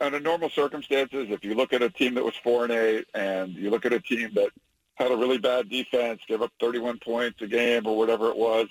under 0.00 0.20
normal 0.20 0.48
circumstances, 0.48 1.26
if 1.28 1.44
you 1.44 1.56
look 1.56 1.72
at 1.72 1.82
a 1.82 1.90
team 1.90 2.14
that 2.14 2.24
was 2.24 2.36
four 2.36 2.62
and 2.62 2.72
eight, 2.72 3.04
and 3.14 3.52
you 3.54 3.68
look 3.68 3.84
at 3.84 3.92
a 3.92 3.98
team 3.98 4.30
that 4.34 4.50
had 4.94 5.10
a 5.10 5.16
really 5.16 5.36
bad 5.36 5.68
defense, 5.68 6.20
give 6.28 6.40
up 6.40 6.52
31 6.60 7.00
points 7.00 7.42
a 7.42 7.48
game 7.48 7.84
or 7.84 7.98
whatever 7.98 8.28
it 8.28 8.36
was, 8.36 8.68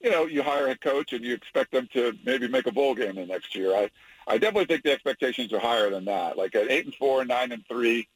you 0.00 0.10
know, 0.10 0.26
you 0.26 0.42
hire 0.42 0.66
a 0.66 0.76
coach 0.76 1.12
and 1.12 1.24
you 1.24 1.32
expect 1.34 1.70
them 1.70 1.88
to 1.92 2.12
maybe 2.26 2.48
make 2.48 2.66
a 2.66 2.72
bowl 2.72 2.96
game 2.96 3.14
the 3.14 3.24
next 3.24 3.54
year. 3.54 3.72
I, 3.72 3.88
I 4.26 4.38
definitely 4.38 4.66
think 4.66 4.82
the 4.82 4.92
expectations 4.92 5.52
are 5.52 5.60
higher 5.60 5.88
than 5.88 6.04
that. 6.06 6.36
Like 6.36 6.56
at 6.56 6.72
eight 6.72 6.84
and 6.84 6.94
four, 6.96 7.24
nine 7.24 7.52
and 7.52 7.64
three, 7.68 8.08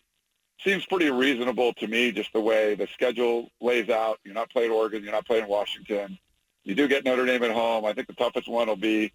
seems 0.65 0.85
pretty 0.87 1.11
reasonable 1.11 1.73
to 1.75 1.87
me, 1.87 2.11
just 2.11 2.33
the 2.33 2.41
way 2.41 2.75
the 2.75 2.89
schedule 2.89 3.49
lays 3.61 3.89
out. 3.91 4.19
You're 4.25 4.35
not 4.35 4.51
playing 4.51 4.73
Oregon. 4.73 5.05
You're 5.05 5.13
not 5.13 5.27
playing 5.27 5.47
Washington. 5.47 6.19
You 6.65 6.75
do 6.75 6.89
get 6.89 7.05
Notre 7.05 7.27
Dame 7.27 7.45
at 7.45 7.53
home. 7.53 7.85
I 7.85 7.93
think 7.93 8.09
the 8.09 8.15
toughest 8.15 8.49
one 8.49 8.67
will 8.67 8.77
be 8.77 9.13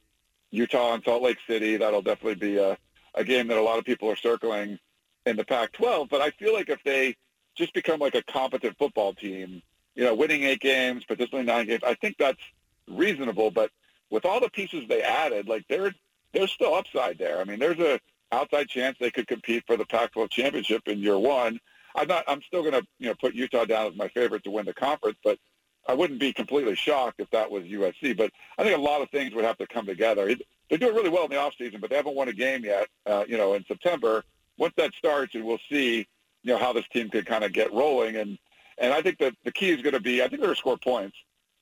Utah 0.51 0.93
and 0.93 1.03
Salt 1.03 1.23
Lake 1.23 1.37
City. 1.47 1.77
That'll 1.77 2.01
definitely 2.01 2.35
be 2.35 2.57
a, 2.57 2.77
a 3.13 3.23
game 3.23 3.47
that 3.47 3.57
a 3.57 3.61
lot 3.61 3.79
of 3.79 3.85
people 3.85 4.09
are 4.09 4.15
circling 4.15 4.79
in 5.25 5.35
the 5.35 5.45
Pac-12. 5.45 6.09
But 6.09 6.21
I 6.21 6.31
feel 6.31 6.53
like 6.53 6.69
if 6.69 6.83
they 6.83 7.15
just 7.55 7.73
become 7.73 7.99
like 7.99 8.15
a 8.15 8.23
competent 8.23 8.77
football 8.77 9.13
team, 9.13 9.61
you 9.95 10.03
know, 10.03 10.13
winning 10.13 10.43
eight 10.43 10.59
games, 10.59 11.03
potentially 11.05 11.43
nine 11.43 11.67
games, 11.67 11.83
I 11.85 11.95
think 11.95 12.17
that's 12.17 12.41
reasonable. 12.87 13.51
But 13.51 13.71
with 14.09 14.25
all 14.25 14.39
the 14.39 14.49
pieces 14.49 14.85
they 14.87 15.01
added, 15.01 15.47
like 15.47 15.67
there, 15.67 15.93
there's 16.33 16.51
still 16.51 16.75
upside 16.75 17.17
there. 17.17 17.39
I 17.39 17.43
mean, 17.43 17.59
there's 17.59 17.79
a 17.79 17.99
outside 18.31 18.67
chance 18.67 18.97
they 18.99 19.11
could 19.11 19.27
compete 19.27 19.63
for 19.65 19.77
the 19.77 19.85
Pac-12 19.85 20.29
championship 20.29 20.87
in 20.87 20.99
year 20.99 21.17
one. 21.17 21.59
I'm 21.95 22.07
not. 22.07 22.25
I'm 22.27 22.41
still 22.43 22.61
going 22.61 22.73
to 22.73 22.85
you 22.99 23.07
know 23.07 23.15
put 23.19 23.33
Utah 23.33 23.65
down 23.65 23.87
as 23.87 23.95
my 23.95 24.07
favorite 24.09 24.43
to 24.43 24.51
win 24.51 24.65
the 24.65 24.73
conference, 24.73 25.17
but 25.23 25.39
I 25.87 25.93
wouldn't 25.93 26.19
be 26.19 26.33
completely 26.33 26.75
shocked 26.75 27.19
if 27.19 27.29
that 27.31 27.49
was 27.49 27.63
USC. 27.63 28.15
But 28.15 28.31
I 28.57 28.63
think 28.63 28.77
a 28.77 28.81
lot 28.81 29.01
of 29.01 29.09
things 29.09 29.33
would 29.33 29.45
have 29.45 29.57
to 29.57 29.67
come 29.67 29.85
together. 29.85 30.33
They're 30.69 30.77
doing 30.77 30.95
really 30.95 31.09
well 31.09 31.25
in 31.25 31.31
the 31.31 31.37
offseason, 31.37 31.79
but 31.79 31.89
they 31.89 31.95
haven't 31.95 32.15
won 32.15 32.27
a 32.27 32.33
game 32.33 32.65
yet. 32.65 32.87
Uh, 33.05 33.23
you 33.27 33.37
know, 33.37 33.53
in 33.53 33.65
September, 33.65 34.23
once 34.57 34.73
that 34.77 34.93
starts, 34.95 35.35
and 35.35 35.45
we'll 35.45 35.59
see 35.69 36.07
you 36.43 36.53
know 36.53 36.57
how 36.57 36.73
this 36.73 36.87
team 36.89 37.09
could 37.09 37.25
kind 37.25 37.43
of 37.43 37.53
get 37.53 37.73
rolling. 37.73 38.15
And 38.15 38.37
and 38.77 38.93
I 38.93 39.01
think 39.01 39.17
that 39.19 39.33
the 39.43 39.51
key 39.51 39.71
is 39.71 39.81
going 39.81 39.93
to 39.93 39.99
be 39.99 40.21
I 40.21 40.27
think 40.27 40.41
they're 40.41 40.47
going 40.47 40.55
to 40.55 40.59
score 40.59 40.77
points. 40.77 41.15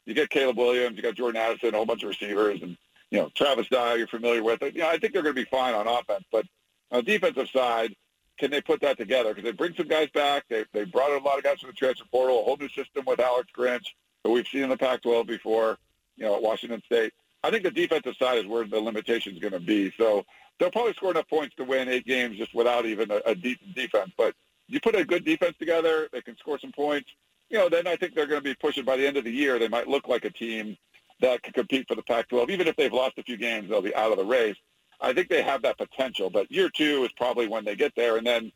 You 0.05 0.13
get 0.13 0.29
Caleb 0.29 0.57
Williams, 0.57 0.95
you 0.95 1.03
got 1.03 1.15
Jordan 1.15 1.41
Addison, 1.41 1.73
a 1.73 1.77
whole 1.77 1.85
bunch 1.85 2.03
of 2.03 2.09
receivers, 2.09 2.61
and 2.61 2.77
you 3.09 3.19
know 3.19 3.29
Travis 3.35 3.67
Dye, 3.67 3.95
you're 3.95 4.07
familiar 4.07 4.43
with. 4.43 4.61
You 4.61 4.81
know, 4.81 4.89
I 4.89 4.97
think 4.97 5.13
they're 5.13 5.23
going 5.23 5.35
to 5.35 5.41
be 5.41 5.49
fine 5.49 5.73
on 5.73 5.87
offense, 5.87 6.25
but 6.31 6.45
on 6.91 7.03
the 7.03 7.11
defensive 7.11 7.49
side, 7.49 7.95
can 8.37 8.51
they 8.51 8.61
put 8.61 8.81
that 8.81 8.97
together? 8.97 9.33
Because 9.33 9.43
they 9.49 9.55
bring 9.55 9.73
some 9.75 9.87
guys 9.87 10.09
back. 10.13 10.45
They 10.49 10.65
they 10.73 10.85
brought 10.85 11.11
in 11.11 11.21
a 11.21 11.25
lot 11.25 11.37
of 11.37 11.43
guys 11.43 11.59
from 11.59 11.69
the 11.69 11.75
transfer 11.75 12.05
portal, 12.11 12.41
a 12.41 12.43
whole 12.43 12.57
new 12.57 12.69
system 12.69 13.05
with 13.05 13.19
Alex 13.19 13.49
Grinch, 13.57 13.85
who 14.25 14.31
we've 14.31 14.47
seen 14.47 14.63
in 14.63 14.69
the 14.69 14.77
Pac-12 14.77 15.27
before, 15.27 15.77
you 16.17 16.25
know, 16.25 16.35
at 16.35 16.41
Washington 16.41 16.81
State. 16.85 17.13
I 17.43 17.51
think 17.51 17.63
the 17.63 17.71
defensive 17.71 18.15
side 18.17 18.39
is 18.39 18.45
where 18.47 18.65
the 18.65 18.79
limitation 18.79 19.33
is 19.33 19.39
going 19.39 19.53
to 19.53 19.59
be. 19.59 19.93
So 19.97 20.25
they'll 20.59 20.71
probably 20.71 20.93
score 20.93 21.11
enough 21.11 21.29
points 21.29 21.55
to 21.55 21.63
win 21.63 21.87
eight 21.87 22.05
games 22.05 22.37
just 22.37 22.53
without 22.55 22.85
even 22.85 23.11
a, 23.11 23.21
a 23.25 23.35
decent 23.35 23.75
defense. 23.75 24.11
But 24.17 24.33
you 24.67 24.79
put 24.79 24.95
a 24.95 25.05
good 25.05 25.23
defense 25.23 25.55
together, 25.59 26.09
they 26.11 26.21
can 26.21 26.35
score 26.37 26.57
some 26.57 26.71
points. 26.71 27.09
You 27.49 27.59
know, 27.59 27.69
then 27.69 27.85
I 27.85 27.95
think 27.95 28.15
they're 28.15 28.25
going 28.25 28.41
to 28.41 28.43
be 28.43 28.55
pushing 28.55 28.83
by 28.83 28.97
the 28.97 29.05
end 29.05 29.17
of 29.17 29.23
the 29.23 29.31
year. 29.31 29.59
They 29.59 29.67
might 29.67 29.87
look 29.87 30.07
like 30.07 30.25
a 30.25 30.31
team 30.31 30.75
that 31.21 31.43
can 31.43 31.53
compete 31.53 31.87
for 31.87 31.93
the 31.93 32.01
Pac-12. 32.01 32.49
Even 32.49 32.67
if 32.67 32.75
they've 32.75 32.91
lost 32.91 33.19
a 33.19 33.23
few 33.23 33.37
games, 33.37 33.69
they'll 33.69 33.81
be 33.81 33.95
out 33.95 34.11
of 34.11 34.17
the 34.17 34.25
race. 34.25 34.57
I 34.99 35.13
think 35.13 35.29
they 35.29 35.43
have 35.43 35.61
that 35.61 35.77
potential, 35.77 36.31
but 36.31 36.51
year 36.51 36.69
two 36.69 37.03
is 37.03 37.11
probably 37.11 37.47
when 37.47 37.63
they 37.63 37.75
get 37.75 37.93
there, 37.95 38.17
and 38.17 38.25
then 38.25 38.51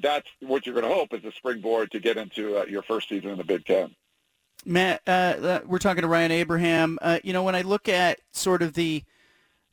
that's 0.00 0.28
what 0.40 0.64
you're 0.64 0.74
going 0.74 0.88
to 0.88 0.94
hope 0.94 1.12
is 1.12 1.22
the 1.22 1.32
springboard 1.32 1.90
to 1.90 2.00
get 2.00 2.16
into 2.16 2.56
uh, 2.56 2.64
your 2.64 2.82
first 2.82 3.08
season 3.08 3.30
in 3.30 3.36
the 3.36 3.44
Big 3.44 3.66
Ten. 3.66 3.94
Matt, 4.64 5.02
uh, 5.06 5.10
uh, 5.10 5.60
we're 5.66 5.78
talking 5.78 6.02
to 6.02 6.08
Ryan 6.08 6.30
Abraham. 6.30 6.98
Uh, 7.02 7.18
you 7.24 7.32
know, 7.32 7.42
when 7.42 7.56
I 7.56 7.62
look 7.62 7.88
at 7.88 8.20
sort 8.32 8.62
of 8.62 8.74
the 8.74 9.04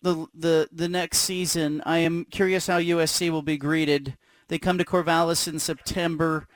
the 0.02 0.28
the 0.34 0.70
the 0.72 0.90
next 0.90 1.20
season, 1.20 1.82
I 1.86 2.00
am 2.00 2.26
curious 2.26 2.68
how 2.68 2.80
USC 2.80 3.30
will 3.30 3.42
be 3.42 3.58
greeted. 3.58 4.18
They 4.48 4.58
come 4.58 4.78
to 4.80 4.86
Corvallis 4.86 5.48
in 5.48 5.60
September, 5.60 6.48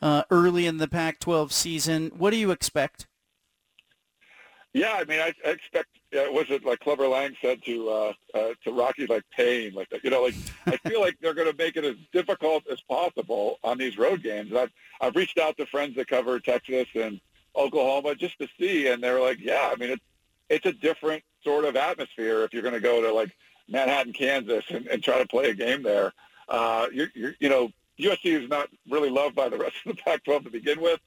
uh, 0.00 0.22
early 0.30 0.66
in 0.66 0.78
the 0.78 0.88
Pac-12 0.88 1.52
season. 1.52 2.10
What 2.16 2.30
do 2.30 2.36
you 2.36 2.50
expect? 2.50 3.06
Yeah, 4.72 4.94
I 4.94 5.04
mean, 5.04 5.20
I, 5.20 5.34
I 5.46 5.50
expect. 5.50 5.88
Uh, 6.14 6.32
was 6.32 6.46
it 6.48 6.64
like 6.64 6.80
Clubber 6.80 7.06
Lang 7.08 7.36
said 7.42 7.62
to 7.64 7.90
uh, 7.90 8.12
to 8.34 8.72
Rocky, 8.72 9.06
like 9.06 9.24
pain, 9.36 9.74
like 9.74 9.90
that. 9.90 10.02
you 10.02 10.08
know, 10.08 10.22
like 10.22 10.34
I 10.66 10.76
feel 10.88 11.00
like 11.00 11.18
they're 11.20 11.34
going 11.34 11.50
to 11.50 11.56
make 11.56 11.76
it 11.76 11.84
as 11.84 11.96
difficult 12.12 12.64
as 12.70 12.80
possible 12.82 13.58
on 13.62 13.76
these 13.76 13.98
road 13.98 14.22
games. 14.22 14.54
I've 14.54 14.70
I've 15.02 15.14
reached 15.14 15.38
out 15.38 15.58
to 15.58 15.66
friends 15.66 15.96
that 15.96 16.08
cover 16.08 16.40
Texas 16.40 16.86
and 16.94 17.20
Oklahoma 17.56 18.14
just 18.14 18.38
to 18.38 18.48
see, 18.58 18.88
and 18.88 19.02
they're 19.02 19.20
like, 19.20 19.38
yeah, 19.40 19.70
I 19.72 19.76
mean, 19.76 19.90
it's 19.90 20.04
it's 20.48 20.66
a 20.66 20.72
different 20.72 21.22
sort 21.44 21.64
of 21.64 21.76
atmosphere 21.76 22.42
if 22.44 22.52
you're 22.52 22.62
going 22.62 22.74
to 22.74 22.80
go 22.80 23.00
to 23.00 23.12
like 23.12 23.34
Manhattan, 23.68 24.12
Kansas, 24.12 24.64
and, 24.68 24.86
and 24.86 25.02
try 25.02 25.18
to 25.18 25.26
play 25.26 25.50
a 25.50 25.54
game 25.54 25.82
there. 25.82 26.12
Uh, 26.48 26.88
you're, 26.92 27.08
you're, 27.14 27.34
you 27.40 27.48
know, 27.48 27.70
USC 27.98 28.42
is 28.42 28.48
not 28.48 28.68
really 28.90 29.10
loved 29.10 29.34
by 29.34 29.48
the 29.48 29.56
rest 29.58 29.76
of 29.86 29.96
the 29.96 30.02
Pac-12 30.02 30.44
to 30.44 30.50
begin 30.50 30.80
with. 30.80 31.00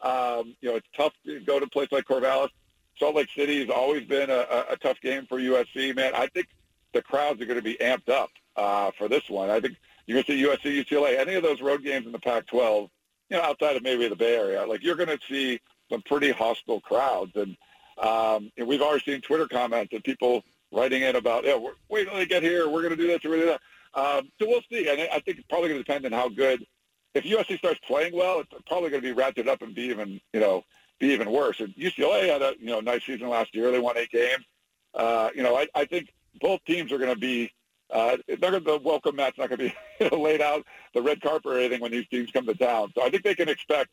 Um, 0.00 0.56
you 0.60 0.70
know, 0.70 0.76
it's 0.76 0.86
tough 0.96 1.12
to 1.26 1.40
go 1.40 1.58
to 1.58 1.66
a 1.66 1.68
place 1.68 1.88
like 1.90 2.04
Corvallis. 2.04 2.50
Salt 2.98 3.16
Lake 3.16 3.30
City 3.34 3.60
has 3.60 3.70
always 3.70 4.04
been 4.06 4.30
a, 4.30 4.46
a, 4.50 4.64
a 4.70 4.76
tough 4.76 5.00
game 5.00 5.26
for 5.26 5.38
USC, 5.38 5.94
man. 5.96 6.12
I 6.14 6.26
think 6.28 6.46
the 6.92 7.02
crowds 7.02 7.40
are 7.40 7.46
going 7.46 7.58
to 7.58 7.62
be 7.62 7.76
amped 7.80 8.10
up 8.10 8.30
uh, 8.56 8.90
for 8.98 9.08
this 9.08 9.28
one. 9.28 9.48
I 9.50 9.60
think 9.60 9.76
you're 10.06 10.22
going 10.22 10.24
to 10.24 10.32
see 10.32 10.70
USC, 10.70 10.84
UCLA, 10.84 11.18
any 11.18 11.34
of 11.34 11.42
those 11.42 11.60
road 11.60 11.82
games 11.82 12.06
in 12.06 12.12
the 12.12 12.18
Pac-12, 12.18 12.90
you 13.30 13.36
know, 13.36 13.42
outside 13.42 13.76
of 13.76 13.82
maybe 13.82 14.06
the 14.08 14.16
Bay 14.16 14.36
Area, 14.36 14.66
like 14.66 14.82
you're 14.82 14.96
going 14.96 15.08
to 15.08 15.18
see 15.28 15.60
some 15.92 16.02
pretty 16.02 16.30
hostile 16.30 16.80
crowds. 16.80 17.32
And, 17.36 17.56
um, 17.98 18.50
and 18.56 18.66
we've 18.66 18.80
already 18.80 19.04
seen 19.04 19.20
Twitter 19.20 19.46
comments 19.46 19.92
and 19.92 20.02
people 20.02 20.42
writing 20.72 21.02
in 21.02 21.16
about, 21.16 21.44
yeah, 21.44 21.58
wait 21.88 22.08
till 22.08 22.16
they 22.16 22.26
get 22.26 22.42
here, 22.42 22.68
we're 22.68 22.82
going 22.82 22.96
to 22.96 22.96
do 22.96 23.06
this, 23.06 23.20
we're 23.22 23.30
going 23.30 23.40
to 23.40 23.46
do 23.46 23.52
that. 23.52 23.60
Um, 23.94 24.30
so 24.40 24.48
we'll 24.48 24.62
see. 24.70 24.88
And 24.88 25.00
I 25.00 25.20
think 25.20 25.38
it's 25.38 25.46
probably 25.48 25.68
going 25.68 25.80
to 25.80 25.84
depend 25.84 26.06
on 26.06 26.12
how 26.12 26.28
good. 26.28 26.64
If 27.14 27.24
USC 27.24 27.58
starts 27.58 27.78
playing 27.86 28.16
well, 28.16 28.40
it's 28.40 28.50
probably 28.66 28.88
going 28.88 29.02
to 29.02 29.14
be 29.14 29.20
ratcheted 29.20 29.48
up 29.48 29.60
and 29.60 29.74
be 29.74 29.82
even, 29.82 30.18
you 30.32 30.40
know, 30.40 30.64
be 30.98 31.08
even 31.08 31.30
worse. 31.30 31.60
And 31.60 31.74
UCLA 31.74 32.26
had 32.26 32.40
a 32.40 32.54
you 32.58 32.68
know 32.68 32.80
nice 32.80 33.04
season 33.04 33.28
last 33.28 33.54
year. 33.54 33.70
They 33.70 33.78
won 33.78 33.98
eight 33.98 34.10
games. 34.10 34.44
Uh, 34.94 35.28
you 35.34 35.42
know, 35.42 35.54
I, 35.54 35.66
I 35.74 35.84
think 35.84 36.10
both 36.40 36.64
teams 36.64 36.90
are 36.90 36.98
going 36.98 37.12
to 37.12 37.20
be. 37.20 37.52
Uh, 37.90 38.16
they're 38.26 38.50
going 38.50 38.64
to 38.64 38.80
welcome 38.82 39.16
mat's 39.16 39.36
not 39.36 39.50
going 39.50 39.58
to 39.58 40.08
be 40.08 40.16
laid 40.16 40.40
out 40.40 40.64
the 40.94 41.02
red 41.02 41.20
carpet 41.20 41.52
or 41.52 41.58
anything 41.58 41.82
when 41.82 41.92
these 41.92 42.08
teams 42.08 42.30
come 42.30 42.46
to 42.46 42.54
town. 42.54 42.90
So 42.94 43.04
I 43.04 43.10
think 43.10 43.22
they 43.22 43.34
can 43.34 43.50
expect 43.50 43.90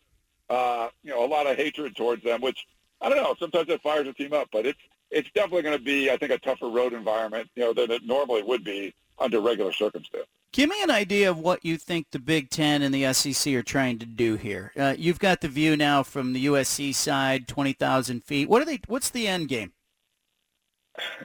uh, 0.49 0.89
you 1.03 1.11
know 1.11 1.25
a 1.25 1.27
lot 1.27 1.47
of 1.47 1.57
hatred 1.57 1.95
towards 1.95 2.23
them, 2.23 2.41
which 2.41 2.65
I 3.01 3.09
don't 3.09 3.17
know. 3.17 3.35
Sometimes 3.39 3.69
it 3.69 3.81
fires 3.81 4.07
a 4.07 4.13
team 4.13 4.33
up, 4.33 4.49
but 4.51 4.65
it's 4.65 4.79
it's 5.11 5.29
definitely 5.33 5.63
going 5.63 5.77
to 5.77 5.83
be 5.83 6.09
I 6.11 6.17
think 6.17 6.31
a 6.31 6.39
tougher 6.39 6.69
road 6.69 6.93
environment 6.93 7.49
you 7.55 7.63
know 7.63 7.73
than 7.73 7.91
it 7.91 8.05
normally 8.05 8.43
would 8.43 8.63
be 8.63 8.93
under 9.17 9.39
regular 9.39 9.71
circumstances. 9.71 10.27
Give 10.51 10.69
me 10.69 10.81
an 10.81 10.89
idea 10.89 11.29
of 11.29 11.37
what 11.37 11.63
you 11.63 11.77
think 11.77 12.07
the 12.09 12.17
Big 12.17 12.49
Ten 12.49 12.81
and 12.81 12.93
the 12.93 13.13
SEC 13.13 13.53
are 13.53 13.61
trying 13.61 13.99
to 13.99 14.05
do 14.07 14.35
here. 14.35 14.71
Uh, 14.75 14.95
you've 14.97 15.19
got 15.19 15.41
the 15.41 15.47
view 15.47 15.77
now 15.77 16.01
from 16.01 16.33
the 16.33 16.47
USC 16.47 16.93
side, 16.95 17.47
twenty 17.47 17.73
thousand 17.73 18.23
feet. 18.23 18.49
What 18.49 18.61
are 18.61 18.65
they? 18.65 18.79
What's 18.87 19.09
the 19.09 19.27
end 19.27 19.47
game? 19.47 19.73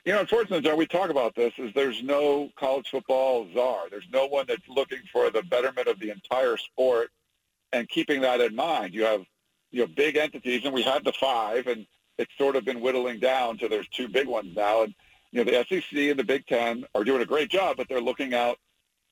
you 0.05 0.13
know, 0.13 0.21
unfortunately, 0.21 0.61
John, 0.61 0.79
we 0.79 0.87
talk 0.87 1.11
about 1.11 1.35
this, 1.35 1.53
is 1.59 1.73
there's 1.75 2.03
no 2.03 2.51
college 2.57 2.89
football 2.91 3.49
czar. 3.55 3.89
There's 3.91 4.09
no 4.13 4.27
one 4.27 4.47
that's 4.47 4.69
looking 4.69 5.01
for 5.13 5.31
the 5.31 5.43
betterment 5.43 5.89
of 5.89 5.99
the 5.99 6.11
entire 6.11 6.57
sport 6.57 7.11
and 7.75 7.89
keeping 7.89 8.21
that 8.21 8.41
in 8.41 8.55
mind. 8.55 8.95
You 8.95 9.05
have, 9.05 9.25
you 9.71 9.81
know, 9.81 9.89
big 9.89 10.17
entities, 10.17 10.65
and 10.65 10.73
we 10.73 10.83
had 10.83 11.05
the 11.05 11.13
five, 11.13 11.67
and 11.67 11.87
it's 12.19 12.31
sort 12.39 12.55
of 12.55 12.65
been 12.65 12.81
whittling 12.81 13.19
down 13.19 13.59
to 13.59 13.69
there's 13.69 13.89
two 13.89 14.09
big 14.09 14.29
ones 14.29 14.55
now. 14.55 14.83
And, 14.83 14.95
you 15.33 15.45
know, 15.45 15.51
the 15.51 15.65
SEC 15.69 15.99
and 15.99 16.19
the 16.19 16.25
Big 16.25 16.47
Ten 16.47 16.85
are 16.95 17.03
doing 17.03 17.21
a 17.21 17.27
great 17.27 17.51
job, 17.51 17.77
but 17.77 17.89
they're 17.89 18.01
looking 18.01 18.33
out 18.33 18.59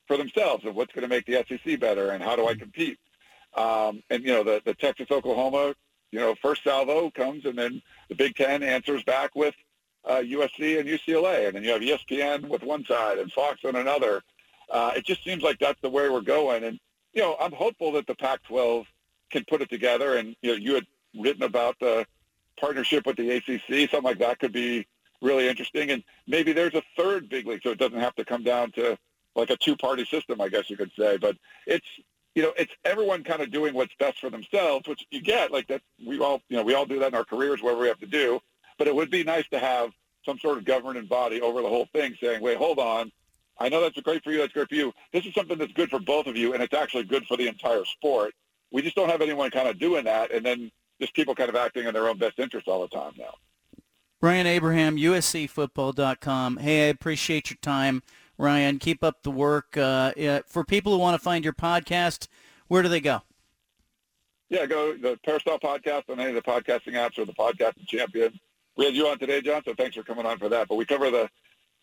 for 0.07 0.15
themselves 0.15 0.65
of 0.65 0.75
what's 0.75 0.93
going 0.93 1.03
to 1.03 1.09
make 1.09 1.25
the 1.25 1.45
SEC 1.47 1.79
better 1.79 2.11
and 2.11 2.23
how 2.23 2.37
do 2.37 2.47
I 2.47 2.55
compete. 2.55 2.97
Um, 3.55 4.01
and, 4.09 4.23
you 4.23 4.31
know, 4.31 4.43
the, 4.43 4.61
the 4.65 4.73
Texas-Oklahoma, 4.73 5.75
you 6.11 6.19
know, 6.19 6.33
first 6.41 6.63
salvo 6.63 7.11
comes, 7.11 7.45
and 7.45 7.57
then 7.57 7.81
the 8.07 8.15
Big 8.15 8.35
Ten 8.35 8.63
answers 8.63 9.03
back 9.03 9.35
with 9.35 9.55
uh, 10.05 10.21
USC 10.23 10.79
and 10.79 10.87
UCLA, 10.87 11.47
and 11.47 11.55
then 11.55 11.63
you 11.63 11.71
have 11.71 11.81
ESPN 11.81 12.47
with 12.47 12.63
one 12.63 12.85
side 12.85 13.19
and 13.19 13.31
Fox 13.31 13.59
on 13.65 13.75
another. 13.75 14.21
Uh, 14.69 14.93
it 14.95 15.05
just 15.05 15.23
seems 15.25 15.43
like 15.43 15.59
that's 15.59 15.79
the 15.81 15.89
way 15.89 16.09
we're 16.09 16.21
going. 16.21 16.63
And, 16.63 16.79
you 17.13 17.21
know, 17.21 17.35
I'm 17.39 17.51
hopeful 17.51 17.91
that 17.93 18.07
the 18.07 18.15
Pac-12 18.15 18.85
can 19.31 19.45
put 19.45 19.61
it 19.61 19.69
together. 19.69 20.17
And, 20.17 20.35
you 20.41 20.51
know, 20.51 20.57
you 20.57 20.75
had 20.75 20.85
written 21.17 21.43
about 21.43 21.79
the 21.79 22.05
partnership 22.59 23.05
with 23.05 23.17
the 23.17 23.31
ACC. 23.31 23.89
Something 23.89 24.03
like 24.03 24.19
that 24.19 24.39
could 24.39 24.51
be 24.51 24.87
really 25.21 25.47
interesting. 25.47 25.91
And 25.91 26.03
maybe 26.27 26.53
there's 26.53 26.73
a 26.73 26.83
third 26.97 27.29
big 27.29 27.47
league, 27.47 27.61
so 27.63 27.69
it 27.69 27.79
doesn't 27.79 27.99
have 27.99 28.15
to 28.15 28.25
come 28.25 28.43
down 28.43 28.71
to 28.73 28.97
like 29.35 29.49
a 29.49 29.57
two-party 29.57 30.05
system, 30.05 30.41
I 30.41 30.49
guess 30.49 30.69
you 30.69 30.77
could 30.77 30.91
say. 30.97 31.17
But 31.17 31.37
it's, 31.65 31.87
you 32.35 32.43
know, 32.43 32.53
it's 32.57 32.71
everyone 32.83 33.23
kind 33.23 33.41
of 33.41 33.51
doing 33.51 33.73
what's 33.73 33.93
best 33.99 34.19
for 34.19 34.29
themselves, 34.29 34.87
which 34.87 35.05
you 35.11 35.21
get 35.21 35.51
like 35.51 35.67
that. 35.67 35.81
We 36.05 36.19
all, 36.19 36.41
you 36.49 36.57
know, 36.57 36.63
we 36.63 36.73
all 36.73 36.85
do 36.85 36.99
that 36.99 37.07
in 37.09 37.15
our 37.15 37.25
careers, 37.25 37.61
whatever 37.61 37.81
we 37.81 37.87
have 37.87 37.99
to 37.99 38.07
do. 38.07 38.39
But 38.77 38.87
it 38.87 38.95
would 38.95 39.11
be 39.11 39.23
nice 39.23 39.47
to 39.51 39.59
have 39.59 39.91
some 40.25 40.39
sort 40.39 40.57
of 40.57 40.65
governing 40.65 41.05
body 41.05 41.41
over 41.41 41.61
the 41.61 41.69
whole 41.69 41.87
thing 41.93 42.15
saying, 42.21 42.41
wait, 42.41 42.57
hold 42.57 42.79
on. 42.79 43.11
I 43.59 43.69
know 43.69 43.81
that's 43.81 43.99
great 44.01 44.23
for 44.23 44.31
you. 44.31 44.39
That's 44.39 44.53
great 44.53 44.69
for 44.69 44.75
you. 44.75 44.93
This 45.11 45.25
is 45.25 45.33
something 45.33 45.57
that's 45.57 45.73
good 45.73 45.89
for 45.89 45.99
both 45.99 46.27
of 46.27 46.35
you, 46.35 46.53
and 46.53 46.63
it's 46.63 46.73
actually 46.73 47.03
good 47.03 47.25
for 47.25 47.37
the 47.37 47.47
entire 47.47 47.85
sport. 47.85 48.33
We 48.71 48.81
just 48.81 48.95
don't 48.95 49.09
have 49.09 49.21
anyone 49.21 49.51
kind 49.51 49.67
of 49.67 49.79
doing 49.79 50.05
that, 50.05 50.31
and 50.31 50.45
then 50.45 50.71
just 50.99 51.13
people 51.13 51.35
kind 51.35 51.49
of 51.49 51.55
acting 51.55 51.85
in 51.85 51.93
their 51.93 52.07
own 52.07 52.17
best 52.17 52.39
interest 52.39 52.67
all 52.67 52.81
the 52.81 52.87
time 52.87 53.13
now. 53.17 53.35
Ryan 54.21 54.47
Abraham, 54.47 54.97
USCFootball.com. 54.97 56.57
Hey, 56.57 56.87
I 56.87 56.89
appreciate 56.89 57.49
your 57.49 57.57
time, 57.61 58.01
Ryan. 58.37 58.79
Keep 58.79 59.03
up 59.03 59.21
the 59.23 59.31
work. 59.31 59.77
Uh, 59.77 60.41
for 60.47 60.63
people 60.63 60.93
who 60.93 60.99
want 60.99 61.19
to 61.19 61.23
find 61.23 61.43
your 61.43 61.53
podcast, 61.53 62.27
where 62.67 62.81
do 62.81 62.89
they 62.89 63.01
go? 63.01 63.21
Yeah, 64.49 64.65
go 64.65 64.95
the 64.95 65.19
Peristyle 65.23 65.59
Podcast 65.59 66.09
on 66.09 66.19
any 66.19 66.29
of 66.29 66.35
the 66.35 66.41
podcasting 66.41 66.93
apps 66.93 67.17
or 67.17 67.25
the 67.25 67.33
Podcasting 67.33 67.87
Champion 67.87 68.39
we 68.75 68.85
had 68.85 68.95
you 68.95 69.07
on 69.07 69.19
today, 69.19 69.41
John. 69.41 69.61
So 69.63 69.73
thanks 69.75 69.95
for 69.95 70.03
coming 70.03 70.25
on 70.25 70.37
for 70.37 70.49
that. 70.49 70.67
But 70.67 70.75
we 70.75 70.85
cover 70.85 71.11
the 71.11 71.29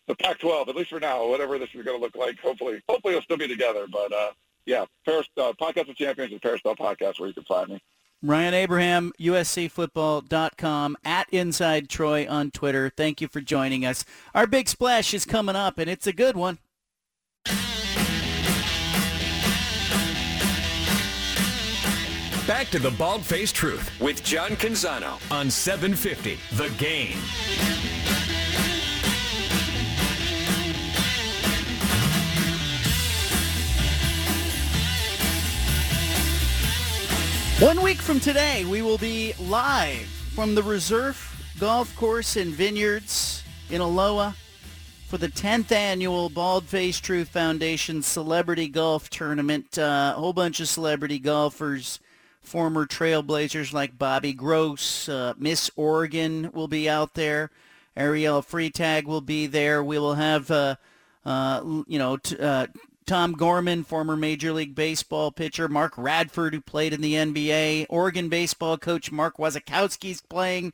the 0.07 0.15
Pac-12 0.15 0.67
at 0.67 0.75
least 0.75 0.89
for 0.89 0.99
now. 0.99 1.27
Whatever 1.27 1.57
this 1.57 1.69
is 1.73 1.83
going 1.83 1.97
to 1.97 2.01
look 2.01 2.15
like, 2.15 2.39
hopefully, 2.39 2.81
hopefully 2.89 3.13
it'll 3.13 3.23
still 3.23 3.37
be 3.37 3.47
together. 3.47 3.85
But 3.91 4.13
uh, 4.13 4.31
yeah, 4.65 4.85
Paris, 5.05 5.27
uh, 5.37 5.53
podcast 5.59 5.89
of 5.89 5.95
champions 5.95 6.33
is 6.33 6.39
Peristyle 6.39 6.75
Podcast 6.75 7.19
where 7.19 7.27
you 7.27 7.33
can 7.33 7.43
find 7.43 7.69
me. 7.69 7.81
Ryan 8.23 8.53
Abraham, 8.53 9.11
USCFootball.com, 9.19 10.97
at 11.03 11.27
Inside 11.31 11.89
Troy 11.89 12.27
on 12.29 12.51
Twitter. 12.51 12.91
Thank 12.95 13.19
you 13.19 13.27
for 13.27 13.41
joining 13.41 13.83
us. 13.83 14.05
Our 14.35 14.45
big 14.45 14.69
splash 14.69 15.13
is 15.15 15.25
coming 15.25 15.55
up, 15.55 15.79
and 15.79 15.89
it's 15.89 16.05
a 16.05 16.13
good 16.13 16.37
one. 16.37 16.59
Back 22.45 22.69
to 22.71 22.79
the 22.79 22.91
Bald 22.91 23.25
Faced 23.25 23.55
Truth 23.55 23.89
with 23.99 24.23
John 24.23 24.51
Canzano 24.51 25.13
on 25.31 25.49
750 25.49 26.37
The 26.57 26.69
Game. 26.77 27.17
One 37.61 37.83
week 37.83 37.99
from 37.99 38.19
today, 38.19 38.65
we 38.65 38.81
will 38.81 38.97
be 38.97 39.35
live 39.39 40.07
from 40.33 40.55
the 40.55 40.63
Reserve 40.63 41.53
Golf 41.59 41.95
Course 41.95 42.35
and 42.35 42.51
Vineyards 42.51 43.43
in 43.69 43.81
Aloha 43.81 44.31
for 45.07 45.19
the 45.19 45.27
10th 45.27 45.71
annual 45.71 46.29
Bald 46.29 46.65
Face 46.65 46.99
Truth 46.99 47.29
Foundation 47.29 48.01
Celebrity 48.01 48.67
Golf 48.67 49.11
Tournament. 49.11 49.77
Uh, 49.77 50.15
a 50.17 50.19
whole 50.19 50.33
bunch 50.33 50.59
of 50.59 50.69
celebrity 50.69 51.19
golfers 51.19 51.99
former 52.41 52.87
trailblazers 52.87 53.71
like 53.71 53.95
Bobby 53.95 54.33
Gross, 54.33 55.07
uh, 55.07 55.35
Miss 55.37 55.69
Oregon 55.75 56.49
will 56.53 56.67
be 56.67 56.89
out 56.89 57.13
there. 57.13 57.51
Arielle 57.95 58.43
Freetag 58.43 59.05
will 59.05 59.21
be 59.21 59.45
there. 59.45 59.83
We 59.83 59.99
will 59.99 60.15
have, 60.15 60.49
uh, 60.49 60.77
uh, 61.23 61.61
you 61.85 61.99
know, 61.99 62.17
t- 62.17 62.39
uh, 62.39 62.65
Tom 63.05 63.33
Gorman, 63.33 63.83
former 63.83 64.15
Major 64.15 64.53
League 64.53 64.75
Baseball 64.75 65.31
pitcher, 65.31 65.67
Mark 65.67 65.93
Radford, 65.97 66.53
who 66.53 66.61
played 66.61 66.93
in 66.93 67.01
the 67.01 67.15
NBA, 67.15 67.87
Oregon 67.89 68.29
baseball 68.29 68.77
coach 68.77 69.11
Mark 69.11 69.37
Wasikowski's 69.37 70.21
playing. 70.21 70.73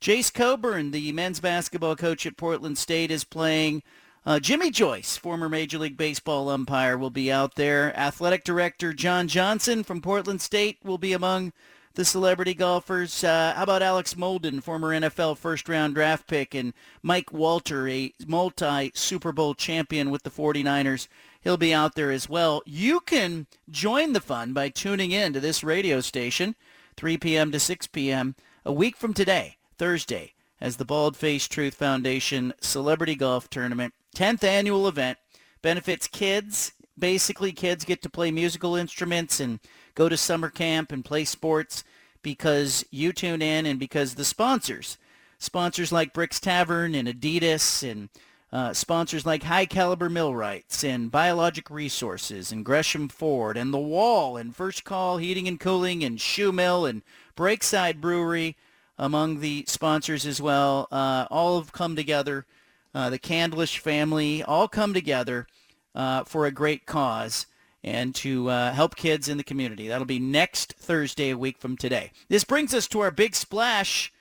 Jase 0.00 0.30
Coburn, 0.30 0.90
the 0.90 1.12
men's 1.12 1.40
basketball 1.40 1.96
coach 1.96 2.26
at 2.26 2.36
Portland 2.36 2.78
State, 2.78 3.10
is 3.10 3.24
playing. 3.24 3.82
Uh, 4.26 4.40
Jimmy 4.40 4.70
Joyce, 4.70 5.16
former 5.16 5.48
Major 5.48 5.78
League 5.78 5.98
Baseball 5.98 6.48
umpire, 6.48 6.96
will 6.96 7.10
be 7.10 7.30
out 7.30 7.56
there. 7.56 7.94
Athletic 7.98 8.44
Director 8.44 8.94
John 8.94 9.28
Johnson 9.28 9.84
from 9.84 10.00
Portland 10.00 10.40
State 10.40 10.78
will 10.82 10.96
be 10.96 11.12
among 11.12 11.52
the 11.94 12.04
celebrity 12.04 12.54
golfers. 12.54 13.22
Uh, 13.22 13.52
how 13.54 13.62
about 13.62 13.82
Alex 13.82 14.14
Molden, 14.14 14.62
former 14.62 14.90
NFL 14.90 15.38
first-round 15.38 15.94
draft 15.94 16.26
pick, 16.26 16.54
and 16.54 16.72
Mike 17.02 17.32
Walter, 17.32 17.88
a 17.88 18.12
multi-Super 18.26 19.32
Bowl 19.32 19.54
champion 19.54 20.10
with 20.10 20.22
the 20.22 20.30
49ers. 20.30 21.06
He'll 21.44 21.58
be 21.58 21.74
out 21.74 21.94
there 21.94 22.10
as 22.10 22.26
well. 22.26 22.62
You 22.64 23.00
can 23.00 23.46
join 23.70 24.14
the 24.14 24.20
fun 24.20 24.54
by 24.54 24.70
tuning 24.70 25.10
in 25.10 25.34
to 25.34 25.40
this 25.40 25.62
radio 25.62 26.00
station, 26.00 26.56
3 26.96 27.18
p.m. 27.18 27.52
to 27.52 27.60
6 27.60 27.86
p.m. 27.88 28.34
a 28.64 28.72
week 28.72 28.96
from 28.96 29.12
today, 29.12 29.58
Thursday, 29.76 30.32
as 30.58 30.78
the 30.78 30.86
Bald 30.86 31.18
Face 31.18 31.46
Truth 31.46 31.74
Foundation 31.74 32.54
Celebrity 32.62 33.14
Golf 33.14 33.50
Tournament 33.50 33.92
10th 34.16 34.42
annual 34.42 34.88
event 34.88 35.18
benefits 35.60 36.06
kids. 36.06 36.72
Basically, 36.98 37.52
kids 37.52 37.84
get 37.84 38.00
to 38.02 38.08
play 38.08 38.30
musical 38.30 38.74
instruments 38.74 39.38
and 39.38 39.60
go 39.94 40.08
to 40.08 40.16
summer 40.16 40.48
camp 40.48 40.92
and 40.92 41.04
play 41.04 41.24
sports 41.26 41.84
because 42.22 42.86
you 42.90 43.12
tune 43.12 43.42
in 43.42 43.66
and 43.66 43.78
because 43.78 44.14
the 44.14 44.24
sponsors, 44.24 44.96
sponsors 45.38 45.92
like 45.92 46.14
Bricks 46.14 46.40
Tavern 46.40 46.94
and 46.94 47.06
Adidas 47.06 47.88
and 47.88 48.08
uh, 48.54 48.72
sponsors 48.72 49.26
like 49.26 49.42
High 49.42 49.66
Caliber 49.66 50.08
Millwrights 50.08 50.82
and 50.82 51.10
Biologic 51.10 51.68
Resources 51.68 52.52
and 52.52 52.64
Gresham 52.64 53.08
Ford 53.08 53.56
and 53.56 53.74
The 53.74 53.78
Wall 53.78 54.36
and 54.36 54.56
First 54.56 54.84
Call 54.84 55.18
Heating 55.18 55.46
and 55.48 55.60
Cooling 55.60 56.02
and 56.02 56.20
Shoe 56.20 56.52
Mill 56.52 56.86
and 56.86 57.02
Breakside 57.36 58.00
Brewery 58.00 58.56
among 58.96 59.40
the 59.40 59.64
sponsors 59.66 60.24
as 60.24 60.40
well. 60.40 60.88
Uh, 60.92 61.26
all 61.30 61.58
have 61.58 61.72
come 61.72 61.96
together 61.96 62.46
uh, 62.94 63.10
the 63.10 63.18
Candlish 63.18 63.78
family 63.78 64.42
all 64.42 64.68
come 64.68 64.94
together 64.94 65.46
uh, 65.94 66.22
for 66.24 66.46
a 66.46 66.52
great 66.52 66.86
cause 66.86 67.46
and 67.82 68.14
to 68.14 68.48
uh, 68.48 68.72
help 68.72 68.96
kids 68.96 69.28
in 69.28 69.36
the 69.36 69.44
community. 69.44 69.88
That'll 69.88 70.06
be 70.06 70.20
next 70.20 70.74
Thursday, 70.74 71.30
a 71.30 71.36
week 71.36 71.58
from 71.58 71.76
today. 71.76 72.12
This 72.28 72.44
brings 72.44 72.72
us 72.72 72.86
to 72.88 73.00
our 73.00 73.10
big 73.10 73.34
splash, 73.34 74.12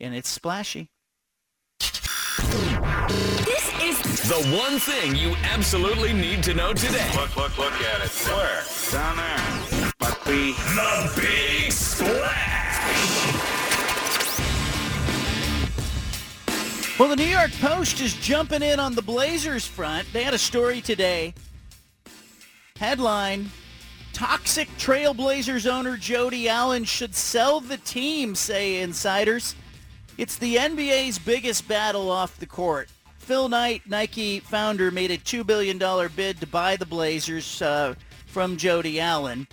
and 0.00 0.14
it's 0.14 0.28
splashy. 0.28 0.88
This 4.22 4.30
is 4.30 4.50
the 4.50 4.56
one 4.56 4.78
thing 4.78 5.16
you 5.16 5.34
absolutely 5.42 6.12
need 6.12 6.44
to 6.44 6.54
know 6.54 6.72
today. 6.72 7.10
Look, 7.16 7.36
look, 7.36 7.58
look 7.58 7.72
at 7.72 8.04
it. 8.04 8.10
Where? 8.28 8.62
Down 8.92 9.16
there. 9.16 9.92
Must 10.00 10.24
be 10.24 10.52
the 10.52 11.12
big 11.16 11.72
splash. 11.72 12.78
Well, 17.00 17.08
the 17.08 17.16
New 17.16 17.24
York 17.24 17.50
Post 17.60 18.00
is 18.00 18.14
jumping 18.14 18.62
in 18.62 18.78
on 18.78 18.94
the 18.94 19.02
Blazers 19.02 19.66
front. 19.66 20.06
They 20.12 20.22
had 20.22 20.34
a 20.34 20.38
story 20.38 20.80
today. 20.80 21.34
Headline, 22.76 23.50
Toxic 24.12 24.68
Trailblazers 24.78 25.68
owner 25.68 25.96
Jody 25.96 26.48
Allen 26.48 26.84
should 26.84 27.16
sell 27.16 27.58
the 27.58 27.78
team, 27.78 28.36
say 28.36 28.82
insiders. 28.82 29.56
It's 30.16 30.36
the 30.36 30.56
NBA's 30.56 31.18
biggest 31.18 31.66
battle 31.66 32.08
off 32.08 32.38
the 32.38 32.46
court. 32.46 32.88
Phil 33.22 33.48
Knight, 33.48 33.82
Nike 33.86 34.40
founder, 34.40 34.90
made 34.90 35.12
a 35.12 35.16
$2 35.16 35.46
billion 35.46 35.78
bid 36.16 36.40
to 36.40 36.46
buy 36.46 36.74
the 36.76 36.84
Blazers 36.84 37.62
uh, 37.62 37.94
from 38.26 38.56
Jody 38.56 38.98
Allen. 38.98 39.46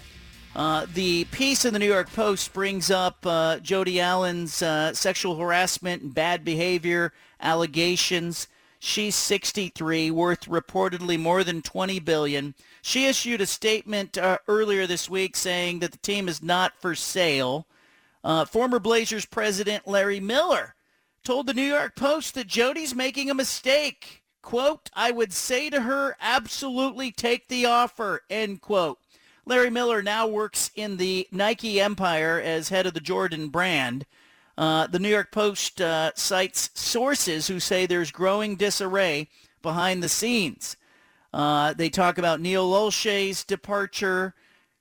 Uh, 0.55 0.88
the 0.95 1.26
piece 1.26 1.65
in 1.65 1.74
the 1.74 1.80
New 1.80 1.86
York 1.86 2.11
Post 2.11 2.51
brings 2.51 2.89
up 2.89 3.24
uh, 3.28 3.59
Jody 3.59 4.01
Allen's 4.01 4.63
uh, 4.63 4.95
sexual 4.95 5.36
harassment 5.36 6.01
and 6.01 6.15
bad 6.15 6.43
behavior 6.43 7.13
allegations. 7.39 8.47
She's 8.80 9.13
63, 9.13 10.09
worth 10.09 10.45
reportedly 10.45 11.20
more 11.20 11.43
than 11.43 11.61
20 11.61 11.99
billion. 11.99 12.55
She 12.82 13.05
issued 13.05 13.39
a 13.39 13.45
statement 13.45 14.17
uh, 14.17 14.39
earlier 14.47 14.88
this 14.88 15.07
week 15.07 15.36
saying 15.36 15.80
that 15.80 15.91
the 15.91 15.99
team 15.99 16.28
is 16.28 16.41
not 16.41 16.74
for 16.82 16.95
sale. 16.95 17.67
Uh, 18.24 18.45
former 18.45 18.80
Blazers 18.80 19.28
president 19.28 19.88
Larry 19.88 20.20
Miller 20.20 20.74
told 21.30 21.45
the 21.45 21.53
New 21.53 21.61
York 21.61 21.95
Post 21.95 22.34
that 22.34 22.47
Jody's 22.47 22.95
making 22.95 23.30
a 23.30 23.36
mistake. 23.36 24.23
Quote, 24.41 24.89
I 24.95 25.11
would 25.11 25.32
say 25.32 25.69
to 25.69 25.82
her, 25.82 26.15
absolutely 26.19 27.11
take 27.11 27.47
the 27.47 27.67
offer, 27.67 28.21
end 28.32 28.61
quote. 28.61 28.97
Larry 29.45 29.69
Miller 29.69 30.01
now 30.01 30.25
works 30.25 30.71
in 30.75 30.97
the 30.97 31.27
Nike 31.32 31.80
empire 31.80 32.41
as 32.43 32.69
head 32.69 32.88
of 32.88 32.95
the 32.95 32.99
Jordan 32.99 33.49
brand. 33.49 34.07
Uh, 34.57 34.88
the 34.88 34.97
New 34.97 35.09
York 35.09 35.32
Post 35.32 35.80
uh, 35.80 36.13
cites 36.15 36.71
sources 36.73 37.47
who 37.47 37.59
say 37.59 37.86
there's 37.86 38.09
growing 38.09 38.55
disarray 38.55 39.27
behind 39.61 40.01
the 40.01 40.09
scenes. 40.09 40.77
Uh, 41.32 41.73
they 41.73 41.91
talk 41.91 42.17
about 42.17 42.41
Neil 42.41 42.71
Olshey's 42.71 43.43
departure. 43.43 44.34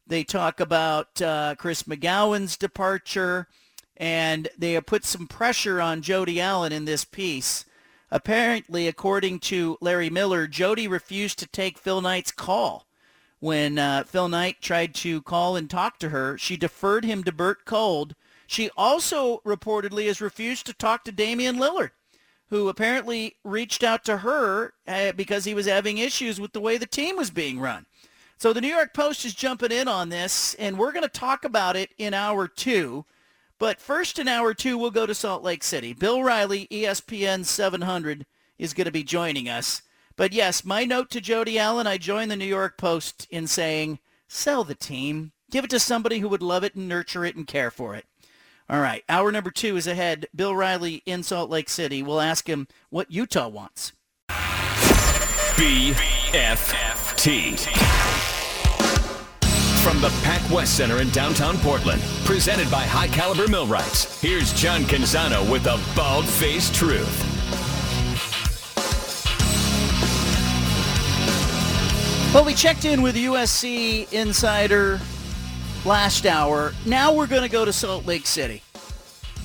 They 0.06 0.24
talk 0.24 0.60
about 0.60 1.20
uh, 1.20 1.56
Chris 1.58 1.82
McGowan's 1.82 2.56
departure. 2.56 3.48
And 3.98 4.48
they 4.56 4.72
have 4.74 4.86
put 4.86 5.04
some 5.04 5.26
pressure 5.26 5.80
on 5.80 6.02
Jody 6.02 6.40
Allen 6.40 6.72
in 6.72 6.84
this 6.84 7.04
piece. 7.04 7.64
Apparently, 8.10 8.88
according 8.88 9.40
to 9.40 9.76
Larry 9.80 10.08
Miller, 10.08 10.46
Jody 10.46 10.88
refused 10.88 11.38
to 11.40 11.46
take 11.46 11.76
Phil 11.76 12.00
Knight's 12.00 12.30
call. 12.30 12.86
When 13.40 13.78
uh, 13.78 14.04
Phil 14.04 14.28
Knight 14.28 14.62
tried 14.62 14.94
to 14.96 15.22
call 15.22 15.56
and 15.56 15.68
talk 15.68 15.98
to 15.98 16.08
her, 16.08 16.38
she 16.38 16.56
deferred 16.56 17.04
him 17.04 17.22
to 17.24 17.32
Bert 17.32 17.64
Kolde. 17.64 18.14
She 18.46 18.70
also 18.76 19.38
reportedly 19.44 20.06
has 20.06 20.20
refused 20.20 20.66
to 20.66 20.72
talk 20.72 21.04
to 21.04 21.12
Damian 21.12 21.56
Lillard, 21.56 21.90
who 22.48 22.68
apparently 22.68 23.36
reached 23.44 23.84
out 23.84 24.04
to 24.06 24.18
her 24.18 24.72
uh, 24.86 25.12
because 25.12 25.44
he 25.44 25.54
was 25.54 25.66
having 25.66 25.98
issues 25.98 26.40
with 26.40 26.52
the 26.52 26.60
way 26.60 26.78
the 26.78 26.86
team 26.86 27.16
was 27.16 27.30
being 27.30 27.60
run. 27.60 27.86
So 28.38 28.52
the 28.52 28.60
New 28.60 28.74
York 28.74 28.94
Post 28.94 29.24
is 29.24 29.34
jumping 29.34 29.72
in 29.72 29.86
on 29.86 30.08
this, 30.08 30.54
and 30.54 30.78
we're 30.78 30.92
going 30.92 31.02
to 31.02 31.08
talk 31.08 31.44
about 31.44 31.76
it 31.76 31.90
in 31.98 32.14
hour 32.14 32.48
two. 32.48 33.04
But 33.58 33.80
first 33.80 34.18
in 34.18 34.28
hour 34.28 34.54
two, 34.54 34.78
we'll 34.78 34.90
go 34.90 35.06
to 35.06 35.14
Salt 35.14 35.42
Lake 35.42 35.64
City. 35.64 35.92
Bill 35.92 36.22
Riley, 36.22 36.68
ESPN 36.70 37.44
700, 37.44 38.24
is 38.58 38.72
going 38.74 38.84
to 38.84 38.92
be 38.92 39.02
joining 39.02 39.48
us. 39.48 39.82
But 40.16 40.32
yes, 40.32 40.64
my 40.64 40.84
note 40.84 41.10
to 41.10 41.20
Jody 41.20 41.58
Allen, 41.58 41.86
I 41.86 41.98
joined 41.98 42.30
the 42.30 42.36
New 42.36 42.44
York 42.44 42.76
Post 42.78 43.26
in 43.30 43.46
saying, 43.46 43.98
sell 44.28 44.64
the 44.64 44.74
team. 44.74 45.32
Give 45.50 45.64
it 45.64 45.70
to 45.70 45.80
somebody 45.80 46.18
who 46.18 46.28
would 46.28 46.42
love 46.42 46.64
it 46.64 46.74
and 46.74 46.88
nurture 46.88 47.24
it 47.24 47.36
and 47.36 47.46
care 47.46 47.70
for 47.70 47.94
it. 47.94 48.04
All 48.70 48.80
right, 48.80 49.02
hour 49.08 49.32
number 49.32 49.50
two 49.50 49.76
is 49.76 49.86
ahead. 49.86 50.26
Bill 50.34 50.54
Riley 50.54 51.02
in 51.06 51.22
Salt 51.22 51.48
Lake 51.50 51.70
City. 51.70 52.02
We'll 52.02 52.20
ask 52.20 52.48
him 52.48 52.68
what 52.90 53.10
Utah 53.10 53.48
wants. 53.48 53.92
BFFT 55.56 56.08
from 59.88 60.02
the 60.02 60.10
Pac 60.22 60.50
West 60.50 60.76
Center 60.76 61.00
in 61.00 61.08
downtown 61.10 61.56
Portland. 61.56 62.02
Presented 62.26 62.70
by 62.70 62.82
High 62.82 63.08
Caliber 63.08 63.48
Millwrights. 63.48 64.20
Here's 64.20 64.52
John 64.52 64.82
Canzano 64.82 65.50
with 65.50 65.64
the 65.64 65.80
bald-faced 65.96 66.74
truth. 66.74 67.24
Well, 72.34 72.44
we 72.44 72.52
checked 72.52 72.84
in 72.84 73.00
with 73.00 73.16
USC 73.16 74.12
insider 74.12 75.00
last 75.86 76.26
hour. 76.26 76.74
Now 76.84 77.14
we're 77.14 77.26
going 77.26 77.40
to 77.40 77.48
go 77.48 77.64
to 77.64 77.72
Salt 77.72 78.04
Lake 78.04 78.26
City. 78.26 78.62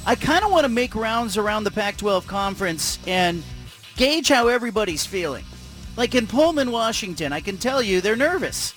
I 0.05 0.15
kind 0.15 0.43
of 0.43 0.51
want 0.51 0.65
to 0.65 0.69
make 0.69 0.93
rounds 0.93 1.37
around 1.37 1.63
the 1.63 1.71
Pac-12 1.71 2.27
conference 2.27 2.99
and 3.07 3.43
gauge 3.95 4.27
how 4.27 4.49
everybody's 4.49 5.05
feeling. 5.05 5.45
Like 5.95 6.15
in 6.15 6.27
Pullman, 6.27 6.71
Washington, 6.71 7.31
I 7.31 7.39
can 7.39 7.57
tell 7.57 7.81
you 7.81 8.01
they're 8.01 8.17
nervous. 8.17 8.73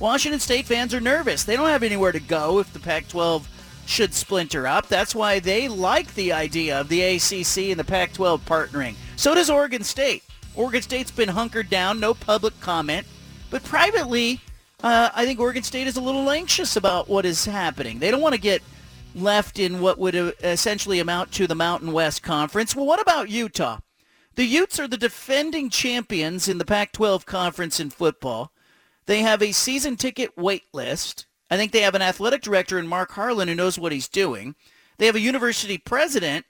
Washington 0.00 0.40
State 0.40 0.64
fans 0.64 0.94
are 0.94 1.00
nervous. 1.00 1.44
They 1.44 1.56
don't 1.56 1.68
have 1.68 1.82
anywhere 1.82 2.10
to 2.10 2.20
go 2.20 2.58
if 2.58 2.72
the 2.72 2.80
Pac-12 2.80 3.44
should 3.84 4.14
splinter 4.14 4.66
up. 4.66 4.88
That's 4.88 5.14
why 5.14 5.40
they 5.40 5.68
like 5.68 6.14
the 6.14 6.32
idea 6.32 6.80
of 6.80 6.88
the 6.88 7.02
ACC 7.02 7.70
and 7.70 7.78
the 7.78 7.84
Pac-12 7.84 8.40
partnering. 8.40 8.94
So 9.16 9.34
does 9.34 9.50
Oregon 9.50 9.84
State. 9.84 10.24
Oregon 10.54 10.80
State's 10.80 11.10
been 11.10 11.28
hunkered 11.28 11.68
down, 11.68 12.00
no 12.00 12.14
public 12.14 12.58
comment. 12.60 13.06
But 13.50 13.62
privately, 13.62 14.40
uh, 14.82 15.10
I 15.14 15.26
think 15.26 15.38
Oregon 15.38 15.62
State 15.62 15.86
is 15.86 15.96
a 15.96 16.00
little 16.00 16.30
anxious 16.30 16.76
about 16.76 17.08
what 17.08 17.26
is 17.26 17.44
happening. 17.44 17.98
They 17.98 18.10
don't 18.10 18.22
want 18.22 18.34
to 18.34 18.40
get 18.40 18.62
left 19.14 19.58
in 19.58 19.80
what 19.80 19.98
would 19.98 20.16
uh, 20.16 20.32
essentially 20.42 20.98
amount 20.98 21.32
to 21.32 21.46
the 21.46 21.54
Mountain 21.54 21.92
West 21.92 22.22
Conference. 22.22 22.74
Well, 22.74 22.86
what 22.86 23.02
about 23.02 23.28
Utah? 23.28 23.80
The 24.36 24.44
Utes 24.44 24.80
are 24.80 24.88
the 24.88 24.96
defending 24.96 25.68
champions 25.68 26.48
in 26.48 26.56
the 26.56 26.64
Pac-12 26.64 27.26
conference 27.26 27.78
in 27.80 27.90
football. 27.90 28.50
They 29.10 29.22
have 29.22 29.42
a 29.42 29.50
season 29.50 29.96
ticket 29.96 30.36
wait 30.36 30.66
list. 30.72 31.26
I 31.50 31.56
think 31.56 31.72
they 31.72 31.80
have 31.80 31.96
an 31.96 32.00
athletic 32.00 32.42
director 32.42 32.78
in 32.78 32.86
Mark 32.86 33.10
Harlan 33.10 33.48
who 33.48 33.56
knows 33.56 33.76
what 33.76 33.90
he's 33.90 34.06
doing. 34.06 34.54
They 34.98 35.06
have 35.06 35.16
a 35.16 35.20
university 35.20 35.78
president 35.78 36.46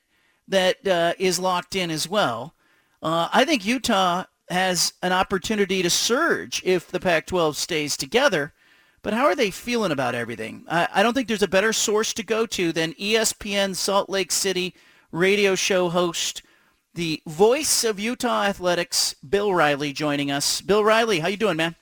that 0.47 0.87
uh, 0.87 1.15
is 1.19 1.39
locked 1.39 1.75
in 1.75 1.91
as 1.91 2.07
well. 2.07 2.55
Uh, 3.03 3.31
I 3.33 3.47
think 3.47 3.65
Utah 3.65 4.25
has 4.51 4.93
an 5.03 5.11
opportunity 5.11 5.81
to 5.81 5.89
surge 5.89 6.61
if 6.63 6.87
the 6.91 7.01
Pac-12 7.01 7.55
stays 7.55 7.97
together. 7.97 8.53
But 9.01 9.15
how 9.15 9.25
are 9.25 9.35
they 9.35 9.51
feeling 9.51 9.91
about 9.91 10.15
everything? 10.15 10.67
I, 10.69 10.87
I 10.97 11.03
don't 11.03 11.15
think 11.15 11.29
there's 11.29 11.43
a 11.43 11.49
better 11.49 11.73
source 11.73 12.13
to 12.13 12.23
go 12.23 12.45
to 12.45 12.73
than 12.73 12.93
ESPN 12.93 13.75
Salt 13.75 14.11
Lake 14.11 14.31
City 14.31 14.75
radio 15.13 15.55
show 15.55 15.89
host, 15.89 16.43
the 16.93 17.23
voice 17.27 17.85
of 17.85 17.99
Utah 17.99 18.43
athletics, 18.43 19.15
Bill 19.27 19.55
Riley, 19.55 19.95
joining 19.95 20.31
us. 20.31 20.61
Bill 20.61 20.85
Riley, 20.85 21.21
how 21.21 21.29
you 21.29 21.39
doing, 21.39 21.57
man? 21.57 21.75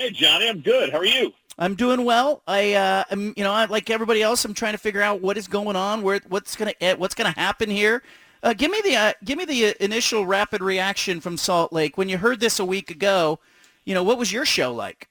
Hey, 0.00 0.10
Johnny, 0.12 0.48
I'm 0.48 0.60
good. 0.60 0.88
How 0.88 0.96
are 0.96 1.04
you? 1.04 1.34
I'm 1.58 1.74
doing 1.74 2.06
well. 2.06 2.42
I, 2.46 2.72
uh, 2.72 3.04
am, 3.10 3.34
you 3.36 3.44
know, 3.44 3.52
I, 3.52 3.66
like 3.66 3.90
everybody 3.90 4.22
else, 4.22 4.42
I'm 4.46 4.54
trying 4.54 4.72
to 4.72 4.78
figure 4.78 5.02
out 5.02 5.20
what 5.20 5.36
is 5.36 5.46
going 5.46 5.76
on, 5.76 6.00
where 6.00 6.22
what's 6.30 6.56
gonna 6.56 6.72
eh, 6.80 6.94
what's 6.94 7.14
gonna 7.14 7.32
happen 7.32 7.68
here. 7.68 8.02
Uh, 8.42 8.54
give 8.54 8.70
me 8.70 8.80
the 8.82 8.96
uh, 8.96 9.12
give 9.22 9.36
me 9.36 9.44
the 9.44 9.66
uh, 9.66 9.72
initial 9.78 10.24
rapid 10.24 10.62
reaction 10.62 11.20
from 11.20 11.36
Salt 11.36 11.70
Lake 11.70 11.98
when 11.98 12.08
you 12.08 12.16
heard 12.16 12.40
this 12.40 12.58
a 12.58 12.64
week 12.64 12.90
ago. 12.90 13.40
You 13.84 13.92
know, 13.92 14.02
what 14.02 14.16
was 14.16 14.32
your 14.32 14.46
show 14.46 14.72
like? 14.72 15.06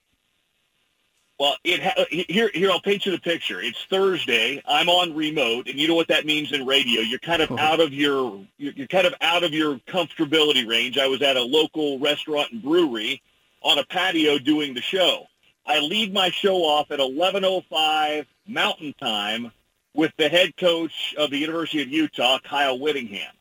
Well, 1.40 1.56
it 1.64 1.84
ha- 1.84 2.06
here 2.10 2.50
here 2.56 2.72
I'll 2.72 2.82
paint 2.82 3.06
you 3.06 3.12
the 3.12 3.20
picture. 3.20 3.62
It's 3.62 3.86
Thursday. 3.92 4.60
I'm 4.68 4.90
on 4.90 5.16
remote, 5.16 5.68
and 5.68 5.78
you 5.78 5.88
know 5.88 5.94
what 5.94 6.08
that 6.08 6.26
means 6.26 6.52
in 6.52 6.66
radio. 6.66 7.02
You're 7.02 7.20
kind 7.20 7.44
of 7.44 7.52
oh. 7.52 7.60
out 7.60 7.80
of 7.80 7.94
your 7.94 8.44
you're 8.58 8.88
kind 8.88 9.06
of 9.06 9.14
out 9.22 9.44
of 9.44 9.54
your 9.54 9.76
comfortability 9.88 10.68
range. 10.68 10.98
I 10.98 11.06
was 11.06 11.22
at 11.22 11.38
a 11.38 11.44
local 11.44 12.00
restaurant 12.00 12.52
and 12.54 12.64
brewery 12.64 13.22
on 13.62 13.78
a 13.78 13.86
patio 13.86 14.40
doing 14.40 14.74
the 14.74 14.82
show. 14.82 15.28
I 15.66 15.80
lead 15.80 16.14
my 16.14 16.30
show 16.32 16.64
off 16.64 16.92
at 16.92 17.00
11:05 17.00 18.26
Mountain 18.48 18.94
Time 19.00 19.52
with 19.94 20.12
the 20.18 20.30
head 20.30 20.56
coach 20.58 21.14
of 21.18 21.30
the 21.30 21.38
University 21.38 21.82
of 21.82 21.90
Utah, 21.90 22.40
Kyle 22.40 22.80
Whittingham. 22.80 23.34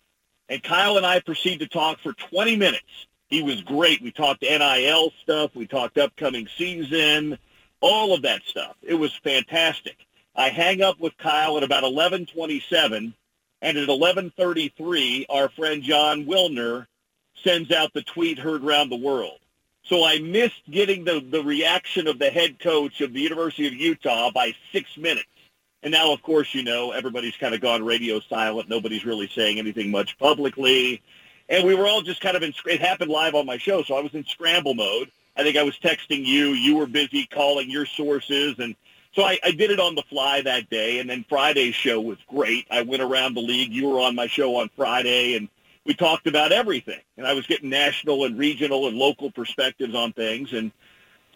And 0.49 0.63
Kyle 0.63 0.97
and 0.97 1.07
I 1.07 1.21
proceed 1.21 1.61
to 1.61 1.69
talk 1.69 2.01
for 2.01 2.13
20 2.15 2.57
minutes. 2.57 3.07
He 3.29 3.43
was 3.43 3.61
great. 3.63 4.01
We 4.01 4.11
talked 4.11 4.43
NIL 4.43 5.13
stuff. 5.23 5.55
We 5.55 5.67
talked 5.67 5.99
upcoming 5.99 6.49
season, 6.57 7.39
all 7.81 8.15
of 8.15 8.23
that 8.23 8.43
stuff. 8.47 8.75
It 8.83 8.95
was 8.95 9.15
fantastic. 9.23 10.07
I 10.35 10.49
hang 10.49 10.83
up 10.83 10.99
with 11.01 11.17
Kyle 11.19 11.57
at 11.57 11.63
about 11.63 11.85
11:27, 11.85 13.13
and 13.61 13.79
at 13.79 13.89
11:33, 13.89 15.27
our 15.29 15.49
friend 15.51 15.83
Jon 15.83 16.25
Wilner 16.25 16.87
sends 17.43 17.71
out 17.71 17.93
the 17.93 18.03
tweet 18.03 18.39
heard 18.39 18.65
around 18.65 18.89
the 18.89 18.97
world. 18.97 19.39
So 19.89 20.05
I 20.05 20.19
missed 20.19 20.61
getting 20.71 21.05
the, 21.05 21.21
the 21.21 21.43
reaction 21.43 22.07
of 22.09 22.19
the 22.19 22.29
head 22.29 22.59
coach 22.59 23.01
of 23.01 23.15
the 23.15 23.21
University 23.21 23.67
of 23.67 23.73
Utah 23.73 24.31
by 24.31 24.55
six 24.71 24.97
minutes. 24.99 25.27
And 25.83 25.93
now, 25.93 26.13
of 26.13 26.23
course, 26.23 26.55
you 26.55 26.63
know, 26.63 26.91
everybody's 26.91 27.37
kind 27.37 27.55
of 27.55 27.61
gone 27.61 27.85
radio 27.85 28.21
silent. 28.21 28.69
Nobody's 28.69 29.07
really 29.07 29.29
saying 29.29 29.59
anything 29.59 29.91
much 29.91 30.19
publicly. 30.19 31.01
And 31.49 31.67
we 31.67 31.75
were 31.75 31.87
all 31.87 32.03
just 32.03 32.21
kind 32.21 32.37
of 32.37 32.43
in, 32.43 32.53
it 32.67 32.81
happened 32.81 33.11
live 33.11 33.35
on 33.35 33.47
my 33.47 33.57
show. 33.57 33.83
So 33.83 33.97
I 33.97 34.01
was 34.01 34.13
in 34.13 34.25
scramble 34.25 34.75
mode. 34.75 35.11
I 35.37 35.43
think 35.43 35.57
I 35.57 35.63
was 35.63 35.79
texting 35.79 36.25
you. 36.27 36.49
You 36.49 36.77
were 36.77 36.87
busy 36.87 37.27
calling 37.27 37.71
your 37.71 37.87
sources. 37.87 38.57
And 38.59 38.75
so 39.15 39.23
I, 39.23 39.39
I 39.43 39.53
did 39.53 39.71
it 39.71 39.81
on 39.81 39.95
the 39.95 40.03
fly 40.03 40.43
that 40.43 40.69
day. 40.69 40.99
And 40.99 41.09
then 41.09 41.25
Friday's 41.29 41.75
show 41.75 42.01
was 42.01 42.19
great. 42.29 42.67
I 42.71 42.83
went 42.83 43.03
around 43.03 43.35
the 43.35 43.41
league. 43.41 43.73
You 43.73 43.89
were 43.89 44.01
on 44.01 44.15
my 44.15 44.27
show 44.27 44.57
on 44.57 44.69
Friday. 44.77 45.37
And 45.37 45.49
we 45.89 45.95
talked 45.95 46.27
about 46.27 46.53
everything. 46.53 47.01
And 47.17 47.27
I 47.27 47.33
was 47.33 47.47
getting 47.47 47.71
national 47.71 48.27
and 48.27 48.39
regional 48.39 48.87
and 48.89 48.97
local 48.97 49.33
perspectives 49.33 49.95
on 49.95 50.13
things. 50.13 50.53
And 50.53 50.71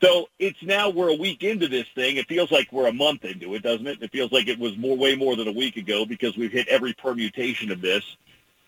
so 0.03 0.29
it's 0.39 0.63
now 0.63 0.91
we're 0.91 1.09
a 1.09 1.17
week 1.17 1.43
into 1.43 1.69
this 1.69 1.87
thing. 1.95 2.19
It 2.19 2.29
feels 2.29 2.53
like 2.53 2.71
we're 2.71 2.87
a 2.87 2.93
month 2.93 3.25
into 3.25 3.55
it, 3.55 3.63
doesn't 3.63 3.87
it? 3.87 4.03
It 4.03 4.13
feels 4.13 4.31
like 4.31 4.49
it 4.49 4.59
was 4.59 4.77
more, 4.77 4.97
way 4.97 5.17
more 5.17 5.37
than 5.37 5.49
a 5.49 5.53
week 5.53 5.79
ago 5.79 6.05
because 6.05 6.37
we've 6.37 6.53
hit 6.53 6.69
every 6.69 6.93
permutation 6.93 7.73
of 7.73 7.81
this. 7.81 8.05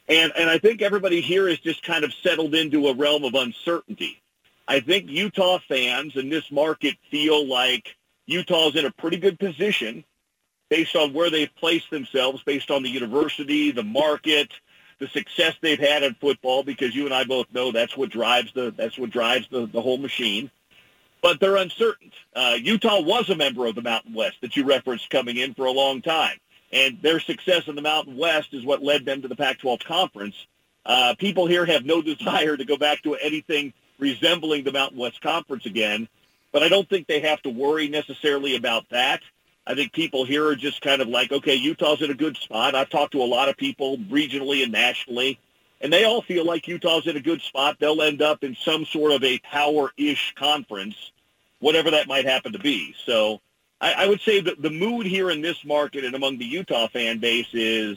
And, 0.09 0.33
and 0.39 0.49
I 0.49 0.57
think 0.57 0.81
everybody 0.81 1.21
here 1.21 1.49
is 1.49 1.59
just 1.59 1.83
kind 1.83 2.03
of 2.03 2.15
settled 2.15 2.55
into 2.55 2.89
a 2.89 2.95
realm 2.95 3.25
of 3.25 3.35
uncertainty. 3.35 4.23
I 4.67 4.81
think 4.81 5.11
Utah 5.11 5.59
fans 5.69 6.17
in 6.17 6.31
this 6.31 6.51
market 6.51 6.97
feel 7.11 7.47
like 7.47 7.95
Utah's 8.25 8.75
in 8.75 8.87
a 8.87 8.91
pretty 8.91 9.19
good 9.19 9.39
position 9.39 10.03
based 10.71 10.97
on 10.97 11.13
where 11.13 11.29
they've 11.29 11.55
placed 11.57 11.91
themselves, 11.91 12.43
based 12.43 12.71
on 12.71 12.83
the 12.83 12.89
university, 12.89 13.71
the 13.71 13.83
market, 13.83 14.51
the 15.05 15.11
success 15.11 15.55
they've 15.61 15.79
had 15.79 16.03
in 16.03 16.15
football 16.15 16.63
because 16.63 16.95
you 16.95 17.05
and 17.05 17.13
I 17.13 17.25
both 17.25 17.47
know 17.53 17.73
that's 17.73 17.95
what 17.95 18.09
drives 18.09 18.53
the 18.55 18.73
that's 18.75 18.97
what 18.97 19.11
drives 19.11 19.47
the, 19.51 19.67
the 19.67 19.83
whole 19.83 19.99
machine. 19.99 20.51
But 21.21 21.41
they're 21.41 21.57
uncertain. 21.57 22.11
Uh, 22.35 22.57
Utah 22.61 23.01
was 23.03 23.29
a 23.29 23.35
member 23.35 23.67
of 23.67 23.75
the 23.75 23.83
Mountain 23.83 24.15
West 24.15 24.37
that 24.41 24.57
you 24.57 24.65
referenced 24.65 25.11
coming 25.11 25.37
in 25.37 25.53
for 25.53 25.67
a 25.67 25.71
long 25.71 26.01
time. 26.01 26.39
and 26.73 27.01
their 27.03 27.21
success 27.21 27.69
in 27.69 27.77
the 27.77 27.83
Mountain 27.83 28.17
West 28.17 28.55
is 28.55 28.65
what 28.65 28.83
led 28.83 29.05
them 29.05 29.21
to 29.23 29.29
the 29.29 29.37
Pac-12 29.37 29.85
conference. 29.85 30.35
Uh, 30.87 31.15
people 31.19 31.47
here 31.47 31.67
have 31.67 31.85
no 31.85 32.01
desire 32.13 32.57
to 32.57 32.65
go 32.65 32.77
back 32.79 33.03
to 33.03 33.15
anything 33.17 33.75
resembling 33.99 34.65
the 34.65 34.73
Mountain 34.73 34.99
West 34.99 35.21
Conference 35.21 35.67
again, 35.67 36.09
but 36.51 36.63
I 36.63 36.69
don't 36.69 36.89
think 36.89 37.07
they 37.07 37.21
have 37.21 37.43
to 37.43 37.51
worry 37.51 37.89
necessarily 37.89 38.57
about 38.57 38.89
that. 38.91 39.21
I 39.67 39.75
think 39.75 39.93
people 39.93 40.25
here 40.25 40.47
are 40.47 40.57
just 40.57 40.83
kind 40.83 41.01
of 41.01 41.09
like, 41.09 41.33
okay, 41.33 41.55
Utah's 41.55 42.03
in 42.03 42.11
a 42.11 42.15
good 42.15 42.37
spot. 42.37 42.75
I've 42.75 42.91
talked 42.91 43.13
to 43.13 43.23
a 43.23 43.25
lot 43.25 43.49
of 43.49 43.57
people 43.57 43.97
regionally 43.99 44.63
and 44.63 44.73
nationally, 44.73 45.39
and 45.81 45.93
they 45.93 46.05
all 46.05 46.21
feel 46.23 46.45
like 46.45 46.69
Utah's 46.69 47.07
in 47.07 47.17
a 47.17 47.21
good 47.21 47.41
spot. 47.41 47.77
They'll 47.79 48.03
end 48.03 48.21
up 48.21 48.45
in 48.45 48.57
some 48.57 48.85
sort 48.85 49.13
of 49.13 49.25
a 49.25 49.39
power-ish 49.39 50.35
conference, 50.37 51.13
whatever 51.61 51.91
that 51.93 52.09
might 52.09 52.27
happen 52.27 52.53
to 52.53 52.59
be. 52.59 52.95
So 53.07 53.41
I, 53.81 54.05
I 54.05 54.07
would 54.07 54.21
say 54.21 54.41
that 54.41 54.61
the 54.61 54.71
mood 54.71 55.07
here 55.07 55.31
in 55.31 55.41
this 55.41 55.65
market 55.65 56.05
and 56.05 56.15
among 56.15 56.39
the 56.39 56.45
Utah 56.45 56.89
fan 56.89 57.19
base 57.19 57.49
is 57.55 57.97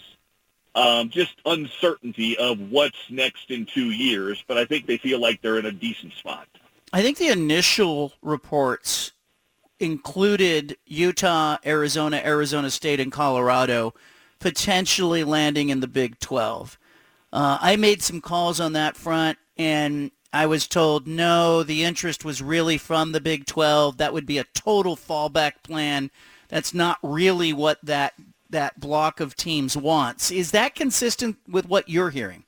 um, 0.74 1.09
just 1.09 1.36
uncertainty 1.45 2.38
of 2.38 2.59
what's 2.72 2.97
next 3.09 3.51
in 3.51 3.65
two 3.65 3.91
years. 3.91 4.43
But 4.47 4.57
I 4.57 4.65
think 4.65 4.86
they 4.86 4.97
feel 4.97 5.20
like 5.20 5.41
they're 5.41 5.59
in 5.59 5.65
a 5.65 5.72
decent 5.72 6.13
spot. 6.13 6.47
I 6.93 7.01
think 7.01 7.18
the 7.18 7.28
initial 7.28 8.13
reports 8.22 9.11
included 9.80 10.78
Utah, 10.86 11.57
Arizona, 11.65 12.21
Arizona 12.23 12.69
State, 12.69 12.99
and 12.99 13.11
Colorado 13.11 13.93
potentially 14.39 15.23
landing 15.23 15.69
in 15.69 15.80
the 15.80 15.88
Big 15.88 16.19
12. 16.19 16.78
Uh, 17.34 17.57
I 17.59 17.75
made 17.75 18.01
some 18.01 18.21
calls 18.21 18.59
on 18.59 18.73
that 18.73 18.95
front, 18.95 19.38
and 19.57 20.11
I 20.32 20.45
was 20.45 20.67
told 20.67 21.07
no, 21.07 21.63
the 21.63 21.84
interest 21.84 22.23
was 22.23 22.41
really 22.41 22.78
from 22.78 23.11
the 23.11 23.21
Big 23.21 23.45
12. 23.45 23.97
That 23.97 24.13
would 24.13 24.25
be 24.25 24.38
a 24.38 24.45
total 24.53 24.95
fallback 24.95 25.63
plan. 25.63 26.11
That's 26.49 26.73
not 26.73 26.97
really 27.01 27.53
what 27.53 27.80
that 27.84 28.13
that 28.49 28.80
block 28.80 29.19
of 29.19 29.36
teams 29.36 29.75
wants. 29.75 30.32
Is 30.32 30.51
that 30.51 30.73
consistent 30.73 31.36
with 31.49 31.67
what 31.67 31.89
you're 31.89 32.11
hearing? 32.11 32.45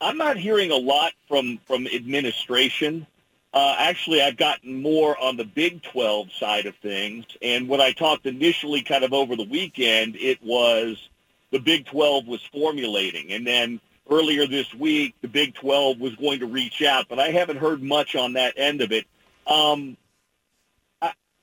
I'm 0.00 0.16
not 0.16 0.38
hearing 0.38 0.70
a 0.70 0.76
lot 0.76 1.12
from 1.28 1.58
from 1.66 1.86
administration. 1.86 3.06
Uh, 3.52 3.74
actually, 3.78 4.22
I've 4.22 4.36
gotten 4.36 4.80
more 4.80 5.20
on 5.20 5.36
the 5.36 5.44
Big 5.44 5.82
12 5.82 6.32
side 6.32 6.66
of 6.66 6.76
things. 6.76 7.24
And 7.42 7.68
when 7.68 7.80
I 7.80 7.92
talked 7.92 8.26
initially 8.26 8.82
kind 8.82 9.02
of 9.02 9.12
over 9.12 9.34
the 9.34 9.44
weekend, 9.44 10.16
it 10.16 10.42
was 10.42 11.08
the 11.50 11.58
Big 11.58 11.86
12 11.86 12.28
was 12.28 12.40
formulating. 12.52 13.32
And 13.32 13.44
then 13.44 13.80
earlier 14.08 14.46
this 14.46 14.72
week, 14.74 15.14
the 15.20 15.28
Big 15.28 15.54
12 15.54 15.98
was 15.98 16.14
going 16.14 16.40
to 16.40 16.46
reach 16.46 16.82
out. 16.82 17.06
But 17.08 17.18
I 17.18 17.30
haven't 17.30 17.56
heard 17.56 17.82
much 17.82 18.14
on 18.14 18.34
that 18.34 18.54
end 18.56 18.82
of 18.82 18.92
it. 18.92 19.06
Um, 19.48 19.96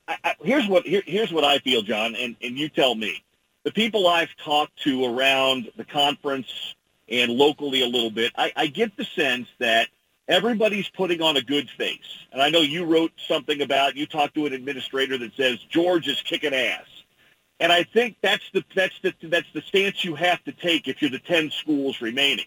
I, 0.08 0.16
I, 0.24 0.34
here's 0.42 0.66
what 0.66 0.86
here, 0.86 1.02
here's 1.04 1.32
what 1.32 1.44
I 1.44 1.58
feel, 1.58 1.82
John, 1.82 2.16
and, 2.16 2.34
and 2.42 2.56
you 2.58 2.68
tell 2.68 2.94
me. 2.94 3.22
The 3.64 3.72
people 3.72 4.06
I've 4.06 4.34
talked 4.42 4.78
to 4.84 5.04
around 5.04 5.70
the 5.76 5.84
conference 5.84 6.74
and 7.08 7.30
locally 7.32 7.82
a 7.82 7.86
little 7.86 8.10
bit, 8.10 8.32
I, 8.36 8.52
I 8.56 8.66
get 8.68 8.96
the 8.96 9.04
sense 9.04 9.48
that 9.58 9.88
everybody's 10.28 10.88
putting 10.88 11.22
on 11.22 11.36
a 11.36 11.42
good 11.42 11.68
face. 11.70 12.26
And 12.32 12.42
I 12.42 12.50
know 12.50 12.60
you 12.60 12.84
wrote 12.84 13.12
something 13.26 13.62
about, 13.62 13.96
you 13.96 14.06
talked 14.06 14.34
to 14.34 14.46
an 14.46 14.52
administrator 14.52 15.18
that 15.18 15.34
says 15.34 15.58
George 15.68 16.06
is 16.06 16.20
kicking 16.22 16.54
ass. 16.54 16.86
And 17.60 17.72
I 17.72 17.82
think 17.82 18.16
that's 18.22 18.44
the, 18.52 18.62
that's 18.74 18.94
the, 19.02 19.14
that's 19.22 19.50
the 19.52 19.62
stance 19.62 20.04
you 20.04 20.14
have 20.14 20.42
to 20.44 20.52
take 20.52 20.86
if 20.86 21.02
you're 21.02 21.10
the 21.10 21.18
10 21.18 21.50
schools 21.50 22.00
remaining. 22.00 22.46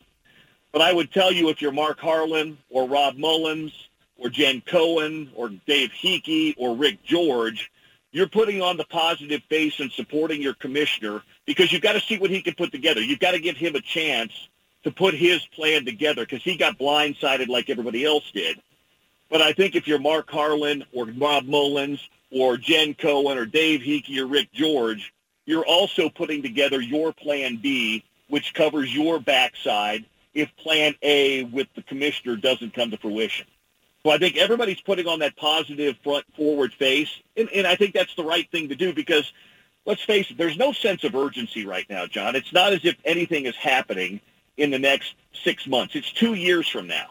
But 0.72 0.82
I 0.82 0.94
would 0.94 1.12
tell 1.12 1.32
you 1.32 1.50
if 1.50 1.62
you're 1.62 1.74
Mark 1.74 2.00
Harlan 2.00 2.58
or 2.70 2.88
Rob 2.88 3.18
Mullens 3.18 3.74
or 4.16 4.30
Jen 4.30 4.62
Cohen 4.62 5.32
or 5.36 5.50
Dave 5.68 5.92
Heeke 5.92 6.56
or 6.58 6.78
Rick 6.78 7.04
George, 7.04 7.72
you're 8.14 8.28
putting 8.28 8.62
on 8.62 8.78
the 8.78 8.86
positive 8.86 9.42
face 9.50 9.80
and 9.80 9.92
supporting 9.92 10.42
your 10.42 10.54
commissioner 10.54 11.24
because 11.46 11.72
you've 11.72 11.82
got 11.82 11.94
to 11.94 12.02
see 12.02 12.18
what 12.18 12.30
he 12.30 12.42
can 12.42 12.54
put 12.54 12.72
together. 12.72 13.02
You've 13.02 13.20
got 13.20 13.32
to 13.32 13.40
give 13.40 13.58
him 13.58 13.76
a 13.76 13.82
chance 13.82 14.32
to 14.84 14.92
put 14.92 15.14
his 15.14 15.46
plan 15.48 15.86
together 15.86 16.24
because 16.24 16.44
he 16.44 16.58
got 16.58 16.78
blindsided 16.78 17.48
like 17.48 17.70
everybody 17.70 18.06
else 18.06 18.30
did. 18.32 18.60
But 19.30 19.42
I 19.42 19.54
think 19.54 19.76
if 19.76 19.88
you're 19.88 20.00
Mark 20.00 20.30
Harlan 20.30 20.84
or 20.94 21.06
Rob 21.06 21.46
Mullens 21.46 22.00
or 22.32 22.58
Jen 22.58 22.94
Cohen 22.94 23.38
or 23.38 23.46
Dave 23.46 23.82
Heeke 23.82 24.18
or 24.18 24.26
Rick 24.26 24.52
George, 24.52 25.14
you're 25.46 25.66
also 25.66 26.10
putting 26.10 26.42
together 26.42 26.82
your 26.82 27.14
plan 27.14 27.58
B, 27.58 28.04
which 28.28 28.54
covers 28.54 28.94
your 28.94 29.20
backside 29.20 30.06
if 30.34 30.56
plan 30.58 30.96
A 31.02 31.44
with 31.46 31.68
the 31.76 31.82
commissioner 31.84 32.36
doesn't 32.36 32.74
come 32.74 32.92
to 32.92 32.98
fruition. 32.98 33.48
So 34.04 34.10
I 34.10 34.18
think 34.18 34.38
everybody's 34.38 34.82
putting 34.82 35.08
on 35.08 35.20
that 35.20 35.36
positive 35.36 35.96
front 36.04 36.26
forward 36.36 36.74
face, 36.74 37.10
and, 37.38 37.50
and 37.50 37.68
I 37.68 37.76
think 37.76 37.94
that's 37.94 38.16
the 38.16 38.24
right 38.24 38.50
thing 38.50 38.70
to 38.70 38.76
do 38.76 38.94
because 38.94 39.32
let's 39.86 40.02
face 40.04 40.32
it, 40.32 40.38
there's 40.38 40.58
no 40.58 40.72
sense 40.72 41.04
of 41.04 41.16
urgency 41.16 41.66
right 41.66 41.86
now, 41.90 42.08
John. 42.08 42.36
It's 42.36 42.52
not 42.52 42.74
as 42.74 42.84
if 42.84 42.96
anything 43.06 43.46
is 43.46 43.56
happening 43.56 44.20
in 44.62 44.70
the 44.70 44.80
next 44.80 45.16
six 45.44 45.66
months. 45.66 45.96
It's 45.96 46.12
two 46.12 46.36
years 46.36 46.68
from 46.68 46.88
now. 46.88 47.10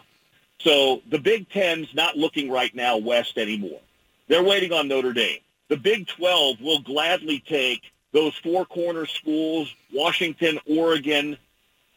So 0.61 1.03
the 1.11 1.18
Big 1.18 1.48
Ten's 1.51 1.92
not 1.94 2.16
looking 2.16 2.51
right 2.51 2.72
now 2.74 2.96
west 2.96 3.38
anymore. 3.38 3.80
They're 4.28 4.44
waiting 4.44 4.72
on 4.72 4.86
Notre 4.86 5.12
Dame. 5.12 5.40
The 5.68 5.76
Big 5.76 6.07
12 6.07 6.61
will 6.61 6.80
gladly 6.80 7.40
take 7.40 7.82
those 8.12 8.34
four 8.36 8.64
corner 8.66 9.07
schools, 9.07 9.74
Washington, 9.92 10.61
Oregon, 10.66 11.36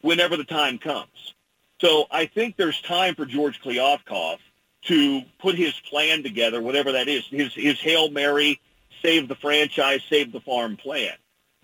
whenever 0.00 0.36
the 0.36 0.44
time 0.44 0.78
comes. 0.78 1.34
So 1.80 2.06
I 2.10 2.26
think 2.26 2.56
there's 2.56 2.80
time 2.82 3.14
for 3.14 3.26
George 3.26 3.60
Kliavkoff 3.62 4.38
to 4.86 5.22
put 5.38 5.54
his 5.54 5.72
plan 5.88 6.22
together, 6.22 6.60
whatever 6.60 6.92
that 6.92 7.08
is, 7.08 7.24
his, 7.26 7.54
his 7.54 7.80
Hail 7.80 8.10
Mary, 8.10 8.60
save 9.02 9.28
the 9.28 9.34
franchise, 9.36 10.02
save 10.08 10.32
the 10.32 10.40
farm 10.40 10.76
plan. 10.76 11.14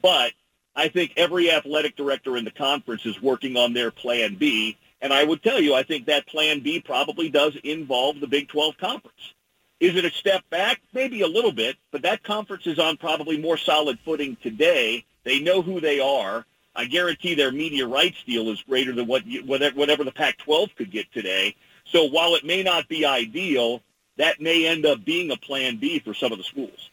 But 0.01 0.33
I 0.77 0.89
think 0.89 1.13
every 1.17 1.51
athletic 1.51 1.97
director 1.97 2.37
in 2.37 2.45
the 2.45 2.51
conference 2.51 3.05
is 3.05 3.21
working 3.21 3.57
on 3.57 3.73
their 3.73 3.91
plan 3.91 4.37
B. 4.37 4.79
And 5.01 5.13
I 5.13 5.25
would 5.25 5.43
tell 5.43 5.61
you, 5.61 5.75
I 5.75 5.83
think 5.83 6.07
that 6.07 6.27
plan 6.27 6.61
B 6.61 6.81
probably 6.81 7.29
does 7.29 7.57
involve 7.65 8.21
the 8.21 8.27
Big 8.27 8.49
12 8.49 8.77
conference. 8.79 9.35
Is 9.81 9.97
it 9.97 10.05
a 10.05 10.11
step 10.11 10.43
back? 10.51 10.81
Maybe 10.93 11.23
a 11.23 11.27
little 11.27 11.53
bit, 11.53 11.77
but 11.91 12.03
that 12.03 12.23
conference 12.23 12.67
is 12.67 12.79
on 12.79 12.99
probably 12.99 13.39
more 13.39 13.57
solid 13.57 13.99
footing 14.05 14.37
today. 14.43 15.05
They 15.25 15.41
know 15.41 15.63
who 15.63 15.81
they 15.81 16.01
are. 16.01 16.45
I 16.77 16.85
guarantee 16.85 17.35
their 17.35 17.51
media 17.51 17.87
rights 17.87 18.23
deal 18.25 18.51
is 18.51 18.63
greater 18.63 18.93
than 18.95 19.07
what 19.07 19.27
you, 19.27 19.43
whatever 19.43 20.05
the 20.05 20.13
Pac-12 20.13 20.77
could 20.77 20.91
get 20.91 21.11
today. 21.13 21.57
So 21.87 22.05
while 22.05 22.35
it 22.35 22.45
may 22.45 22.63
not 22.63 22.89
be 22.89 23.07
ideal, 23.07 23.83
that 24.19 24.41
may 24.41 24.67
end 24.67 24.85
up 24.85 25.05
being 25.05 25.31
a 25.31 25.37
plan 25.37 25.79
B 25.79 25.99
for 25.99 26.13
some 26.13 26.31
of 26.31 26.39
the 26.39 26.45
schools. 26.45 26.90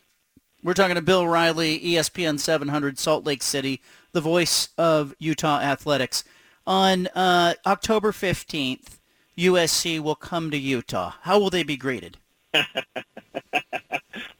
We're 0.67 0.73
talking 0.73 0.95
to 0.95 1.01
Bill 1.01 1.25
Riley, 1.25 1.79
ESPN 1.79 2.41
700, 2.41 2.99
Salt 2.99 3.25
Lake 3.25 3.41
City, 3.41 3.81
the 4.11 4.19
voice 4.19 4.67
of 4.77 5.15
Utah 5.17 5.61
athletics. 5.61 6.25
On 6.65 7.07
uh, 7.15 7.53
October 7.65 8.11
15th, 8.11 8.97
USC 9.37 10.01
will 10.01 10.15
come 10.15 10.51
to 10.51 10.57
Utah. 10.57 11.13
How 11.21 11.39
will 11.39 11.49
they 11.49 11.63
be 11.63 11.77
greeted? 11.77 12.17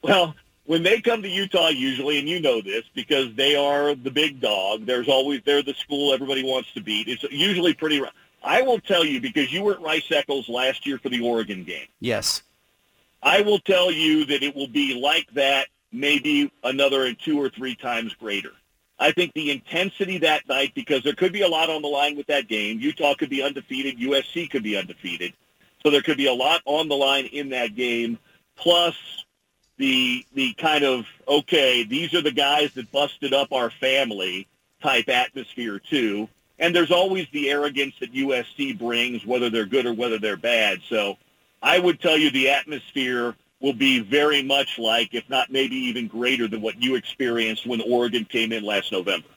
well, 0.02 0.36
when 0.66 0.84
they 0.84 1.00
come 1.00 1.22
to 1.22 1.30
Utah, 1.30 1.70
usually, 1.70 2.20
and 2.20 2.28
you 2.28 2.42
know 2.42 2.60
this 2.60 2.84
because 2.94 3.34
they 3.36 3.56
are 3.56 3.96
the 3.96 4.12
big 4.12 4.42
dog. 4.42 4.86
There's 4.86 5.08
always 5.08 5.40
they're 5.46 5.64
the 5.64 5.76
school 5.76 6.14
everybody 6.14 6.44
wants 6.44 6.74
to 6.74 6.82
beat. 6.82 7.08
It's 7.08 7.24
usually 7.32 7.74
pretty. 7.74 8.02
Rough. 8.02 8.12
I 8.44 8.64
will 8.64 8.82
tell 8.82 9.06
you 9.06 9.22
because 9.22 9.54
you 9.54 9.64
were 9.64 9.76
at 9.76 9.82
Rice 9.82 10.12
Eccles 10.12 10.50
last 10.50 10.86
year 10.86 10.98
for 10.98 11.08
the 11.08 11.22
Oregon 11.22 11.64
game. 11.64 11.88
Yes. 12.02 12.44
I 13.24 13.42
will 13.44 13.60
tell 13.60 13.90
you 13.90 14.26
that 14.26 14.44
it 14.44 14.54
will 14.54 14.68
be 14.68 15.00
like 15.02 15.32
that 15.32 15.68
maybe 15.92 16.52
another 16.64 17.14
two 17.14 17.42
or 17.42 17.50
three 17.50 17.76
times 17.76 18.14
greater. 18.14 18.52
I 19.00 19.12
think 19.12 19.34
the 19.34 19.52
intensity 19.52 20.18
that 20.20 20.48
night, 20.48 20.74
because 20.74 21.04
there 21.04 21.14
could 21.14 21.32
be 21.32 21.44
a 21.44 21.48
lot 21.48 21.70
on 21.70 21.82
the 21.82 21.88
line 21.88 22.18
with 22.18 22.28
that 22.28 22.48
game. 22.48 22.80
Utah 22.80 23.14
could 23.14 23.30
be 23.30 23.44
undefeated. 23.44 24.00
USC 24.00 24.50
could 24.50 24.64
be 24.64 24.76
undefeated. 24.76 25.34
So 25.84 25.92
there 25.92 26.02
could 26.02 26.18
be 26.18 26.28
a 26.28 26.34
lot 26.34 26.62
on 26.66 26.88
the 26.88 26.96
line 26.96 27.26
in 27.28 27.50
that 27.50 27.76
game. 27.76 28.18
Plus 28.56 28.96
the 29.78 30.26
the 30.34 30.54
kind 30.54 30.84
of 30.84 31.06
okay, 31.28 31.84
these 31.84 32.14
are 32.16 32.22
the 32.22 32.32
guys 32.32 32.74
that 32.74 32.92
busted 32.92 33.34
up 33.34 33.52
our 33.52 33.70
family 33.70 34.48
type 34.82 35.10
atmosphere 35.10 35.80
too. 35.80 36.28
And 36.60 36.76
there's 36.76 36.92
always 36.92 37.28
the 37.32 37.52
arrogance 37.52 37.94
that 38.00 38.14
USC 38.14 38.78
brings, 38.80 39.24
whether 39.26 39.52
they're 39.52 39.68
good 39.68 39.86
or 39.86 39.94
whether 39.94 40.18
they're 40.18 40.38
bad. 40.38 40.82
So 40.90 41.18
I 41.62 41.78
would 41.78 42.02
tell 42.02 42.18
you 42.18 42.32
the 42.32 42.50
atmosphere 42.50 43.36
will 43.60 43.74
be 43.74 44.00
very 44.00 44.44
much 44.44 44.78
like, 44.78 45.14
if 45.14 45.28
not 45.30 45.52
maybe 45.52 45.76
even 45.76 46.08
greater 46.08 46.48
than 46.48 46.62
what 46.62 46.82
you 46.82 46.96
experienced 46.96 47.66
when 47.66 47.82
Oregon 47.82 48.26
came 48.26 48.52
in 48.52 48.64
last 48.64 48.92
November. 48.92 49.28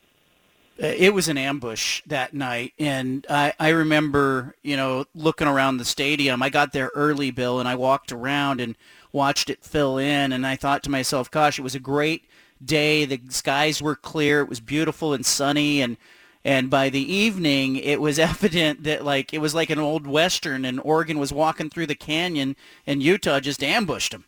Uh, 0.82 0.86
it 0.86 1.12
was 1.12 1.28
an 1.28 1.36
ambush 1.36 2.02
that 2.06 2.32
night, 2.32 2.72
and 2.78 3.26
I, 3.28 3.52
I 3.58 3.68
remember, 3.70 4.54
you 4.62 4.76
know, 4.76 5.04
looking 5.14 5.46
around 5.46 5.76
the 5.76 5.84
stadium. 5.84 6.42
I 6.42 6.48
got 6.48 6.72
there 6.72 6.90
early, 6.94 7.30
Bill, 7.30 7.60
and 7.60 7.68
I 7.68 7.74
walked 7.74 8.12
around 8.12 8.60
and 8.60 8.76
watched 9.12 9.50
it 9.50 9.62
fill 9.62 9.98
in, 9.98 10.32
and 10.32 10.46
I 10.46 10.56
thought 10.56 10.82
to 10.84 10.90
myself, 10.90 11.30
gosh, 11.30 11.58
it 11.58 11.62
was 11.62 11.74
a 11.74 11.80
great 11.80 12.24
day. 12.64 13.04
The 13.04 13.20
skies 13.28 13.82
were 13.82 13.96
clear. 13.96 14.40
It 14.40 14.48
was 14.48 14.60
beautiful 14.60 15.12
and 15.12 15.24
sunny, 15.24 15.82
and 15.82 15.98
and 16.44 16.70
by 16.70 16.88
the 16.88 17.12
evening 17.12 17.76
it 17.76 18.00
was 18.00 18.18
evident 18.30 18.84
that 18.84 19.04
like 19.04 19.32
it 19.32 19.38
was 19.38 19.54
like 19.54 19.70
an 19.70 19.78
old 19.78 20.06
western 20.06 20.64
and 20.64 20.80
Oregon 20.84 21.18
was 21.18 21.32
walking 21.32 21.70
through 21.70 21.86
the 21.86 21.94
canyon 21.94 22.56
and 22.86 23.02
Utah 23.02 23.40
just 23.40 23.62
ambushed 23.62 24.12
them. 24.12 24.24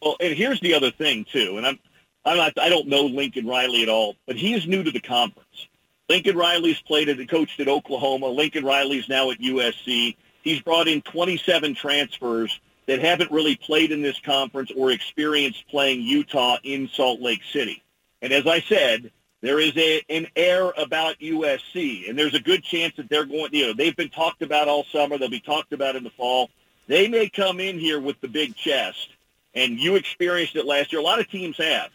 Well, 0.00 0.16
and 0.20 0.34
here's 0.34 0.60
the 0.60 0.74
other 0.74 0.90
thing 0.90 1.24
too, 1.24 1.56
and 1.56 1.66
I'm 1.66 1.78
I'm 2.24 2.36
not, 2.38 2.58
I 2.58 2.68
don't 2.68 2.88
know 2.88 3.02
Lincoln 3.02 3.46
Riley 3.46 3.82
at 3.82 3.88
all, 3.88 4.16
but 4.26 4.36
he 4.36 4.54
is 4.54 4.66
new 4.66 4.82
to 4.82 4.90
the 4.90 5.00
conference. 5.00 5.68
Lincoln 6.08 6.36
Riley's 6.36 6.80
played 6.80 7.08
and 7.08 7.28
coached 7.28 7.60
at 7.60 7.68
Oklahoma. 7.68 8.28
Lincoln 8.28 8.64
Riley's 8.64 9.08
now 9.08 9.30
at 9.30 9.38
USC. 9.38 10.16
He's 10.42 10.60
brought 10.60 10.88
in 10.88 11.02
27 11.02 11.74
transfers 11.74 12.60
that 12.86 13.00
haven't 13.00 13.30
really 13.30 13.56
played 13.56 13.92
in 13.92 14.02
this 14.02 14.20
conference 14.20 14.70
or 14.76 14.90
experienced 14.90 15.66
playing 15.68 16.02
Utah 16.02 16.58
in 16.62 16.88
Salt 16.88 17.20
Lake 17.20 17.42
City. 17.50 17.82
And 18.20 18.32
as 18.32 18.46
I 18.46 18.60
said, 18.60 19.10
there 19.44 19.60
is 19.60 19.76
a, 19.76 20.02
an 20.08 20.26
air 20.36 20.72
about 20.76 21.18
USC, 21.18 22.08
and 22.08 22.18
there's 22.18 22.34
a 22.34 22.40
good 22.40 22.62
chance 22.62 22.94
that 22.96 23.08
they're 23.08 23.24
going, 23.24 23.50
you 23.52 23.66
know, 23.66 23.72
they've 23.72 23.96
been 23.96 24.10
talked 24.10 24.42
about 24.42 24.68
all 24.68 24.84
summer. 24.84 25.18
They'll 25.18 25.28
be 25.28 25.40
talked 25.40 25.72
about 25.72 25.96
in 25.96 26.04
the 26.04 26.10
fall. 26.10 26.50
They 26.86 27.08
may 27.08 27.28
come 27.28 27.60
in 27.60 27.78
here 27.78 28.00
with 28.00 28.20
the 28.20 28.28
big 28.28 28.56
chest, 28.56 29.10
and 29.54 29.78
you 29.78 29.96
experienced 29.96 30.56
it 30.56 30.66
last 30.66 30.92
year. 30.92 31.00
A 31.00 31.04
lot 31.04 31.20
of 31.20 31.28
teams 31.28 31.56
have. 31.58 31.90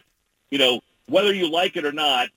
You 0.50 0.58
know, 0.58 0.80
whether 1.06 1.32
you 1.32 1.50
like 1.50 1.76
it 1.76 1.84
or 1.84 1.92
not, 1.92 2.28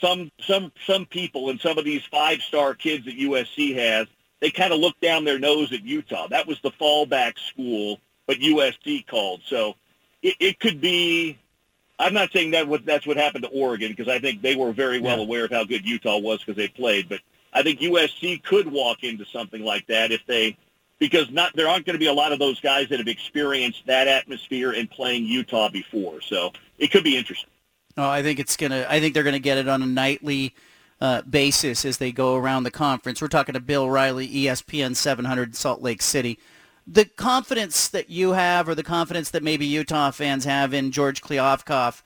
some 0.00 0.30
some 0.40 0.72
some 0.86 1.06
people 1.06 1.50
and 1.50 1.60
some 1.60 1.78
of 1.78 1.84
these 1.84 2.04
five-star 2.10 2.74
kids 2.74 3.04
that 3.04 3.18
USC 3.18 3.74
has 3.76 4.06
they 4.42 4.50
kind 4.50 4.72
of 4.72 4.80
look 4.80 4.98
down 5.00 5.24
their 5.24 5.38
nose 5.38 5.72
at 5.72 5.84
Utah. 5.84 6.26
That 6.26 6.48
was 6.48 6.60
the 6.62 6.72
fallback 6.72 7.38
school, 7.38 8.00
but 8.26 8.38
USC 8.38 9.06
called. 9.06 9.40
So 9.46 9.76
it, 10.20 10.34
it 10.40 10.60
could 10.60 10.80
be. 10.80 11.38
I'm 12.02 12.14
not 12.14 12.32
saying 12.32 12.50
that 12.50 12.66
what, 12.66 12.84
that's 12.84 13.06
what 13.06 13.16
happened 13.16 13.44
to 13.44 13.50
Oregon 13.50 13.90
because 13.90 14.08
I 14.08 14.18
think 14.18 14.42
they 14.42 14.56
were 14.56 14.72
very 14.72 15.00
well 15.00 15.18
yeah. 15.18 15.24
aware 15.24 15.44
of 15.44 15.52
how 15.52 15.64
good 15.64 15.86
Utah 15.86 16.18
was 16.18 16.40
because 16.40 16.56
they 16.56 16.68
played. 16.68 17.08
But 17.08 17.20
I 17.52 17.62
think 17.62 17.80
USC 17.80 18.42
could 18.42 18.70
walk 18.70 19.04
into 19.04 19.24
something 19.26 19.62
like 19.62 19.86
that 19.86 20.10
if 20.10 20.20
they 20.26 20.56
because 20.98 21.30
not 21.30 21.54
there 21.54 21.68
aren't 21.68 21.86
going 21.86 21.94
to 21.94 21.98
be 21.98 22.06
a 22.06 22.12
lot 22.12 22.32
of 22.32 22.38
those 22.38 22.60
guys 22.60 22.88
that 22.88 22.98
have 22.98 23.08
experienced 23.08 23.86
that 23.86 24.08
atmosphere 24.08 24.72
in 24.72 24.88
playing 24.88 25.24
Utah 25.24 25.68
before. 25.68 26.20
So 26.20 26.52
it 26.78 26.90
could 26.90 27.04
be 27.04 27.16
interesting. 27.16 27.50
Oh, 27.96 28.08
I 28.08 28.22
think 28.22 28.38
it's 28.38 28.56
gonna. 28.56 28.86
I 28.88 29.00
think 29.00 29.14
they're 29.14 29.22
gonna 29.22 29.38
get 29.38 29.58
it 29.58 29.68
on 29.68 29.82
a 29.82 29.86
nightly 29.86 30.54
uh, 31.00 31.22
basis 31.22 31.84
as 31.84 31.98
they 31.98 32.10
go 32.10 32.36
around 32.36 32.62
the 32.62 32.70
conference. 32.70 33.20
We're 33.20 33.28
talking 33.28 33.52
to 33.52 33.60
Bill 33.60 33.90
Riley, 33.90 34.28
ESPN 34.28 34.96
700 34.96 35.54
Salt 35.54 35.82
Lake 35.82 36.00
City. 36.00 36.38
The 36.86 37.04
confidence 37.04 37.88
that 37.88 38.10
you 38.10 38.32
have, 38.32 38.68
or 38.68 38.74
the 38.74 38.82
confidence 38.82 39.30
that 39.30 39.42
maybe 39.42 39.66
Utah 39.66 40.10
fans 40.10 40.44
have 40.44 40.74
in 40.74 40.90
George 40.90 41.22
Kliavkoff, 41.22 42.02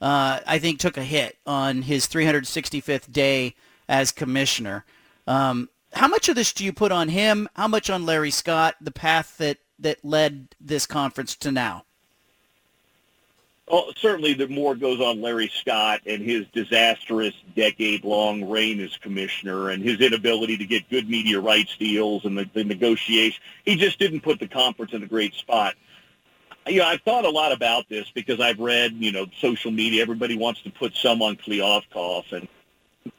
uh, 0.00 0.40
I 0.46 0.58
think 0.58 0.78
took 0.78 0.96
a 0.96 1.02
hit 1.02 1.38
on 1.46 1.82
his 1.82 2.06
365th 2.06 3.12
day 3.12 3.54
as 3.88 4.12
commissioner. 4.12 4.84
Um, 5.26 5.68
how 5.92 6.08
much 6.08 6.28
of 6.28 6.36
this 6.36 6.52
do 6.52 6.64
you 6.64 6.72
put 6.72 6.92
on 6.92 7.08
him? 7.08 7.48
How 7.54 7.68
much 7.68 7.90
on 7.90 8.06
Larry 8.06 8.30
Scott? 8.30 8.76
The 8.80 8.92
path 8.92 9.36
that 9.38 9.58
that 9.80 10.04
led 10.04 10.54
this 10.60 10.86
conference 10.86 11.34
to 11.36 11.50
now. 11.50 11.84
Well, 13.70 13.92
certainly 13.98 14.34
the 14.34 14.48
more 14.48 14.74
goes 14.74 15.00
on 15.00 15.22
Larry 15.22 15.48
Scott 15.48 16.00
and 16.04 16.20
his 16.20 16.44
disastrous 16.52 17.34
decade-long 17.54 18.50
reign 18.50 18.80
as 18.80 18.96
commissioner 18.96 19.70
and 19.70 19.80
his 19.80 20.00
inability 20.00 20.56
to 20.56 20.66
get 20.66 20.90
good 20.90 21.08
media 21.08 21.38
rights 21.38 21.76
deals 21.76 22.24
and 22.24 22.36
the, 22.36 22.50
the 22.52 22.64
negotiation. 22.64 23.40
He 23.64 23.76
just 23.76 24.00
didn't 24.00 24.22
put 24.22 24.40
the 24.40 24.48
conference 24.48 24.92
in 24.92 25.04
a 25.04 25.06
great 25.06 25.34
spot. 25.34 25.76
You 26.66 26.80
know, 26.80 26.86
I've 26.86 27.02
thought 27.02 27.24
a 27.24 27.30
lot 27.30 27.52
about 27.52 27.88
this 27.88 28.10
because 28.12 28.40
I've 28.40 28.58
read, 28.58 28.94
you 28.94 29.12
know, 29.12 29.26
social 29.40 29.70
media. 29.70 30.02
Everybody 30.02 30.36
wants 30.36 30.62
to 30.62 30.70
put 30.70 30.96
some 30.96 31.22
on 31.22 31.36
Kliavkoff, 31.36 32.32
and 32.32 32.48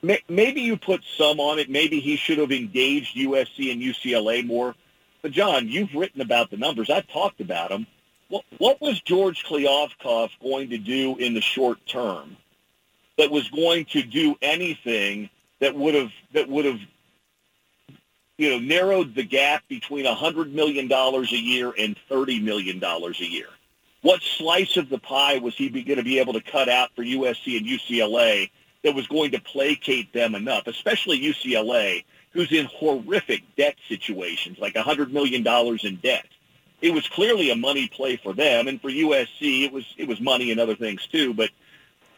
may, 0.01 0.19
maybe 0.27 0.61
you 0.61 0.75
put 0.75 1.01
some 1.17 1.39
on 1.39 1.59
it. 1.59 1.69
Maybe 1.69 2.01
he 2.01 2.17
should 2.17 2.39
have 2.39 2.51
engaged 2.51 3.15
USC 3.15 3.71
and 3.71 3.81
UCLA 3.81 4.45
more. 4.45 4.75
But 5.21 5.31
John, 5.31 5.69
you've 5.69 5.93
written 5.95 6.19
about 6.19 6.51
the 6.51 6.57
numbers. 6.57 6.89
I've 6.89 7.07
talked 7.07 7.39
about 7.39 7.69
them 7.69 7.87
what, 8.31 8.45
what 8.59 8.81
was 8.81 9.01
George 9.01 9.43
Kliavkoff 9.43 10.29
going 10.41 10.69
to 10.69 10.77
do 10.77 11.17
in 11.17 11.33
the 11.33 11.41
short 11.41 11.85
term 11.85 12.37
that 13.17 13.29
was 13.29 13.49
going 13.49 13.85
to 13.85 14.01
do 14.01 14.35
anything 14.41 15.29
that 15.59 15.75
would 15.75 15.93
have 15.93 16.11
that 16.33 16.47
would 16.47 16.63
have 16.63 16.79
you 18.37 18.49
know 18.49 18.59
narrowed 18.59 19.13
the 19.15 19.23
gap 19.23 19.63
between 19.67 20.05
hundred 20.05 20.55
million 20.55 20.87
dollars 20.87 21.33
a 21.33 21.37
year 21.37 21.73
and 21.77 21.97
thirty 22.07 22.39
million 22.39 22.79
dollars 22.79 23.19
a 23.19 23.29
year? 23.29 23.49
What 24.01 24.21
slice 24.21 24.77
of 24.77 24.89
the 24.89 24.97
pie 24.97 25.37
was 25.37 25.55
he 25.55 25.69
going 25.69 25.97
to 25.97 26.03
be 26.03 26.19
able 26.19 26.33
to 26.33 26.41
cut 26.41 26.69
out 26.69 26.89
for 26.95 27.03
USC 27.03 27.57
and 27.57 27.67
UCLA 27.67 28.49
that 28.83 28.95
was 28.95 29.07
going 29.07 29.31
to 29.31 29.41
placate 29.41 30.11
them 30.13 30.35
enough, 30.35 30.65
especially 30.67 31.19
UCLA, 31.19 32.05
who's 32.31 32.51
in 32.51 32.65
horrific 32.65 33.43
debt 33.57 33.75
situations, 33.89 34.57
like 34.57 34.75
a 34.75 34.81
hundred 34.81 35.13
million 35.13 35.43
dollars 35.43 35.83
in 35.83 35.97
debt? 35.97 36.25
It 36.81 36.93
was 36.93 37.07
clearly 37.07 37.51
a 37.51 37.55
money 37.55 37.87
play 37.87 38.17
for 38.17 38.33
them, 38.33 38.67
and 38.67 38.81
for 38.81 38.89
USC, 38.89 39.65
it 39.65 39.71
was 39.71 39.85
it 39.97 40.07
was 40.07 40.19
money 40.19 40.51
and 40.51 40.59
other 40.59 40.75
things 40.75 41.05
too. 41.07 41.33
But 41.33 41.51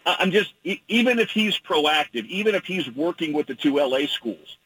I'm 0.06 0.32
just 0.32 0.54
even 0.88 1.20
if 1.20 1.30
he's 1.30 1.60
proactive, 1.60 2.26
even 2.28 2.56
if 2.56 2.66
he's 2.66 2.90
working 2.92 3.34
with 3.34 3.48
the 3.48 3.56
two 3.56 3.78
LA 3.78 4.08
schools, 4.08 4.58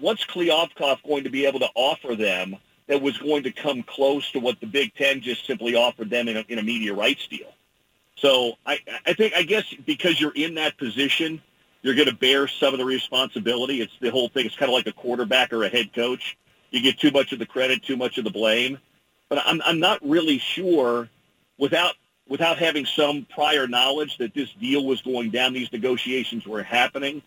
what's 0.00 0.24
Kliavkoff 0.24 1.02
going 1.06 1.24
to 1.24 1.30
be 1.30 1.46
able 1.46 1.60
to 1.60 1.68
offer 1.74 2.16
them 2.16 2.56
that 2.88 3.00
was 3.00 3.16
going 3.18 3.44
to 3.44 3.52
come 3.52 3.82
close 3.82 4.30
to 4.32 4.40
what 4.40 4.60
the 4.60 4.66
Big 4.66 4.94
Ten 4.94 5.20
just 5.20 5.46
simply 5.46 5.74
offered 5.74 6.10
them 6.10 6.28
in 6.28 6.36
a, 6.36 6.44
in 6.48 6.58
a 6.58 6.62
media 6.62 6.92
rights 6.92 7.26
deal? 7.28 7.52
So 8.16 8.54
I, 8.64 8.80
I 9.06 9.12
think 9.12 9.34
I 9.36 9.42
guess 9.42 9.64
because 9.86 10.20
you're 10.20 10.34
in 10.34 10.54
that 10.54 10.76
position, 10.76 11.40
you're 11.82 11.94
going 11.94 12.08
to 12.08 12.14
bear 12.14 12.48
some 12.48 12.74
of 12.74 12.78
the 12.78 12.84
responsibility. 12.84 13.80
It's 13.80 13.92
the 14.00 14.10
whole 14.10 14.28
thing. 14.28 14.46
It's 14.46 14.56
kind 14.56 14.70
of 14.70 14.74
like 14.74 14.88
a 14.88 14.92
quarterback 14.92 15.52
or 15.52 15.62
a 15.62 15.68
head 15.68 15.92
coach. 15.92 16.36
You 16.70 16.82
get 16.82 16.98
too 16.98 17.12
much 17.12 17.32
of 17.32 17.38
the 17.38 17.46
credit, 17.46 17.84
too 17.84 17.96
much 17.96 18.18
of 18.18 18.24
the 18.24 18.30
blame 18.30 18.78
but 19.28 19.42
I'm 19.44 19.60
I'm 19.62 19.80
not 19.80 19.98
really 20.02 20.38
sure 20.38 21.08
without 21.58 21.94
without 22.28 22.58
having 22.58 22.86
some 22.86 23.26
prior 23.30 23.66
knowledge 23.66 24.18
that 24.18 24.34
this 24.34 24.52
deal 24.54 24.84
was 24.84 25.00
going 25.02 25.30
down, 25.30 25.52
these 25.52 25.72
negotiations 25.72 26.46
were 26.46 26.62
happening. 26.62 27.22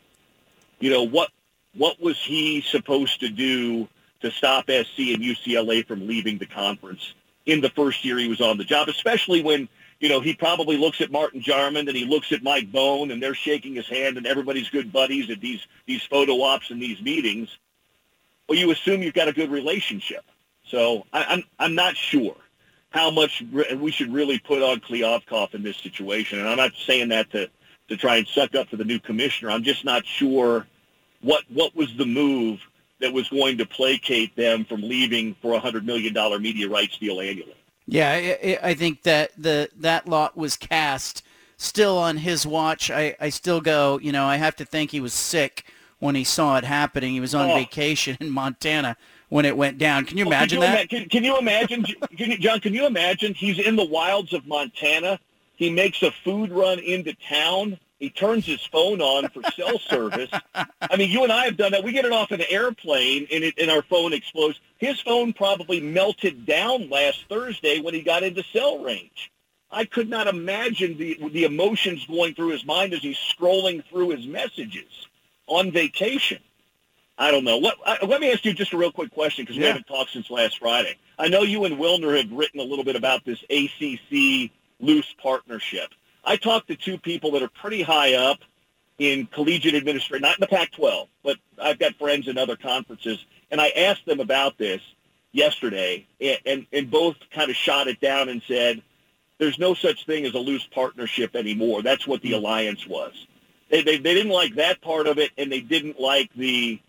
You 0.79 0.91
know 0.91 1.03
what 1.03 1.29
what 1.75 2.01
was 2.01 2.17
he 2.17 2.61
supposed 2.61 3.19
to 3.19 3.29
do 3.29 3.87
to 4.21 4.31
stop 4.31 4.65
SC 4.65 5.13
and 5.13 5.23
UCLA 5.23 5.85
from 5.85 6.07
leaving 6.07 6.37
the 6.37 6.45
conference 6.45 7.13
in 7.45 7.61
the 7.61 7.69
first 7.69 8.03
year 8.03 8.17
he 8.17 8.27
was 8.27 8.41
on 8.41 8.57
the 8.57 8.63
job, 8.63 8.89
especially 8.89 9.41
when 9.41 9.67
you 9.99 10.09
know 10.09 10.19
he 10.19 10.33
probably 10.33 10.77
looks 10.77 11.01
at 11.01 11.11
Martin 11.11 11.41
Jarmond 11.41 11.87
and 11.87 11.95
he 11.95 12.05
looks 12.05 12.31
at 12.31 12.43
Mike 12.43 12.71
Bohn 12.71 13.11
and 13.11 13.21
they're 13.21 13.35
shaking 13.35 13.75
his 13.75 13.87
hand 13.87 14.17
and 14.17 14.25
everybody's 14.25 14.69
good 14.69 14.91
buddies 14.91 15.29
at 15.29 15.41
these 15.41 15.65
these 15.85 16.03
photo 16.03 16.41
ops 16.41 16.71
and 16.71 16.81
these 16.81 17.01
meetings. 17.01 17.57
Well, 18.47 18.57
you 18.57 18.71
assume 18.71 19.03
you've 19.03 19.13
got 19.13 19.27
a 19.27 19.33
good 19.33 19.51
relationship. 19.51 20.25
So 20.69 21.05
I, 21.13 21.25
I'm 21.25 21.43
I'm 21.57 21.75
not 21.75 21.95
sure 21.95 22.35
how 22.91 23.11
much 23.11 23.43
we 23.77 23.91
should 23.91 24.11
really 24.11 24.39
put 24.39 24.61
on 24.61 24.79
Kliavkoff 24.79 25.53
in 25.53 25.63
this 25.63 25.77
situation. 25.77 26.39
And 26.39 26.49
I'm 26.49 26.57
not 26.57 26.71
saying 26.87 27.09
that 27.09 27.29
to, 27.31 27.47
to 27.87 27.97
try 27.97 28.15
and 28.15 28.27
suck 28.27 28.55
up 28.55 28.69
to 28.69 28.77
the 28.77 28.83
new 28.83 28.99
commissioner. 28.99 29.51
I'm 29.51 29.63
just 29.63 29.85
not 29.85 30.05
sure 30.05 30.67
what 31.21 31.43
what 31.49 31.75
was 31.75 31.95
the 31.97 32.05
move 32.05 32.59
that 32.99 33.13
was 33.13 33.29
going 33.29 33.57
to 33.57 33.65
placate 33.65 34.35
them 34.35 34.65
from 34.65 34.81
leaving 34.81 35.35
for 35.41 35.53
a 35.53 35.59
hundred 35.59 35.85
million 35.85 36.13
dollar 36.13 36.39
media 36.39 36.69
rights 36.69 36.97
deal 36.97 37.19
annually. 37.19 37.55
Yeah, 37.87 38.11
I, 38.11 38.59
I 38.61 38.73
think 38.73 39.03
that 39.03 39.31
the 39.37 39.69
that 39.77 40.07
lot 40.07 40.37
was 40.37 40.55
cast 40.55 41.23
still 41.57 41.97
on 41.97 42.17
his 42.17 42.45
watch. 42.45 42.89
I, 42.89 43.15
I 43.19 43.29
still 43.29 43.61
go, 43.61 43.99
you 43.99 44.11
know, 44.11 44.25
I 44.25 44.37
have 44.37 44.55
to 44.57 44.65
think 44.65 44.91
he 44.91 45.01
was 45.01 45.13
sick 45.13 45.65
when 45.99 46.15
he 46.15 46.23
saw 46.23 46.57
it 46.57 46.63
happening. 46.63 47.13
He 47.13 47.19
was 47.19 47.35
on 47.35 47.49
oh. 47.49 47.55
vacation 47.55 48.15
in 48.19 48.29
Montana 48.29 48.95
when 49.29 49.45
it 49.45 49.55
went 49.55 49.77
down. 49.77 50.05
Can 50.05 50.17
you 50.17 50.25
imagine 50.25 50.59
can 50.59 50.71
you 50.71 50.77
that? 50.77 50.89
can, 50.89 51.09
can, 51.09 51.23
you 51.23 51.37
imagine, 51.37 51.83
can 52.17 52.31
you, 52.31 52.37
John? 52.37 52.59
Can 52.59 52.73
you 52.73 52.85
imagine? 52.85 53.33
He's 53.33 53.59
in 53.59 53.75
the 53.75 53.85
wilds 53.85 54.33
of 54.33 54.45
Montana. 54.45 55.19
He 55.55 55.69
makes 55.69 56.01
a 56.03 56.11
food 56.11 56.51
run 56.51 56.79
into 56.79 57.13
town. 57.13 57.77
He 57.99 58.09
turns 58.09 58.45
his 58.45 58.65
phone 58.65 59.01
on 59.01 59.29
for 59.29 59.43
cell 59.51 59.77
service. 59.89 60.29
I 60.53 60.97
mean, 60.97 61.11
you 61.11 61.23
and 61.23 61.31
I 61.31 61.45
have 61.45 61.57
done 61.57 61.73
that. 61.73 61.83
We 61.83 61.91
get 61.91 62.05
it 62.05 62.13
off 62.13 62.31
an 62.31 62.41
airplane, 62.49 63.27
and, 63.31 63.43
it, 63.43 63.55
and 63.57 63.69
our 63.69 63.81
phone 63.83 64.13
explodes. 64.13 64.59
His 64.77 64.99
phone 65.01 65.33
probably 65.33 65.81
melted 65.81 66.45
down 66.45 66.89
last 66.89 67.25
Thursday 67.27 67.81
when 67.81 67.93
he 67.93 68.01
got 68.01 68.23
into 68.23 68.43
cell 68.53 68.79
range. 68.79 69.31
I 69.71 69.85
could 69.85 70.09
not 70.09 70.27
imagine 70.27 70.97
the 70.97 71.19
the 71.31 71.43
emotions 71.43 72.05
going 72.05 72.33
through 72.33 72.49
his 72.49 72.65
mind 72.65 72.93
as 72.93 73.01
he's 73.01 73.17
scrolling 73.17 73.85
through 73.85 74.09
his 74.09 74.25
messages 74.25 75.07
on 75.45 75.71
vacation. 75.71 76.39
I 77.19 77.31
don't 77.31 77.43
know. 77.43 77.57
What, 77.57 77.75
I, 77.85 78.03
let 78.05 78.21
me 78.21 78.31
ask 78.31 78.45
you 78.45 78.53
just 78.53 78.71
a 78.71 78.77
real 78.77 78.93
quick 78.93 79.11
question 79.11 79.43
because 79.43 79.57
we 79.57 79.65
haven't 79.65 79.87
talked 79.87 80.11
since 80.11 80.29
last 80.31 80.57
Friday. 80.57 80.95
I 81.19 81.27
know 81.27 81.41
you 81.41 81.65
and 81.65 81.75
Wilner 81.75 82.15
have 82.15 82.31
written 82.31 82.61
a 82.61 82.63
little 82.63 82.85
bit 82.85 82.95
about 82.95 83.25
this 83.25 83.43
ACC 83.49 84.51
loose 84.79 85.13
partnership. 85.21 85.89
I 86.23 86.37
talked 86.37 86.69
to 86.69 86.77
two 86.77 86.97
people 86.97 87.31
that 87.31 87.43
are 87.43 87.49
pretty 87.49 87.81
high 87.81 88.13
up 88.13 88.39
in 88.99 89.25
collegiate 89.27 89.75
administration, 89.75 90.21
not 90.21 90.37
in 90.37 90.41
the 90.41 90.47
Pac-12, 90.47 91.07
but 91.21 91.37
I've 91.61 91.77
got 91.77 91.95
friends 91.95 92.29
in 92.29 92.37
other 92.37 92.55
conferences, 92.55 93.25
and 93.51 93.59
I 93.59 93.69
asked 93.69 94.05
them 94.05 94.21
about 94.21 94.57
this 94.57 94.81
yesterday, 95.33 96.07
and, 96.21 96.37
and, 96.45 96.67
and 96.71 96.89
both 96.89 97.17
kind 97.31 97.49
of 97.49 97.55
shot 97.57 97.87
it 97.87 97.99
down 97.99 98.29
and 98.29 98.41
said, 98.47 98.81
there's 99.39 99.59
no 99.59 99.73
such 99.73 100.05
thing 100.05 100.25
as 100.25 100.35
a 100.35 100.39
loose 100.39 100.67
partnership 100.67 101.35
anymore. 101.35 101.81
That's 101.81 102.07
what 102.07 102.21
the 102.21 102.31
mm. 102.31 102.37
alliance 102.37 102.87
was. 102.87 103.27
They, 103.69 103.83
they, 103.83 103.97
they 103.97 104.13
didn't 104.13 104.31
like 104.31 104.55
that 104.55 104.81
part 104.81 105.07
of 105.07 105.17
it, 105.17 105.31
and 105.37 105.51
they 105.51 105.61
didn't 105.61 105.99
like 105.99 106.29
the 106.33 106.79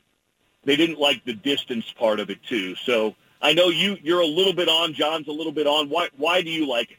they 0.65 0.77
didn't 0.77 0.99
like 0.99 1.25
the 1.25 1.35
distance 1.35 1.91
part 1.93 2.21
of 2.21 2.31
it 2.31 2.43
too. 2.45 2.75
So 2.77 3.15
I 3.43 3.53
know 3.53 3.69
you 3.69 3.97
you're 4.03 4.21
a 4.21 4.27
little 4.27 4.53
bit 4.53 4.69
on. 4.69 4.93
John's 4.95 5.29
a 5.29 5.33
little 5.33 5.53
bit 5.53 5.67
on. 5.67 5.89
Why 5.89 6.09
why 6.17 6.43
do 6.43 6.51
you 6.51 6.67
like 6.69 6.91
it? 6.91 6.99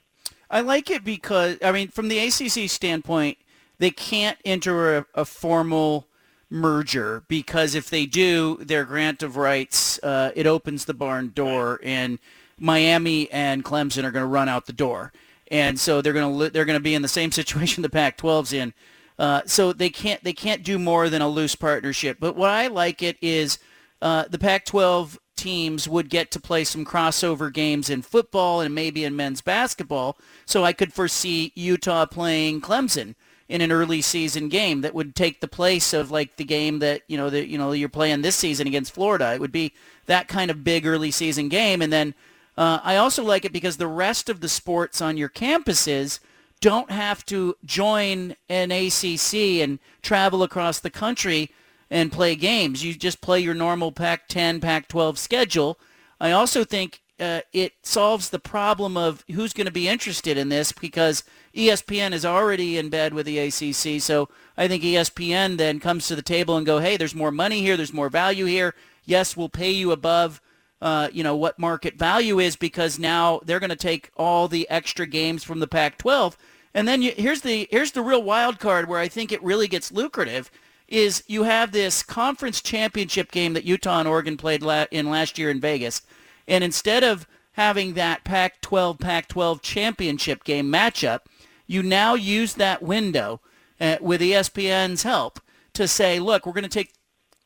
I 0.50 0.62
like 0.62 0.90
it 0.90 1.04
because 1.04 1.58
I 1.64 1.72
mean, 1.72 1.90
from 1.90 2.08
the 2.08 2.20
ACC 2.20 2.70
standpoint, 2.70 3.38
they 3.80 3.92
can't 3.92 4.38
enter 4.44 4.98
a, 4.98 5.06
a 5.16 5.26
formal 5.26 6.08
merger 6.50 7.24
because 7.28 7.74
if 7.76 7.90
they 7.90 8.06
do, 8.06 8.58
their 8.58 8.84
grant 8.84 9.24
of 9.24 9.38
rights 9.38 10.00
uh, 10.04 10.32
it 10.36 10.46
opens 10.46 10.86
the 10.86 10.94
barn 10.94 11.32
door, 11.34 11.80
and 11.84 12.20
Miami 12.60 13.32
and 13.32 13.64
Clemson 13.64 14.04
are 14.04 14.12
going 14.12 14.24
to 14.24 14.28
run 14.28 14.50
out 14.50 14.66
the 14.66 14.74
door, 14.74 15.14
and 15.50 15.80
so 15.80 16.02
they're 16.02 16.14
going 16.14 16.38
to 16.38 16.50
they're 16.50 16.66
going 16.66 16.80
to 16.80 16.84
be 16.84 16.96
in 16.96 17.02
the 17.02 17.08
same 17.08 17.32
situation 17.42 17.82
the 17.82 17.90
Pac-12's 17.90 18.54
in. 18.54 18.74
Uh, 19.20 19.42
so 19.46 19.74
they 19.74 19.90
can't 19.90 20.24
they 20.24 20.34
can't 20.34 20.64
do 20.64 20.80
more 20.80 21.10
than 21.10 21.22
a 21.22 21.30
loose 21.30 21.56
partnership. 21.56 22.18
But 22.20 22.36
what 22.36 22.50
I 22.50 22.68
like 22.68 23.04
it 23.04 23.18
is 23.22 23.60
uh, 24.02 24.26
the 24.30 24.40
Pac-12 24.40 25.18
teams 25.36 25.88
would 25.88 26.10
get 26.10 26.32
to 26.32 26.40
play 26.40 26.64
some 26.64 26.86
crossover 26.86 27.52
games 27.52 27.90
in 27.90 28.02
football 28.02 28.62
and 28.62 28.76
maybe 28.76 29.04
in 29.04 29.16
men's 29.16 29.42
basketball. 29.42 30.18
So 30.46 30.64
I 30.64 30.74
could 30.74 30.94
foresee 30.94 31.52
Utah 31.56 32.06
playing 32.06 32.62
Clemson 32.62 33.16
in 33.52 33.60
an 33.60 33.72
early 33.72 34.02
season 34.02 34.48
game 34.48 34.82
that 34.82 34.94
would 34.94 35.14
take 35.14 35.42
the 35.42 35.48
place 35.48 35.94
of 35.94 36.10
like 36.10 36.38
the 36.38 36.44
game 36.46 36.80
that 36.80 37.02
you 37.08 37.18
know 37.18 37.30
that 37.30 37.48
you 37.48 37.58
know 37.58 37.74
you're 37.74 37.90
playing 37.90 38.22
this 38.22 38.36
season 38.36 38.66
against 38.66 38.94
Florida. 38.94 39.34
It 39.34 39.42
would 39.42 39.52
be 39.52 39.74
that 40.06 40.28
kind 40.28 40.50
of 40.50 40.64
big 40.64 40.86
early 40.86 41.12
season 41.12 41.50
game, 41.50 41.82
and 41.82 41.92
then 41.92 42.16
uh, 42.58 42.80
I 42.84 42.96
also 42.96 43.24
like 43.24 43.44
it 43.44 43.52
because 43.52 43.78
the 43.78 43.88
rest 43.88 44.30
of 44.30 44.40
the 44.40 44.50
sports 44.50 45.02
on 45.02 45.18
your 45.18 45.30
campuses 45.30 46.20
don't 46.62 46.92
have 46.92 47.26
to 47.26 47.56
join 47.66 48.36
an 48.48 48.72
ACC 48.72 49.34
and 49.62 49.80
travel 50.02 50.44
across 50.44 50.80
the 50.80 50.90
country 50.90 51.52
and 51.90 52.12
play 52.12 52.36
games. 52.36 52.84
You 52.84 52.94
just 52.94 53.20
play 53.20 53.40
your 53.40 53.54
normal 53.54 53.92
Pac-10, 53.92 54.62
Pac-12 54.62 55.18
schedule. 55.18 55.80
I 56.20 56.32
also 56.32 56.64
think 56.64 57.02
uh, 57.20 57.42
it 57.52 57.74
solves 57.84 58.30
the 58.30 58.40
problem 58.40 58.96
of 58.96 59.26
who's 59.32 59.54
going 59.54 59.66
to 59.66 59.72
be 59.72 59.90
interested 59.90 60.38
in 60.38 60.50
this 60.50 60.72
because 60.72 61.24
ESPN 61.54 62.14
is 62.14 62.26
already 62.26 62.78
in 62.78 62.90
bed 62.90 63.14
with 63.14 63.26
the 63.26 63.40
ACC. 63.40 64.02
So 64.02 64.30
I 64.56 64.68
think 64.68 64.84
ESPN 64.84 65.58
then 65.58 65.80
comes 65.80 66.08
to 66.08 66.16
the 66.16 66.22
table 66.22 66.56
and 66.56 66.66
go, 66.66 66.80
hey, 66.80 66.96
there's 66.96 67.16
more 67.16 67.32
money 67.32 67.62
here. 67.62 67.76
There's 67.76 67.94
more 67.94 68.10
value 68.10 68.46
here. 68.46 68.76
Yes, 69.04 69.36
we'll 69.36 69.50
pay 69.50 69.72
you 69.72 69.92
above 69.92 70.42
uh, 70.82 71.10
you 71.14 71.24
know, 71.24 71.36
what 71.36 71.60
market 71.60 71.96
value 71.96 72.40
is 72.40 72.56
because 72.56 72.98
now 72.98 73.40
they're 73.46 73.60
going 73.60 73.70
to 73.70 73.76
take 73.76 74.10
all 74.18 74.48
the 74.48 74.68
extra 74.70 75.06
games 75.06 75.44
from 75.44 75.60
the 75.60 75.68
Pac-12 75.68 76.36
and 76.74 76.88
then 76.88 77.02
you, 77.02 77.14
here's 77.16 77.42
the 77.42 77.68
here's 77.72 77.92
the 77.92 78.02
real 78.02 78.24
wild 78.24 78.60
card 78.60 78.88
where 78.88 79.00
I 79.00 79.08
think 79.08 79.32
it 79.32 79.44
really 79.44 79.68
gets 79.68 79.92
lucrative 79.92 80.50
is 80.88 81.24
you 81.28 81.44
have 81.44 81.72
this 81.72 82.04
conference 82.04 82.62
championship 82.62 83.32
game 83.32 83.54
that 83.54 83.64
Utah 83.64 84.00
and 84.00 84.08
Oregon 84.08 84.36
played 84.36 84.62
la- 84.62 84.86
in 84.92 85.10
last 85.10 85.38
year 85.38 85.50
in 85.50 85.62
Vegas, 85.62 86.02
and 86.48 86.64
instead 86.64 87.04
of 87.04 87.28
having 87.54 87.94
that 87.94 88.24
Pac-12 88.24 89.00
Pac-12 89.00 89.62
championship 89.62 90.44
game 90.44 90.72
matchup, 90.72 91.20
you 91.68 91.84
now 91.84 92.14
use 92.14 92.54
that 92.56 92.82
window 92.82 93.42
uh, 93.80 93.98
with 94.02 94.22
ESPN's 94.22 95.04
help 95.04 95.40
to 95.74 95.88
say, 95.88 96.20
look, 96.20 96.46
we're 96.46 96.54
going 96.54 96.64
to 96.64 96.70
take 96.70 96.94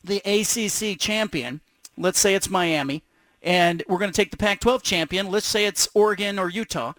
the 0.03 0.21
ACC 0.25 0.99
champion, 0.99 1.61
let's 1.97 2.19
say 2.19 2.35
it's 2.35 2.49
Miami, 2.49 3.03
and 3.41 3.83
we're 3.87 3.97
going 3.99 4.11
to 4.11 4.15
take 4.15 4.31
the 4.31 4.37
Pac-12 4.37 4.81
champion, 4.81 5.29
let's 5.29 5.47
say 5.47 5.65
it's 5.65 5.87
Oregon 5.93 6.37
or 6.39 6.49
Utah, 6.49 6.93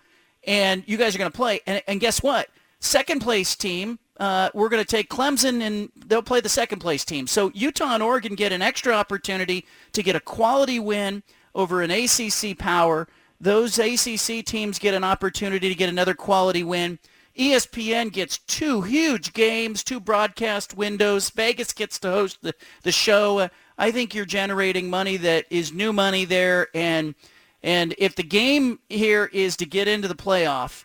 and 0.47 0.85
you 0.87 0.97
guys 0.97 1.15
are 1.15 1.19
going 1.19 1.31
to 1.31 1.37
play. 1.37 1.61
And, 1.67 1.83
and, 1.87 2.01
guess 2.01 2.23
what? 2.23 2.49
Second 2.79 3.21
place 3.21 3.57
team, 3.57 3.99
uh, 4.19 4.51
we're 4.55 4.69
going 4.69 4.83
to 4.83 4.89
take 4.89 5.11
Clemson, 5.11 5.61
and 5.61 5.91
they'll 6.07 6.23
play 6.23 6.41
the 6.41 6.49
second 6.49 6.79
place 6.79 7.05
team. 7.05 7.27
So 7.27 7.51
Utah 7.55 7.95
and 7.95 8.03
Oregon 8.03 8.35
get 8.35 8.53
an 8.53 8.63
extra 8.63 8.95
opportunity 8.95 9.67
to 9.93 10.03
get 10.03 10.17
a 10.17 10.21
quality 10.21 10.79
win 10.79 11.23
over 11.55 11.83
an 11.83 11.91
ACC 11.91 12.57
power. 12.57 13.09
Those 13.41 13.79
ACC 13.79 14.45
teams 14.45 14.79
get 14.79 14.95
an 14.95 15.05
opportunity 15.05 15.69
to 15.69 15.75
get 15.75 15.89
another 15.89 16.15
quality 16.15 16.63
win. 16.63 16.99
ESPN 17.37 18.13
gets 18.13 18.39
two 18.39 18.81
huge 18.81 19.35
games, 19.35 19.85
two 19.85 20.01
broadcast 20.01 20.75
windows. 20.75 21.29
Vegas 21.29 21.75
gets 21.75 21.99
to 21.99 22.11
host 22.11 22.39
the, 22.41 22.55
the 22.83 22.93
show. 22.93 23.41
Uh, 23.41 23.49
I 23.77 23.91
think 23.91 24.15
you're 24.15 24.25
generating 24.25 24.89
money 24.89 25.19
that 25.19 25.45
is 25.51 25.73
new 25.73 25.93
money 25.93 26.25
there, 26.25 26.69
and– 26.73 27.15
and 27.63 27.95
if 27.99 28.15
the 28.15 28.23
game 28.23 28.79
here 28.89 29.31
is 29.33 29.57
to 29.57 29.67
get 29.67 29.89
into 29.89 30.09
the 30.09 30.15
playoff, 30.15 30.85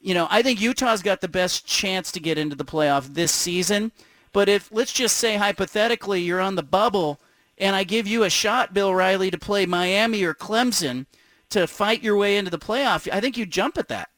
you 0.00 0.14
know, 0.14 0.28
I 0.30 0.42
think 0.42 0.60
Utah's 0.60 1.02
got 1.02 1.20
the 1.20 1.28
best 1.28 1.66
chance 1.66 2.12
to 2.12 2.20
get 2.20 2.38
into 2.38 2.56
the 2.56 2.64
playoff 2.64 3.14
this 3.14 3.32
season. 3.32 3.92
But 4.32 4.48
if, 4.48 4.70
let's 4.70 4.92
just 4.92 5.16
say 5.16 5.36
hypothetically, 5.36 6.20
you're 6.20 6.40
on 6.40 6.54
the 6.54 6.62
bubble 6.62 7.18
and 7.56 7.74
I 7.74 7.84
give 7.84 8.06
you 8.06 8.22
a 8.22 8.30
shot, 8.30 8.72
Bill 8.72 8.94
Riley, 8.94 9.30
to 9.30 9.38
play 9.38 9.66
Miami 9.66 10.22
or 10.22 10.34
Clemson 10.34 11.06
to 11.50 11.66
fight 11.66 12.02
your 12.02 12.16
way 12.16 12.36
into 12.36 12.50
the 12.50 12.58
playoff, 12.58 13.08
I 13.12 13.20
think 13.20 13.36
you 13.36 13.46
jump 13.46 13.78
at 13.78 13.88
that. 13.88 14.10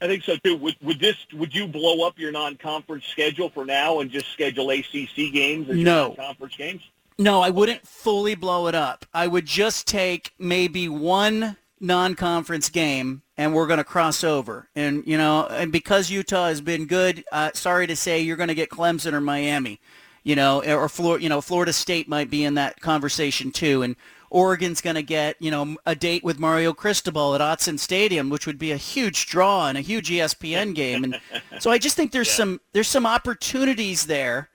I 0.00 0.06
think 0.06 0.24
so 0.24 0.36
too. 0.36 0.56
Would, 0.56 0.76
would 0.82 1.00
this 1.00 1.16
would 1.32 1.54
you 1.54 1.66
blow 1.66 2.06
up 2.06 2.18
your 2.18 2.30
non-conference 2.30 3.06
schedule 3.06 3.48
for 3.48 3.64
now 3.64 4.00
and 4.00 4.10
just 4.10 4.30
schedule 4.30 4.70
ACC 4.70 5.32
games 5.32 5.70
as 5.70 5.76
no. 5.76 6.08
your 6.08 6.08
non-conference 6.08 6.56
games? 6.56 6.82
No, 7.18 7.40
I 7.40 7.50
wouldn't 7.50 7.86
fully 7.86 8.34
blow 8.34 8.66
it 8.66 8.74
up. 8.74 9.06
I 9.14 9.26
would 9.26 9.46
just 9.46 9.86
take 9.86 10.32
maybe 10.38 10.88
one 10.88 11.56
non-conference 11.80 12.70
game 12.70 13.22
and 13.36 13.54
we're 13.54 13.66
going 13.66 13.78
to 13.78 13.84
cross 13.84 14.22
over. 14.24 14.68
And, 14.74 15.02
you 15.06 15.16
know, 15.16 15.46
and 15.46 15.72
because 15.72 16.10
Utah 16.10 16.48
has 16.48 16.60
been 16.60 16.86
good, 16.86 17.24
uh, 17.32 17.50
sorry 17.54 17.86
to 17.86 17.96
say 17.96 18.20
you're 18.20 18.36
going 18.36 18.48
to 18.48 18.54
get 18.54 18.70
Clemson 18.70 19.12
or 19.12 19.20
Miami, 19.20 19.80
you 20.24 20.36
know, 20.36 20.62
or 20.62 20.88
Florida, 20.88 21.22
you 21.22 21.28
know, 21.28 21.40
Florida 21.40 21.72
State 21.72 22.08
might 22.08 22.30
be 22.30 22.44
in 22.44 22.54
that 22.54 22.80
conversation 22.80 23.50
too. 23.50 23.82
And 23.82 23.96
Oregon's 24.30 24.80
going 24.80 24.96
to 24.96 25.02
get, 25.02 25.36
you 25.40 25.50
know, 25.50 25.76
a 25.86 25.94
date 25.94 26.24
with 26.24 26.38
Mario 26.38 26.72
Cristobal 26.72 27.34
at 27.34 27.40
Autzen 27.40 27.78
Stadium, 27.78 28.28
which 28.28 28.46
would 28.46 28.58
be 28.58 28.72
a 28.72 28.76
huge 28.76 29.26
draw 29.26 29.68
and 29.68 29.78
a 29.78 29.82
huge 29.82 30.10
ESPN 30.10 30.74
game. 30.74 31.04
And 31.04 31.20
so 31.60 31.70
I 31.70 31.78
just 31.78 31.96
think 31.96 32.12
there's 32.12 32.28
yeah. 32.28 32.34
some, 32.34 32.60
there's 32.72 32.88
some 32.88 33.06
opportunities 33.06 34.06
there 34.06 34.50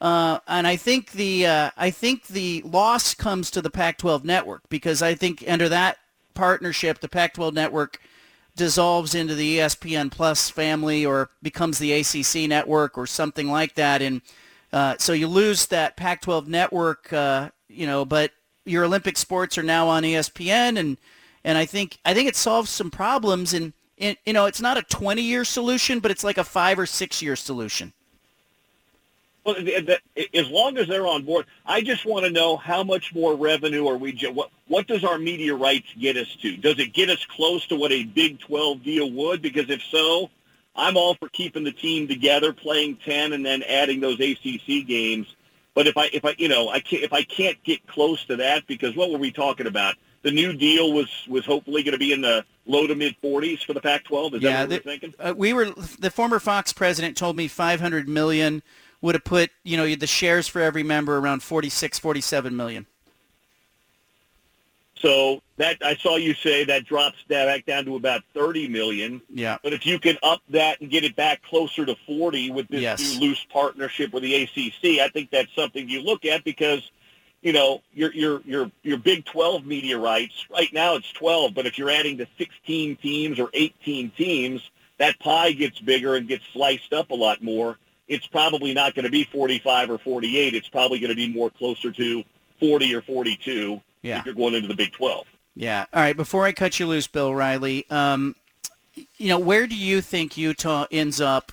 uh, 0.00 0.40
and 0.46 0.66
I 0.66 0.76
think 0.76 1.12
the 1.12 1.46
uh, 1.46 1.70
I 1.76 1.90
think 1.90 2.26
the 2.26 2.62
loss 2.64 3.14
comes 3.14 3.50
to 3.52 3.62
the 3.62 3.70
Pac-12 3.70 4.24
network 4.24 4.68
because 4.68 5.02
I 5.02 5.14
think 5.14 5.44
under 5.48 5.68
that 5.68 5.98
partnership, 6.34 7.00
the 7.00 7.08
Pac-12 7.08 7.54
network 7.54 8.00
dissolves 8.56 9.14
into 9.14 9.34
the 9.34 9.58
ESPN 9.58 10.10
Plus 10.10 10.50
family 10.50 11.04
or 11.04 11.30
becomes 11.42 11.78
the 11.78 11.92
ACC 11.92 12.48
network 12.48 12.98
or 12.98 13.06
something 13.06 13.50
like 13.50 13.74
that, 13.74 14.02
and 14.02 14.20
uh, 14.72 14.96
so 14.98 15.12
you 15.12 15.28
lose 15.28 15.66
that 15.66 15.96
Pac-12 15.96 16.46
network. 16.46 17.12
Uh, 17.12 17.50
you 17.68 17.86
know, 17.86 18.04
but 18.04 18.32
your 18.66 18.84
Olympic 18.84 19.16
sports 19.16 19.56
are 19.56 19.62
now 19.62 19.88
on 19.88 20.02
ESPN, 20.02 20.78
and 20.78 20.98
and 21.44 21.56
I 21.56 21.64
think 21.64 21.98
I 22.04 22.12
think 22.12 22.28
it 22.28 22.36
solves 22.36 22.68
some 22.68 22.90
problems. 22.90 23.54
And, 23.54 23.72
and 23.96 24.16
you 24.26 24.34
know, 24.34 24.44
it's 24.44 24.60
not 24.60 24.76
a 24.76 24.82
20-year 24.82 25.44
solution, 25.44 26.00
but 26.00 26.10
it's 26.10 26.24
like 26.24 26.38
a 26.38 26.44
five 26.44 26.78
or 26.78 26.86
six-year 26.86 27.36
solution. 27.36 27.94
Well, 29.46 29.54
as 30.34 30.50
long 30.50 30.76
as 30.76 30.88
they're 30.88 31.06
on 31.06 31.22
board, 31.22 31.46
I 31.64 31.80
just 31.80 32.04
want 32.04 32.24
to 32.24 32.32
know 32.32 32.56
how 32.56 32.82
much 32.82 33.14
more 33.14 33.36
revenue 33.36 33.86
are 33.86 33.96
we? 33.96 34.12
What 34.32 34.50
what 34.66 34.88
does 34.88 35.04
our 35.04 35.18
media 35.18 35.54
rights 35.54 35.86
get 35.96 36.16
us 36.16 36.34
to? 36.42 36.56
Does 36.56 36.80
it 36.80 36.92
get 36.92 37.10
us 37.10 37.24
close 37.26 37.64
to 37.68 37.76
what 37.76 37.92
a 37.92 38.02
Big 38.02 38.40
12 38.40 38.82
deal 38.82 39.08
would? 39.08 39.40
Because 39.40 39.70
if 39.70 39.84
so, 39.84 40.30
I'm 40.74 40.96
all 40.96 41.14
for 41.14 41.28
keeping 41.28 41.62
the 41.62 41.70
team 41.70 42.08
together, 42.08 42.52
playing 42.52 42.96
10, 43.04 43.34
and 43.34 43.46
then 43.46 43.62
adding 43.62 44.00
those 44.00 44.18
ACC 44.18 44.84
games. 44.84 45.28
But 45.74 45.86
if 45.86 45.96
I 45.96 46.06
if 46.12 46.24
I 46.24 46.34
you 46.38 46.48
know 46.48 46.68
I 46.68 46.80
can't, 46.80 47.04
if 47.04 47.12
I 47.12 47.22
can't 47.22 47.62
get 47.62 47.86
close 47.86 48.24
to 48.24 48.34
that, 48.36 48.66
because 48.66 48.96
what 48.96 49.12
were 49.12 49.18
we 49.18 49.30
talking 49.30 49.68
about? 49.68 49.94
The 50.22 50.32
new 50.32 50.54
deal 50.54 50.92
was 50.92 51.08
was 51.28 51.46
hopefully 51.46 51.84
going 51.84 51.92
to 51.92 51.98
be 51.98 52.12
in 52.12 52.20
the 52.20 52.44
low 52.66 52.88
to 52.88 52.96
mid 52.96 53.14
40s 53.22 53.64
for 53.64 53.74
the 53.74 53.80
Pac-12. 53.80 54.34
Is 54.34 54.42
yeah, 54.42 54.50
that 54.50 54.60
what 54.60 54.68
the, 54.68 54.74
we're 54.74 54.80
thinking? 54.80 55.14
Uh, 55.20 55.34
we 55.36 55.52
were 55.52 55.66
the 56.00 56.10
former 56.10 56.40
Fox 56.40 56.72
president 56.72 57.16
told 57.16 57.36
me 57.36 57.46
500 57.46 58.08
million 58.08 58.64
would 59.00 59.14
have 59.14 59.24
put 59.24 59.50
you 59.62 59.76
know 59.76 59.94
the 59.94 60.06
shares 60.06 60.48
for 60.48 60.60
every 60.60 60.82
member 60.82 61.18
around 61.18 61.42
46 61.42 61.98
47 61.98 62.56
million 62.56 62.86
so 64.98 65.42
that 65.58 65.76
I 65.84 65.94
saw 65.96 66.16
you 66.16 66.34
say 66.34 66.64
that 66.64 66.86
drops 66.86 67.22
back 67.28 67.66
down 67.66 67.84
to 67.84 67.96
about 67.96 68.22
30 68.34 68.68
million. 68.68 69.20
Yeah. 69.32 69.58
But 69.62 69.72
if 69.72 69.86
you 69.86 69.98
can 69.98 70.16
up 70.22 70.40
that 70.50 70.80
and 70.80 70.90
get 70.90 71.04
it 71.04 71.14
back 71.14 71.42
closer 71.42 71.84
to 71.86 71.94
40 72.06 72.50
with 72.50 72.68
this 72.68 72.80
yes. 72.80 73.14
new 73.14 73.28
loose 73.28 73.46
partnership 73.50 74.12
with 74.12 74.22
the 74.22 74.34
ACC, 74.34 75.00
I 75.00 75.08
think 75.08 75.30
that's 75.30 75.54
something 75.54 75.88
you 75.88 76.00
look 76.02 76.24
at 76.24 76.44
because 76.44 76.90
you 77.42 77.52
know 77.52 77.82
your 77.92 78.12
your 78.14 78.40
your 78.44 78.70
your 78.82 78.96
Big 78.98 79.24
12 79.26 79.66
media 79.66 79.98
rights 79.98 80.46
right 80.50 80.72
now 80.72 80.94
it's 80.94 81.12
12, 81.12 81.54
but 81.54 81.66
if 81.66 81.78
you're 81.78 81.90
adding 81.90 82.16
to 82.18 82.26
16 82.38 82.96
teams 82.96 83.38
or 83.38 83.50
18 83.52 84.10
teams, 84.10 84.70
that 84.98 85.18
pie 85.20 85.52
gets 85.52 85.78
bigger 85.78 86.16
and 86.16 86.26
gets 86.26 86.44
sliced 86.52 86.92
up 86.92 87.10
a 87.10 87.14
lot 87.14 87.42
more 87.42 87.78
it's 88.08 88.26
probably 88.26 88.74
not 88.74 88.94
going 88.94 89.04
to 89.04 89.10
be 89.10 89.24
45 89.24 89.90
or 89.90 89.98
48. 89.98 90.54
It's 90.54 90.68
probably 90.68 90.98
going 90.98 91.10
to 91.10 91.16
be 91.16 91.32
more 91.32 91.50
closer 91.50 91.90
to 91.92 92.24
40 92.60 92.94
or 92.94 93.02
42 93.02 93.80
yeah. 94.02 94.18
if 94.18 94.26
you're 94.26 94.34
going 94.34 94.54
into 94.54 94.68
the 94.68 94.74
Big 94.74 94.92
12. 94.92 95.26
Yeah. 95.54 95.86
All 95.92 96.00
right. 96.00 96.16
Before 96.16 96.44
I 96.44 96.52
cut 96.52 96.78
you 96.78 96.86
loose, 96.86 97.06
Bill 97.06 97.34
Riley, 97.34 97.86
um, 97.90 98.36
you 98.94 99.28
know, 99.28 99.38
where 99.38 99.66
do 99.66 99.76
you 99.76 100.00
think 100.00 100.36
Utah 100.36 100.86
ends 100.90 101.20
up? 101.20 101.52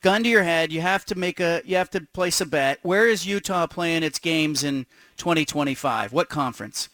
Gun 0.00 0.22
to 0.22 0.28
your 0.28 0.44
head, 0.44 0.70
you 0.70 0.80
have 0.80 1.04
to 1.06 1.16
make 1.16 1.40
a, 1.40 1.60
you 1.64 1.74
have 1.76 1.90
to 1.90 2.00
place 2.12 2.40
a 2.40 2.46
bet. 2.46 2.78
Where 2.82 3.08
is 3.08 3.26
Utah 3.26 3.66
playing 3.66 4.04
its 4.04 4.20
games 4.20 4.62
in 4.62 4.86
2025? 5.16 6.12
What 6.12 6.28
conference? 6.28 6.88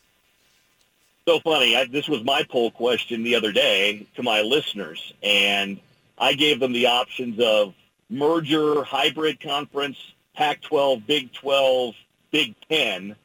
so 1.26 1.40
funny. 1.40 1.76
I, 1.76 1.86
this 1.86 2.09
was 2.09 2.22
my 2.22 2.42
poll 2.49 2.70
question 2.70 3.22
the 3.22 3.34
other 3.34 3.53
day 3.53 4.07
to 4.16 4.22
my 4.22 4.42
listeners, 4.42 5.12
and 5.22 5.80
I 6.18 6.34
gave 6.34 6.61
them 6.61 6.72
the 6.72 6.86
options 6.86 7.40
of 7.40 7.74
merger, 8.11 8.82
hybrid 8.82 9.40
conference, 9.40 9.98
Pac-12, 10.34 11.07
Big 11.07 11.32
12, 11.32 11.94
Big 12.30 12.55
10, 12.68 13.16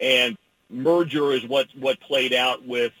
and 0.00 0.36
merger 0.68 1.32
is 1.32 1.44
what 1.46 1.66
what 1.78 2.00
played 2.00 2.32
out 2.32 2.66
with 2.66 2.92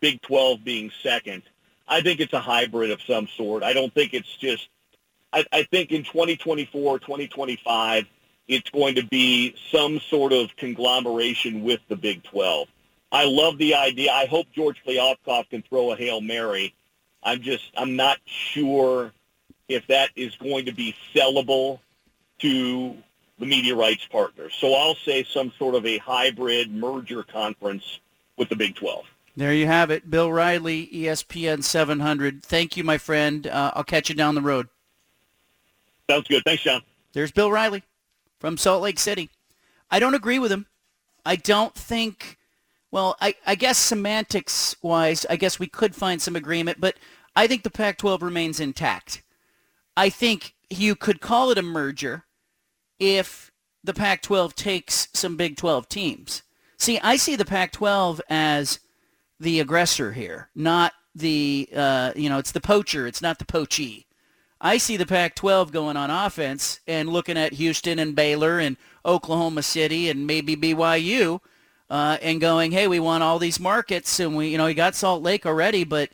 Big 0.00 0.20
12 0.22 0.64
being 0.64 0.90
second. 1.02 1.42
I 1.86 2.00
think 2.00 2.20
it's 2.20 2.32
a 2.32 2.40
hybrid 2.40 2.90
of 2.90 3.00
some 3.02 3.28
sort. 3.36 3.62
I 3.62 3.72
don't 3.72 3.92
think 3.92 4.14
it's 4.14 4.36
just. 4.36 4.68
I, 5.32 5.44
I 5.52 5.62
think 5.64 5.90
in 5.90 6.04
2024, 6.04 7.00
2025, 7.00 8.06
it's 8.46 8.70
going 8.70 8.94
to 8.94 9.02
be 9.04 9.54
some 9.70 9.98
sort 9.98 10.32
of 10.32 10.54
conglomeration 10.56 11.64
with 11.64 11.80
the 11.88 11.96
Big 11.96 12.22
12. 12.24 12.68
I 13.10 13.24
love 13.24 13.58
the 13.58 13.74
idea. 13.74 14.12
I 14.12 14.26
hope 14.26 14.46
George 14.52 14.82
Kliavkoff 14.86 15.50
can 15.50 15.62
throw 15.62 15.92
a 15.92 15.96
Hail 15.96 16.20
Mary. 16.20 16.74
I'm 17.22 17.40
just, 17.40 17.64
I'm 17.76 17.96
not 17.96 18.18
sure 18.26 19.12
if 19.68 19.86
that 19.86 20.10
is 20.16 20.34
going 20.36 20.66
to 20.66 20.72
be 20.72 20.94
sellable 21.14 21.80
to 22.40 22.96
the 23.38 23.46
media 23.46 23.74
rights 23.74 24.06
partners. 24.10 24.54
So 24.58 24.74
I'll 24.74 24.94
say 24.94 25.24
some 25.24 25.52
sort 25.58 25.74
of 25.74 25.84
a 25.86 25.98
hybrid 25.98 26.72
merger 26.72 27.22
conference 27.22 28.00
with 28.36 28.48
the 28.48 28.56
Big 28.56 28.74
12. 28.76 29.04
There 29.36 29.52
you 29.52 29.66
have 29.66 29.90
it. 29.90 30.10
Bill 30.10 30.32
Riley, 30.32 30.88
ESPN 30.92 31.64
700. 31.64 32.44
Thank 32.44 32.76
you, 32.76 32.84
my 32.84 32.98
friend. 32.98 33.46
Uh, 33.46 33.72
I'll 33.74 33.84
catch 33.84 34.08
you 34.08 34.14
down 34.14 34.36
the 34.36 34.40
road. 34.40 34.68
Sounds 36.08 36.28
good. 36.28 36.42
Thanks, 36.44 36.62
John. 36.62 36.82
There's 37.12 37.32
Bill 37.32 37.50
Riley 37.50 37.82
from 38.38 38.56
Salt 38.56 38.82
Lake 38.82 39.00
City. 39.00 39.30
I 39.90 39.98
don't 39.98 40.14
agree 40.14 40.38
with 40.38 40.52
him. 40.52 40.66
I 41.26 41.36
don't 41.36 41.74
think, 41.74 42.38
well, 42.90 43.16
I, 43.20 43.34
I 43.46 43.54
guess 43.54 43.78
semantics 43.78 44.76
wise, 44.82 45.26
I 45.28 45.36
guess 45.36 45.58
we 45.58 45.66
could 45.66 45.96
find 45.96 46.20
some 46.22 46.36
agreement, 46.36 46.80
but 46.80 46.96
I 47.34 47.46
think 47.46 47.62
the 47.62 47.70
Pac 47.70 47.98
12 47.98 48.22
remains 48.22 48.60
intact. 48.60 49.22
I 49.96 50.10
think 50.10 50.54
you 50.70 50.96
could 50.96 51.20
call 51.20 51.50
it 51.50 51.58
a 51.58 51.62
merger 51.62 52.24
if 52.98 53.52
the 53.82 53.94
Pac 53.94 54.22
12 54.22 54.54
takes 54.54 55.08
some 55.12 55.36
Big 55.36 55.56
12 55.56 55.88
teams. 55.88 56.42
See, 56.78 56.98
I 57.00 57.16
see 57.16 57.36
the 57.36 57.44
Pac 57.44 57.72
12 57.72 58.20
as 58.28 58.80
the 59.38 59.60
aggressor 59.60 60.12
here, 60.12 60.48
not 60.54 60.92
the, 61.14 61.68
uh, 61.74 62.12
you 62.16 62.28
know, 62.28 62.38
it's 62.38 62.52
the 62.52 62.60
poacher, 62.60 63.06
it's 63.06 63.22
not 63.22 63.38
the 63.38 63.44
poachee. 63.44 64.06
I 64.64 64.78
see 64.78 64.96
the 64.96 65.04
Pac-12 65.04 65.72
going 65.72 65.98
on 65.98 66.10
offense 66.10 66.80
and 66.86 67.10
looking 67.10 67.36
at 67.36 67.52
Houston 67.52 67.98
and 67.98 68.16
Baylor 68.16 68.58
and 68.58 68.78
Oklahoma 69.04 69.62
City 69.62 70.08
and 70.08 70.26
maybe 70.26 70.56
BYU 70.56 71.40
uh, 71.90 72.16
and 72.22 72.40
going, 72.40 72.72
hey, 72.72 72.88
we 72.88 72.98
want 72.98 73.22
all 73.22 73.38
these 73.38 73.60
markets 73.60 74.18
and 74.20 74.34
we, 74.34 74.48
you 74.48 74.56
know, 74.56 74.64
we 74.64 74.72
got 74.72 74.94
Salt 74.94 75.22
Lake 75.22 75.44
already, 75.44 75.84
but 75.84 76.08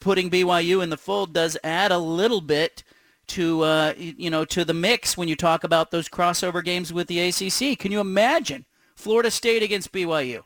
putting 0.00 0.28
BYU 0.28 0.82
in 0.82 0.90
the 0.90 0.98
fold 0.98 1.32
does 1.32 1.56
add 1.64 1.92
a 1.92 1.98
little 1.98 2.42
bit 2.42 2.84
to, 3.28 3.62
uh, 3.62 3.94
you 3.96 4.30
know, 4.30 4.44
to 4.44 4.64
the 4.64 4.74
mix 4.74 5.16
when 5.16 5.28
you 5.28 5.36
talk 5.36 5.64
about 5.64 5.90
those 5.90 6.08
crossover 6.08 6.64
games 6.64 6.92
with 6.92 7.08
the 7.08 7.20
ACC. 7.20 7.78
Can 7.78 7.92
you 7.92 8.00
imagine 8.00 8.66
Florida 8.94 9.30
State 9.30 9.62
against 9.62 9.92
BYU, 9.92 10.42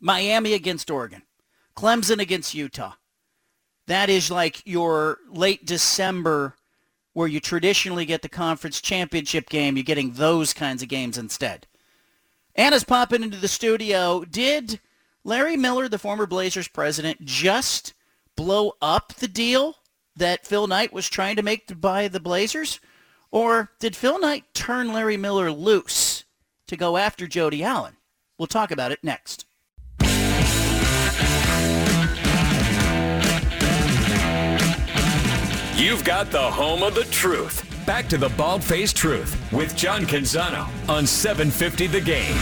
Miami 0.00 0.54
against 0.54 0.90
Oregon, 0.90 1.22
Clemson 1.76 2.20
against 2.20 2.54
Utah? 2.54 2.94
That 3.86 4.08
is 4.08 4.30
like 4.30 4.62
your 4.64 5.18
late 5.28 5.66
December 5.66 6.56
where 7.14 7.28
you 7.28 7.40
traditionally 7.40 8.04
get 8.04 8.22
the 8.22 8.28
conference 8.28 8.80
championship 8.80 9.48
game. 9.48 9.76
You're 9.76 9.84
getting 9.84 10.12
those 10.12 10.54
kinds 10.54 10.82
of 10.82 10.88
games 10.88 11.18
instead. 11.18 11.66
Anna's 12.54 12.84
popping 12.84 13.22
into 13.22 13.38
the 13.38 13.48
studio. 13.48 14.24
Did 14.24 14.80
Larry 15.24 15.56
Miller, 15.56 15.88
the 15.88 15.98
former 15.98 16.26
Blazers 16.26 16.68
president, 16.68 17.24
just 17.24 17.94
blow 18.36 18.72
up 18.80 19.14
the 19.14 19.28
deal 19.28 19.76
that 20.16 20.46
Phil 20.46 20.66
Knight 20.66 20.92
was 20.92 21.08
trying 21.08 21.36
to 21.36 21.42
make 21.42 21.66
to 21.66 21.74
buy 21.74 22.08
the 22.08 22.20
Blazers? 22.20 22.80
Or 23.30 23.70
did 23.80 23.96
Phil 23.96 24.20
Knight 24.20 24.44
turn 24.54 24.92
Larry 24.92 25.16
Miller 25.16 25.50
loose 25.50 26.24
to 26.66 26.76
go 26.76 26.96
after 26.96 27.26
Jody 27.26 27.62
Allen? 27.62 27.96
We'll 28.38 28.46
talk 28.46 28.70
about 28.70 28.92
it 28.92 29.02
next. 29.02 29.46
You've 35.76 36.04
got 36.04 36.30
the 36.30 36.40
home 36.40 36.82
of 36.82 36.94
the 36.94 37.04
truth. 37.10 37.68
Back 37.86 38.08
to 38.10 38.16
the 38.16 38.28
Bald 38.30 38.62
Faced 38.62 38.94
Truth 38.94 39.36
with 39.52 39.74
John 39.74 40.02
Canzano 40.04 40.68
on 40.88 41.06
750 41.06 41.88
The 41.88 42.00
Game. 42.00 42.36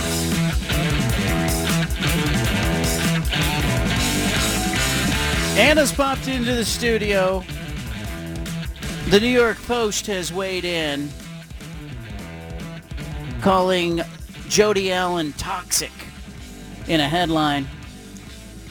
Anna's 5.59 5.93
popped 5.93 6.29
into 6.29 6.55
the 6.55 6.64
studio. 6.64 7.43
The 9.11 9.19
New 9.19 9.27
York 9.27 9.61
Post 9.65 10.07
has 10.07 10.33
weighed 10.33 10.65
in, 10.65 11.11
calling 13.41 14.03
Jody 14.49 14.93
Allen 14.93 15.33
toxic 15.33 15.91
in 16.87 17.01
a 17.01 17.09
headline. 17.09 17.67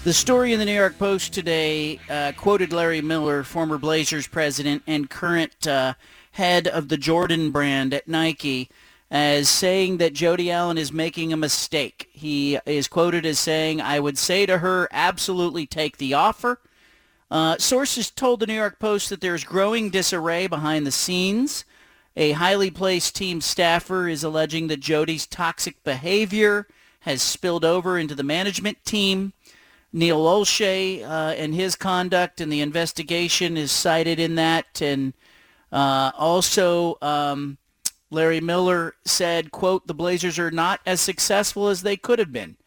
The 0.05 0.13
story 0.13 0.53
in 0.53 0.59
the 0.59 0.63
New 0.63 0.73
York 0.73 0.97
Post 0.97 1.33
today 1.33 1.99
uh, 2.09 2.31
quoted 2.37 2.71
Larry 2.71 3.01
Miller, 3.01 3.43
former 3.43 3.77
Blazers 3.77 4.27
president 4.27 4.81
and 4.87 5.09
current 5.09 5.67
uh, 5.67 5.95
head 6.31 6.69
of 6.69 6.87
the 6.87 6.95
Jordan 6.95 7.51
brand 7.51 7.93
at 7.93 8.07
Nike, 8.07 8.69
as 9.11 9.49
saying 9.49 9.97
that 9.97 10.13
Jody 10.13 10.49
Allen 10.49 10.77
is 10.77 10.93
making 10.93 11.33
a 11.33 11.37
mistake. 11.37 12.07
He 12.13 12.57
is 12.65 12.87
quoted 12.87 13.25
as 13.25 13.39
saying, 13.39 13.81
I 13.81 13.99
would 13.99 14.17
say 14.17 14.45
to 14.45 14.59
her, 14.59 14.87
absolutely 14.89 15.65
take 15.65 15.97
the 15.97 16.13
offer. 16.13 16.61
Uh, 17.31 17.57
sources 17.57 18.09
told 18.09 18.39
the 18.39 18.47
New 18.47 18.55
York 18.55 18.79
Post 18.79 19.09
that 19.09 19.21
there's 19.21 19.43
growing 19.43 19.89
disarray 19.89 20.47
behind 20.47 20.85
the 20.85 20.91
scenes. 20.91 21.63
A 22.15 22.31
highly 22.31 22.71
placed 22.71 23.15
team 23.15 23.39
staffer 23.39 24.07
is 24.07 24.23
alleging 24.23 24.67
that 24.67 24.79
Jody's 24.79 25.27
toxic 25.27 25.83
behavior 25.83 26.67
has 27.01 27.21
spilled 27.21 27.63
over 27.63 27.97
into 27.97 28.15
the 28.15 28.23
management 28.23 28.83
team. 28.83 29.33
Neil 29.93 30.19
Olshey 30.19 31.03
uh, 31.03 31.33
and 31.37 31.53
his 31.53 31.75
conduct 31.75 32.41
in 32.41 32.49
the 32.49 32.61
investigation 32.61 33.57
is 33.57 33.71
cited 33.71 34.19
in 34.19 34.35
that. 34.35 34.81
And 34.81 35.13
uh, 35.71 36.11
also, 36.17 36.97
um, 37.01 37.57
Larry 38.11 38.41
Miller 38.41 38.95
said, 39.05 39.51
quote, 39.51 39.87
the 39.87 39.93
Blazers 39.93 40.39
are 40.39 40.51
not 40.51 40.81
as 40.85 40.99
successful 40.99 41.69
as 41.69 41.81
they 41.81 41.95
could 41.95 42.19
have 42.19 42.31
been. 42.31 42.57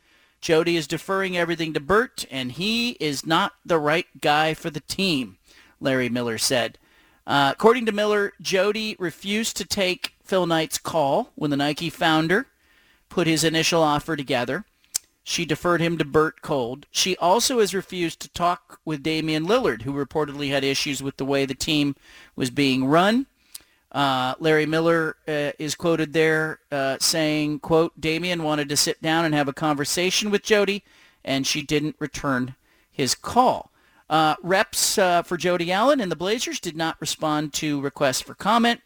Jody 0.43 0.77
is 0.77 0.89
deferring 0.89 1.37
everything 1.37 1.73
to 1.73 1.81
Bert, 1.81 2.27
and 2.29 2.53
he 2.53 2.91
is 2.99 3.25
not 3.25 3.53
the 3.65 3.79
right 3.79 4.07
guy 4.21 4.55
for 4.55 4.71
the 4.71 4.81
team, 4.81 5.39
Larry 5.81 6.09
Miller 6.09 6.37
said. 6.37 6.79
Uh, 7.25 7.51
according 7.55 7.87
to 7.87 7.93
Miller, 7.93 8.33
Jody 8.41 8.97
refused 8.99 9.57
to 9.57 9.65
take 9.65 10.15
Phil 10.25 10.47
Knight's 10.47 10.79
call 10.79 11.31
when 11.37 11.51
the 11.51 11.57
Nike 11.57 11.89
founder 11.89 12.49
put 13.09 13.29
his 13.29 13.45
initial 13.45 13.83
offer 13.83 14.17
together. 14.17 14.65
She 15.23 15.45
deferred 15.45 15.81
him 15.81 15.97
to 15.99 16.05
Bert 16.05 16.43
Kolde. 16.43 16.87
She 16.91 17.17
also 17.19 17.61
has 17.61 17.73
refused 17.73 18.19
to 18.21 18.29
talk 18.31 18.81
with 18.85 19.05
Damian 19.05 19.47
Lillard, 19.47 19.83
who 19.83 19.93
reportedly 19.93 20.51
had 20.51 20.65
issues 20.65 21.01
with 21.01 21.19
the 21.19 21.25
way 21.25 21.47
the 21.47 21.55
team 21.55 21.95
was 22.35 22.51
being 22.51 22.85
run. 22.85 23.27
Uh, 23.93 24.35
Larry 24.41 24.65
Miller 24.65 25.17
uh, 25.29 25.53
is 25.59 25.75
quoted 25.75 26.15
there 26.15 26.61
uh, 26.73 26.97
saying, 26.99 27.61
quote, 27.61 28.01
Damian 28.01 28.43
wanted 28.43 28.69
to 28.71 28.77
sit 28.77 29.03
down 29.03 29.27
and 29.27 29.35
have 29.35 29.49
a 29.49 29.53
conversation 29.53 30.31
with 30.31 30.43
Jody, 30.43 30.83
and 31.25 31.47
she 31.47 31.63
didn't 31.63 31.97
return 31.99 32.55
his 32.91 33.15
call. 33.15 33.71
Uh, 34.09 34.35
reps 34.43 34.99
uh, 34.99 35.23
for 35.23 35.37
Jody 35.37 35.71
Allen 35.71 36.01
and 36.01 36.11
the 36.11 36.17
Blazers 36.17 36.59
did 36.61 36.77
not 36.77 37.01
respond 37.01 37.53
to 37.55 37.81
requests 37.81 38.23
for 38.23 38.35
comment. 38.35 38.81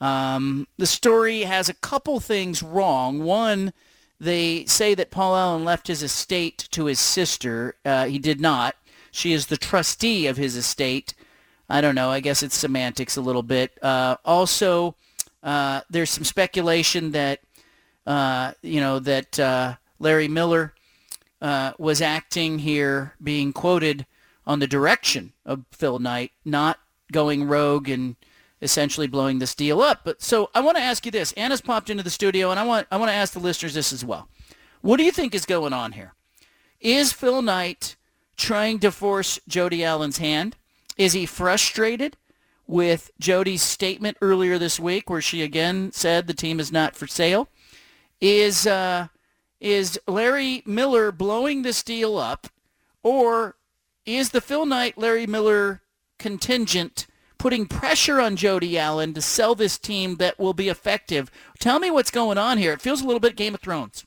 Um, 0.00 0.68
the 0.76 0.86
story 0.86 1.42
has 1.42 1.68
a 1.68 1.74
couple 1.74 2.20
things 2.20 2.62
wrong. 2.62 3.24
One, 3.24 3.72
they 4.20 4.64
say 4.66 4.94
that 4.94 5.10
Paul 5.10 5.36
Allen 5.36 5.64
left 5.64 5.88
his 5.88 6.02
estate 6.02 6.68
to 6.70 6.84
his 6.84 7.00
sister. 7.00 7.76
Uh, 7.84 8.06
he 8.06 8.18
did 8.18 8.40
not. 8.40 8.76
She 9.10 9.32
is 9.32 9.46
the 9.46 9.56
trustee 9.56 10.26
of 10.26 10.36
his 10.36 10.54
estate. 10.54 11.14
I 11.68 11.80
don't 11.80 11.94
know. 11.94 12.10
I 12.10 12.20
guess 12.20 12.42
it's 12.42 12.56
semantics 12.56 13.16
a 13.16 13.20
little 13.20 13.42
bit. 13.42 13.78
Uh, 13.82 14.16
also, 14.24 14.96
uh, 15.42 15.82
there's 15.90 16.10
some 16.10 16.24
speculation 16.24 17.12
that 17.12 17.40
uh, 18.06 18.52
you 18.62 18.80
know 18.80 18.98
that 19.00 19.38
uh, 19.38 19.76
Larry 19.98 20.28
Miller 20.28 20.74
uh, 21.40 21.72
was 21.78 22.00
acting 22.00 22.60
here, 22.60 23.14
being 23.22 23.52
quoted 23.52 24.06
on 24.46 24.60
the 24.60 24.66
direction 24.66 25.32
of 25.44 25.64
Phil 25.72 25.98
Knight, 25.98 26.32
not 26.44 26.78
going 27.12 27.44
rogue 27.44 27.88
and 27.88 28.16
essentially 28.60 29.06
blowing 29.06 29.38
this 29.38 29.54
deal 29.54 29.80
up. 29.80 30.00
But 30.04 30.22
so 30.22 30.50
I 30.54 30.60
want 30.60 30.76
to 30.78 30.82
ask 30.82 31.04
you 31.04 31.12
this. 31.12 31.32
Anna's 31.32 31.60
popped 31.60 31.90
into 31.90 32.02
the 32.02 32.10
studio, 32.10 32.50
and 32.50 32.58
I 32.58 32.64
want 32.64 32.86
I 32.90 32.96
want 32.96 33.10
to 33.10 33.14
ask 33.14 33.32
the 33.32 33.40
listeners 33.40 33.74
this 33.74 33.92
as 33.92 34.04
well. 34.04 34.28
What 34.80 34.96
do 34.96 35.04
you 35.04 35.12
think 35.12 35.34
is 35.34 35.44
going 35.44 35.72
on 35.72 35.92
here? 35.92 36.14
Is 36.80 37.12
Phil 37.12 37.42
Knight 37.42 37.96
trying 38.36 38.78
to 38.80 38.92
force 38.92 39.38
Jody 39.48 39.84
Allen's 39.84 40.18
hand? 40.18 40.56
Is 40.98 41.14
he 41.14 41.24
frustrated 41.26 42.16
with 42.66 43.10
Jody's 43.18 43.62
statement 43.62 44.18
earlier 44.20 44.58
this 44.58 44.78
week, 44.78 45.08
where 45.08 45.22
she 45.22 45.42
again 45.42 45.92
said 45.92 46.26
the 46.26 46.34
team 46.34 46.60
is 46.60 46.70
not 46.70 46.96
for 46.96 47.06
sale? 47.06 47.48
Is 48.20 48.66
uh, 48.66 49.08
is 49.60 49.98
Larry 50.06 50.62
Miller 50.66 51.10
blowing 51.12 51.62
this 51.62 51.82
deal 51.82 52.18
up 52.18 52.48
Or 53.02 53.56
is 54.04 54.30
the 54.30 54.40
Phil 54.40 54.66
Knight, 54.66 54.98
Larry 54.98 55.26
Miller 55.26 55.82
contingent 56.18 57.06
putting 57.38 57.66
pressure 57.66 58.20
on 58.20 58.36
Jody 58.36 58.78
Allen 58.78 59.14
to 59.14 59.22
sell 59.22 59.54
this 59.54 59.78
team 59.78 60.16
that 60.16 60.38
will 60.38 60.54
be 60.54 60.68
effective? 60.68 61.30
Tell 61.58 61.78
me 61.78 61.90
what's 61.90 62.10
going 62.10 62.38
on 62.38 62.58
here. 62.58 62.72
It 62.72 62.80
feels 62.80 63.02
a 63.02 63.06
little 63.06 63.20
bit 63.20 63.36
Game 63.36 63.54
of 63.54 63.60
Thrones. 63.60 64.04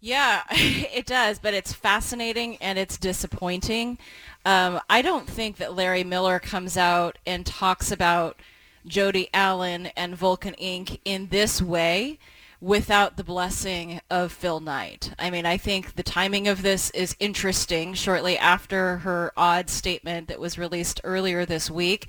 Yeah, 0.00 0.42
it 0.50 1.06
does, 1.06 1.38
but 1.38 1.54
it's 1.54 1.72
fascinating 1.72 2.56
and 2.56 2.78
it's 2.78 2.98
disappointing. 2.98 3.98
Um, 4.44 4.80
I 4.90 5.02
don't 5.02 5.28
think 5.28 5.56
that 5.58 5.74
Larry 5.74 6.04
Miller 6.04 6.38
comes 6.40 6.76
out 6.76 7.18
and 7.26 7.46
talks 7.46 7.92
about 7.92 8.40
Jody 8.86 9.28
Allen 9.32 9.86
and 9.96 10.16
Vulcan 10.16 10.54
Inc. 10.60 10.98
in 11.04 11.28
this 11.28 11.62
way 11.62 12.18
without 12.60 13.16
the 13.16 13.24
blessing 13.24 14.00
of 14.10 14.32
Phil 14.32 14.60
Knight. 14.60 15.12
I 15.18 15.30
mean, 15.30 15.46
I 15.46 15.56
think 15.56 15.94
the 15.94 16.02
timing 16.02 16.46
of 16.46 16.62
this 16.62 16.90
is 16.90 17.16
interesting 17.18 17.94
shortly 17.94 18.38
after 18.38 18.98
her 18.98 19.32
odd 19.36 19.68
statement 19.68 20.28
that 20.28 20.40
was 20.40 20.58
released 20.58 21.00
earlier 21.02 21.44
this 21.44 21.70
week. 21.70 22.08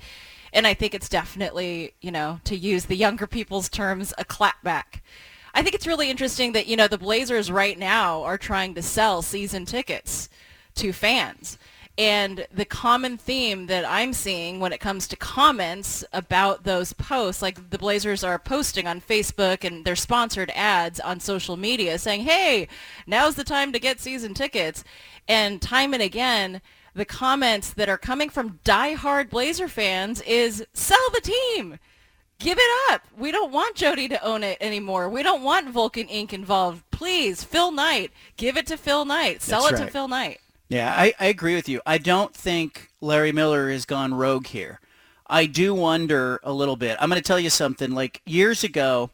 And 0.52 0.66
I 0.66 0.74
think 0.74 0.94
it's 0.94 1.08
definitely, 1.08 1.94
you 2.00 2.12
know, 2.12 2.38
to 2.44 2.56
use 2.56 2.84
the 2.84 2.96
younger 2.96 3.26
people's 3.26 3.68
terms, 3.68 4.14
a 4.16 4.24
clapback. 4.24 5.00
I 5.52 5.62
think 5.62 5.74
it's 5.74 5.88
really 5.88 6.10
interesting 6.10 6.52
that, 6.52 6.68
you 6.68 6.76
know, 6.76 6.88
the 6.88 6.98
Blazers 6.98 7.50
right 7.50 7.78
now 7.78 8.22
are 8.22 8.38
trying 8.38 8.74
to 8.74 8.82
sell 8.82 9.22
season 9.22 9.64
tickets 9.66 10.28
to 10.76 10.92
fans. 10.92 11.58
And 11.96 12.46
the 12.52 12.64
common 12.64 13.16
theme 13.16 13.66
that 13.66 13.84
I'm 13.88 14.12
seeing 14.12 14.58
when 14.58 14.72
it 14.72 14.80
comes 14.80 15.06
to 15.08 15.16
comments 15.16 16.04
about 16.12 16.64
those 16.64 16.92
posts, 16.92 17.40
like 17.40 17.70
the 17.70 17.78
Blazers 17.78 18.24
are 18.24 18.38
posting 18.38 18.88
on 18.88 19.00
Facebook 19.00 19.62
and 19.62 19.84
their 19.84 19.94
sponsored 19.94 20.50
ads 20.56 20.98
on 20.98 21.20
social 21.20 21.56
media 21.56 21.98
saying, 21.98 22.22
hey, 22.22 22.66
now's 23.06 23.36
the 23.36 23.44
time 23.44 23.72
to 23.72 23.78
get 23.78 24.00
season 24.00 24.34
tickets. 24.34 24.82
And 25.28 25.62
time 25.62 25.94
and 25.94 26.02
again, 26.02 26.60
the 26.94 27.04
comments 27.04 27.70
that 27.70 27.88
are 27.88 27.98
coming 27.98 28.28
from 28.28 28.58
diehard 28.64 29.30
Blazer 29.30 29.68
fans 29.68 30.20
is 30.22 30.66
sell 30.72 31.10
the 31.12 31.20
team. 31.20 31.78
Give 32.40 32.58
it 32.58 32.92
up. 32.92 33.02
We 33.16 33.30
don't 33.30 33.52
want 33.52 33.76
Jody 33.76 34.08
to 34.08 34.22
own 34.24 34.42
it 34.42 34.58
anymore. 34.60 35.08
We 35.08 35.22
don't 35.22 35.44
want 35.44 35.70
Vulcan 35.70 36.08
Inc. 36.08 36.32
involved. 36.32 36.82
Please, 36.90 37.44
Phil 37.44 37.70
Knight, 37.70 38.10
give 38.36 38.56
it 38.56 38.66
to 38.66 38.76
Phil 38.76 39.04
Knight. 39.04 39.40
Sell 39.42 39.62
That's 39.62 39.72
it 39.72 39.76
right. 39.76 39.86
to 39.86 39.92
Phil 39.92 40.08
Knight. 40.08 40.40
Yeah, 40.68 40.92
I, 40.96 41.12
I 41.20 41.26
agree 41.26 41.54
with 41.54 41.68
you. 41.68 41.80
I 41.84 41.98
don't 41.98 42.34
think 42.34 42.90
Larry 43.00 43.32
Miller 43.32 43.70
has 43.70 43.84
gone 43.84 44.14
rogue 44.14 44.46
here. 44.46 44.80
I 45.26 45.46
do 45.46 45.74
wonder 45.74 46.40
a 46.42 46.52
little 46.52 46.76
bit. 46.76 46.96
I'm 47.00 47.08
going 47.08 47.20
to 47.20 47.26
tell 47.26 47.40
you 47.40 47.50
something. 47.50 47.92
Like 47.92 48.22
years 48.24 48.64
ago, 48.64 49.10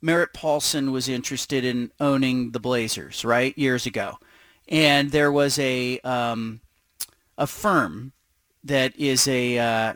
Merritt 0.00 0.32
Paulson 0.32 0.92
was 0.92 1.08
interested 1.08 1.64
in 1.64 1.92
owning 2.00 2.50
the 2.50 2.60
Blazers, 2.60 3.24
right? 3.24 3.56
Years 3.56 3.86
ago. 3.86 4.18
And 4.68 5.10
there 5.10 5.32
was 5.32 5.58
a 5.58 5.98
um, 6.00 6.60
a 7.38 7.46
firm 7.46 8.12
that 8.64 8.96
is 8.96 9.26
a 9.28 9.58
uh, 9.58 9.94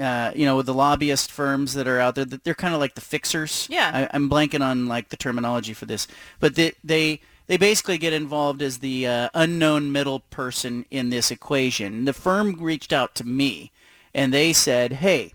uh, 0.00 0.32
you 0.34 0.44
know 0.44 0.56
with 0.56 0.66
the 0.66 0.74
lobbyist 0.74 1.30
firms 1.30 1.74
that 1.74 1.88
are 1.88 2.00
out 2.00 2.14
there 2.14 2.24
that 2.24 2.44
they're 2.44 2.54
kind 2.54 2.74
of 2.74 2.80
like 2.80 2.94
the 2.94 3.00
fixers. 3.00 3.66
Yeah. 3.70 3.90
I, 3.94 4.16
I'm 4.16 4.28
blanking 4.28 4.64
on 4.64 4.86
like 4.86 5.08
the 5.08 5.16
terminology 5.16 5.72
for 5.72 5.86
this, 5.86 6.06
but 6.40 6.54
they 6.54 6.72
they 6.84 7.20
they 7.48 7.56
basically 7.56 7.98
get 7.98 8.12
involved 8.12 8.62
as 8.62 8.78
the 8.78 9.06
uh, 9.06 9.28
unknown 9.34 9.90
middle 9.90 10.20
person 10.20 10.86
in 10.90 11.10
this 11.10 11.30
equation. 11.30 12.04
The 12.04 12.12
firm 12.12 12.54
reached 12.60 12.92
out 12.92 13.14
to 13.16 13.26
me, 13.26 13.72
and 14.14 14.32
they 14.32 14.52
said, 14.52 14.94
"Hey." 14.94 15.32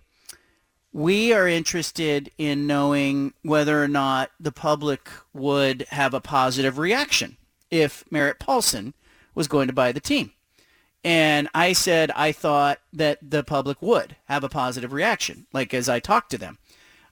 We 0.95 1.33
are 1.33 1.47
interested 1.47 2.29
in 2.37 2.67
knowing 2.67 3.33
whether 3.41 3.83
or 3.83 3.87
not 3.87 4.29
the 4.39 4.51
public 4.51 5.09
would 5.33 5.87
have 5.89 6.13
a 6.13 6.21
positive 6.21 6.77
reaction 6.77 7.37
if 7.71 8.03
Merritt 8.11 8.37
Paulson 8.37 8.93
was 9.33 9.47
going 9.47 9.65
to 9.65 9.73
buy 9.73 9.91
the 9.91 9.99
team. 9.99 10.33
And 11.03 11.49
I 11.53 11.73
said 11.73 12.11
I 12.11 12.31
thought 12.31 12.79
that 12.93 13.17
the 13.21 13.43
public 13.43 13.81
would 13.81 14.15
have 14.25 14.43
a 14.43 14.49
positive 14.49 14.93
reaction, 14.93 15.47
like 15.51 15.73
as 15.73 15.89
I 15.89 15.99
talked 15.99 16.31
to 16.31 16.37
them. 16.37 16.59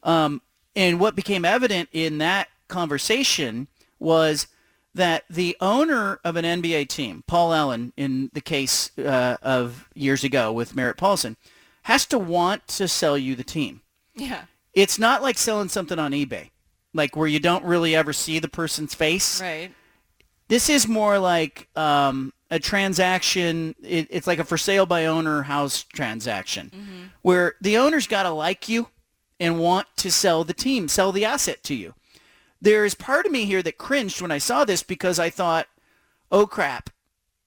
Um, 0.03 0.41
and 0.75 0.99
what 0.99 1.15
became 1.15 1.43
evident 1.43 1.89
in 1.91 2.19
that 2.19 2.47
conversation 2.67 3.67
was 3.99 4.47
that 4.93 5.23
the 5.29 5.55
owner 5.61 6.19
of 6.23 6.35
an 6.35 6.45
NBA 6.45 6.89
team, 6.89 7.23
Paul 7.27 7.53
Allen, 7.53 7.93
in 7.95 8.29
the 8.33 8.41
case 8.41 8.97
uh, 8.97 9.37
of 9.41 9.87
years 9.93 10.23
ago 10.23 10.51
with 10.51 10.75
Merritt 10.75 10.97
Paulson, 10.97 11.37
has 11.83 12.05
to 12.07 12.19
want 12.19 12.67
to 12.67 12.87
sell 12.87 13.17
you 13.17 13.35
the 13.35 13.43
team. 13.43 13.81
Yeah. 14.15 14.43
It's 14.73 14.99
not 14.99 15.21
like 15.21 15.37
selling 15.37 15.69
something 15.69 15.99
on 15.99 16.11
eBay, 16.11 16.49
like 16.93 17.15
where 17.15 17.27
you 17.27 17.39
don't 17.39 17.63
really 17.63 17.95
ever 17.95 18.13
see 18.13 18.39
the 18.39 18.47
person's 18.47 18.93
face. 18.93 19.41
Right. 19.41 19.71
This 20.47 20.69
is 20.69 20.87
more 20.87 21.17
like 21.17 21.69
um, 21.77 22.33
a 22.49 22.59
transaction. 22.59 23.75
It, 23.81 24.07
it's 24.09 24.27
like 24.27 24.39
a 24.39 24.43
for 24.43 24.57
sale 24.57 24.85
by 24.85 25.05
owner 25.05 25.43
house 25.43 25.83
transaction, 25.83 27.11
where 27.21 27.55
the 27.61 27.77
owner's 27.77 28.07
got 28.07 28.23
to 28.23 28.31
like 28.31 28.67
you 28.67 28.87
and 29.39 29.59
want 29.59 29.87
to 29.97 30.11
sell 30.11 30.43
the 30.43 30.53
team, 30.53 30.87
sell 30.89 31.13
the 31.13 31.23
asset 31.25 31.63
to 31.63 31.73
you. 31.73 31.93
There 32.61 32.85
is 32.85 32.93
part 32.93 33.25
of 33.25 33.31
me 33.31 33.45
here 33.45 33.63
that 33.63 33.77
cringed 33.77 34.21
when 34.21 34.31
I 34.31 34.37
saw 34.37 34.65
this 34.65 34.83
because 34.83 35.17
I 35.17 35.29
thought, 35.29 35.67
oh 36.31 36.45
crap, 36.45 36.89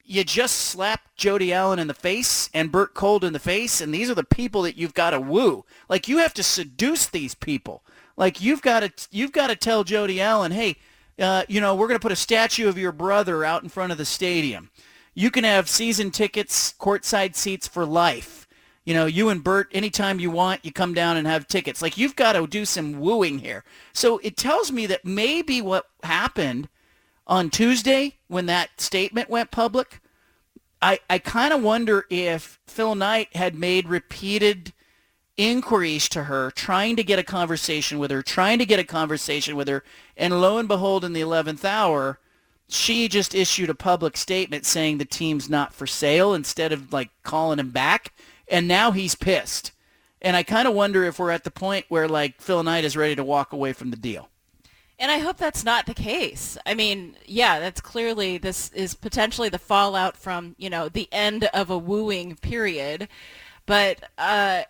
you 0.05 0.25
just 0.25 0.57
slapped 0.57 1.17
Jody 1.17 1.53
Allen 1.53 1.79
in 1.79 1.87
the 1.87 1.95
face 1.95 2.51
and 2.53 2.73
Bert 2.73 2.95
Kolde 2.95 3.25
in 3.25 3.33
the 3.33 3.39
face, 3.39 3.81
and 3.81 3.95
these 3.95 4.11
are 4.11 4.15
the 4.15 4.25
people 4.25 4.63
that 4.63 4.77
you've 4.77 4.93
got 4.93 5.11
to 5.11 5.21
woo. 5.21 5.65
Like 5.89 6.09
you 6.09 6.19
have 6.19 6.35
to 6.35 6.43
seduce 6.43 7.07
these 7.07 7.35
people. 7.35 7.83
Like 8.17 8.43
you've 8.43 8.61
got 8.63 8.81
to 8.81 9.09
you've 9.11 9.33
got 9.33 9.49
to 9.49 9.57
tell 9.57 9.85
Jody 9.85 10.21
Allen, 10.21 10.53
hey, 10.53 10.77
uh, 11.19 11.45
you 11.49 11.61
know, 11.61 11.75
we're 11.75 11.89
going 11.89 11.99
to 11.99 12.03
put 12.03 12.13
a 12.13 12.17
statue 12.17 12.69
of 12.69 12.79
your 12.79 12.93
brother 12.93 13.45
out 13.45 13.63
in 13.63 13.69
front 13.69 13.93
of 13.93 13.99
the 13.99 14.05
stadium. 14.05 14.71
You 15.15 15.31
can 15.31 15.45
have 15.45 15.69
season 15.69 16.11
tickets, 16.11 16.75
courtside 16.79 17.37
seats 17.37 17.69
for 17.69 17.87
life. 17.87 18.44
You 18.85 18.95
know, 18.95 19.07
you 19.07 19.31
and 19.31 19.43
Bert, 19.43 19.69
anytime 19.73 20.21
you 20.21 20.31
want, 20.31 20.65
you 20.65 20.73
come 20.73 20.93
down 20.93 21.17
and 21.17 21.27
have 21.27 21.47
tickets. 21.47 21.81
Like 21.81 21.97
you've 21.97 22.17
got 22.17 22.35
to 22.35 22.47
do 22.47 22.65
some 22.65 23.01
wooing 23.01 23.39
here. 23.39 23.65
So 23.93 24.19
it 24.19 24.37
tells 24.37 24.71
me 24.71 24.87
that 24.87 25.05
maybe 25.05 25.63
what 25.63 25.87
happened 26.03 26.69
on 27.27 27.51
Tuesday 27.51 28.17
when 28.29 28.47
that 28.47 28.81
statement 28.81 29.31
went 29.31 29.51
public, 29.51 30.01
I, 30.83 30.99
I 31.09 31.19
kind 31.19 31.55
of 31.55 31.63
wonder 31.63 32.05
if 32.11 32.59
Phil 32.67 32.95
Knight 32.95 33.35
had 33.35 33.55
made 33.55 33.89
repeated 33.89 34.75
inquiries 35.37 36.09
to 36.11 36.25
her, 36.25 36.51
trying 36.51 36.97
to 36.97 37.03
get 37.03 37.19
a 37.19 37.25
conversation 37.25 37.99
with 37.99 38.11
her, 38.11 38.23
trying 38.23 38.59
to 38.59 38.67
get 38.67 38.79
a 38.79 38.85
conversation 38.85 39.57
with 39.57 39.67
her, 39.69 39.83
and 40.17 40.41
lo 40.41 40.59
and 40.59 40.69
behold, 40.69 41.05
in 41.05 41.13
the 41.13 41.23
11th 41.23 41.65
hour, 41.65 42.19
she 42.69 43.09
just 43.09 43.35
issued 43.35 43.71
a 43.71 43.75
public 43.75 44.17
statement 44.17 44.65
saying 44.65 44.99
the 44.99 45.05
team's 45.05 45.51
not 45.51 45.75
for 45.75 45.87
sale 45.87 46.35
instead 46.35 46.73
of 46.73 46.93
like 46.93 47.11
calling 47.23 47.59
him 47.59 47.71
back, 47.71 48.13
and 48.49 48.69
now 48.69 48.91
he's 48.91 49.15
pissed. 49.15 49.73
And 50.21 50.37
I 50.37 50.43
kind 50.43 50.67
of 50.67 50.75
wonder 50.75 51.05
if 51.05 51.19
we're 51.19 51.31
at 51.31 51.45
the 51.45 51.51
point 51.51 51.87
where 51.89 52.09
like 52.09 52.41
Phil 52.41 52.63
Knight 52.63 52.85
is 52.85 52.97
ready 52.97 53.15
to 53.17 53.25
walk 53.25 53.53
away 53.53 53.73
from 53.73 53.91
the 53.91 53.97
deal. 53.97 54.29
And 54.99 55.11
I 55.11 55.19
hope 55.19 55.37
that's 55.37 55.65
not 55.65 55.87
the 55.87 55.95
case. 55.95 56.57
I 56.65 56.75
mean, 56.75 57.17
yeah, 57.27 57.59
that's 57.59 57.81
clearly 57.81 58.39
this 58.39 58.71
is 58.73 58.95
potentially 58.95 59.49
the 59.49 59.59
fallout 59.59 60.17
from, 60.17 60.55
you 60.57 60.71
know, 60.71 60.89
the 60.89 61.09
end 61.11 61.45
of 61.53 61.69
a 61.69 61.77
wooing 61.77 62.37
period. 62.37 63.09
But 63.67 64.05
uh, 64.17 64.63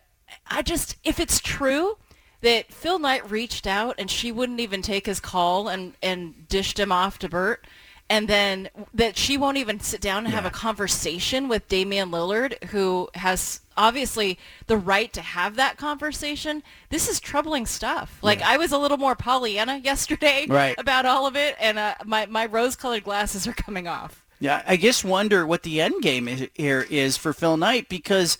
I 0.46 0.62
just, 0.62 0.96
if 1.04 1.20
it's 1.20 1.40
true 1.40 1.98
that 2.40 2.72
Phil 2.72 2.98
Knight 2.98 3.30
reached 3.30 3.66
out 3.66 3.96
and 3.98 4.10
she 4.10 4.32
wouldn't 4.32 4.60
even 4.60 4.82
take 4.82 5.06
his 5.06 5.20
call 5.20 5.68
and, 5.68 5.94
and 6.02 6.48
dished 6.48 6.78
him 6.78 6.90
off 6.90 7.18
to 7.20 7.28
Bert, 7.28 7.66
and 8.14 8.28
then 8.28 8.68
that 8.94 9.16
she 9.16 9.36
won't 9.36 9.56
even 9.56 9.80
sit 9.80 10.00
down 10.00 10.24
and 10.24 10.32
have 10.32 10.44
a 10.46 10.50
conversation 10.50 11.48
with 11.48 11.66
Damian 11.66 12.12
Lillard, 12.12 12.62
who 12.66 13.08
has 13.14 13.60
obviously 13.76 14.38
the 14.68 14.76
right 14.76 15.12
to 15.14 15.20
have 15.20 15.56
that 15.56 15.76
conversation. 15.78 16.62
This 16.90 17.08
is 17.08 17.18
troubling 17.18 17.66
stuff. 17.66 18.16
Like 18.22 18.40
I 18.40 18.56
was 18.56 18.70
a 18.70 18.78
little 18.78 18.98
more 18.98 19.16
Pollyanna 19.16 19.78
yesterday 19.78 20.46
Right. 20.48 20.76
about 20.78 21.06
all 21.06 21.26
of 21.26 21.34
it, 21.34 21.56
and 21.58 21.76
uh, 21.76 21.96
my 22.04 22.26
my 22.26 22.46
rose-colored 22.46 23.02
glasses 23.02 23.48
are 23.48 23.52
coming 23.52 23.88
off. 23.88 24.24
Yeah, 24.38 24.62
I 24.64 24.76
just 24.76 25.04
wonder 25.04 25.44
what 25.44 25.64
the 25.64 25.80
end 25.80 26.00
game 26.00 26.28
is, 26.28 26.48
here 26.54 26.86
is 26.88 27.16
for 27.16 27.32
Phil 27.32 27.56
Knight 27.56 27.88
because, 27.88 28.38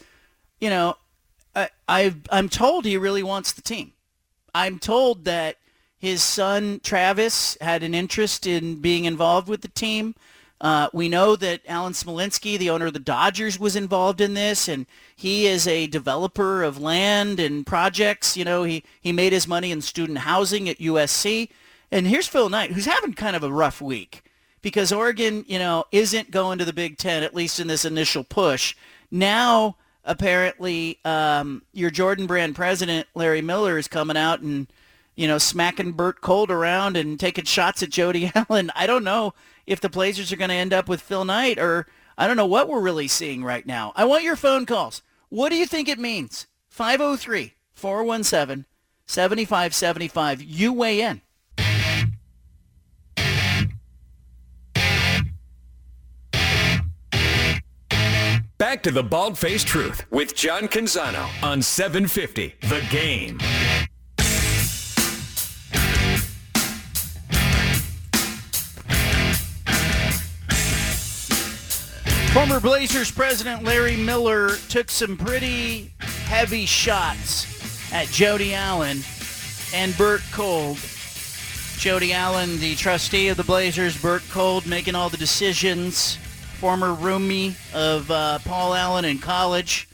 you 0.61 0.71
know, 0.71 0.95
I, 1.57 1.69
I've, 1.89 2.19
I'm 2.31 2.49
told 2.49 2.85
he 2.85 2.97
really 2.97 3.23
wants 3.25 3.53
the 3.53 3.63
team. 3.63 3.93
I'm 4.55 4.79
told 4.79 5.25
that 5.25 5.57
his 6.05 6.23
son 6.23 6.81
Travis 6.83 7.57
had 7.61 7.83
an 7.83 7.95
interest 7.95 8.47
in 8.47 8.77
being 8.77 9.07
involved 9.07 9.49
with 9.49 9.63
the 9.63 9.69
team. 9.69 10.15
Uh, 10.61 10.89
we 10.93 11.09
know 11.09 11.35
that 11.37 11.61
Alan 11.67 11.93
Smolinisky, 11.93 12.59
the 12.59 12.71
owner 12.71 12.87
of 12.87 12.93
the 12.93 12.99
Dodgers, 12.99 13.59
was 13.59 13.75
involved 13.75 14.21
in 14.21 14.35
this, 14.35 14.69
and 14.69 14.87
he 15.17 15.47
is 15.47 15.67
a 15.67 15.87
developer 15.87 16.63
of 16.63 16.81
land 16.81 17.41
and 17.41 17.67
projects. 17.67 18.37
You 18.37 18.45
know, 18.45 18.63
he, 18.63 18.85
he 19.01 19.13
made 19.13 19.33
his 19.33 19.49
money 19.49 19.71
in 19.71 19.81
student 19.81 20.19
housing 20.19 20.69
at 20.69 20.79
USC. 20.79 21.49
And 21.91 22.07
here's 22.07 22.29
Phil 22.29 22.49
Knight, 22.49 22.73
who's 22.73 22.87
having 22.87 23.15
kind 23.15 23.37
of 23.37 23.43
a 23.43 23.53
rough 23.53 23.81
week 23.81 24.23
because 24.63 24.93
Oregon, 24.93 25.45
you 25.47 25.59
know, 25.59 25.85
isn't 25.93 26.31
going 26.31 26.59
to 26.59 26.65
the 26.65 26.73
Big 26.73 26.97
Ten, 26.97 27.23
at 27.23 27.35
least 27.35 27.61
in 27.61 27.67
this 27.67 27.85
initial 27.85 28.25
push. 28.25 28.75
Now, 29.11 29.77
apparently, 30.05 30.99
um, 31.05 31.63
your 31.73 31.91
Jordan 31.91 32.27
Brand 32.27 32.55
president, 32.55 33.07
Larry 33.15 33.43
Miller, 33.43 33.77
is 33.77 33.89
coming 33.89 34.17
out 34.17 34.41
and, 34.41 34.67
you 35.15 35.29
know, 35.29 35.39
smacking 35.39 35.93
Bert 35.93 36.21
Kolde 36.21 36.51
around 36.51 36.97
and 36.97 37.19
taking 37.19 37.45
shots 37.45 37.83
at 37.83 37.91
Jody 37.91 38.31
Allen. 38.35 38.71
I 38.75 38.87
don't 38.87 39.05
know 39.05 39.35
if 39.67 39.81
the 39.81 39.89
Blazers 39.89 40.33
are 40.33 40.37
going 40.37 40.51
to 40.51 40.57
end 40.57 40.73
up 40.73 40.89
with 40.89 41.01
Phil 41.01 41.25
Knight 41.25 41.59
or 41.59 41.87
I 42.17 42.27
don't 42.27 42.37
know 42.37 42.47
what 42.47 42.69
we're 42.69 42.81
really 42.81 43.09
seeing 43.09 43.43
right 43.43 43.67
now. 43.67 43.93
I 43.97 44.05
want 44.05 44.25
your 44.25 44.37
phone 44.37 44.67
calls. 44.67 45.03
What 45.29 45.49
do 45.49 45.57
you 45.57 45.67
think 45.67 45.89
it 45.89 45.99
means? 45.99 46.47
503 46.69 47.55
417 47.73 48.67
7575. 49.07 50.43
You 50.43 50.73
weigh 50.73 51.01
in. 51.01 51.21
Back 58.57 58.83
to 58.85 58.91
the 58.91 59.03
Bald 59.03 59.37
Faced 59.37 59.67
Truth 59.67 60.05
with 60.11 60.35
John 60.35 60.69
Canzano 60.69 61.29
on 61.43 61.61
750 61.61 62.55
The 62.63 62.87
Game. 62.91 63.39
Former 72.35 72.59
Blazers 72.59 73.13
president 73.13 73.63
Larry 73.63 73.97
Miller 73.97 74.57
took 74.69 74.91
some 74.91 75.17
pretty 75.17 75.93
heavy 76.01 76.67
shots 76.67 77.47
at 77.93 78.09
Jody 78.09 78.55
Allen 78.55 79.03
and 79.73 79.97
Bert 79.97 80.21
Kolde. 80.33 80.81
Jody 81.79 82.13
Allen, 82.13 82.59
the 82.59 82.75
trustee 82.75 83.29
of 83.29 83.37
the 83.37 83.45
Blazers, 83.45 83.97
Bert 84.03 84.23
Kolde 84.23 84.67
making 84.67 84.97
all 84.97 85.09
the 85.09 85.17
decisions. 85.17 86.17
Former 86.59 86.89
roomie 86.89 87.55
of 87.73 88.11
uh, 88.11 88.41
Paul 88.41 88.75
Allen 88.75 89.05
in 89.05 89.21
college. 89.21 89.89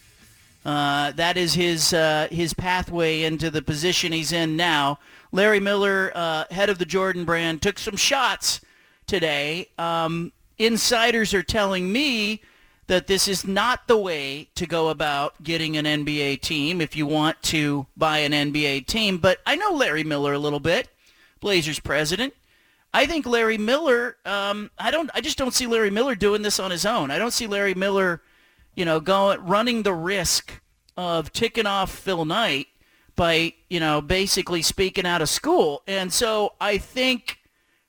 Uh, 0.64 1.10
that 1.12 1.36
is 1.36 1.52
his 1.52 1.92
uh, 1.92 2.26
his 2.30 2.54
pathway 2.54 3.22
into 3.22 3.50
the 3.50 3.60
position 3.60 4.12
he's 4.12 4.32
in 4.32 4.56
now. 4.56 4.98
Larry 5.30 5.60
Miller, 5.60 6.10
uh, 6.14 6.44
head 6.50 6.70
of 6.70 6.78
the 6.78 6.86
Jordan 6.86 7.26
brand, 7.26 7.60
took 7.60 7.78
some 7.78 7.96
shots 7.96 8.62
today. 9.06 9.68
Um, 9.76 10.32
insiders 10.60 11.32
are 11.32 11.42
telling 11.42 11.90
me 11.90 12.42
that 12.86 13.06
this 13.06 13.26
is 13.28 13.46
not 13.46 13.86
the 13.86 13.96
way 13.96 14.48
to 14.56 14.66
go 14.66 14.88
about 14.88 15.42
getting 15.42 15.76
an 15.76 15.84
NBA 15.84 16.40
team 16.40 16.80
if 16.80 16.96
you 16.96 17.06
want 17.06 17.40
to 17.44 17.86
buy 17.96 18.18
an 18.18 18.32
NBA 18.32 18.86
team. 18.86 19.18
But 19.18 19.38
I 19.46 19.56
know 19.56 19.70
Larry 19.70 20.04
Miller 20.04 20.32
a 20.32 20.38
little 20.38 20.60
bit, 20.60 20.88
Blazers 21.40 21.80
president. 21.80 22.34
I 22.92 23.06
think 23.06 23.26
Larry 23.26 23.58
Miller. 23.58 24.16
Um, 24.24 24.70
I 24.78 24.90
don't. 24.90 25.10
I 25.14 25.20
just 25.20 25.38
don't 25.38 25.54
see 25.54 25.66
Larry 25.66 25.90
Miller 25.90 26.14
doing 26.14 26.42
this 26.42 26.58
on 26.58 26.70
his 26.70 26.84
own. 26.84 27.10
I 27.10 27.18
don't 27.18 27.30
see 27.30 27.46
Larry 27.46 27.74
Miller, 27.74 28.22
you 28.74 28.84
know, 28.84 28.98
going 29.00 29.40
running 29.46 29.84
the 29.84 29.94
risk 29.94 30.60
of 30.96 31.32
ticking 31.32 31.66
off 31.66 31.90
Phil 31.90 32.24
Knight 32.24 32.66
by 33.14 33.54
you 33.68 33.78
know 33.78 34.00
basically 34.00 34.62
speaking 34.62 35.06
out 35.06 35.22
of 35.22 35.28
school. 35.28 35.82
And 35.86 36.12
so 36.12 36.54
I 36.60 36.76
think 36.78 37.38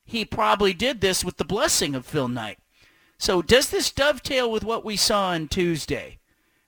he 0.06 0.26
probably 0.26 0.74
did 0.74 1.02
this 1.02 1.26
with 1.26 1.38
the 1.38 1.46
blessing 1.46 1.96
of 1.96 2.06
Phil 2.06 2.28
Knight. 2.28 2.60
So 3.22 3.44
does 3.44 3.70
this 3.70 3.92
dovetail 3.92 4.52
with 4.52 4.64
what 4.64 4.84
we 4.84 4.98
saw 4.98 5.28
on 5.28 5.48
Tuesday 5.48 6.18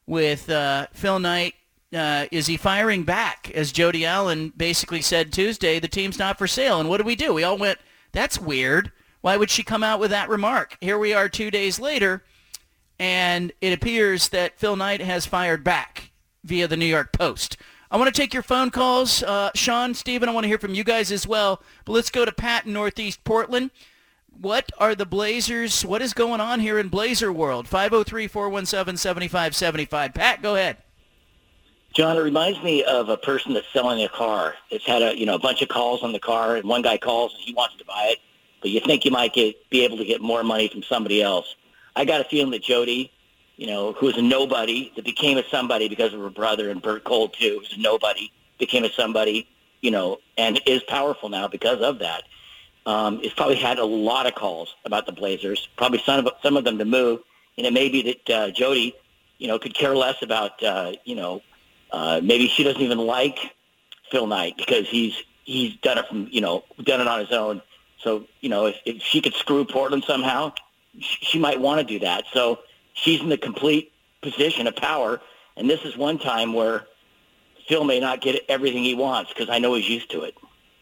with 0.05 0.51
uh, 0.51 0.85
Phil 0.93 1.17
Knight? 1.17 1.55
Uh, 1.91 2.27
is 2.31 2.45
he 2.45 2.57
firing 2.57 3.01
back? 3.01 3.49
As 3.55 3.71
Jody 3.71 4.05
Allen 4.05 4.53
basically 4.55 5.01
said 5.01 5.33
Tuesday, 5.33 5.79
the 5.79 5.87
team's 5.87 6.19
not 6.19 6.37
for 6.37 6.45
sale. 6.45 6.79
And 6.79 6.89
what 6.89 6.97
do 6.97 7.05
we 7.05 7.15
do? 7.15 7.33
We 7.33 7.43
all 7.43 7.57
went, 7.57 7.79
that's 8.11 8.39
weird. 8.39 8.91
Why 9.21 9.35
would 9.35 9.49
she 9.49 9.63
come 9.63 9.83
out 9.83 9.99
with 9.99 10.11
that 10.11 10.29
remark? 10.29 10.77
Here 10.79 10.99
we 10.99 11.11
are 11.11 11.27
two 11.27 11.49
days 11.49 11.79
later, 11.79 12.23
and 12.99 13.51
it 13.59 13.73
appears 13.73 14.29
that 14.29 14.59
Phil 14.59 14.75
Knight 14.75 15.01
has 15.01 15.25
fired 15.25 15.63
back 15.63 16.11
via 16.43 16.67
the 16.67 16.77
New 16.77 16.85
York 16.85 17.13
Post. 17.13 17.57
I 17.89 17.97
want 17.97 18.13
to 18.13 18.21
take 18.21 18.31
your 18.31 18.43
phone 18.43 18.69
calls. 18.69 19.23
Uh, 19.23 19.49
Sean, 19.55 19.95
Steven, 19.95 20.29
I 20.29 20.31
want 20.31 20.43
to 20.43 20.49
hear 20.49 20.59
from 20.59 20.75
you 20.75 20.83
guys 20.83 21.11
as 21.11 21.25
well. 21.25 21.63
But 21.83 21.93
let's 21.93 22.11
go 22.11 22.25
to 22.25 22.31
Pat 22.31 22.67
in 22.67 22.73
Northeast 22.73 23.23
Portland. 23.23 23.71
What 24.39 24.71
are 24.77 24.95
the 24.95 25.05
Blazers? 25.05 25.85
What 25.85 26.01
is 26.01 26.13
going 26.13 26.41
on 26.41 26.59
here 26.59 26.77
in 26.79 26.89
Blazer 26.89 27.31
world? 27.31 27.67
503-417-7575. 27.67 30.13
Pat, 30.13 30.41
go 30.41 30.55
ahead. 30.55 30.77
John, 31.93 32.17
it 32.17 32.21
reminds 32.21 32.61
me 32.63 32.83
of 32.83 33.07
a 33.09 33.17
person 33.17 33.53
that's 33.53 33.71
selling 33.71 34.03
a 34.03 34.09
car. 34.09 34.55
It's 34.71 34.85
had 34.85 35.03
a 35.03 35.17
you 35.17 35.27
know 35.27 35.35
a 35.35 35.39
bunch 35.39 35.61
of 35.61 35.69
calls 35.69 36.01
on 36.01 36.11
the 36.11 36.19
car, 36.19 36.55
and 36.55 36.67
one 36.67 36.81
guy 36.81 36.97
calls 36.97 37.35
and 37.35 37.43
he 37.43 37.53
wants 37.53 37.75
to 37.77 37.85
buy 37.85 38.13
it, 38.13 38.19
but 38.61 38.71
you 38.71 38.79
think 38.79 39.05
you 39.05 39.11
might 39.11 39.33
get 39.33 39.69
be 39.69 39.85
able 39.85 39.97
to 39.97 40.05
get 40.05 40.19
more 40.19 40.43
money 40.43 40.67
from 40.67 40.81
somebody 40.81 41.21
else. 41.21 41.55
I 41.95 42.05
got 42.05 42.19
a 42.19 42.23
feeling 42.23 42.49
that 42.51 42.63
Jody, 42.63 43.11
you 43.57 43.67
know, 43.67 43.93
who 43.93 44.07
was 44.07 44.17
a 44.17 44.23
nobody, 44.23 44.91
that 44.95 45.05
became 45.05 45.37
a 45.37 45.43
somebody 45.51 45.87
because 45.87 46.15
of 46.15 46.21
her 46.21 46.31
brother, 46.31 46.71
and 46.71 46.81
Bert 46.81 47.03
Cole 47.03 47.29
too, 47.29 47.59
who's 47.59 47.77
a 47.77 47.79
nobody, 47.79 48.31
became 48.57 48.83
a 48.83 48.91
somebody, 48.91 49.47
you 49.81 49.91
know, 49.91 50.17
and 50.35 50.59
is 50.65 50.81
powerful 50.83 51.29
now 51.29 51.47
because 51.47 51.79
of 51.81 51.99
that. 51.99 52.23
Um, 52.85 53.21
it's 53.23 53.33
probably 53.33 53.55
had 53.55 53.79
a 53.79 53.85
lot 53.85 54.25
of 54.25 54.35
calls 54.35 54.75
about 54.85 55.05
the 55.05 55.11
Blazers, 55.13 55.67
probably 55.77 55.99
some 56.05 56.27
of 56.27 56.33
some 56.41 56.57
of 56.57 56.63
them 56.63 56.77
to 56.79 56.85
move, 56.85 57.21
and 57.57 57.65
it 57.65 57.73
may 57.73 57.89
be 57.89 58.01
that 58.01 58.29
uh, 58.29 58.51
Jody, 58.51 58.93
you 59.37 59.47
know, 59.47 59.57
could 59.57 59.73
care 59.73 59.95
less 59.95 60.21
about, 60.21 60.61
uh, 60.63 60.93
you 61.05 61.15
know, 61.15 61.41
uh, 61.91 62.19
maybe 62.21 62.47
she 62.47 62.63
doesn't 62.63 62.81
even 62.81 62.97
like 62.97 63.39
Phil 64.11 64.27
Knight 64.27 64.57
because 64.57 64.89
he's 64.89 65.15
he's 65.43 65.75
done 65.77 65.97
it 65.97 66.07
from, 66.07 66.27
you 66.31 66.41
know, 66.41 66.63
done 66.83 66.99
it 66.99 67.07
on 67.07 67.19
his 67.19 67.31
own. 67.31 67.61
So, 67.99 68.25
you 68.41 68.49
know, 68.49 68.65
if, 68.65 68.75
if 68.85 69.01
she 69.01 69.21
could 69.21 69.33
screw 69.33 69.63
Portland 69.65 70.03
somehow, 70.05 70.53
she, 70.99 71.25
she 71.25 71.39
might 71.39 71.59
want 71.59 71.79
to 71.79 71.85
do 71.85 71.99
that. 71.99 72.25
So 72.33 72.59
she's 72.93 73.21
in 73.21 73.29
the 73.29 73.37
complete 73.37 73.91
position 74.21 74.67
of 74.67 74.75
power, 74.75 75.21
and 75.55 75.69
this 75.69 75.81
is 75.83 75.95
one 75.95 76.17
time 76.17 76.53
where 76.53 76.85
Phil 77.67 77.83
may 77.83 77.99
not 77.99 78.21
get 78.21 78.43
everything 78.49 78.83
he 78.83 78.93
wants 78.93 79.31
because 79.33 79.49
I 79.49 79.59
know 79.59 79.73
he's 79.75 79.87
used 79.87 80.11
to 80.11 80.23
it. 80.23 80.35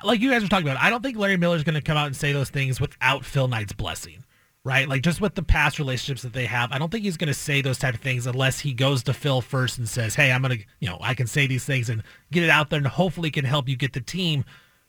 like 0.04 0.20
you 0.20 0.30
guys 0.30 0.42
were 0.42 0.48
talking 0.48 0.68
about. 0.68 0.80
I 0.80 0.90
don't 0.90 1.02
think 1.02 1.18
Larry 1.18 1.36
Miller's 1.36 1.64
going 1.64 1.74
to 1.74 1.80
come 1.80 1.96
out 1.96 2.06
and 2.06 2.16
say 2.16 2.32
those 2.32 2.50
things 2.50 2.80
without 2.80 3.24
Phil 3.24 3.48
Knight's 3.48 3.72
blessing 3.72 4.22
right? 4.68 4.86
Like 4.86 5.00
just 5.00 5.22
with 5.22 5.34
the 5.34 5.42
past 5.42 5.78
relationships 5.78 6.20
that 6.20 6.34
they 6.34 6.44
have, 6.44 6.70
I 6.72 6.78
don't 6.78 6.92
think 6.92 7.02
he's 7.02 7.16
going 7.16 7.28
to 7.28 7.34
say 7.34 7.62
those 7.62 7.78
type 7.78 7.94
of 7.94 8.00
things 8.02 8.26
unless 8.26 8.60
he 8.60 8.74
goes 8.74 9.02
to 9.04 9.14
Phil 9.14 9.40
first 9.40 9.78
and 9.78 9.88
says, 9.88 10.14
"Hey, 10.14 10.30
I'm 10.30 10.42
going 10.42 10.58
to, 10.58 10.64
you 10.78 10.90
know, 10.90 10.98
I 11.00 11.14
can 11.14 11.26
say 11.26 11.46
these 11.46 11.64
things 11.64 11.88
and 11.88 12.02
get 12.30 12.42
it 12.42 12.50
out 12.50 12.68
there 12.68 12.76
and 12.76 12.86
hopefully 12.86 13.30
can 13.30 13.46
help 13.46 13.66
you 13.66 13.76
get 13.76 13.94
the 13.94 14.02
team." 14.02 14.44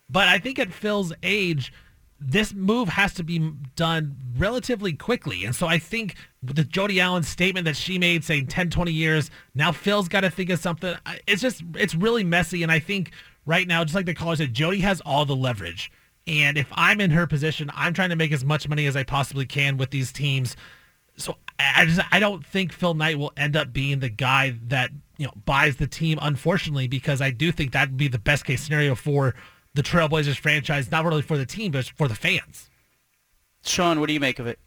But 0.09 0.27
I 0.27 0.37
think 0.37 0.59
at 0.59 0.73
Phil's 0.73 1.13
age, 1.23 1.71
this 2.19 2.53
move 2.53 2.89
has 2.89 3.13
to 3.13 3.23
be 3.23 3.53
done 3.77 4.17
relatively 4.37 4.91
quickly. 4.91 5.45
And 5.45 5.55
so 5.55 5.65
I 5.65 5.79
think 5.79 6.15
with 6.45 6.57
the 6.57 6.65
Jody 6.65 6.99
Allen 6.99 7.23
statement 7.23 7.63
that 7.63 7.77
she 7.77 7.97
made 7.97 8.25
saying 8.25 8.47
10, 8.47 8.71
20 8.71 8.91
years, 8.91 9.31
now 9.55 9.71
Phil's 9.71 10.09
got 10.09 10.21
to 10.21 10.29
think 10.29 10.49
of 10.49 10.59
something. 10.59 10.93
It's 11.25 11.41
just, 11.41 11.63
it's 11.75 11.95
really 11.95 12.25
messy. 12.25 12.63
And 12.63 12.71
I 12.71 12.79
think 12.79 13.11
right 13.45 13.65
now, 13.65 13.85
just 13.85 13.95
like 13.95 14.07
the 14.07 14.13
caller 14.13 14.35
said, 14.35 14.53
Jody 14.53 14.79
has 14.81 14.99
all 15.05 15.23
the 15.23 15.37
leverage. 15.37 15.89
And 16.29 16.59
if 16.59 16.67
I'm 16.73 17.01
in 17.01 17.09
her 17.09 17.25
position, 17.25 17.71
I'm 17.73 17.91
trying 17.91 18.11
to 18.11 18.15
make 18.15 18.31
as 18.31 18.45
much 18.45 18.69
money 18.69 18.85
as 18.85 18.95
I 18.95 19.01
possibly 19.01 19.47
can 19.47 19.77
with 19.77 19.89
these 19.89 20.11
teams. 20.11 20.55
So 21.17 21.37
I 21.57 21.85
just 21.85 21.99
I 22.11 22.19
don't 22.19 22.45
think 22.45 22.71
Phil 22.71 22.93
Knight 22.93 23.17
will 23.17 23.33
end 23.35 23.57
up 23.57 23.73
being 23.73 23.99
the 23.99 24.09
guy 24.09 24.55
that 24.67 24.91
you 25.17 25.25
know 25.25 25.33
buys 25.45 25.77
the 25.77 25.87
team. 25.87 26.19
Unfortunately, 26.21 26.87
because 26.87 27.19
I 27.19 27.31
do 27.31 27.51
think 27.51 27.71
that 27.71 27.89
would 27.89 27.97
be 27.97 28.07
the 28.07 28.19
best 28.19 28.45
case 28.45 28.61
scenario 28.61 28.93
for 28.93 29.33
the 29.73 29.81
Trailblazers 29.81 30.37
franchise, 30.37 30.91
not 30.91 31.03
really 31.03 31.23
for 31.23 31.35
the 31.35 31.47
team, 31.47 31.71
but 31.71 31.85
for 31.97 32.07
the 32.07 32.15
fans. 32.15 32.69
Sean, 33.63 33.99
what 33.99 34.05
do 34.05 34.13
you 34.13 34.19
make 34.19 34.37
of 34.37 34.45
it? 34.45 34.59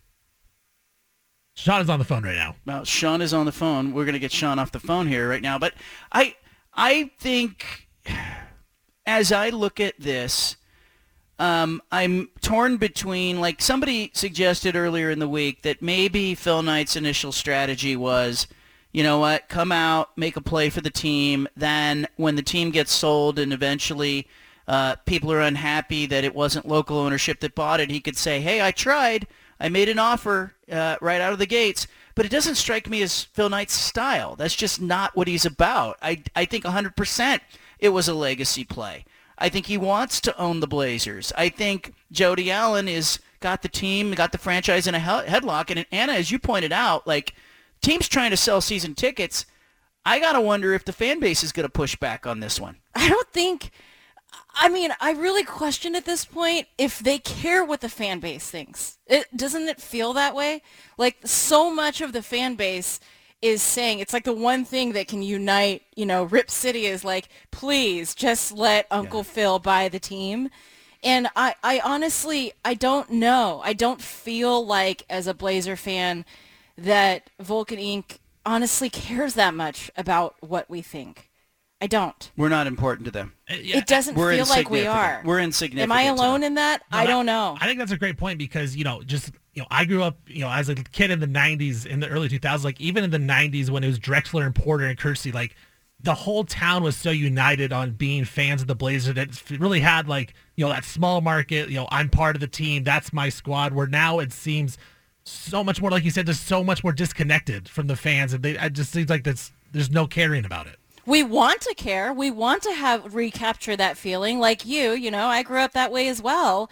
Sean 1.54 1.80
is 1.80 1.88
on 1.88 2.00
the 2.00 2.04
phone 2.04 2.24
right 2.24 2.34
now. 2.34 2.56
Well, 2.66 2.84
Sean 2.84 3.22
is 3.22 3.32
on 3.32 3.46
the 3.46 3.52
phone. 3.52 3.92
We're 3.92 4.04
going 4.04 4.14
to 4.14 4.18
get 4.18 4.32
Sean 4.32 4.58
off 4.58 4.72
the 4.72 4.80
phone 4.80 5.06
here 5.06 5.28
right 5.28 5.42
now, 5.42 5.60
but 5.60 5.74
I 6.10 6.34
I 6.74 7.12
think 7.20 7.88
as 9.06 9.30
I 9.30 9.50
look 9.50 9.78
at 9.78 9.94
this 10.00 10.56
um, 11.42 11.82
I'm 11.90 12.28
torn 12.40 12.76
between, 12.76 13.40
like 13.40 13.60
somebody 13.60 14.12
suggested 14.14 14.76
earlier 14.76 15.10
in 15.10 15.18
the 15.18 15.28
week, 15.28 15.62
that 15.62 15.82
maybe 15.82 16.36
Phil 16.36 16.62
Knight's 16.62 16.94
initial 16.94 17.32
strategy 17.32 17.96
was, 17.96 18.46
you 18.92 19.02
know 19.02 19.18
what, 19.18 19.48
come 19.48 19.72
out, 19.72 20.16
make 20.16 20.36
a 20.36 20.40
play 20.40 20.70
for 20.70 20.82
the 20.82 20.88
team. 20.88 21.48
Then 21.56 22.06
when 22.14 22.36
the 22.36 22.44
team 22.44 22.70
gets 22.70 22.92
sold 22.92 23.40
and 23.40 23.52
eventually 23.52 24.28
uh, 24.68 24.94
people 25.04 25.32
are 25.32 25.40
unhappy 25.40 26.06
that 26.06 26.22
it 26.22 26.32
wasn't 26.32 26.68
local 26.68 26.96
ownership 26.96 27.40
that 27.40 27.56
bought 27.56 27.80
it, 27.80 27.90
he 27.90 27.98
could 27.98 28.16
say, 28.16 28.40
hey, 28.40 28.62
I 28.62 28.70
tried. 28.70 29.26
I 29.58 29.68
made 29.68 29.88
an 29.88 29.98
offer 29.98 30.54
uh, 30.70 30.94
right 31.00 31.20
out 31.20 31.32
of 31.32 31.40
the 31.40 31.46
gates. 31.46 31.88
But 32.14 32.24
it 32.24 32.30
doesn't 32.30 32.54
strike 32.54 32.88
me 32.88 33.02
as 33.02 33.24
Phil 33.24 33.50
Knight's 33.50 33.74
style. 33.74 34.36
That's 34.36 34.54
just 34.54 34.80
not 34.80 35.16
what 35.16 35.26
he's 35.26 35.44
about. 35.44 35.98
I, 36.00 36.22
I 36.36 36.44
think 36.44 36.62
100% 36.62 37.40
it 37.80 37.88
was 37.88 38.06
a 38.06 38.14
legacy 38.14 38.62
play. 38.62 39.04
I 39.42 39.48
think 39.48 39.66
he 39.66 39.76
wants 39.76 40.20
to 40.20 40.38
own 40.38 40.60
the 40.60 40.68
Blazers. 40.68 41.32
I 41.36 41.48
think 41.48 41.94
Jody 42.12 42.48
Allen 42.48 42.86
is 42.86 43.18
got 43.40 43.62
the 43.62 43.68
team, 43.68 44.12
got 44.12 44.30
the 44.30 44.38
franchise 44.38 44.86
in 44.86 44.94
a 44.94 45.00
headlock. 45.00 45.68
And 45.68 45.84
Anna, 45.90 46.12
as 46.12 46.30
you 46.30 46.38
pointed 46.38 46.72
out, 46.72 47.08
like 47.08 47.34
teams 47.82 48.08
trying 48.08 48.30
to 48.30 48.36
sell 48.36 48.60
season 48.60 48.94
tickets. 48.94 49.44
I 50.06 50.20
gotta 50.20 50.40
wonder 50.40 50.74
if 50.74 50.84
the 50.84 50.92
fan 50.92 51.18
base 51.18 51.42
is 51.42 51.50
to 51.52 51.68
push 51.68 51.96
back 51.96 52.24
on 52.24 52.38
this 52.38 52.60
one. 52.60 52.76
I 52.94 53.08
don't 53.08 53.28
think. 53.30 53.72
I 54.54 54.68
mean, 54.68 54.92
I 55.00 55.10
really 55.10 55.42
question 55.42 55.96
at 55.96 56.04
this 56.04 56.24
point 56.24 56.68
if 56.78 57.00
they 57.00 57.18
care 57.18 57.64
what 57.64 57.80
the 57.80 57.88
fan 57.88 58.20
base 58.20 58.48
thinks. 58.48 58.98
It 59.08 59.36
doesn't 59.36 59.68
it 59.68 59.80
feel 59.80 60.12
that 60.12 60.36
way? 60.36 60.62
Like 60.96 61.16
so 61.24 61.74
much 61.74 62.00
of 62.00 62.12
the 62.12 62.22
fan 62.22 62.54
base 62.54 63.00
is 63.42 63.60
saying 63.60 63.98
it's 63.98 64.12
like 64.12 64.24
the 64.24 64.32
one 64.32 64.64
thing 64.64 64.92
that 64.92 65.08
can 65.08 65.20
unite, 65.20 65.82
you 65.96 66.06
know, 66.06 66.22
Rip 66.22 66.50
City 66.50 66.86
is 66.86 67.04
like, 67.04 67.28
please 67.50 68.14
just 68.14 68.52
let 68.52 68.86
Uncle 68.90 69.20
yeah. 69.20 69.24
Phil 69.24 69.58
buy 69.58 69.88
the 69.88 69.98
team. 69.98 70.48
And 71.02 71.28
I, 71.34 71.56
I 71.64 71.80
honestly, 71.84 72.52
I 72.64 72.74
don't 72.74 73.10
know. 73.10 73.60
I 73.64 73.72
don't 73.72 74.00
feel 74.00 74.64
like 74.64 75.04
as 75.10 75.26
a 75.26 75.34
Blazer 75.34 75.74
fan 75.74 76.24
that 76.78 77.28
Vulcan 77.40 77.78
Inc. 77.78 78.18
honestly 78.46 78.88
cares 78.88 79.34
that 79.34 79.54
much 79.54 79.90
about 79.96 80.36
what 80.40 80.70
we 80.70 80.80
think. 80.80 81.28
I 81.80 81.88
don't. 81.88 82.30
We're 82.36 82.48
not 82.48 82.68
important 82.68 83.06
to 83.06 83.10
them. 83.10 83.32
Uh, 83.50 83.54
yeah. 83.54 83.78
It 83.78 83.88
doesn't 83.88 84.14
We're 84.14 84.36
feel 84.36 84.46
like 84.46 84.70
we 84.70 84.86
are. 84.86 85.20
We're 85.24 85.40
insignificant. 85.40 85.90
Am 85.90 85.92
I 85.92 86.02
alone 86.04 86.44
in 86.44 86.54
that? 86.54 86.82
No, 86.92 86.98
I 86.98 87.06
don't 87.06 87.26
know. 87.26 87.58
I 87.60 87.66
think 87.66 87.80
that's 87.80 87.90
a 87.90 87.96
great 87.96 88.16
point 88.16 88.38
because, 88.38 88.76
you 88.76 88.84
know, 88.84 89.02
just 89.02 89.32
you 89.54 89.60
know, 89.60 89.68
I 89.70 89.84
grew 89.84 90.02
up, 90.02 90.18
you 90.26 90.40
know, 90.40 90.50
as 90.50 90.68
a 90.68 90.74
kid 90.74 91.10
in 91.10 91.20
the 91.20 91.26
90s, 91.26 91.84
in 91.84 92.00
the 92.00 92.08
early 92.08 92.28
2000s, 92.28 92.64
like 92.64 92.80
even 92.80 93.04
in 93.04 93.10
the 93.10 93.18
90s 93.18 93.68
when 93.70 93.84
it 93.84 93.86
was 93.86 93.98
Drexler 93.98 94.46
and 94.46 94.54
Porter 94.54 94.86
and 94.86 94.98
Kersey, 94.98 95.30
like 95.30 95.54
the 96.00 96.14
whole 96.14 96.44
town 96.44 96.82
was 96.82 96.96
so 96.96 97.10
united 97.10 97.72
on 97.72 97.92
being 97.92 98.24
fans 98.24 98.62
of 98.62 98.66
the 98.66 98.74
Blazers 98.74 99.14
that 99.14 99.28
it 99.50 99.60
really 99.60 99.80
had 99.80 100.08
like, 100.08 100.34
you 100.56 100.64
know, 100.64 100.72
that 100.72 100.84
small 100.84 101.20
market, 101.20 101.68
you 101.68 101.76
know, 101.76 101.86
I'm 101.90 102.08
part 102.08 102.34
of 102.34 102.40
the 102.40 102.48
team, 102.48 102.82
that's 102.82 103.12
my 103.12 103.28
squad, 103.28 103.72
where 103.72 103.86
now 103.86 104.18
it 104.18 104.32
seems 104.32 104.78
so 105.24 105.62
much 105.62 105.80
more, 105.80 105.90
like 105.90 106.04
you 106.04 106.10
said, 106.10 106.26
there's 106.26 106.40
so 106.40 106.64
much 106.64 106.82
more 106.82 106.92
disconnected 106.92 107.68
from 107.68 107.86
the 107.86 107.94
fans. 107.94 108.32
And 108.32 108.42
they, 108.42 108.58
it 108.58 108.72
just 108.72 108.90
seems 108.90 109.10
like 109.10 109.22
that's, 109.22 109.52
there's 109.70 109.90
no 109.90 110.06
caring 110.06 110.44
about 110.44 110.66
it. 110.66 110.76
We 111.04 111.22
want 111.22 111.60
to 111.62 111.74
care. 111.74 112.12
We 112.12 112.30
want 112.30 112.62
to 112.62 112.72
have 112.72 113.14
recapture 113.14 113.76
that 113.76 113.96
feeling 113.96 114.38
like 114.38 114.64
you, 114.64 114.92
you 114.92 115.10
know, 115.10 115.26
I 115.26 115.42
grew 115.42 115.58
up 115.58 115.72
that 115.72 115.92
way 115.92 116.08
as 116.08 116.22
well. 116.22 116.70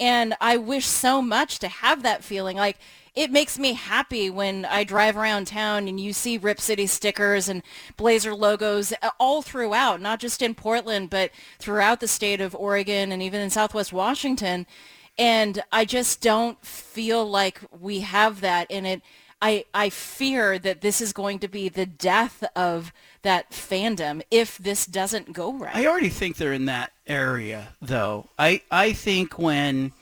And 0.00 0.34
I 0.40 0.56
wish 0.56 0.86
so 0.86 1.22
much 1.22 1.58
to 1.60 1.68
have 1.68 2.02
that 2.02 2.24
feeling. 2.24 2.56
Like 2.56 2.78
it 3.14 3.30
makes 3.30 3.58
me 3.58 3.74
happy 3.74 4.30
when 4.30 4.64
I 4.64 4.84
drive 4.84 5.16
around 5.16 5.46
town 5.46 5.86
and 5.86 6.00
you 6.00 6.12
see 6.14 6.38
Rip 6.38 6.60
City 6.60 6.86
stickers 6.86 7.48
and 7.48 7.62
Blazer 7.98 8.34
logos 8.34 8.94
all 9.20 9.42
throughout, 9.42 10.00
not 10.00 10.18
just 10.18 10.40
in 10.40 10.54
Portland, 10.54 11.10
but 11.10 11.30
throughout 11.58 12.00
the 12.00 12.08
state 12.08 12.40
of 12.40 12.54
Oregon 12.54 13.12
and 13.12 13.22
even 13.22 13.40
in 13.40 13.50
Southwest 13.50 13.92
Washington. 13.92 14.66
And 15.18 15.62
I 15.70 15.84
just 15.84 16.22
don't 16.22 16.64
feel 16.64 17.28
like 17.28 17.60
we 17.70 18.00
have 18.00 18.40
that 18.40 18.70
in 18.70 18.86
it. 18.86 19.02
I, 19.42 19.66
I 19.74 19.90
fear 19.90 20.58
that 20.60 20.80
this 20.80 21.00
is 21.00 21.12
going 21.12 21.40
to 21.40 21.48
be 21.48 21.68
the 21.68 21.84
death 21.84 22.44
of 22.56 22.92
that 23.22 23.50
fandom 23.50 24.22
if 24.30 24.56
this 24.56 24.86
doesn't 24.86 25.32
go 25.32 25.52
right. 25.52 25.74
I 25.74 25.86
already 25.86 26.08
think 26.08 26.36
they're 26.36 26.52
in 26.52 26.66
that 26.66 26.92
area, 27.06 27.68
though. 27.80 28.28
I, 28.38 28.62
I 28.70 28.92
think 28.92 29.38
when 29.38 29.92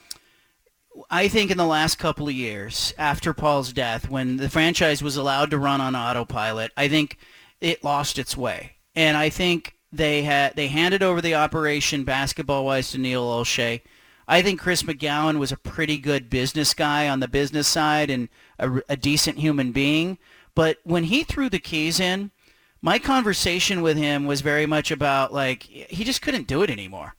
I 1.09 1.27
think 1.27 1.51
in 1.51 1.57
the 1.57 1.65
last 1.65 1.97
couple 1.97 2.27
of 2.27 2.33
years 2.33 2.93
after 2.97 3.33
Paul's 3.33 3.73
death, 3.73 4.09
when 4.09 4.37
the 4.37 4.49
franchise 4.49 5.01
was 5.01 5.17
allowed 5.17 5.51
to 5.51 5.57
run 5.57 5.81
on 5.81 5.95
autopilot, 5.95 6.71
I 6.75 6.87
think 6.87 7.17
it 7.59 7.83
lost 7.83 8.19
its 8.19 8.35
way, 8.35 8.73
and 8.95 9.17
I 9.17 9.29
think 9.29 9.75
they 9.91 10.23
had 10.23 10.55
they 10.55 10.67
handed 10.67 11.03
over 11.03 11.21
the 11.21 11.35
operation 11.35 12.03
basketball 12.03 12.65
wise 12.65 12.91
to 12.91 12.97
Neil 12.97 13.25
Olshey. 13.25 13.81
I 14.27 14.41
think 14.41 14.61
Chris 14.61 14.83
McGowan 14.83 15.39
was 15.39 15.51
a 15.51 15.57
pretty 15.57 15.97
good 15.97 16.29
business 16.29 16.73
guy 16.73 17.09
on 17.09 17.19
the 17.19 17.27
business 17.27 17.67
side 17.67 18.09
and 18.09 18.29
a, 18.57 18.81
a 18.87 18.95
decent 18.95 19.39
human 19.39 19.71
being. 19.73 20.17
But 20.55 20.77
when 20.83 21.05
he 21.05 21.23
threw 21.23 21.49
the 21.49 21.59
keys 21.59 21.99
in, 21.99 22.31
my 22.81 22.97
conversation 22.97 23.81
with 23.81 23.97
him 23.97 24.25
was 24.25 24.41
very 24.41 24.65
much 24.65 24.91
about 24.91 25.33
like 25.33 25.63
he 25.63 26.03
just 26.03 26.21
couldn't 26.21 26.47
do 26.47 26.63
it 26.63 26.69
anymore. 26.69 27.15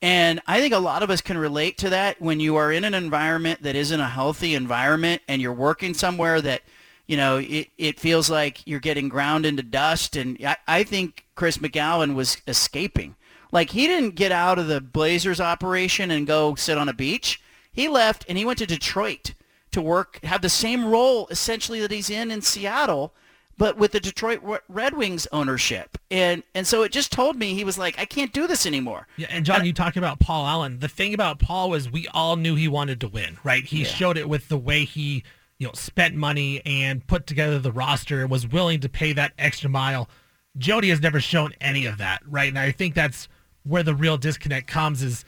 And 0.00 0.40
I 0.46 0.60
think 0.60 0.74
a 0.74 0.78
lot 0.78 1.02
of 1.02 1.10
us 1.10 1.20
can 1.20 1.38
relate 1.38 1.78
to 1.78 1.90
that 1.90 2.20
when 2.20 2.38
you 2.38 2.56
are 2.56 2.70
in 2.70 2.84
an 2.84 2.94
environment 2.94 3.62
that 3.62 3.74
isn't 3.74 4.00
a 4.00 4.08
healthy 4.08 4.54
environment 4.54 5.22
and 5.26 5.42
you're 5.42 5.52
working 5.52 5.92
somewhere 5.92 6.40
that, 6.40 6.62
you 7.06 7.16
know, 7.16 7.38
it, 7.38 7.68
it 7.78 7.98
feels 7.98 8.30
like 8.30 8.64
you're 8.64 8.78
getting 8.78 9.08
ground 9.08 9.44
into 9.44 9.62
dust. 9.62 10.14
And 10.14 10.38
I, 10.44 10.56
I 10.68 10.82
think 10.84 11.24
Chris 11.34 11.58
McGowan 11.58 12.14
was 12.14 12.36
escaping. 12.46 13.16
Like 13.50 13.70
he 13.70 13.88
didn't 13.88 14.14
get 14.14 14.30
out 14.30 14.58
of 14.58 14.68
the 14.68 14.80
Blazers 14.80 15.40
operation 15.40 16.12
and 16.12 16.26
go 16.26 16.54
sit 16.54 16.78
on 16.78 16.88
a 16.88 16.94
beach. 16.94 17.42
He 17.72 17.88
left 17.88 18.24
and 18.28 18.38
he 18.38 18.44
went 18.44 18.58
to 18.60 18.66
Detroit 18.66 19.34
to 19.72 19.82
work, 19.82 20.20
have 20.22 20.42
the 20.42 20.48
same 20.48 20.84
role 20.84 21.26
essentially 21.28 21.80
that 21.80 21.90
he's 21.90 22.10
in 22.10 22.30
in 22.30 22.42
Seattle 22.42 23.14
but 23.58 23.76
with 23.76 23.90
the 23.92 24.00
Detroit 24.00 24.40
Red 24.68 24.96
Wings 24.96 25.26
ownership. 25.32 25.98
And 26.10 26.42
and 26.54 26.66
so 26.66 26.84
it 26.84 26.92
just 26.92 27.12
told 27.12 27.36
me 27.36 27.54
he 27.54 27.64
was 27.64 27.76
like, 27.76 27.98
I 27.98 28.04
can't 28.04 28.32
do 28.32 28.46
this 28.46 28.64
anymore. 28.64 29.06
Yeah, 29.16 29.26
and 29.30 29.44
John, 29.44 29.58
and, 29.58 29.66
you 29.66 29.72
talked 29.72 29.96
about 29.96 30.20
Paul 30.20 30.46
Allen. 30.46 30.78
The 30.78 30.88
thing 30.88 31.12
about 31.12 31.40
Paul 31.40 31.68
was 31.68 31.90
we 31.90 32.06
all 32.08 32.36
knew 32.36 32.54
he 32.54 32.68
wanted 32.68 33.00
to 33.02 33.08
win, 33.08 33.36
right? 33.44 33.64
He 33.64 33.80
yeah. 33.80 33.88
showed 33.88 34.16
it 34.16 34.28
with 34.28 34.48
the 34.48 34.56
way 34.56 34.84
he, 34.84 35.24
you 35.58 35.66
know, 35.66 35.72
spent 35.74 36.14
money 36.14 36.62
and 36.64 37.06
put 37.06 37.26
together 37.26 37.58
the 37.58 37.72
roster 37.72 38.22
and 38.22 38.30
was 38.30 38.46
willing 38.46 38.80
to 38.80 38.88
pay 38.88 39.12
that 39.12 39.32
extra 39.36 39.68
mile. 39.68 40.08
Jody 40.56 40.88
has 40.88 41.00
never 41.00 41.20
shown 41.20 41.52
any 41.60 41.84
of 41.84 41.98
that, 41.98 42.22
right? 42.26 42.48
And 42.48 42.58
I 42.58 42.70
think 42.70 42.94
that's 42.94 43.28
where 43.64 43.82
the 43.82 43.94
real 43.94 44.16
disconnect 44.16 44.68
comes 44.68 45.02
is 45.02 45.24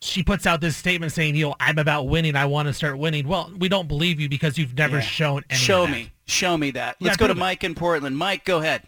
she 0.00 0.22
puts 0.22 0.46
out 0.46 0.60
this 0.60 0.76
statement 0.76 1.12
saying, 1.12 1.34
you 1.34 1.46
know, 1.46 1.54
I'm 1.58 1.78
about 1.78 2.08
winning. 2.08 2.36
I 2.36 2.46
want 2.46 2.68
to 2.68 2.74
start 2.74 2.98
winning. 2.98 3.26
Well, 3.26 3.52
we 3.58 3.68
don't 3.68 3.88
believe 3.88 4.20
you 4.20 4.28
because 4.28 4.56
you've 4.56 4.76
never 4.76 4.96
yeah. 4.96 5.02
shown 5.02 5.44
any 5.50 5.58
Show 5.58 5.86
me. 5.86 6.12
Show 6.26 6.56
me 6.56 6.70
that. 6.72 6.96
Let's 7.00 7.14
yeah, 7.14 7.26
go 7.26 7.32
to 7.32 7.38
Mike 7.38 7.64
in 7.64 7.74
Portland. 7.74 8.16
Mike, 8.16 8.44
go 8.44 8.58
ahead. 8.58 8.82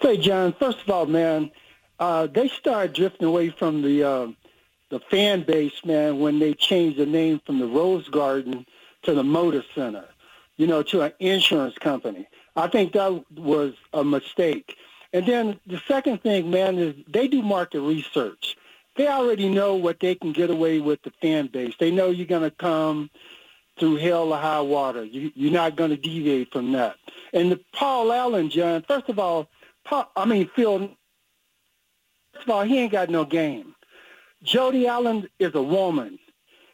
Hey, 0.00 0.16
John. 0.16 0.52
First 0.52 0.82
of 0.82 0.90
all, 0.90 1.06
man, 1.06 1.50
uh, 1.98 2.26
they 2.28 2.48
started 2.48 2.92
drifting 2.92 3.26
away 3.26 3.50
from 3.50 3.82
the 3.82 4.04
uh, 4.04 4.28
the 4.90 5.00
fan 5.10 5.42
base, 5.42 5.84
man, 5.84 6.20
when 6.20 6.38
they 6.38 6.54
changed 6.54 6.98
the 6.98 7.06
name 7.06 7.40
from 7.44 7.58
the 7.58 7.66
Rose 7.66 8.08
Garden 8.08 8.64
to 9.02 9.14
the 9.14 9.22
Moda 9.22 9.64
Center, 9.74 10.04
you 10.56 10.66
know, 10.66 10.82
to 10.84 11.02
an 11.02 11.12
insurance 11.18 11.76
company. 11.78 12.28
I 12.54 12.68
think 12.68 12.92
that 12.92 13.24
was 13.36 13.74
a 13.92 14.04
mistake. 14.04 14.76
And 15.12 15.26
then 15.26 15.58
the 15.66 15.80
second 15.88 16.22
thing, 16.22 16.50
man, 16.50 16.78
is 16.78 16.94
they 17.08 17.26
do 17.26 17.42
market 17.42 17.80
research 17.80 18.56
they 18.96 19.08
already 19.08 19.48
know 19.48 19.74
what 19.74 20.00
they 20.00 20.14
can 20.14 20.32
get 20.32 20.50
away 20.50 20.80
with 20.80 21.02
the 21.02 21.12
fan 21.20 21.48
base. 21.48 21.74
They 21.78 21.90
know 21.90 22.10
you're 22.10 22.26
going 22.26 22.42
to 22.42 22.50
come 22.50 23.10
through 23.78 23.96
hell 23.96 24.32
or 24.32 24.38
high 24.38 24.60
water. 24.60 25.04
You, 25.04 25.32
you're 25.34 25.52
not 25.52 25.76
going 25.76 25.90
to 25.90 25.96
deviate 25.96 26.52
from 26.52 26.72
that. 26.72 26.96
And 27.32 27.50
the 27.50 27.60
Paul 27.72 28.12
Allen, 28.12 28.50
John, 28.50 28.84
first 28.86 29.08
of 29.08 29.18
all, 29.18 29.48
Paul, 29.84 30.10
I 30.16 30.24
mean, 30.24 30.48
Phil, 30.54 30.90
first 32.32 32.44
of 32.46 32.50
all, 32.50 32.62
he 32.62 32.78
ain't 32.78 32.92
got 32.92 33.10
no 33.10 33.24
game. 33.24 33.74
Jody 34.42 34.86
Allen 34.86 35.28
is 35.38 35.54
a 35.54 35.62
woman. 35.62 36.18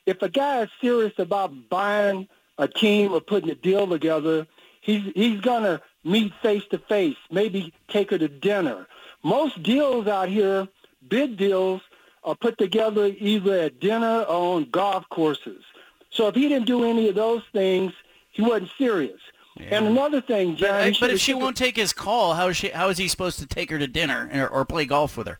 If 0.05 0.23
a 0.23 0.29
guy 0.29 0.63
is 0.63 0.71
serious 0.81 1.13
about 1.19 1.69
buying 1.69 2.29
a 2.59 2.69
team 2.69 3.13
or 3.13 3.21
putting 3.21 3.51
a 3.51 3.55
deal 3.55 3.87
together, 3.87 4.47
he's, 4.81 5.11
he's 5.15 5.41
going 5.41 5.63
to 5.63 5.81
meet 6.05 6.33
face 6.43 6.65
to 6.71 6.79
face, 6.79 7.17
maybe 7.31 7.73
take 7.89 8.11
her 8.11 8.19
to 8.19 8.29
dinner. 8.29 8.87
Most 9.23 9.63
deals 9.63 10.07
out 10.07 10.29
here, 10.29 10.67
big 11.09 11.37
deals, 11.37 11.81
are 12.23 12.35
put 12.35 12.59
together 12.59 13.07
either 13.19 13.59
at 13.61 13.81
dinner 13.81 14.23
or 14.23 14.57
on 14.57 14.71
golf 14.71 15.09
courses. 15.09 15.63
So 16.11 16.29
if 16.29 16.35
he 16.35 16.49
didn't 16.49 16.67
do 16.67 16.85
any 16.85 17.09
of 17.09 17.15
those 17.15 17.43
things, 17.53 17.93
he 18.33 18.43
wasn't 18.43 18.71
serious. 18.77 19.21
Yeah. 19.57 19.77
And 19.77 19.87
another 19.87 20.21
thing, 20.21 20.57
John. 20.57 20.91
But, 20.91 21.01
but 21.01 21.11
if 21.11 21.21
she 21.21 21.35
won't 21.35 21.57
take 21.57 21.77
his 21.77 21.93
call, 21.93 22.35
how 22.35 22.49
is 22.49 22.57
she? 22.57 22.69
How 22.69 22.89
is 22.89 22.99
he 22.99 23.09
supposed 23.09 23.39
to 23.41 23.47
take 23.47 23.71
her 23.71 23.79
to 23.79 23.87
dinner 23.87 24.31
or, 24.33 24.49
or 24.49 24.65
play 24.65 24.85
golf 24.87 25.17
with 25.17 25.27
her? 25.27 25.39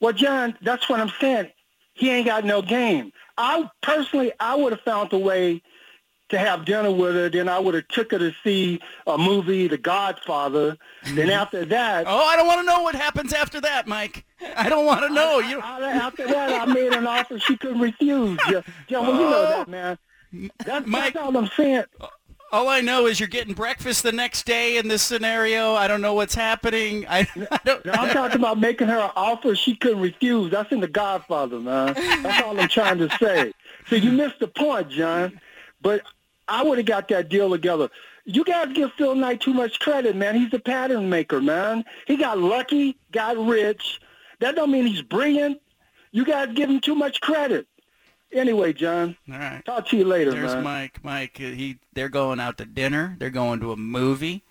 Well, 0.00 0.12
John, 0.12 0.56
that's 0.62 0.88
what 0.88 1.00
I'm 1.00 1.12
saying. 1.20 1.50
He 1.94 2.10
ain't 2.10 2.26
got 2.26 2.44
no 2.44 2.62
game. 2.62 3.12
I 3.36 3.68
personally, 3.82 4.32
I 4.38 4.54
would 4.54 4.72
have 4.72 4.80
found 4.82 5.12
a 5.12 5.18
way 5.18 5.62
to 6.30 6.38
have 6.38 6.64
dinner 6.64 6.90
with 6.90 7.14
her. 7.14 7.28
Then 7.28 7.48
I 7.48 7.58
would 7.58 7.74
have 7.74 7.88
took 7.88 8.12
her 8.12 8.18
to 8.18 8.32
see 8.42 8.80
a 9.06 9.18
movie, 9.18 9.68
The 9.68 9.78
Godfather. 9.78 10.76
then 11.04 11.14
mm-hmm. 11.14 11.30
after 11.30 11.64
that, 11.66 12.04
oh, 12.06 12.26
I 12.26 12.36
don't 12.36 12.46
want 12.46 12.60
to 12.60 12.66
know 12.66 12.82
what 12.82 12.94
happens 12.94 13.32
after 13.32 13.60
that, 13.60 13.86
Mike. 13.86 14.24
I 14.56 14.68
don't 14.68 14.86
want 14.86 15.02
to 15.02 15.08
know. 15.12 15.40
I, 15.40 15.48
you 15.48 15.60
I, 15.60 15.90
after 15.92 16.26
that, 16.26 16.68
I 16.68 16.72
made 16.72 16.92
an 16.92 17.06
offer 17.06 17.38
she 17.38 17.56
couldn't 17.56 17.80
refuse. 17.80 18.38
John, 18.88 19.06
well, 19.06 19.12
you 19.14 19.30
know 19.30 19.42
that, 19.48 19.68
man. 19.68 19.98
That's, 20.64 20.86
Mike, 20.86 21.14
that's 21.14 21.24
all 21.24 21.36
I'm 21.36 21.48
saying. 21.56 21.84
All 22.52 22.68
I 22.68 22.80
know 22.80 23.06
is 23.06 23.18
you're 23.18 23.28
getting 23.28 23.54
breakfast 23.54 24.02
the 24.02 24.12
next 24.12 24.46
day 24.46 24.76
in 24.76 24.86
this 24.86 25.02
scenario. 25.02 25.74
I 25.74 25.88
don't 25.88 26.00
know 26.00 26.14
what's 26.14 26.34
happening. 26.34 27.04
I, 27.08 27.20
I 27.50 27.58
don't. 27.64 27.86
I'm 27.88 28.10
talking 28.10 28.36
about 28.36 28.58
making 28.58 28.88
her 28.88 28.98
an 28.98 29.10
offer 29.16 29.56
she 29.56 29.74
couldn't 29.76 30.00
refuse. 30.00 30.50
That's 30.50 30.70
in 30.70 30.80
The 30.80 30.88
Godfather, 30.88 31.58
man. 31.58 31.94
That's 32.22 32.42
all 32.44 32.58
I'm 32.58 32.68
trying 32.68 32.98
to 32.98 33.10
say. 33.18 33.52
So 33.88 33.96
you 33.96 34.12
missed 34.12 34.38
the 34.40 34.48
point, 34.48 34.90
John. 34.90 35.40
But 35.82 36.02
I 36.48 36.62
would 36.62 36.78
have 36.78 36.86
got 36.86 37.08
that 37.08 37.28
deal 37.28 37.50
together. 37.50 37.90
You 38.24 38.44
guys 38.44 38.72
give 38.72 38.92
Phil 38.92 39.14
Knight 39.14 39.40
too 39.40 39.52
much 39.52 39.78
credit, 39.80 40.16
man. 40.16 40.34
He's 40.36 40.52
a 40.54 40.58
pattern 40.58 41.10
maker, 41.10 41.42
man. 41.42 41.84
He 42.06 42.16
got 42.16 42.38
lucky, 42.38 42.96
got 43.12 43.36
rich. 43.36 44.00
That 44.40 44.56
don't 44.56 44.70
mean 44.70 44.86
he's 44.86 45.02
brilliant. 45.02 45.60
You 46.12 46.24
guys 46.24 46.48
give 46.54 46.70
him 46.70 46.80
too 46.80 46.94
much 46.94 47.20
credit. 47.20 47.66
Anyway, 48.32 48.72
John. 48.72 49.16
All 49.30 49.38
right. 49.38 49.62
Talk 49.64 49.86
to 49.88 49.96
you 49.96 50.04
later, 50.04 50.32
There's 50.32 50.54
man. 50.54 50.64
Mike. 50.64 50.98
Mike, 51.04 51.36
uh, 51.40 51.44
he 51.50 51.78
they're 51.92 52.08
going 52.08 52.40
out 52.40 52.58
to 52.58 52.64
dinner. 52.64 53.16
They're 53.18 53.30
going 53.30 53.60
to 53.60 53.72
a 53.72 53.76
movie. 53.76 54.42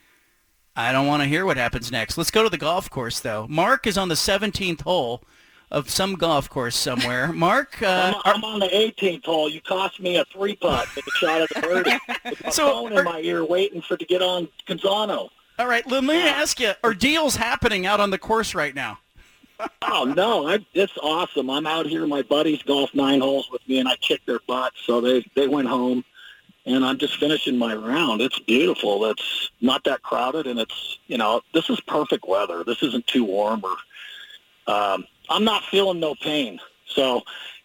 I 0.76 0.92
don't 0.92 1.06
want 1.06 1.22
to 1.22 1.28
hear 1.30 1.46
what 1.46 1.58
happens 1.58 1.92
next. 1.92 2.18
Let's 2.18 2.32
go 2.32 2.44
to 2.44 2.50
the 2.50 2.58
golf 2.58 2.90
course, 2.90 3.20
though. 3.20 3.46
Mark 3.50 3.86
is 3.86 3.98
on 3.98 4.08
the 4.08 4.16
17th 4.16 4.82
hole 4.82 5.22
of 5.70 5.90
some 5.90 6.16
golf 6.16 6.50
course 6.50 6.76
somewhere. 6.76 7.28
Mark, 7.34 7.82
uh, 7.82 8.14
I'm, 8.26 8.36
I'm 8.36 8.44
on 8.44 8.60
the 8.60 8.68
18th 8.70 9.26
hole. 9.26 9.50
You 9.50 9.62
cost 9.62 10.00
me 10.00 10.16
a 10.18 10.26
three 10.26 10.56
putt 10.56 10.88
with 10.96 11.06
a 11.06 11.12
shot 11.12 11.42
at 11.42 11.50
the 11.50 11.62
birdie. 11.62 11.92
With 12.30 12.44
my 12.46 12.50
So, 12.52 12.72
phone 12.72 12.98
in 12.98 13.04
my 13.04 13.20
ear, 13.20 13.44
waiting 13.46 13.82
for 13.82 13.98
to 13.98 14.06
get 14.06 14.22
on 14.22 14.48
Canzano. 14.68 15.30
all 15.60 15.68
right, 15.68 15.86
let 15.88 16.04
me 16.04 16.16
ask 16.22 16.60
you: 16.60 16.72
Are 16.84 16.94
deals 16.94 17.36
happening 17.36 17.86
out 17.86 18.00
on 18.00 18.10
the 18.12 18.18
course 18.18 18.56
right 18.56 18.74
now? 18.74 19.00
Oh 19.82 20.06
no, 20.06 20.48
I, 20.48 20.60
it's 20.74 20.98
awesome. 21.02 21.50
I'm 21.50 21.68
out 21.68 21.86
here. 21.86 22.06
My 22.08 22.22
buddies 22.22 22.62
golf 22.64 22.94
nine 22.94 23.22
holes 23.22 23.50
with 23.52 23.68
me, 23.68 23.80
and 23.80 23.88
I 23.88 23.96
kicked 23.98 24.26
their 24.26 24.40
butts. 24.48 24.78
So 24.86 25.02
they 25.02 25.26
they 25.36 25.48
went 25.48 25.68
home, 25.68 26.04
and 26.66 26.84
I'm 26.84 26.98
just 26.98 27.18
finishing 27.18 27.58
my 27.58 27.76
round. 27.76 28.22
It's 28.22 28.40
beautiful. 28.40 29.06
It's 29.06 29.52
not 29.62 29.84
that 29.86 30.02
crowded, 30.02 30.48
and 30.48 30.60
it's 30.60 31.00
you 31.08 31.18
know 31.18 31.42
this 31.54 31.70
is 31.70 31.80
perfect 31.82 32.28
weather. 32.28 32.64
This 32.64 32.82
isn't 32.84 33.08
too 33.08 33.24
warm 33.24 33.64
or 33.64 33.76
um, 34.74 35.06
I'm 35.30 35.44
not 35.44 35.64
feeling 35.64 36.00
no 36.00 36.16
pain. 36.16 36.60
So 36.88 37.22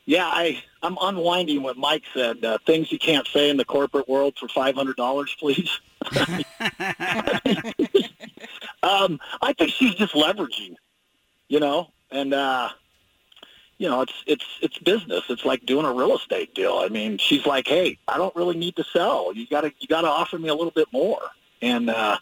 yeah, 0.06 0.26
I 0.26 0.62
I'm 0.82 0.98
unwinding 1.00 1.62
what 1.62 1.76
Mike 1.76 2.04
said. 2.14 2.44
Uh, 2.44 2.58
things 2.66 2.92
you 2.92 2.98
can't 2.98 3.26
say 3.26 3.50
in 3.50 3.56
the 3.56 3.64
corporate 3.64 4.08
world 4.08 4.36
for 4.38 4.48
five 4.48 4.74
hundred 4.74 4.96
dollars, 4.96 5.34
please. 5.38 5.70
um, 8.82 9.18
I 9.42 9.52
think 9.56 9.70
she's 9.70 9.94
just 9.94 10.14
leveraging 10.14 10.76
you 11.48 11.60
know, 11.60 11.90
and 12.10 12.32
uh, 12.32 12.68
you 13.78 13.88
know, 13.88 14.02
it's 14.02 14.24
it's 14.26 14.44
it's 14.60 14.78
business. 14.78 15.24
It's 15.28 15.44
like 15.44 15.64
doing 15.64 15.86
a 15.86 15.92
real 15.92 16.16
estate 16.16 16.54
deal. 16.54 16.78
I 16.78 16.88
mean, 16.88 17.18
she's 17.18 17.46
like, 17.46 17.66
"Hey, 17.66 17.98
I 18.08 18.18
don't 18.18 18.34
really 18.34 18.56
need 18.56 18.76
to 18.76 18.84
sell. 18.84 19.32
You 19.34 19.46
got 19.46 19.62
to 19.62 19.72
you 19.78 19.88
got 19.88 20.02
to 20.02 20.08
offer 20.08 20.38
me 20.38 20.48
a 20.48 20.54
little 20.54 20.72
bit 20.72 20.88
more." 20.92 21.20
And 21.62 21.90
uh, 21.90 22.18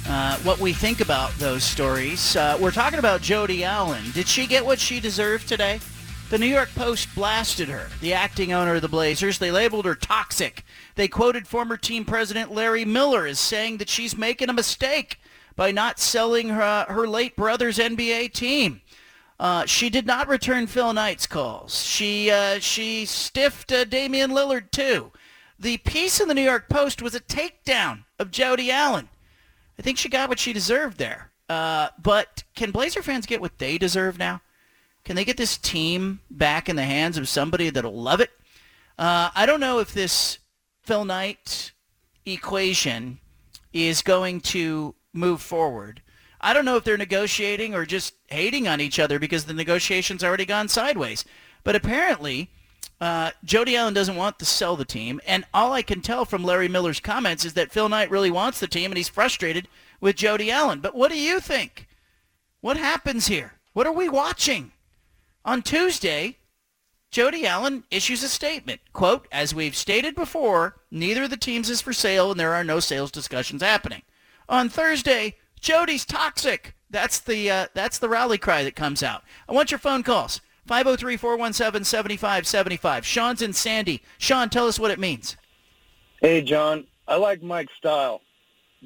uh, 0.08 0.38
what 0.40 0.60
we 0.60 0.72
think 0.72 1.02
about 1.02 1.34
those 1.40 1.66
stories. 1.66 2.38
Uh, 2.38 2.58
we're 2.60 2.72
talking 2.72 3.00
about 3.00 3.22
Jody 3.22 3.66
Allen. 3.66 4.12
Did 4.14 4.30
she 4.30 4.48
get 4.48 4.66
what 4.66 4.80
she 4.80 5.02
deserved 5.02 5.50
today? 5.50 5.82
The 6.30 6.38
New 6.38 6.46
York 6.46 6.70
Post 6.74 7.14
blasted 7.16 7.68
her, 7.68 7.90
the 8.00 8.14
acting 8.14 8.54
owner 8.54 8.76
of 8.76 8.82
the 8.82 8.88
Blazers. 8.88 9.40
They 9.40 9.52
labeled 9.52 9.84
her 9.84 9.94
toxic. 9.94 10.64
They 10.96 11.10
quoted 11.10 11.46
former 11.46 11.76
team 11.76 12.06
president 12.06 12.54
Larry 12.54 12.86
Miller 12.86 13.28
as 13.28 13.40
saying 13.42 13.78
that 13.78 13.90
she's 13.90 14.18
making 14.18 14.50
a 14.50 14.54
mistake 14.54 15.20
by 15.58 15.72
not 15.72 16.00
selling 16.00 16.48
her, 16.48 16.86
her 16.88 17.08
late 17.08 17.36
brother's 17.36 17.78
NBA 17.78 18.32
team. 18.32 18.82
Uh, 19.40 19.66
she 19.66 19.90
did 19.90 20.06
not 20.06 20.28
return 20.28 20.68
Phil 20.68 20.94
Knight's 20.94 21.28
calls. 21.28 21.84
She 21.84 22.32
uh, 22.32 22.60
she 22.60 23.06
stiffed 23.06 23.72
uh, 23.72 23.84
Damian 23.84 24.32
Lillard 24.32 24.72
too. 24.72 25.12
The 25.60 25.78
piece 25.78 26.20
in 26.20 26.28
the 26.28 26.34
New 26.34 26.42
York 26.42 26.70
Post 26.70 27.02
was 27.02 27.16
a 27.16 27.20
takedown 27.20 28.06
of 28.20 28.32
Jody 28.32 28.72
Allen. 28.72 29.10
I 29.78 29.82
think 29.82 29.98
she 29.98 30.10
got 30.10 30.30
what 30.30 30.40
she 30.40 30.54
deserved 30.54 30.98
there. 30.98 31.32
Uh, 31.50 31.90
but 32.02 32.44
can 32.56 32.72
Blazer 32.72 33.04
fans 33.04 33.26
get 33.26 33.42
what 33.42 33.58
they 33.60 33.78
deserve 33.78 34.18
now? 34.18 34.42
Can 35.04 35.16
they 35.16 35.26
get 35.26 35.38
this 35.38 35.58
team 35.58 36.22
back 36.32 36.68
in 36.68 36.76
the 36.76 36.84
hands 36.84 37.18
of 37.18 37.30
somebody 37.30 37.70
that'll 37.70 38.02
love 38.02 38.22
it? 38.22 38.32
Uh, 38.98 39.30
I 39.36 39.46
don't 39.46 39.60
know 39.60 39.80
if 39.80 39.94
this 39.94 40.40
Phil 40.84 41.06
Knight 41.06 41.74
equation 42.26 43.20
is 43.72 44.02
going 44.02 44.42
to 44.42 44.96
move 45.14 45.42
forward. 45.42 46.02
I 46.46 46.54
don't 46.54 46.64
know 46.64 46.78
if 46.78 46.84
they're 46.84 46.96
negotiating 46.96 47.74
or 47.74 47.88
just 47.88 48.14
hating 48.28 48.68
on 48.68 48.80
each 48.80 49.00
other 49.00 49.18
because 49.18 49.46
the 49.46 49.54
negotiation's 49.54 50.24
already 50.24 50.46
gone 50.46 50.68
sideways. 50.68 51.26
But 51.64 51.76
apparently, 51.76 52.52
uh, 53.02 53.32
Jody 53.44 53.76
Allen 53.76 53.96
doesn't 53.96 54.16
want 54.16 54.38
to 54.38 54.46
sell 54.46 54.76
the 54.76 54.86
team, 54.86 55.20
and 55.26 55.44
all 55.56 55.74
I 55.74 55.82
can 55.82 56.02
tell 56.02 56.24
from 56.24 56.44
Larry 56.44 56.68
Miller's 56.68 57.00
comments 57.00 57.46
is 57.46 57.56
that 57.56 57.72
Phil 57.72 57.90
Knight 57.90 58.12
really 58.12 58.30
wants 58.30 58.60
the 58.60 58.68
team, 58.68 58.92
and 58.92 58.98
he's 58.98 59.10
frustrated 59.10 59.68
with 60.00 60.18
Jody 60.18 60.52
Allen. 60.52 60.82
But 60.82 60.94
what 60.94 61.10
do 61.10 61.20
you 61.20 61.40
think? 61.40 61.88
What 62.62 62.78
happens 62.78 63.26
here? 63.26 63.54
What 63.74 63.88
are 63.88 63.92
we 63.92 64.08
watching? 64.08 64.72
On 65.44 65.64
Tuesday, 65.64 66.38
Jody 67.10 67.48
Allen 67.48 67.86
issues 67.90 68.22
a 68.22 68.30
statement. 68.30 68.82
Quote, 68.94 69.28
as 69.32 69.56
we've 69.56 69.76
stated 69.76 70.14
before, 70.14 70.76
neither 70.92 71.24
of 71.24 71.32
the 71.32 71.38
teams 71.38 71.72
is 71.72 71.82
for 71.82 71.92
sale 71.92 72.30
and 72.30 72.40
there 72.40 72.54
are 72.54 72.64
no 72.64 72.80
sales 72.80 73.10
discussions 73.10 73.64
happening. 73.64 74.04
On 74.48 74.70
Thursday, 74.70 75.38
Jody's 75.60 76.06
toxic. 76.06 76.76
That's 76.90 77.20
the 77.20 77.50
uh, 77.50 77.68
that's 77.74 77.98
the 77.98 78.10
rally 78.10 78.38
cry 78.38 78.64
that 78.64 78.76
comes 78.76 79.02
out. 79.04 79.24
I 79.50 79.54
want 79.54 79.72
your 79.72 79.80
phone 79.80 80.04
calls. 80.04 80.42
503-417-7575. 80.68 83.04
Sean's 83.04 83.42
in 83.44 83.54
Sandy. 83.54 84.02
Sean, 84.18 84.50
tell 84.50 84.68
us 84.68 84.80
what 84.80 84.90
it 84.90 84.98
means. 85.00 85.38
Hey, 86.22 86.42
John. 86.42 86.88
I 87.08 87.18
like 87.18 87.44
Mike's 87.44 87.74
style, 87.78 88.22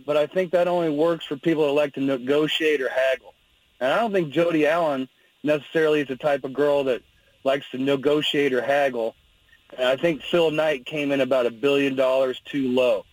but 0.05 0.17
I 0.17 0.27
think 0.27 0.51
that 0.51 0.67
only 0.67 0.89
works 0.89 1.25
for 1.25 1.37
people 1.37 1.65
that 1.67 1.71
like 1.71 1.93
to 1.93 2.01
negotiate 2.01 2.81
or 2.81 2.89
haggle. 2.89 3.33
And 3.79 3.93
I 3.93 3.95
don't 3.95 4.11
think 4.11 4.33
Jody 4.33 4.67
Allen 4.67 5.07
necessarily 5.43 6.01
is 6.01 6.09
the 6.09 6.17
type 6.17 6.43
of 6.43 6.51
girl 6.51 6.83
that 6.83 7.01
likes 7.45 7.65
to 7.71 7.77
negotiate 7.77 8.53
or 8.53 8.61
haggle. 8.61 9.15
And 9.77 9.87
I 9.87 9.95
think 9.95 10.21
Phil 10.21 10.51
Knight 10.51 10.85
came 10.85 11.13
in 11.13 11.21
about 11.21 11.45
a 11.45 11.51
billion 11.51 11.95
dollars 11.95 12.41
too 12.43 12.67
low. 12.67 13.05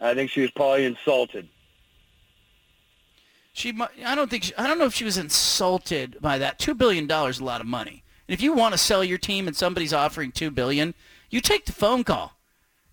I 0.00 0.14
think 0.14 0.30
she 0.30 0.40
was 0.40 0.50
probably 0.50 0.84
insulted. 0.84 1.48
She, 3.56 3.74
I 4.04 4.14
don't 4.14 4.28
think, 4.28 4.44
she, 4.44 4.54
I 4.56 4.66
don't 4.66 4.78
know 4.78 4.84
if 4.84 4.92
she 4.92 5.06
was 5.06 5.16
insulted 5.16 6.18
by 6.20 6.36
that. 6.36 6.58
Two 6.58 6.74
billion 6.74 7.06
dollars 7.06 7.36
is 7.36 7.40
a 7.40 7.44
lot 7.44 7.62
of 7.62 7.66
money. 7.66 8.04
And 8.28 8.34
if 8.34 8.42
you 8.42 8.52
want 8.52 8.74
to 8.74 8.78
sell 8.78 9.02
your 9.02 9.16
team 9.16 9.46
and 9.48 9.56
somebody's 9.56 9.94
offering 9.94 10.30
two 10.30 10.50
billion, 10.50 10.92
you 11.30 11.40
take 11.40 11.64
the 11.64 11.72
phone 11.72 12.04
call. 12.04 12.36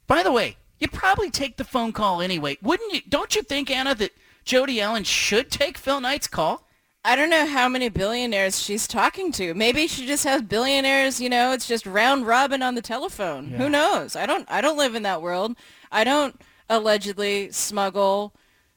By 0.07 0.23
the 0.23 0.31
way, 0.31 0.55
you 0.79 0.87
probably 0.87 1.29
take 1.29 1.57
the 1.57 1.65
phone 1.65 1.91
call 1.91 2.21
anyway, 2.21 2.57
wouldn't 2.61 2.93
you? 2.93 3.01
Don't 3.09 3.35
you 3.35 3.43
think, 3.43 3.69
Anna, 3.69 3.93
that 3.95 4.13
Jody 4.45 4.79
Allen 4.79 5.03
should 5.03 5.51
take 5.51 5.77
Phil 5.77 5.99
Knight's 5.99 6.27
call? 6.27 6.65
I 7.03 7.17
don't 7.17 7.29
know 7.29 7.45
how 7.45 7.67
many 7.67 7.89
billionaires 7.89 8.61
she's 8.61 8.87
talking 8.87 9.33
to. 9.33 9.53
Maybe 9.53 9.87
she 9.87 10.07
just 10.07 10.23
has 10.23 10.41
billionaires, 10.41 11.19
you 11.19 11.27
know, 11.27 11.51
it's 11.51 11.67
just 11.67 11.85
round 11.85 12.25
robin 12.25 12.63
on 12.63 12.75
the 12.75 12.81
telephone. 12.81 13.49
Who 13.49 13.67
knows? 13.67 14.15
I 14.15 14.25
don't 14.25 14.49
I 14.49 14.61
don't 14.61 14.77
live 14.77 14.95
in 14.95 15.03
that 15.03 15.21
world. 15.21 15.57
I 15.91 16.05
don't 16.05 16.39
allegedly 16.69 17.51
smuggle, 17.51 18.33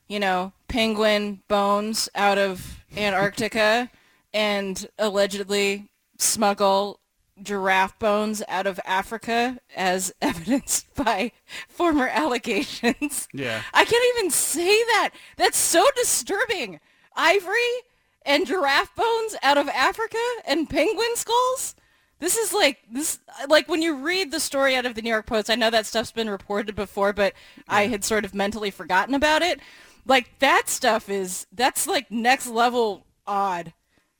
you 0.08 0.18
know, 0.18 0.52
penguin 0.68 1.42
bones 1.48 2.08
out 2.14 2.38
of 2.38 2.80
Antarctica 2.96 3.90
and 4.32 4.88
allegedly 4.98 5.88
smuggle 6.18 7.00
giraffe 7.42 7.98
bones 7.98 8.42
out 8.48 8.66
of 8.66 8.80
Africa 8.84 9.58
as 9.74 10.12
evidenced 10.22 10.94
by 10.94 11.32
former 11.68 12.08
allegations. 12.08 13.28
Yeah. 13.32 13.62
I 13.72 13.84
can't 13.84 14.16
even 14.16 14.30
say 14.30 14.82
that. 14.84 15.10
That's 15.36 15.58
so 15.58 15.86
disturbing. 15.96 16.80
Ivory 17.14 17.82
and 18.24 18.46
giraffe 18.46 18.94
bones 18.94 19.36
out 19.42 19.56
of 19.56 19.68
Africa 19.68 20.18
and 20.46 20.68
penguin 20.68 21.16
skulls? 21.16 21.74
This 22.18 22.36
is 22.36 22.52
like 22.52 22.78
this 22.90 23.18
like 23.48 23.68
when 23.68 23.82
you 23.82 23.94
read 23.96 24.30
the 24.30 24.40
story 24.40 24.74
out 24.74 24.86
of 24.86 24.94
the 24.94 25.02
New 25.02 25.10
York 25.10 25.26
Post, 25.26 25.50
I 25.50 25.54
know 25.54 25.68
that 25.68 25.84
stuff's 25.84 26.12
been 26.12 26.30
reported 26.30 26.74
before, 26.74 27.12
but 27.12 27.34
I 27.68 27.86
had 27.86 28.04
sort 28.04 28.24
of 28.24 28.34
mentally 28.34 28.70
forgotten 28.70 29.14
about 29.14 29.42
it. 29.42 29.60
Like 30.06 30.38
that 30.38 30.68
stuff 30.68 31.08
is 31.08 31.46
that's 31.52 31.86
like 31.86 32.10
next 32.10 32.46
level 32.46 33.06
odd, 33.26 33.72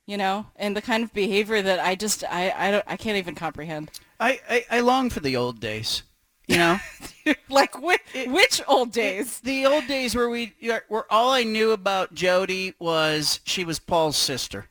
you 0.07 0.17
know, 0.17 0.47
and 0.57 0.77
the 0.77 0.83
kind 0.83 1.05
of 1.05 1.13
behavior 1.15 1.63
that 1.63 1.79
I 1.81 1.95
just 1.95 2.25
I 2.25 2.53
I 2.57 2.71
don't 2.71 2.85
I 2.87 2.97
can't 2.97 3.17
even 3.17 3.35
comprehend. 3.35 3.91
I, 4.19 4.41
I, 4.49 4.65
I 4.71 4.81
long 4.81 5.11
for 5.11 5.21
the 5.21 5.37
old 5.37 5.61
days. 5.61 6.03
You 6.49 6.59
know, 6.59 6.79
like 7.49 7.81
which, 7.81 8.01
which 8.27 8.63
old 8.69 8.93
days? 8.93 9.41
the 9.41 9.67
old 9.67 9.89
days 9.89 10.15
where 10.15 10.29
we 10.29 10.55
where 10.89 11.13
all 11.13 11.31
I 11.31 11.43
knew 11.43 11.73
about 11.73 12.15
Jody 12.15 12.75
was 12.79 13.41
she 13.45 13.65
was 13.65 13.81
Paul's 13.81 14.17
sister, 14.17 14.67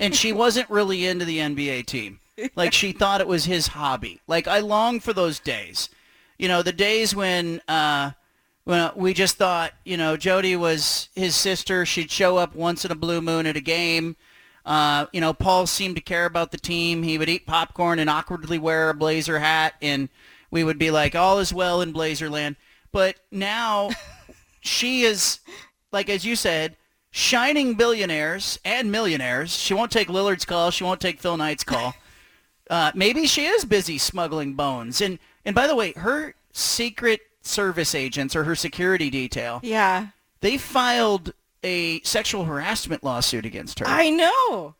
and 0.00 0.14
she 0.14 0.32
wasn't 0.44 0.68
really 0.70 1.06
into 1.06 1.24
the 1.24 1.38
NBA 1.38 1.86
team. 1.86 2.18
like 2.56 2.72
she 2.72 2.90
thought 2.90 3.20
it 3.20 3.28
was 3.28 3.44
his 3.44 3.68
hobby. 3.68 4.20
Like 4.26 4.48
I 4.48 4.58
long 4.58 4.98
for 4.98 5.12
those 5.12 5.38
days. 5.38 5.88
You 6.36 6.48
know, 6.48 6.62
the 6.62 6.72
days 6.72 7.14
when 7.14 7.60
uh 7.68 8.10
when 8.64 8.90
we 8.96 9.12
just 9.12 9.36
thought, 9.36 9.72
you 9.84 9.96
know, 9.96 10.16
Jody 10.16 10.56
was 10.56 11.08
his 11.14 11.34
sister. 11.36 11.84
She'd 11.84 12.10
show 12.10 12.36
up 12.38 12.54
once 12.54 12.84
in 12.84 12.90
a 12.90 12.96
blue 12.96 13.20
moon 13.20 13.46
at 13.46 13.56
a 13.56 13.60
game. 13.60 14.16
Uh, 14.64 15.06
you 15.12 15.20
know, 15.20 15.34
Paul 15.34 15.66
seemed 15.66 15.96
to 15.96 16.02
care 16.02 16.24
about 16.24 16.50
the 16.50 16.58
team. 16.58 17.02
He 17.02 17.18
would 17.18 17.28
eat 17.28 17.46
popcorn 17.46 17.98
and 17.98 18.08
awkwardly 18.08 18.58
wear 18.58 18.88
a 18.88 18.94
blazer 18.94 19.38
hat, 19.38 19.74
and 19.82 20.08
we 20.50 20.64
would 20.64 20.78
be 20.78 20.90
like, 20.90 21.14
all 21.14 21.38
is 21.38 21.52
well 21.52 21.82
in 21.82 21.92
Blazerland. 21.92 22.56
But 22.90 23.16
now 23.30 23.90
she 24.60 25.02
is, 25.02 25.40
like 25.92 26.08
as 26.08 26.24
you 26.24 26.34
said, 26.34 26.76
shining 27.10 27.74
billionaires 27.74 28.58
and 28.64 28.90
millionaires. 28.90 29.54
She 29.54 29.74
won't 29.74 29.92
take 29.92 30.08
Lillard's 30.08 30.46
call. 30.46 30.70
She 30.70 30.84
won't 30.84 31.00
take 31.00 31.20
Phil 31.20 31.36
Knight's 31.36 31.64
call. 31.64 31.94
Uh, 32.70 32.90
maybe 32.94 33.26
she 33.26 33.44
is 33.44 33.66
busy 33.66 33.98
smuggling 33.98 34.54
bones. 34.54 35.02
And 35.02 35.18
and 35.44 35.54
by 35.54 35.66
the 35.66 35.76
way, 35.76 35.92
her 35.92 36.34
secret 36.50 37.20
service 37.44 37.94
agents 37.94 38.34
or 38.34 38.44
her 38.44 38.54
security 38.56 39.10
detail, 39.10 39.60
Yeah. 39.62 40.08
they 40.40 40.56
filed 40.58 41.32
a 41.62 42.00
sexual 42.02 42.44
harassment 42.44 43.02
lawsuit 43.04 43.46
against 43.46 43.78
her. 43.78 43.86
I 43.88 44.10
know. 44.10 44.74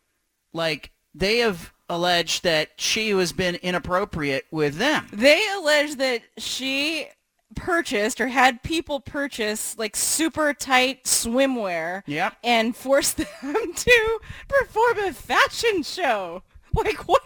like 0.53 0.91
they 1.13 1.39
have 1.39 1.73
alleged 1.89 2.43
that 2.43 2.69
she 2.77 3.09
has 3.09 3.31
been 3.33 3.55
inappropriate 3.55 4.45
with 4.51 4.75
them. 4.77 5.07
They 5.13 5.41
allege 5.55 5.95
that 5.95 6.21
she 6.37 7.07
purchased 7.55 8.19
or 8.19 8.27
had 8.27 8.61
people 8.63 8.99
purchase 8.99 9.77
like 9.77 9.95
super 9.95 10.53
tight 10.53 11.03
swimwear 11.05 12.03
Yep. 12.05 12.35
and 12.43 12.75
forced 12.75 13.17
them 13.17 13.27
to 13.73 14.19
perform 14.47 14.99
a 14.99 15.13
fashion 15.13 15.83
show. 15.83 16.43
Like 16.73 17.07
what? 17.07 17.21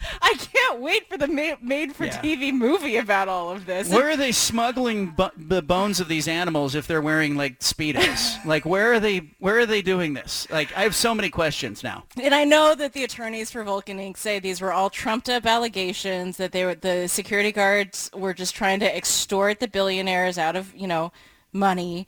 I 0.22 0.34
can't 0.34 0.80
wait 0.80 1.08
for 1.08 1.18
the 1.18 1.28
ma- 1.28 1.56
made-for-TV 1.60 2.52
movie 2.52 2.96
about 2.96 3.28
all 3.28 3.50
of 3.50 3.66
this. 3.66 3.88
Where 3.90 4.10
are 4.10 4.16
they 4.16 4.32
smuggling 4.32 5.10
bu- 5.10 5.28
the 5.36 5.62
bones 5.62 6.00
of 6.00 6.08
these 6.08 6.28
animals 6.28 6.74
if 6.74 6.86
they're 6.86 7.02
wearing 7.02 7.36
like 7.36 7.60
speedos? 7.60 8.44
like 8.46 8.64
where 8.64 8.92
are 8.92 9.00
they? 9.00 9.30
Where 9.38 9.58
are 9.58 9.66
they 9.66 9.82
doing 9.82 10.14
this? 10.14 10.48
Like 10.50 10.76
I 10.76 10.82
have 10.82 10.94
so 10.94 11.14
many 11.14 11.30
questions 11.30 11.82
now. 11.82 12.04
And 12.20 12.34
I 12.34 12.44
know 12.44 12.74
that 12.74 12.92
the 12.92 13.04
attorneys 13.04 13.50
for 13.50 13.62
Vulcan 13.64 13.98
Inc. 13.98 14.16
say 14.16 14.38
these 14.38 14.60
were 14.60 14.72
all 14.72 14.90
trumped-up 14.90 15.46
allegations 15.46 16.36
that 16.38 16.52
they 16.52 16.64
were 16.64 16.74
the 16.74 17.06
security 17.08 17.52
guards 17.52 18.10
were 18.14 18.34
just 18.34 18.54
trying 18.54 18.80
to 18.80 18.96
extort 18.96 19.60
the 19.60 19.68
billionaires 19.68 20.38
out 20.38 20.56
of 20.56 20.74
you 20.74 20.86
know 20.86 21.12
money 21.52 22.06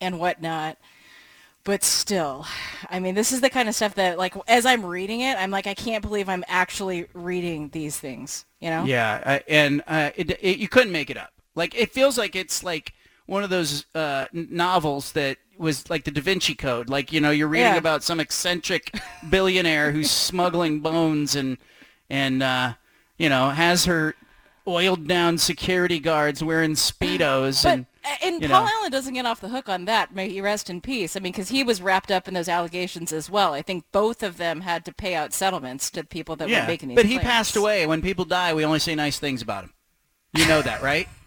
and 0.00 0.18
whatnot. 0.18 0.78
But 1.66 1.82
still, 1.82 2.46
I 2.88 3.00
mean, 3.00 3.16
this 3.16 3.32
is 3.32 3.40
the 3.40 3.50
kind 3.50 3.68
of 3.68 3.74
stuff 3.74 3.96
that, 3.96 4.18
like, 4.18 4.34
as 4.46 4.64
I'm 4.64 4.86
reading 4.86 5.22
it, 5.22 5.36
I'm 5.36 5.50
like, 5.50 5.66
I 5.66 5.74
can't 5.74 6.00
believe 6.00 6.28
I'm 6.28 6.44
actually 6.46 7.08
reading 7.12 7.70
these 7.70 7.98
things. 7.98 8.44
You 8.60 8.70
know? 8.70 8.84
Yeah, 8.84 9.20
I, 9.26 9.42
and 9.48 9.82
uh, 9.88 10.10
it, 10.14 10.30
it, 10.40 10.58
you 10.58 10.68
couldn't 10.68 10.92
make 10.92 11.10
it 11.10 11.16
up. 11.16 11.32
Like 11.56 11.74
it 11.74 11.90
feels 11.90 12.16
like 12.16 12.36
it's 12.36 12.62
like 12.62 12.92
one 13.26 13.42
of 13.42 13.50
those 13.50 13.86
uh, 13.94 14.26
novels 14.32 15.12
that 15.12 15.38
was 15.58 15.88
like 15.90 16.04
the 16.04 16.10
Da 16.12 16.20
Vinci 16.20 16.54
Code. 16.54 16.88
Like 16.88 17.12
you 17.12 17.20
know, 17.20 17.30
you're 17.30 17.48
reading 17.48 17.72
Yeah. 17.72 17.78
about 17.78 18.04
some 18.04 18.20
eccentric 18.20 18.94
billionaire 19.28 19.90
who's 19.90 20.10
smuggling 20.28 20.80
bones 20.80 21.34
and 21.34 21.58
and 22.08 22.42
uh, 22.42 22.74
you 23.18 23.28
know 23.28 23.50
has 23.50 23.86
her 23.86 24.14
oiled 24.68 25.08
down 25.08 25.38
security 25.38 25.98
guards 25.98 26.44
wearing 26.44 26.72
speedos 26.72 27.62
But 27.64 27.72
and 27.72 27.86
and 28.22 28.42
you 28.42 28.48
Paul 28.48 28.64
know. 28.64 28.70
Allen 28.78 28.90
doesn't 28.90 29.14
get 29.14 29.26
off 29.26 29.40
the 29.40 29.48
hook 29.48 29.68
on 29.68 29.84
that. 29.86 30.14
May 30.14 30.28
he 30.28 30.40
rest 30.40 30.70
in 30.70 30.80
peace. 30.80 31.16
I 31.16 31.20
mean, 31.20 31.32
because 31.32 31.48
he 31.48 31.62
was 31.62 31.82
wrapped 31.82 32.10
up 32.10 32.28
in 32.28 32.34
those 32.34 32.48
allegations 32.48 33.12
as 33.12 33.28
well. 33.30 33.52
I 33.54 33.62
think 33.62 33.84
both 33.92 34.22
of 34.22 34.36
them 34.36 34.60
had 34.62 34.84
to 34.84 34.92
pay 34.92 35.14
out 35.14 35.32
settlements 35.32 35.90
to 35.92 36.04
people 36.04 36.36
that 36.36 36.48
were 36.48 36.66
making 36.66 36.88
these 36.90 36.96
but 36.96 37.06
he 37.06 37.14
claims. 37.14 37.24
passed 37.26 37.56
away. 37.56 37.86
When 37.86 38.02
people 38.02 38.24
die, 38.24 38.54
we 38.54 38.64
only 38.64 38.78
say 38.78 38.94
nice 38.94 39.18
things 39.18 39.42
about 39.42 39.64
him. 39.64 39.72
You 40.34 40.46
know 40.48 40.62
that, 40.62 40.82
right? 40.82 41.08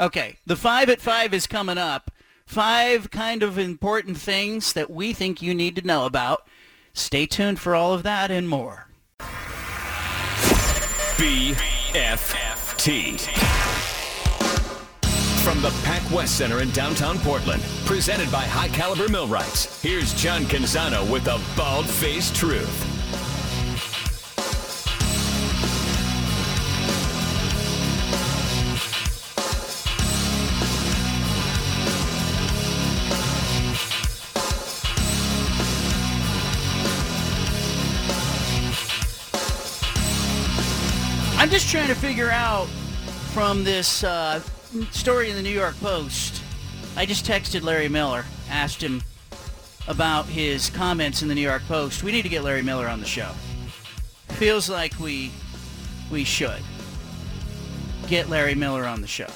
Okay, 0.00 0.38
the 0.46 0.56
five 0.56 0.88
at 0.88 1.00
five 1.00 1.32
is 1.34 1.46
coming 1.46 1.78
up. 1.78 2.10
Five 2.46 3.10
kind 3.12 3.42
of 3.44 3.56
important 3.58 4.16
things 4.16 4.72
that 4.72 4.90
we 4.90 5.12
think 5.12 5.40
you 5.42 5.54
need 5.54 5.76
to 5.76 5.86
know 5.86 6.06
about. 6.06 6.48
Stay 6.92 7.26
tuned 7.26 7.60
for 7.60 7.76
all 7.76 7.92
of 7.92 8.02
that 8.02 8.30
and 8.30 8.48
more. 8.48 8.88
BFT. 12.72 13.61
From 15.42 15.60
the 15.60 15.70
Pac 15.82 16.08
West 16.12 16.38
Center 16.38 16.60
in 16.60 16.70
downtown 16.70 17.18
Portland, 17.18 17.62
presented 17.84 18.30
by 18.30 18.44
High 18.44 18.68
Caliber 18.68 19.08
Millwrights, 19.08 19.82
here's 19.82 20.14
John 20.14 20.42
Canzano 20.42 21.10
with 21.10 21.24
the 21.24 21.40
bald 21.56 21.86
faced 21.86 22.36
truth. 22.36 22.88
I'm 41.36 41.50
just 41.50 41.68
trying 41.68 41.88
to 41.88 41.96
figure 41.96 42.30
out 42.30 42.68
from 43.34 43.64
this 43.64 44.04
uh, 44.04 44.40
story 44.90 45.30
in 45.30 45.36
the 45.36 45.42
New 45.42 45.50
York 45.50 45.78
Post. 45.80 46.42
I 46.96 47.06
just 47.06 47.26
texted 47.26 47.62
Larry 47.62 47.88
Miller, 47.88 48.24
asked 48.50 48.82
him 48.82 49.02
about 49.88 50.26
his 50.26 50.70
comments 50.70 51.22
in 51.22 51.28
the 51.28 51.34
New 51.34 51.42
York 51.42 51.62
Post. 51.68 52.02
We 52.02 52.12
need 52.12 52.22
to 52.22 52.28
get 52.28 52.44
Larry 52.44 52.62
Miller 52.62 52.88
on 52.88 53.00
the 53.00 53.06
show. 53.06 53.30
Feels 54.28 54.70
like 54.70 54.98
we 54.98 55.30
we 56.10 56.24
should 56.24 56.62
get 58.08 58.28
Larry 58.28 58.54
Miller 58.54 58.84
on 58.84 59.00
the 59.00 59.06
show. 59.06 59.28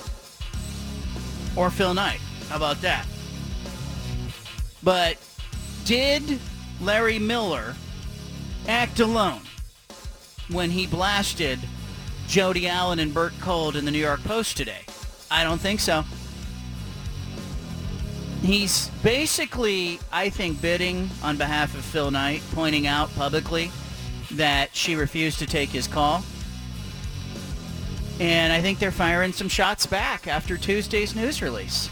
Or 1.55 1.71
Phil 1.71 1.95
Knight. 1.95 2.21
How 2.49 2.57
about 2.57 2.81
that? 2.83 3.07
But 4.83 5.17
did 5.85 6.39
Larry 6.81 7.19
Miller 7.19 7.75
act 8.69 9.01
alone 9.01 9.41
when 10.51 10.71
he 10.71 10.87
blasted 10.87 11.59
Jody 12.27 12.69
Allen 12.69 12.99
and 12.99 13.13
Bert 13.13 13.33
Kolde 13.41 13.77
in 13.77 13.85
the 13.85 13.91
New 13.91 13.99
York 13.99 14.23
Post 14.25 14.57
today? 14.57 14.83
I 15.31 15.45
don't 15.45 15.61
think 15.61 15.81
so. 15.81 16.05
He's 18.43 18.89
basically, 19.03 19.99
I 20.13 20.29
think, 20.29 20.61
bidding 20.61 21.11
on 21.23 21.37
behalf 21.37 21.75
of 21.77 21.85
Phil 21.85 22.11
Knight, 22.11 22.43
pointing 22.53 22.87
out 22.87 23.13
publicly 23.17 23.71
that 24.33 24.75
she 24.75 24.95
refused 24.95 25.39
to 25.41 25.47
take 25.47 25.71
his 25.71 25.87
call. 25.89 26.23
And 28.21 28.53
I 28.53 28.61
think 28.61 28.79
they're 28.79 28.93
firing 28.93 29.33
some 29.33 29.49
shots 29.49 29.85
back 29.87 30.27
after 30.27 30.57
Tuesday's 30.57 31.15
news 31.15 31.43
release. 31.43 31.91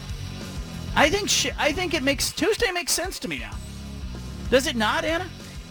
I 0.96 1.10
think 1.10 1.28
sh- 1.28 1.48
I 1.58 1.72
think 1.72 1.92
it 1.92 2.02
makes 2.02 2.32
Tuesday 2.32 2.70
makes 2.70 2.92
sense 2.92 3.18
to 3.20 3.28
me 3.28 3.38
now. 3.40 3.52
Does 4.50 4.66
it 4.66 4.76
not, 4.76 5.04
Anna? 5.04 5.26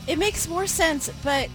It 0.05 0.19
makes 0.19 0.47
more 0.47 0.67
sense, 0.67 1.09
but 1.23 1.49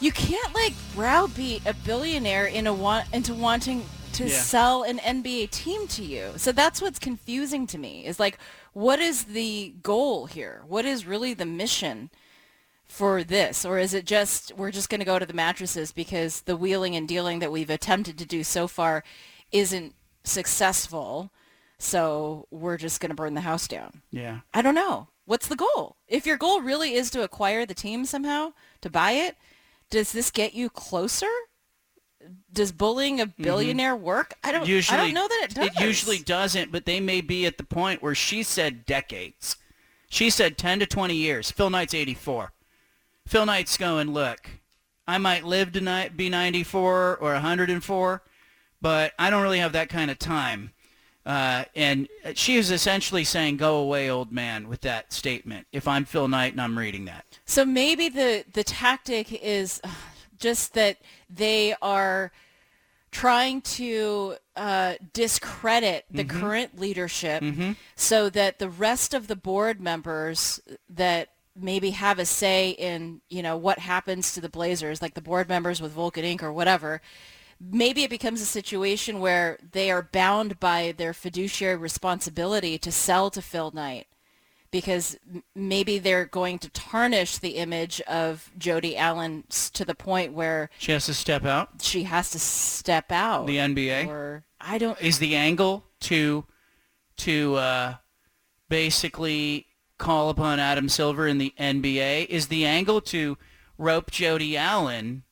you 0.00 0.12
can't 0.12 0.54
like 0.54 0.74
browbeat 0.94 1.64
a 1.66 1.74
billionaire 1.74 2.46
in 2.46 2.66
a 2.66 2.74
want 2.74 3.06
into 3.12 3.34
wanting 3.34 3.84
to 4.20 4.28
Yeah. 4.28 4.40
sell 4.40 4.82
an 4.82 4.98
NBA 5.00 5.50
team 5.50 5.86
to 5.88 6.02
you. 6.02 6.32
So 6.36 6.52
that's 6.52 6.80
what's 6.80 6.98
confusing 6.98 7.66
to 7.68 7.78
me. 7.78 8.06
Is 8.06 8.20
like, 8.20 8.38
what 8.72 9.00
is 9.00 9.24
the 9.24 9.74
goal 9.82 10.26
here? 10.26 10.62
What 10.66 10.84
is 10.84 11.04
really 11.06 11.34
the 11.34 11.46
mission 11.46 12.10
for 12.86 13.22
this, 13.22 13.64
or 13.64 13.78
is 13.78 13.94
it 13.94 14.04
just 14.04 14.52
we're 14.56 14.72
just 14.72 14.88
going 14.90 14.98
to 14.98 15.04
go 15.04 15.18
to 15.20 15.26
the 15.26 15.32
mattresses 15.32 15.92
because 15.92 16.40
the 16.40 16.56
wheeling 16.56 16.96
and 16.96 17.06
dealing 17.06 17.38
that 17.38 17.52
we've 17.52 17.70
attempted 17.70 18.18
to 18.18 18.26
do 18.26 18.42
so 18.42 18.66
far 18.66 19.04
isn't 19.52 19.94
successful? 20.24 21.30
So 21.78 22.46
we're 22.50 22.76
just 22.76 23.00
going 23.00 23.10
to 23.10 23.14
burn 23.16 23.34
the 23.34 23.40
house 23.42 23.68
down. 23.68 24.02
Yeah. 24.10 24.40
I 24.52 24.60
don't 24.60 24.74
know. 24.74 25.08
What's 25.24 25.46
the 25.46 25.56
goal? 25.56 25.96
If 26.08 26.26
your 26.26 26.36
goal 26.36 26.60
really 26.60 26.94
is 26.94 27.10
to 27.12 27.22
acquire 27.22 27.64
the 27.64 27.74
team 27.74 28.04
somehow, 28.04 28.52
to 28.80 28.90
buy 28.90 29.12
it, 29.12 29.36
does 29.88 30.10
this 30.12 30.30
get 30.30 30.52
you 30.54 30.68
closer? 30.68 31.30
Does 32.52 32.72
bullying 32.72 33.20
a 33.20 33.26
billionaire 33.26 33.96
work? 33.96 34.34
I 34.42 34.52
don't 34.52 34.66
usually, 34.66 34.98
I 34.98 35.04
don't 35.04 35.14
know 35.14 35.28
that 35.28 35.46
it 35.50 35.54
does. 35.54 35.66
It 35.66 35.80
usually 35.80 36.18
doesn't, 36.18 36.72
but 36.72 36.84
they 36.84 37.00
may 37.00 37.20
be 37.20 37.46
at 37.46 37.58
the 37.58 37.64
point 37.64 38.02
where 38.02 38.14
she 38.14 38.42
said 38.42 38.86
decades. 38.86 39.56
She 40.08 40.30
said 40.30 40.58
10 40.58 40.80
to 40.80 40.86
20 40.86 41.14
years. 41.14 41.50
Phil 41.50 41.70
Knight's 41.70 41.94
84. 41.94 42.52
Phil 43.26 43.46
Knight's 43.46 43.76
going, 43.76 44.12
look, 44.12 44.48
I 45.06 45.18
might 45.18 45.44
live 45.44 45.72
to 45.72 46.10
be 46.14 46.28
94 46.28 47.16
or 47.16 47.32
104, 47.32 48.22
but 48.82 49.12
I 49.18 49.30
don't 49.30 49.42
really 49.42 49.58
have 49.60 49.72
that 49.72 49.88
kind 49.88 50.10
of 50.10 50.18
time. 50.18 50.72
Uh, 51.24 51.64
and 51.76 52.08
she 52.34 52.56
is 52.56 52.70
essentially 52.70 53.24
saying, 53.24 53.56
go 53.56 53.76
away, 53.76 54.10
old 54.10 54.32
man, 54.32 54.68
with 54.68 54.80
that 54.80 55.12
statement, 55.12 55.66
if 55.70 55.86
I'm 55.86 56.04
Phil 56.04 56.28
Knight 56.28 56.52
and 56.52 56.60
I'm 56.60 56.78
reading 56.78 57.04
that. 57.04 57.24
So 57.44 57.64
maybe 57.64 58.08
the 58.08 58.44
the 58.52 58.64
tactic 58.64 59.32
is 59.32 59.80
just 60.40 60.74
that 60.74 60.96
they 61.28 61.74
are 61.80 62.32
trying 63.12 63.60
to 63.60 64.36
uh, 64.56 64.94
discredit 65.14 66.04
the 66.10 66.24
Mhm. 66.24 66.28
current 66.40 66.78
leadership 66.78 67.42
Mhm. 67.42 67.76
so 67.96 68.28
that 68.28 68.58
the 68.58 68.68
rest 68.68 69.14
of 69.14 69.26
the 69.26 69.36
board 69.36 69.80
members 69.80 70.60
that 70.88 71.30
maybe 71.56 71.90
have 71.90 72.18
a 72.18 72.26
say 72.26 72.70
in, 72.70 73.20
you 73.28 73.42
know, 73.42 73.56
what 73.56 73.78
happens 73.78 74.32
to 74.34 74.40
the 74.40 74.48
Blazers, 74.48 75.00
like 75.00 75.14
the 75.14 75.20
board 75.22 75.48
members 75.48 75.80
with 75.80 75.92
Vulcan 75.92 76.24
Inc. 76.24 76.42
or 76.42 76.52
whatever, 76.52 77.00
maybe 77.58 78.04
it 78.04 78.10
becomes 78.10 78.40
a 78.40 78.46
situation 78.46 79.18
where 79.18 79.58
they 79.72 79.90
are 79.90 80.02
bound 80.02 80.60
by 80.60 80.92
their 80.96 81.12
fiduciary 81.14 81.76
responsibility 81.76 82.78
to 82.78 82.92
sell 82.92 83.30
to 83.30 83.42
Phil 83.42 83.70
Knight 83.72 84.06
because 84.70 85.18
maybe 85.54 85.98
they're 85.98 86.24
going 86.26 86.58
to 86.60 86.68
tarnish 86.70 87.38
the 87.38 87.56
image 87.56 88.00
of 88.02 88.50
Jody 88.58 88.96
Allen 88.96 89.44
to 89.74 89.84
the 89.84 89.94
point 89.94 90.32
where 90.32 90.70
She 90.78 90.92
has 90.92 91.06
to 91.06 91.14
step 91.14 91.44
out. 91.44 91.70
she 91.82 92.04
has 92.04 92.30
to 92.30 92.38
step 92.38 93.10
out. 93.10 93.46
The 93.46 93.56
NBA. 93.56 94.06
Or 94.08 94.44
I 94.60 94.78
don't. 94.78 95.00
is 95.00 95.18
the 95.18 95.34
angle 95.36 95.84
to 96.02 96.44
to 97.18 97.54
uh, 97.56 97.94
basically 98.68 99.66
call 99.98 100.30
upon 100.30 100.58
Adam 100.58 100.88
Silver 100.88 101.26
in 101.26 101.38
the 101.38 101.52
NBA? 101.58 102.26
Is 102.26 102.48
the 102.48 102.64
angle 102.64 103.00
to 103.02 103.36
rope 103.76 104.10
Jody 104.10 104.56
Allen 104.56 105.24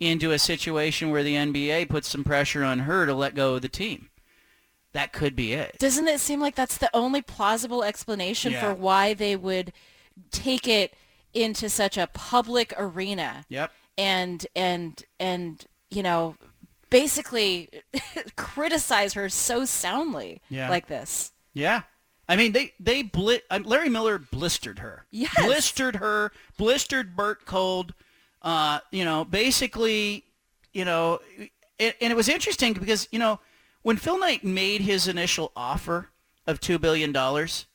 into 0.00 0.32
a 0.32 0.38
situation 0.38 1.10
where 1.10 1.22
the 1.22 1.34
NBA 1.34 1.88
puts 1.88 2.08
some 2.08 2.24
pressure 2.24 2.64
on 2.64 2.80
her 2.80 3.06
to 3.06 3.14
let 3.14 3.34
go 3.34 3.54
of 3.54 3.62
the 3.62 3.68
team? 3.68 4.08
That 4.96 5.12
could 5.12 5.36
be 5.36 5.52
it. 5.52 5.76
Doesn't 5.78 6.08
it 6.08 6.20
seem 6.20 6.40
like 6.40 6.54
that's 6.54 6.78
the 6.78 6.88
only 6.94 7.20
plausible 7.20 7.84
explanation 7.84 8.52
Yeah. 8.52 8.60
for 8.62 8.74
why 8.74 9.12
they 9.12 9.36
would 9.36 9.72
take 10.30 10.66
it 10.66 10.94
into 11.34 11.68
such 11.68 11.98
a 11.98 12.06
public 12.06 12.72
arena? 12.78 13.44
Yep. 13.50 13.70
And 13.98 14.46
and 14.56 15.02
and 15.20 15.62
you 15.90 16.02
know, 16.02 16.36
basically 16.88 17.68
criticize 18.36 19.12
her 19.14 19.28
so 19.28 19.64
soundly 19.64 20.40
Yeah. 20.48 20.68
like 20.70 20.86
this. 20.88 21.32
Yeah. 21.52 21.82
I 22.28 22.36
mean, 22.36 22.52
they 22.52 22.72
they 22.80 23.02
blit. 23.04 23.42
um, 23.50 23.62
Larry 23.64 23.88
Miller 23.88 24.18
blistered 24.18 24.78
her. 24.80 25.06
Yes. 25.10 25.32
Blistered 25.44 25.96
her. 25.96 26.32
Blistered 26.56 27.14
Bert 27.14 27.44
Kolde. 27.46 27.92
Uh, 28.42 28.78
you 28.90 29.04
know, 29.04 29.24
basically, 29.24 30.24
you 30.72 30.84
know, 30.84 31.20
it, 31.78 31.96
and 32.00 32.10
it 32.12 32.16
was 32.16 32.28
interesting 32.28 32.72
because 32.72 33.06
you 33.12 33.18
know 33.18 33.38
when 33.86 33.96
Phil 33.98 34.18
Knight 34.18 34.42
made 34.42 34.80
his 34.80 35.06
initial 35.06 35.52
offer 35.54 36.08
of 36.44 36.58
two 36.58 36.76
billion 36.76 37.12
dollars, 37.12 37.66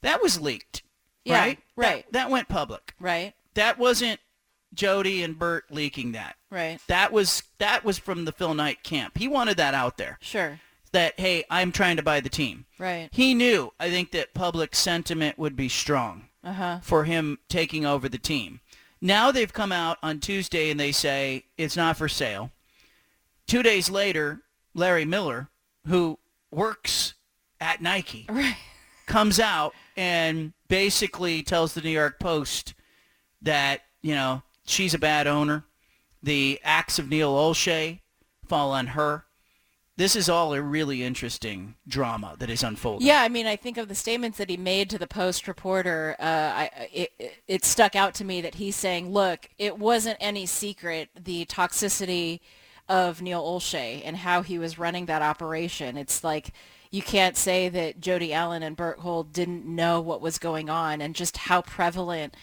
that 0.00 0.22
was 0.22 0.40
leaked. 0.40 0.82
Yeah, 1.26 1.38
right. 1.40 1.58
right. 1.76 2.04
That, 2.04 2.12
that 2.12 2.30
went 2.30 2.48
public. 2.48 2.94
Right. 2.98 3.34
That 3.52 3.78
wasn't 3.78 4.18
Jody 4.72 5.22
and 5.22 5.38
Bert 5.38 5.64
leaking 5.70 6.12
that. 6.12 6.36
Right. 6.50 6.78
That 6.86 7.12
was 7.12 7.42
that 7.58 7.84
was 7.84 7.98
from 7.98 8.24
the 8.24 8.32
Phil 8.32 8.54
Knight 8.54 8.82
camp. 8.82 9.18
He 9.18 9.28
wanted 9.28 9.58
that 9.58 9.74
out 9.74 9.98
there. 9.98 10.16
Sure. 10.22 10.58
That 10.92 11.20
hey, 11.20 11.44
I'm 11.50 11.70
trying 11.70 11.98
to 11.98 12.02
buy 12.02 12.20
the 12.20 12.30
team. 12.30 12.64
Right. 12.78 13.10
He 13.12 13.34
knew, 13.34 13.70
I 13.78 13.90
think, 13.90 14.12
that 14.12 14.32
public 14.32 14.74
sentiment 14.74 15.36
would 15.38 15.54
be 15.54 15.68
strong 15.68 16.28
Uh-huh. 16.42 16.78
for 16.82 17.04
him 17.04 17.40
taking 17.50 17.84
over 17.84 18.08
the 18.08 18.16
team. 18.16 18.60
Now 19.02 19.30
they've 19.30 19.52
come 19.52 19.72
out 19.72 19.98
on 20.02 20.18
Tuesday 20.20 20.70
and 20.70 20.80
they 20.80 20.92
say 20.92 21.44
it's 21.58 21.76
not 21.76 21.98
for 21.98 22.08
sale. 22.08 22.52
Two 23.46 23.62
days 23.62 23.90
later, 23.90 24.40
Larry 24.74 25.04
Miller, 25.04 25.50
who 25.88 26.18
works 26.50 27.14
at 27.60 27.82
Nike, 27.82 28.26
comes 29.06 29.40
out 29.40 29.74
and 29.96 30.52
basically 30.68 31.42
tells 31.42 31.74
the 31.74 31.80
New 31.80 31.90
York 31.90 32.20
Post 32.20 32.74
that, 33.42 33.80
you 34.02 34.14
know, 34.14 34.42
she's 34.66 34.94
a 34.94 34.98
bad 34.98 35.26
owner. 35.26 35.64
The 36.22 36.60
acts 36.62 36.98
of 36.98 37.08
Neil 37.08 37.34
Olshey 37.34 38.00
fall 38.46 38.72
on 38.72 38.88
her. 38.88 39.24
This 39.96 40.14
is 40.14 40.28
all 40.28 40.54
a 40.54 40.62
really 40.62 41.02
interesting 41.02 41.74
drama 41.88 42.36
that 42.38 42.48
is 42.50 42.62
unfolding. 42.62 43.04
Yeah, 43.06 43.20
I 43.20 43.28
mean, 43.28 43.46
I 43.48 43.56
think 43.56 43.78
of 43.78 43.88
the 43.88 43.96
statements 43.96 44.38
that 44.38 44.48
he 44.48 44.56
made 44.56 44.88
to 44.90 44.98
the 44.98 45.08
Post 45.08 45.48
reporter. 45.48 46.14
Uh, 46.20 46.22
I, 46.24 46.70
it, 46.92 47.10
it- 47.18 47.34
it 47.48 47.64
stuck 47.64 47.96
out 47.96 48.14
to 48.16 48.24
me 48.24 48.40
that 48.42 48.56
he's 48.56 48.76
saying, 48.76 49.10
"Look, 49.10 49.48
it 49.58 49.78
wasn't 49.78 50.18
any 50.20 50.44
secret 50.46 51.08
the 51.18 51.46
toxicity 51.46 52.40
of 52.88 53.20
Neil 53.20 53.42
Olshey 53.42 54.02
and 54.04 54.16
how 54.16 54.42
he 54.42 54.58
was 54.58 54.78
running 54.78 55.06
that 55.06 55.22
operation. 55.22 55.96
It's 55.96 56.24
like 56.24 56.52
you 56.90 57.02
can't 57.02 57.36
say 57.36 57.68
that 57.68 58.00
Jody 58.00 58.32
Allen 58.32 58.62
and 58.62 58.76
Bert 58.76 58.98
Kolde 58.98 59.32
didn't 59.32 59.66
know 59.66 60.00
what 60.00 60.20
was 60.22 60.38
going 60.38 60.70
on 60.70 61.00
and 61.02 61.14
just 61.14 61.36
how 61.36 61.60
prevalent 61.62 62.34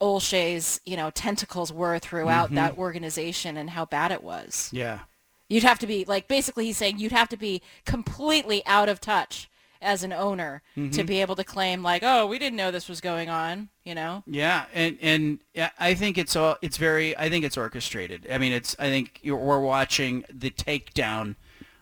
Olshey's, 0.00 0.80
you 0.84 0.96
know, 0.96 1.10
tentacles 1.10 1.72
were 1.72 1.98
throughout 1.98 2.50
Mhm. 2.50 2.56
that 2.56 2.76
organization 2.76 3.56
and 3.56 3.70
how 3.70 3.86
bad 3.86 4.12
it 4.12 4.22
was." 4.22 4.68
Yeah. 4.72 5.00
You'd 5.48 5.62
have 5.62 5.78
to 5.78 5.86
be 5.86 6.04
like 6.04 6.28
basically 6.28 6.66
he's 6.66 6.76
saying 6.76 6.98
you'd 6.98 7.12
have 7.12 7.28
to 7.30 7.36
be 7.36 7.62
completely 7.84 8.66
out 8.66 8.88
of 8.88 9.00
touch 9.00 9.48
as 9.82 10.02
an 10.02 10.12
owner 10.12 10.62
to 10.74 10.80
Mhm. 10.80 11.06
be 11.06 11.20
able 11.20 11.36
to 11.36 11.44
claim 11.44 11.82
like, 11.82 12.02
oh, 12.04 12.26
we 12.26 12.38
didn't 12.38 12.56
know 12.56 12.70
this 12.70 12.88
was 12.88 13.00
going 13.00 13.28
on, 13.28 13.68
you 13.84 13.94
know? 13.94 14.22
Yeah, 14.26 14.66
and 14.74 14.98
and 15.00 15.38
yeah, 15.54 15.70
I 15.78 15.94
think 15.94 16.18
it's 16.18 16.34
all 16.36 16.56
it's 16.62 16.76
very 16.76 17.16
I 17.16 17.28
think 17.28 17.44
it's 17.44 17.56
orchestrated. 17.56 18.26
I 18.30 18.38
mean, 18.38 18.52
it's 18.52 18.74
I 18.78 18.84
think 18.88 19.20
you're, 19.22 19.36
we're 19.36 19.60
watching 19.60 20.24
the 20.32 20.50
takedown 20.50 21.36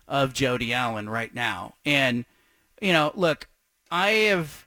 of 0.08 0.32
Jody 0.34 0.72
Allen 0.72 1.08
right 1.08 1.34
now, 1.34 1.74
and 1.84 2.24
you 2.80 2.92
know, 2.92 3.12
look, 3.14 3.48
I 3.90 4.08
have 4.30 4.66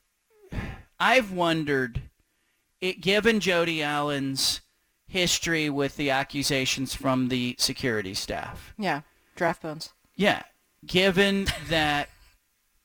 I've 0.99 1.31
wondered, 1.31 2.01
it 2.81 3.01
given 3.01 3.39
Jody 3.39 3.83
Allen's 3.83 4.61
history 5.07 5.69
with 5.69 5.95
the 5.95 6.09
accusations 6.09 6.93
from 6.93 7.27
the 7.29 7.55
security 7.59 8.13
staff. 8.13 8.73
Yeah, 8.77 9.01
draft 9.35 9.61
bones. 9.61 9.93
Yeah, 10.15 10.41
given 10.85 11.47
that 11.69 12.09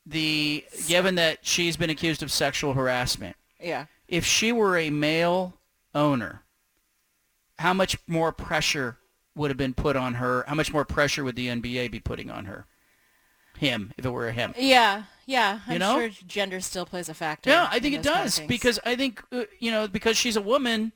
the 0.07 0.65
given 0.89 1.15
that 1.17 1.39
she's 1.43 1.77
been 1.77 1.91
accused 1.91 2.23
of 2.23 2.33
sexual 2.33 2.75
harassment 2.75 3.37
Yeah. 3.61 3.87
if 4.09 4.25
she 4.27 4.51
were 4.53 4.77
a 4.77 4.91
male 4.91 5.55
owner, 5.95 6.43
how 7.59 7.73
much 7.73 7.97
more 8.07 8.33
pressure 8.33 8.99
would 9.35 9.51
have 9.51 9.57
been 9.57 9.75
put 9.75 9.97
on 9.97 10.15
her? 10.15 10.45
How 10.49 10.55
much 10.55 10.73
more 10.73 10.85
pressure 10.85 11.23
would 11.25 11.37
the 11.37 11.49
NBA 11.49 11.91
be 11.91 12.01
putting 12.01 12.31
on 12.31 12.47
her? 12.47 12.67
Him, 13.59 13.93
if 13.97 14.05
it 14.05 14.11
were 14.11 14.31
him. 14.33 14.55
Yeah, 14.59 15.05
yeah. 15.25 15.61
I'm 15.67 15.73
You 15.75 15.79
know? 15.79 15.99
sure 16.01 16.09
gender 16.27 16.61
still 16.61 16.85
plays 16.87 17.09
a 17.09 17.15
factor. 17.15 17.51
Yeah, 17.51 17.69
I 17.71 17.79
think 17.79 17.95
it 17.95 18.03
those 18.03 18.13
kind 18.13 18.27
of 18.27 18.35
does 18.35 18.41
because 18.49 18.81
I 18.85 18.97
think 18.97 19.23
uh, 19.31 19.45
you 19.61 19.71
know 19.71 19.87
because 19.87 20.17
she's 20.17 20.37
a 20.37 20.41
woman. 20.43 20.93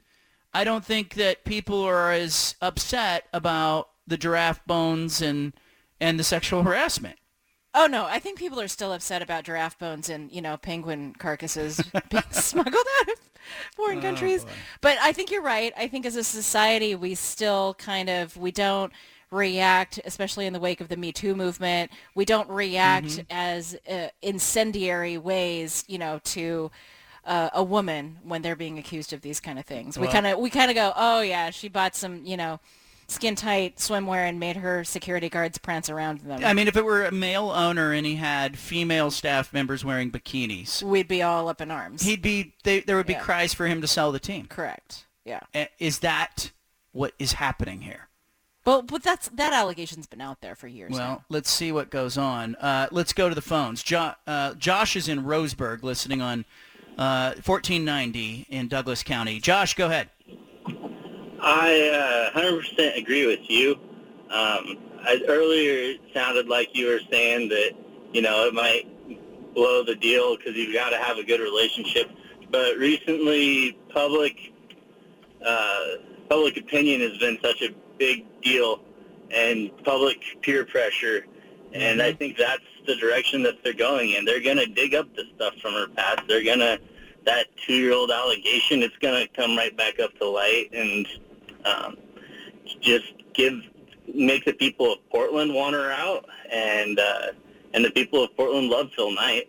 I 0.52 0.64
don't 0.64 0.84
think 0.84 1.14
that 1.14 1.44
people 1.44 1.80
are 1.82 2.10
as 2.12 2.56
upset 2.60 3.26
about 3.32 3.90
the 4.06 4.16
giraffe 4.16 4.64
bones 4.66 5.22
and 5.22 5.52
and 6.00 6.18
the 6.18 6.24
sexual 6.24 6.62
harassment. 6.64 7.18
Oh 7.78 7.86
no, 7.86 8.06
I 8.06 8.18
think 8.18 8.38
people 8.38 8.60
are 8.60 8.68
still 8.68 8.92
upset 8.92 9.20
about 9.22 9.44
giraffe 9.44 9.78
bones 9.78 10.08
and 10.08 10.32
you 10.32 10.40
know 10.42 10.56
penguin 10.56 11.14
carcasses 11.18 11.80
being 12.10 12.22
smuggled 12.30 12.86
out 13.00 13.08
of 13.10 13.18
foreign 13.76 13.98
Oh, 13.98 14.02
countries. 14.02 14.44
boy. 14.44 14.50
But 14.80 14.98
I 15.00 15.12
think 15.12 15.30
you're 15.30 15.42
right. 15.42 15.72
I 15.76 15.86
think 15.86 16.06
as 16.06 16.16
a 16.16 16.24
society, 16.24 16.94
we 16.94 17.14
still 17.14 17.74
kind 17.74 18.08
of 18.08 18.36
we 18.36 18.50
don't 18.50 18.92
react, 19.30 20.00
especially 20.04 20.46
in 20.46 20.52
the 20.52 20.60
wake 20.60 20.80
of 20.80 20.88
the 20.88 20.96
Me 20.96 21.12
Too 21.12 21.34
movement. 21.36 21.90
We 22.14 22.24
don't 22.24 22.48
react 22.48 23.06
Mm-hmm. 23.08 23.26
as 23.30 23.76
uh, 23.90 24.08
incendiary 24.22 25.18
ways, 25.18 25.84
you 25.86 25.98
know, 25.98 26.20
to. 26.24 26.70
Uh, 27.24 27.50
a 27.54 27.64
woman 27.64 28.18
when 28.22 28.40
they're 28.40 28.54
being 28.54 28.78
accused 28.78 29.12
of 29.12 29.20
these 29.20 29.40
kind 29.40 29.58
of 29.58 29.64
things, 29.66 29.98
we 29.98 30.06
kind 30.06 30.28
of 30.28 30.38
we 30.38 30.48
kind 30.48 30.70
of 30.70 30.76
go, 30.76 30.92
oh 30.94 31.20
yeah, 31.22 31.50
she 31.50 31.68
bought 31.68 31.96
some, 31.96 32.24
you 32.24 32.36
know, 32.36 32.60
skin 33.08 33.34
tight 33.36 33.76
swimwear 33.76 34.28
and 34.28 34.40
made 34.40 34.56
her 34.56 34.82
security 34.84 35.28
guards 35.28 35.58
prance 35.58 35.88
around 35.88 36.20
in 36.22 36.28
them. 36.28 36.44
I 36.44 36.52
mean, 36.52 36.66
if 36.68 36.76
it 36.76 36.84
were 36.84 37.04
a 37.04 37.12
male 37.12 37.50
owner 37.50 37.92
and 37.92 38.04
he 38.06 38.16
had 38.16 38.58
female 38.58 39.10
staff 39.10 39.52
members 39.52 39.84
wearing 39.84 40.10
bikinis, 40.10 40.82
we'd 40.82 41.08
be 41.08 41.22
all 41.22 41.48
up 41.48 41.60
in 41.60 41.70
arms. 41.70 42.02
he'd 42.02 42.22
be 42.22 42.54
they, 42.64 42.80
there 42.80 42.96
would 42.96 43.06
be 43.06 43.12
Yeah. 43.14 43.20
cries 43.20 43.54
for 43.54 43.66
him 43.66 43.80
to 43.80 43.86
sell 43.86 44.12
the 44.12 44.18
team. 44.18 44.46
Correct. 44.46 45.04
Yeah. 45.24 45.40
Is 45.78 46.00
that 46.00 46.50
what 46.92 47.12
is 47.18 47.34
happening 47.34 47.82
here? 47.82 48.08
Well, 48.64 48.82
but 48.82 49.04
that's 49.04 49.28
that 49.28 49.52
allegation's 49.52 50.08
been 50.08 50.20
out 50.20 50.40
there 50.40 50.56
for 50.56 50.66
years. 50.66 50.90
Well, 50.92 50.98
now. 51.00 51.24
let's 51.28 51.50
see 51.50 51.70
what 51.70 51.88
goes 51.90 52.18
on. 52.18 52.56
Uh, 52.56 52.88
let's 52.90 53.12
go 53.12 53.28
to 53.28 53.34
the 53.34 53.40
phones. 53.42 53.82
Jo- 53.84 54.14
uh, 54.26 54.54
Josh 54.54 54.96
is 54.96 55.08
in 55.08 55.22
Roseburg, 55.22 55.84
listening 55.84 56.20
on 56.20 56.44
uh, 56.98 57.34
1490 57.44 58.46
in 58.50 58.66
Douglas 58.68 59.02
County. 59.04 59.38
Josh, 59.38 59.74
go 59.74 59.86
ahead. 59.86 60.10
I 61.40 62.32
uh, 62.34 62.38
100% 62.38 62.96
agree 62.96 63.26
with 63.26 63.48
you. 63.48 63.72
Um, 64.30 64.78
I, 65.02 65.20
earlier, 65.28 65.92
it 65.92 66.00
sounded 66.12 66.48
like 66.48 66.70
you 66.74 66.86
were 66.86 67.00
saying 67.10 67.48
that, 67.50 67.72
you 68.12 68.22
know, 68.22 68.46
it 68.46 68.54
might 68.54 68.86
blow 69.54 69.84
the 69.84 69.94
deal 69.94 70.36
because 70.36 70.54
you've 70.54 70.74
got 70.74 70.90
to 70.90 70.98
have 70.98 71.18
a 71.18 71.24
good 71.24 71.40
relationship. 71.40 72.10
But 72.50 72.76
recently, 72.76 73.78
public 73.90 74.36
uh, 75.44 75.84
public 76.28 76.56
opinion 76.56 77.00
has 77.00 77.16
been 77.18 77.38
such 77.42 77.62
a 77.62 77.74
big 77.98 78.24
deal, 78.42 78.80
and 79.30 79.70
public 79.84 80.18
peer 80.42 80.64
pressure, 80.64 81.26
and 81.72 82.02
I 82.02 82.12
think 82.12 82.36
that's 82.36 82.62
the 82.86 82.96
direction 82.96 83.42
that 83.44 83.62
they're 83.62 83.74
going 83.74 84.12
in. 84.12 84.24
They're 84.24 84.42
going 84.42 84.56
to 84.58 84.66
dig 84.66 84.94
up 84.94 85.14
the 85.14 85.24
stuff 85.34 85.54
from 85.60 85.72
her 85.74 85.88
past. 85.88 86.22
They're 86.28 86.44
going 86.44 86.60
to 86.60 86.78
that 87.24 87.46
two-year-old 87.66 88.10
allegation. 88.10 88.82
It's 88.82 88.96
going 88.98 89.26
to 89.26 89.28
come 89.34 89.56
right 89.56 89.76
back 89.76 89.98
up 89.98 90.16
to 90.18 90.28
light, 90.28 90.70
and 90.72 91.06
um, 91.66 91.96
just 92.80 93.12
give 93.34 93.54
make 94.14 94.44
the 94.44 94.52
people 94.52 94.92
of 94.92 94.98
Portland 95.10 95.52
want 95.52 95.74
her 95.74 95.90
out, 95.90 96.26
and 96.50 96.98
uh, 96.98 97.26
and 97.74 97.84
the 97.84 97.90
people 97.90 98.22
of 98.24 98.34
Portland 98.36 98.68
love 98.68 98.90
Phil 98.96 99.12
Knight. 99.12 99.48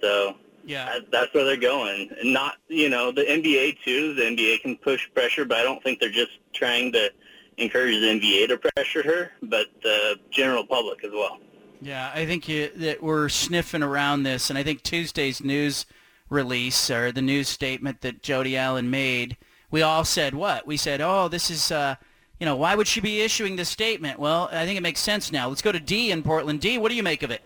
So 0.00 0.36
Yeah. 0.66 0.86
That, 0.86 1.10
that's 1.10 1.32
where 1.32 1.44
they're 1.44 1.56
going. 1.56 2.10
And 2.20 2.32
not, 2.32 2.56
you 2.68 2.88
know, 2.88 3.12
the 3.12 3.22
NBA 3.22 3.78
too. 3.84 4.14
The 4.14 4.22
NBA 4.22 4.62
can 4.62 4.76
push 4.76 5.08
pressure, 5.14 5.44
but 5.44 5.58
I 5.58 5.62
don't 5.62 5.82
think 5.82 6.00
they're 6.00 6.10
just 6.10 6.32
trying 6.52 6.92
to 6.92 7.10
encourage 7.56 7.94
the 8.00 8.20
NBA 8.20 8.48
to 8.48 8.58
pressure 8.58 9.02
her, 9.04 9.30
but 9.42 9.68
the 9.82 10.18
general 10.30 10.66
public 10.66 11.04
as 11.04 11.12
well. 11.12 11.38
Yeah, 11.80 12.10
I 12.12 12.26
think 12.26 12.48
you, 12.48 12.70
that 12.76 13.02
we're 13.02 13.28
sniffing 13.28 13.82
around 13.82 14.24
this, 14.24 14.50
and 14.50 14.58
I 14.58 14.62
think 14.62 14.82
Tuesday's 14.82 15.42
news 15.42 15.86
release 16.28 16.90
or 16.90 17.12
the 17.12 17.22
news 17.22 17.48
statement 17.48 18.00
that 18.00 18.22
Jody 18.22 18.56
Allen 18.56 18.90
made, 18.90 19.36
we 19.70 19.82
all 19.82 20.04
said 20.04 20.34
what? 20.34 20.66
We 20.66 20.76
said, 20.76 21.00
oh, 21.00 21.28
this 21.28 21.50
is, 21.50 21.70
uh, 21.72 21.96
you 22.40 22.44
know, 22.44 22.56
why 22.56 22.74
would 22.74 22.86
she 22.86 23.00
be 23.00 23.20
issuing 23.20 23.56
this 23.56 23.68
statement? 23.68 24.18
Well, 24.18 24.48
I 24.52 24.64
think 24.64 24.78
it 24.78 24.82
makes 24.82 25.00
sense 25.00 25.32
now. 25.32 25.48
Let's 25.48 25.62
go 25.62 25.72
to 25.72 25.80
D 25.80 26.10
in 26.10 26.22
Portland. 26.22 26.60
D, 26.60 26.78
what 26.78 26.90
do 26.90 26.94
you 26.94 27.02
make 27.02 27.22
of 27.22 27.30
it? 27.30 27.42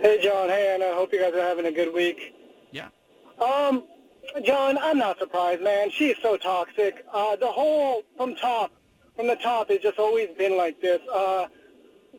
Hey, 0.00 0.20
John. 0.22 0.48
Hey, 0.48 0.74
Anna. 0.74 0.92
I 0.92 0.94
hope 0.94 1.12
you 1.12 1.20
guys 1.20 1.34
are 1.34 1.40
having 1.40 1.66
a 1.66 1.72
good 1.72 1.92
week. 1.92 2.34
Yeah. 2.72 2.88
Um, 3.40 3.84
John, 4.44 4.78
I'm 4.78 4.98
not 4.98 5.18
surprised, 5.18 5.62
man. 5.62 5.90
She 5.90 6.08
is 6.08 6.16
so 6.22 6.36
toxic. 6.36 7.04
Uh, 7.12 7.36
the 7.36 7.46
whole 7.46 8.02
from 8.16 8.34
top, 8.36 8.70
from 9.16 9.28
the 9.28 9.36
top, 9.36 9.70
has 9.70 9.80
just 9.80 9.98
always 9.98 10.28
been 10.36 10.56
like 10.56 10.80
this. 10.80 11.00
Uh, 11.12 11.46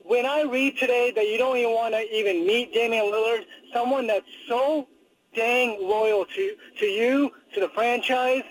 when 0.03 0.25
I 0.25 0.43
read 0.43 0.77
today 0.77 1.11
that 1.15 1.27
you 1.27 1.37
don't 1.37 1.57
even 1.57 1.73
want 1.73 1.93
to 1.93 2.01
even 2.15 2.45
meet 2.45 2.73
Damian 2.73 3.05
Lillard, 3.05 3.45
someone 3.73 4.07
that's 4.07 4.25
so 4.47 4.87
dang 5.33 5.77
loyal 5.81 6.25
to 6.25 6.55
to 6.79 6.85
you, 6.85 7.31
to 7.53 7.59
the 7.59 7.69
franchise, 7.69 8.43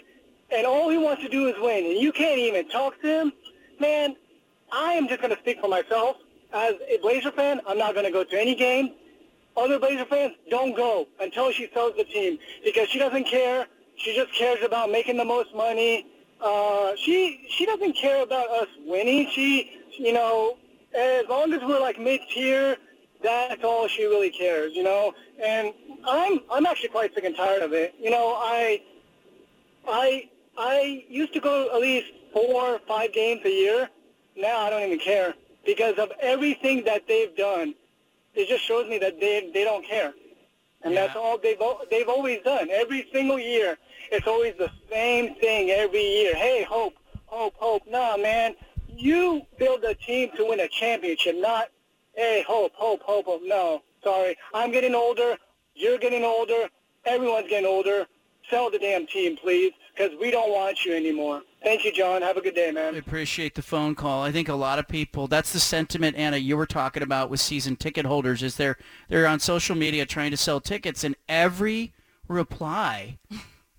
and 0.54 0.66
all 0.66 0.88
he 0.88 0.98
wants 0.98 1.22
to 1.22 1.28
do 1.28 1.46
is 1.48 1.54
win, 1.58 1.84
and 1.84 1.98
you 1.98 2.12
can't 2.12 2.38
even 2.38 2.68
talk 2.68 3.00
to 3.02 3.06
him, 3.06 3.32
man. 3.80 4.16
I 4.72 4.92
am 4.92 5.08
just 5.08 5.20
going 5.20 5.34
to 5.34 5.40
speak 5.40 5.60
for 5.60 5.68
myself. 5.68 6.16
As 6.52 6.74
a 6.88 6.98
Blazer 7.02 7.32
fan, 7.32 7.60
I'm 7.66 7.78
not 7.78 7.94
going 7.94 8.06
to 8.06 8.12
go 8.12 8.24
to 8.24 8.40
any 8.40 8.54
game. 8.54 8.94
Other 9.56 9.78
Blazer 9.78 10.04
fans, 10.04 10.34
don't 10.50 10.76
go 10.76 11.06
until 11.20 11.52
she 11.52 11.68
sells 11.72 11.94
the 11.96 12.04
team 12.04 12.38
because 12.64 12.88
she 12.88 12.98
doesn't 12.98 13.24
care. 13.24 13.66
She 13.96 14.14
just 14.14 14.32
cares 14.32 14.58
about 14.64 14.90
making 14.90 15.16
the 15.16 15.24
most 15.24 15.54
money. 15.54 16.06
Uh, 16.40 16.94
she 16.96 17.46
she 17.48 17.64
doesn't 17.64 17.94
care 17.94 18.22
about 18.22 18.48
us 18.50 18.68
winning. 18.84 19.28
She, 19.30 19.80
you 19.96 20.12
know, 20.12 20.58
as 20.94 21.24
long 21.28 21.52
as 21.52 21.62
we're 21.62 21.80
like 21.80 21.98
mid-tier, 22.00 22.76
that's 23.22 23.62
all 23.62 23.86
she 23.86 24.04
really 24.04 24.30
cares, 24.30 24.74
you 24.74 24.82
know. 24.82 25.14
And 25.42 25.72
I'm 26.06 26.40
I'm 26.50 26.66
actually 26.66 26.90
quite 26.90 27.14
sick 27.14 27.24
and 27.24 27.36
tired 27.36 27.62
of 27.62 27.72
it. 27.72 27.94
You 28.00 28.10
know, 28.10 28.34
I 28.36 28.82
I 29.86 30.28
I 30.56 31.04
used 31.08 31.32
to 31.34 31.40
go 31.40 31.74
at 31.74 31.80
least 31.80 32.12
four, 32.32 32.74
or 32.74 32.78
five 32.86 33.12
games 33.12 33.42
a 33.44 33.50
year. 33.50 33.88
Now 34.36 34.60
I 34.60 34.70
don't 34.70 34.82
even 34.82 34.98
care 34.98 35.34
because 35.64 35.98
of 35.98 36.10
everything 36.20 36.84
that 36.84 37.06
they've 37.06 37.34
done. 37.36 37.74
It 38.34 38.48
just 38.48 38.64
shows 38.64 38.88
me 38.88 38.98
that 38.98 39.20
they 39.20 39.50
they 39.54 39.64
don't 39.64 39.86
care, 39.86 40.12
and 40.82 40.96
that's 40.96 41.14
all 41.14 41.38
they've 41.38 41.60
they've 41.90 42.08
always 42.08 42.40
done. 42.42 42.68
Every 42.70 43.08
single 43.12 43.38
year, 43.38 43.78
it's 44.10 44.26
always 44.26 44.54
the 44.58 44.70
same 44.90 45.36
thing 45.36 45.70
every 45.70 46.02
year. 46.02 46.34
Hey, 46.34 46.66
hope, 46.68 46.94
hope, 47.26 47.54
hope. 47.56 47.82
Nah, 47.88 48.16
man, 48.16 48.54
you 48.88 49.42
build 49.58 49.84
a 49.84 49.94
team 49.94 50.30
to 50.36 50.46
win 50.46 50.60
a 50.60 50.68
championship, 50.68 51.36
not 51.36 51.68
hey, 52.16 52.44
hope, 52.46 52.72
hope, 52.74 53.02
hope, 53.02 53.26
hope. 53.26 53.42
No, 53.44 53.82
sorry, 54.02 54.36
I'm 54.52 54.72
getting 54.72 54.94
older. 54.94 55.36
You're 55.74 55.98
getting 55.98 56.24
older. 56.24 56.68
Everyone's 57.04 57.48
getting 57.48 57.66
older. 57.66 58.06
Sell 58.50 58.70
the 58.70 58.78
damn 58.78 59.06
team, 59.06 59.36
please, 59.36 59.72
because 59.94 60.10
we 60.20 60.30
don't 60.30 60.50
want 60.50 60.84
you 60.84 60.94
anymore. 60.94 61.42
Thank 61.62 61.84
you, 61.84 61.92
John. 61.92 62.20
Have 62.22 62.36
a 62.36 62.40
good 62.40 62.54
day, 62.54 62.70
man. 62.70 62.94
I 62.94 62.98
appreciate 62.98 63.54
the 63.54 63.62
phone 63.62 63.94
call. 63.94 64.22
I 64.22 64.32
think 64.32 64.48
a 64.48 64.54
lot 64.54 64.78
of 64.78 64.88
people, 64.88 65.28
that's 65.28 65.52
the 65.52 65.60
sentiment, 65.60 66.16
Anna, 66.16 66.36
you 66.36 66.56
were 66.56 66.66
talking 66.66 67.02
about 67.02 67.30
with 67.30 67.40
season 67.40 67.76
ticket 67.76 68.04
holders, 68.04 68.42
is 68.42 68.56
they're, 68.56 68.76
they're 69.08 69.26
on 69.26 69.40
social 69.40 69.76
media 69.76 70.04
trying 70.04 70.30
to 70.30 70.36
sell 70.36 70.60
tickets, 70.60 71.04
and 71.04 71.16
every 71.28 71.92
reply 72.28 73.18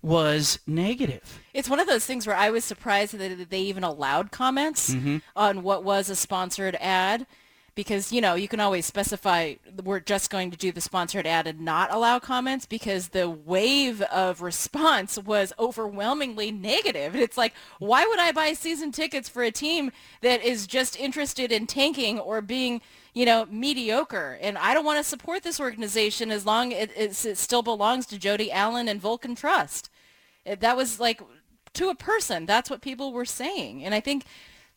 was 0.02 0.58
negative. 0.66 1.40
It's 1.52 1.68
one 1.68 1.80
of 1.80 1.86
those 1.88 2.06
things 2.06 2.26
where 2.26 2.36
I 2.36 2.50
was 2.50 2.64
surprised 2.64 3.16
that 3.18 3.50
they 3.50 3.60
even 3.60 3.82
allowed 3.84 4.30
comments 4.30 4.94
Mhm. 4.94 5.20
on 5.34 5.62
what 5.62 5.82
was 5.84 6.08
a 6.08 6.16
sponsored 6.16 6.76
ad 6.80 7.26
because, 7.76 8.10
you 8.10 8.20
know, 8.20 8.34
you 8.34 8.48
can 8.48 8.58
always 8.58 8.84
specify 8.86 9.54
we're 9.84 10.00
just 10.00 10.30
going 10.30 10.50
to 10.50 10.56
do 10.56 10.72
the 10.72 10.80
sponsored 10.80 11.26
ad 11.26 11.46
and 11.46 11.60
not 11.60 11.92
allow 11.92 12.18
comments 12.18 12.66
because 12.66 13.10
the 13.10 13.30
wave 13.30 14.02
of 14.02 14.42
response 14.42 15.16
was 15.18 15.52
overwhelmingly 15.58 16.50
negative. 16.50 17.14
And 17.14 17.22
it's 17.22 17.36
like, 17.36 17.54
why 17.78 18.04
would 18.04 18.18
I 18.18 18.32
buy 18.32 18.54
season 18.54 18.90
tickets 18.90 19.28
for 19.28 19.44
a 19.44 19.52
team 19.52 19.92
that 20.22 20.42
is 20.42 20.66
just 20.66 20.98
interested 20.98 21.52
in 21.52 21.68
tanking 21.68 22.18
or 22.18 22.40
being 22.40 22.80
you 23.12 23.24
know, 23.24 23.46
mediocre. 23.50 24.38
And 24.42 24.58
I 24.58 24.74
don't 24.74 24.84
want 24.84 24.98
to 24.98 25.02
support 25.02 25.42
this 25.42 25.58
organization 25.58 26.30
as 26.30 26.44
long 26.44 26.74
as 26.74 26.90
it, 26.94 27.24
it 27.24 27.38
still 27.38 27.62
belongs 27.62 28.04
to 28.06 28.18
Jody 28.18 28.52
Allen 28.52 28.88
and 28.88 29.00
Vulcan 29.00 29.34
Trust. 29.34 29.88
That 30.44 30.76
was 30.76 31.00
like 31.00 31.22
to 31.72 31.88
a 31.88 31.94
person. 31.94 32.44
That's 32.44 32.68
what 32.68 32.82
people 32.82 33.14
were 33.14 33.24
saying. 33.24 33.82
And 33.84 33.94
I 33.94 34.00
think 34.00 34.24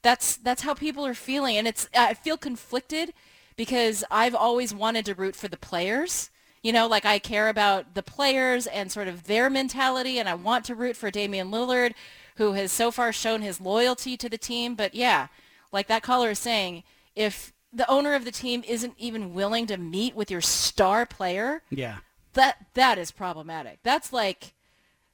that's 0.01 0.37
that's 0.37 0.61
how 0.61 0.73
people 0.73 1.05
are 1.05 1.13
feeling. 1.13 1.57
And 1.57 1.67
it's 1.67 1.89
I 1.95 2.13
feel 2.13 2.37
conflicted 2.37 3.13
because 3.55 4.03
I've 4.09 4.35
always 4.35 4.73
wanted 4.73 5.05
to 5.05 5.15
root 5.15 5.35
for 5.35 5.47
the 5.47 5.57
players. 5.57 6.29
You 6.61 6.73
know, 6.73 6.87
like 6.87 7.05
I 7.05 7.19
care 7.19 7.47
about 7.47 7.95
the 7.95 8.03
players 8.03 8.67
and 8.67 8.91
sort 8.91 9.07
of 9.07 9.23
their 9.25 9.49
mentality, 9.49 10.19
and 10.19 10.27
I 10.27 10.33
want 10.33 10.65
to 10.65 10.75
root 10.75 10.97
for 10.97 11.09
Damian 11.09 11.51
Lillard, 11.51 11.93
who 12.35 12.53
has 12.53 12.71
so 12.71 12.91
far 12.91 13.13
shown 13.13 13.41
his 13.41 13.61
loyalty 13.61 14.17
to 14.17 14.27
the 14.29 14.37
team. 14.37 14.75
But 14.75 14.93
yeah, 14.93 15.27
like 15.71 15.87
that 15.87 16.03
caller 16.03 16.31
is 16.31 16.39
saying, 16.39 16.83
if 17.15 17.53
the 17.71 17.89
owner 17.89 18.13
of 18.13 18.25
the 18.25 18.31
team 18.31 18.63
isn't 18.67 18.95
even 18.97 19.33
willing 19.33 19.67
to 19.67 19.77
meet 19.77 20.15
with 20.15 20.29
your 20.31 20.41
star 20.41 21.05
player, 21.05 21.61
Yeah. 21.69 21.99
that 22.33 22.57
that 22.73 22.97
is 22.97 23.11
problematic. 23.11 23.79
That's 23.83 24.11
like 24.11 24.53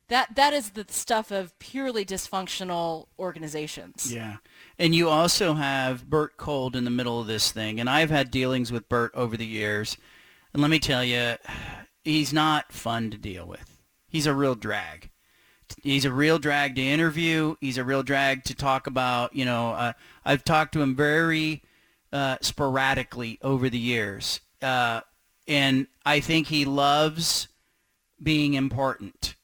that 0.08 0.36
that 0.36 0.54
is 0.54 0.72
the 0.72 0.86
stuff 0.90 1.32
of 1.32 1.58
purely 1.60 2.06
dysfunctional 2.06 3.08
organizations. 3.18 4.14
Yeah. 4.14 4.38
And 4.78 4.94
you 4.94 5.10
also 5.10 5.54
have 5.54 6.10
Bert 6.10 6.38
Kolde 6.38 6.76
in 6.76 6.84
the 6.84 6.92
middle 6.92 7.20
of 7.20 7.28
this 7.28 7.52
thing. 7.52 7.80
And 7.80 7.90
I've 7.90 8.12
had 8.12 8.30
dealings 8.30 8.72
with 8.72 8.90
Bert 8.90 9.12
over 9.16 9.36
the 9.36 9.46
years. 9.46 9.98
And 10.54 10.62
let 10.62 10.72
me 10.72 10.80
tell 10.80 11.04
you, 11.04 11.36
he's 12.04 12.32
not 12.32 12.72
fun 12.72 13.10
to 13.12 13.18
deal 13.18 13.48
with. 13.48 13.82
He's 14.08 14.28
a 14.28 14.34
real 14.34 14.56
drag. 14.56 15.10
He's 15.82 16.06
a 16.06 16.12
real 16.12 16.38
drag 16.38 16.76
to 16.76 16.82
interview. 16.82 17.56
He's 17.60 17.80
a 17.80 17.84
real 17.84 18.04
drag 18.04 18.44
to 18.46 18.56
talk 18.56 18.86
about. 18.86 19.36
You 19.36 19.46
know, 19.46 19.72
uh, 19.72 19.94
I've 20.24 20.44
talked 20.44 20.74
to 20.74 20.82
him 20.82 20.96
very 20.96 21.64
uh, 22.14 22.38
sporadically 22.42 23.40
over 23.42 23.70
the 23.70 23.80
years. 23.80 24.40
Uh, 24.62 25.02
and 25.48 25.88
I 26.06 26.20
think 26.20 26.48
he 26.48 26.66
loves 26.66 27.48
being 28.22 28.54
important 28.54 29.36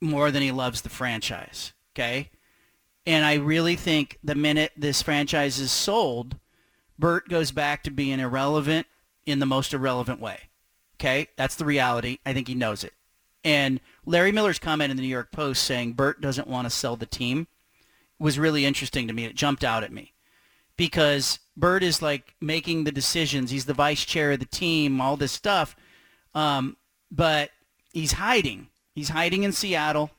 more 0.00 0.30
than 0.30 0.42
he 0.42 0.52
loves 0.52 0.80
the 0.80 0.88
franchise. 0.88 1.72
Okay? 1.94 2.30
And 3.06 3.24
I 3.24 3.34
really 3.34 3.76
think 3.76 4.18
the 4.22 4.34
minute 4.34 4.72
this 4.76 5.02
franchise 5.02 5.58
is 5.58 5.72
sold, 5.72 6.36
Bert 6.98 7.28
goes 7.28 7.50
back 7.50 7.82
to 7.84 7.90
being 7.90 8.20
irrelevant 8.20 8.86
in 9.26 9.38
the 9.38 9.46
most 9.46 9.72
irrelevant 9.72 10.20
way. 10.20 10.50
Okay? 10.96 11.28
That's 11.36 11.56
the 11.56 11.64
reality. 11.64 12.18
I 12.24 12.32
think 12.32 12.48
he 12.48 12.54
knows 12.54 12.84
it. 12.84 12.92
And 13.42 13.80
Larry 14.04 14.32
Miller's 14.32 14.58
comment 14.58 14.90
in 14.90 14.96
the 14.96 15.02
New 15.02 15.08
York 15.08 15.32
Post 15.32 15.64
saying 15.64 15.94
Bert 15.94 16.20
doesn't 16.20 16.48
want 16.48 16.66
to 16.66 16.70
sell 16.70 16.96
the 16.96 17.06
team 17.06 17.46
was 18.18 18.38
really 18.38 18.66
interesting 18.66 19.08
to 19.08 19.14
me. 19.14 19.24
It 19.24 19.34
jumped 19.34 19.64
out 19.64 19.82
at 19.82 19.92
me 19.92 20.12
because 20.76 21.40
Bert 21.56 21.82
is 21.82 22.02
like 22.02 22.34
making 22.40 22.84
the 22.84 22.92
decisions. 22.92 23.50
He's 23.50 23.64
the 23.64 23.74
vice 23.74 24.04
chair 24.04 24.32
of 24.32 24.40
the 24.40 24.46
team, 24.46 25.00
all 25.00 25.16
this 25.16 25.32
stuff. 25.32 25.74
Um, 26.34 26.76
but 27.10 27.50
he's 27.92 28.12
hiding. 28.12 28.68
He's 29.00 29.08
hiding 29.08 29.44
in 29.44 29.52
Seattle. 29.52 30.10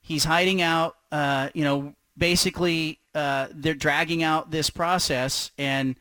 He's 0.00 0.24
hiding 0.24 0.62
out. 0.62 0.96
Uh, 1.10 1.50
you 1.52 1.64
know, 1.64 1.94
basically, 2.16 2.98
uh, 3.14 3.48
they're 3.52 3.74
dragging 3.74 4.22
out 4.22 4.50
this 4.50 4.70
process, 4.70 5.50
and 5.58 5.96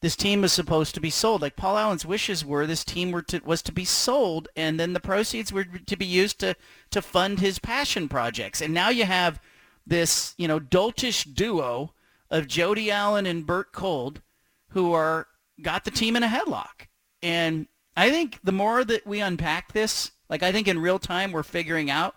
this 0.00 0.14
team 0.14 0.44
is 0.44 0.52
supposed 0.52 0.94
to 0.94 1.00
be 1.00 1.10
sold. 1.10 1.42
Like 1.42 1.56
Paul 1.56 1.76
Allen's 1.76 2.06
wishes 2.06 2.44
were, 2.44 2.68
this 2.68 2.84
team 2.84 3.10
were 3.10 3.22
to, 3.22 3.40
was 3.44 3.62
to 3.62 3.72
be 3.72 3.84
sold, 3.84 4.48
and 4.54 4.78
then 4.78 4.92
the 4.92 5.00
proceeds 5.00 5.52
were 5.52 5.64
to 5.64 5.96
be 5.96 6.06
used 6.06 6.38
to 6.38 6.54
to 6.90 7.02
fund 7.02 7.40
his 7.40 7.58
passion 7.58 8.08
projects. 8.08 8.60
And 8.60 8.72
now 8.72 8.90
you 8.90 9.04
have 9.04 9.40
this, 9.84 10.36
you 10.38 10.46
know, 10.46 10.60
doltish 10.60 11.34
duo 11.34 11.94
of 12.30 12.46
Jody 12.46 12.92
Allen 12.92 13.26
and 13.26 13.44
Bert 13.44 13.72
Kolde, 13.72 14.22
who 14.68 14.92
are 14.92 15.26
got 15.60 15.84
the 15.84 15.90
team 15.90 16.14
in 16.14 16.22
a 16.22 16.28
headlock. 16.28 16.86
And 17.24 17.66
I 17.96 18.08
think 18.08 18.38
the 18.44 18.52
more 18.52 18.84
that 18.84 19.04
we 19.04 19.18
unpack 19.20 19.72
this, 19.72 20.12
like 20.32 20.42
I 20.42 20.50
think 20.50 20.66
in 20.66 20.78
real 20.78 20.98
time 20.98 21.30
we're 21.30 21.42
figuring 21.42 21.90
out, 21.90 22.16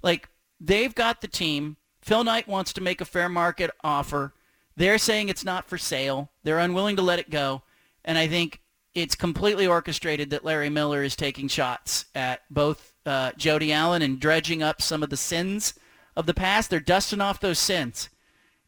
like 0.00 0.28
they've 0.60 0.94
got 0.94 1.20
the 1.20 1.26
team. 1.26 1.76
Phil 2.00 2.22
Knight 2.22 2.46
wants 2.46 2.72
to 2.74 2.80
make 2.80 3.00
a 3.00 3.04
fair 3.04 3.28
market 3.28 3.72
offer. 3.82 4.32
They're 4.76 4.98
saying 4.98 5.28
it's 5.28 5.44
not 5.44 5.68
for 5.68 5.76
sale. 5.76 6.30
They're 6.44 6.60
unwilling 6.60 6.94
to 6.94 7.02
let 7.02 7.18
it 7.18 7.28
go. 7.28 7.62
And 8.04 8.18
I 8.18 8.28
think 8.28 8.60
it's 8.94 9.16
completely 9.16 9.66
orchestrated 9.66 10.30
that 10.30 10.44
Larry 10.44 10.70
Miller 10.70 11.02
is 11.02 11.16
taking 11.16 11.48
shots 11.48 12.04
at 12.14 12.42
both 12.50 12.94
uh, 13.04 13.32
Jody 13.36 13.72
Allen 13.72 14.00
and 14.00 14.20
dredging 14.20 14.62
up 14.62 14.80
some 14.80 15.02
of 15.02 15.10
the 15.10 15.16
sins 15.16 15.74
of 16.14 16.26
the 16.26 16.34
past. 16.34 16.70
They're 16.70 16.78
dusting 16.78 17.20
off 17.20 17.40
those 17.40 17.58
sins 17.58 18.10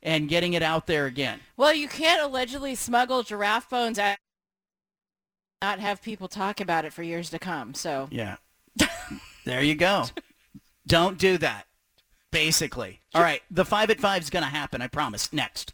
and 0.02 0.28
getting 0.28 0.54
it 0.54 0.62
out 0.62 0.88
there 0.88 1.06
again. 1.06 1.38
Well, 1.56 1.72
you 1.72 1.86
can't 1.86 2.20
allegedly 2.20 2.74
smuggle 2.74 3.22
giraffe 3.22 3.70
bones 3.70 4.00
out 4.00 4.16
not 5.62 5.78
have 5.78 6.02
people 6.02 6.26
talk 6.26 6.60
about 6.60 6.84
it 6.84 6.92
for 6.92 7.04
years 7.04 7.30
to 7.30 7.38
come. 7.38 7.74
So 7.74 8.08
Yeah. 8.10 8.36
There 9.48 9.62
you 9.62 9.76
go. 9.76 10.04
Don't 10.86 11.16
do 11.16 11.38
that. 11.38 11.64
Basically. 12.30 13.00
All 13.14 13.22
right. 13.22 13.40
The 13.50 13.64
five 13.64 13.88
at 13.88 13.98
five 13.98 14.20
is 14.20 14.28
going 14.28 14.42
to 14.42 14.50
happen. 14.50 14.82
I 14.82 14.88
promise. 14.88 15.32
Next. 15.32 15.72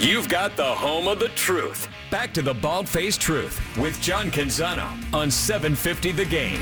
You've 0.00 0.28
got 0.28 0.56
the 0.56 0.64
home 0.64 1.06
of 1.06 1.20
the 1.20 1.30
truth. 1.36 1.86
Back 2.10 2.34
to 2.34 2.42
the 2.42 2.54
Bald 2.54 2.88
Faced 2.88 3.20
Truth 3.20 3.60
with 3.78 4.00
John 4.00 4.28
Canzano 4.28 4.88
on 5.14 5.30
750 5.30 6.10
The 6.10 6.24
Game. 6.24 6.60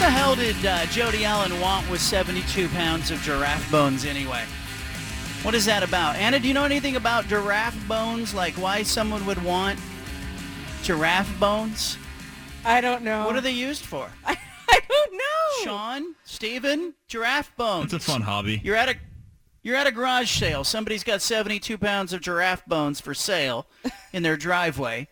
The 0.00 0.08
hell 0.08 0.34
did 0.34 0.64
uh, 0.64 0.86
Jody 0.86 1.26
Allen 1.26 1.60
want 1.60 1.88
with 1.90 2.00
72 2.00 2.68
pounds 2.68 3.10
of 3.10 3.20
giraffe 3.20 3.70
bones 3.70 4.06
anyway? 4.06 4.44
What 5.42 5.54
is 5.54 5.66
that 5.66 5.82
about? 5.82 6.16
Anna, 6.16 6.40
do 6.40 6.48
you 6.48 6.54
know 6.54 6.64
anything 6.64 6.96
about 6.96 7.28
giraffe 7.28 7.76
bones? 7.86 8.32
Like 8.32 8.54
why 8.54 8.82
someone 8.82 9.26
would 9.26 9.42
want 9.44 9.78
giraffe 10.82 11.38
bones? 11.38 11.98
I 12.64 12.80
don't 12.80 13.02
know. 13.02 13.26
What 13.26 13.36
are 13.36 13.42
they 13.42 13.52
used 13.52 13.84
for? 13.84 14.10
I 14.26 14.38
don't 14.88 15.12
know. 15.12 15.64
Sean, 15.64 16.14
Steven, 16.24 16.94
giraffe 17.06 17.54
bones. 17.58 17.92
It's 17.92 18.06
a 18.06 18.10
fun 18.10 18.22
hobby. 18.22 18.58
You're 18.64 18.76
at 18.76 18.88
a 18.88 18.94
you're 19.62 19.76
at 19.76 19.86
a 19.86 19.92
garage 19.92 20.30
sale. 20.30 20.64
Somebody's 20.64 21.04
got 21.04 21.20
72 21.20 21.76
pounds 21.76 22.14
of 22.14 22.22
giraffe 22.22 22.64
bones 22.64 23.02
for 23.02 23.12
sale 23.12 23.66
in 24.14 24.22
their 24.22 24.38
driveway. 24.38 25.08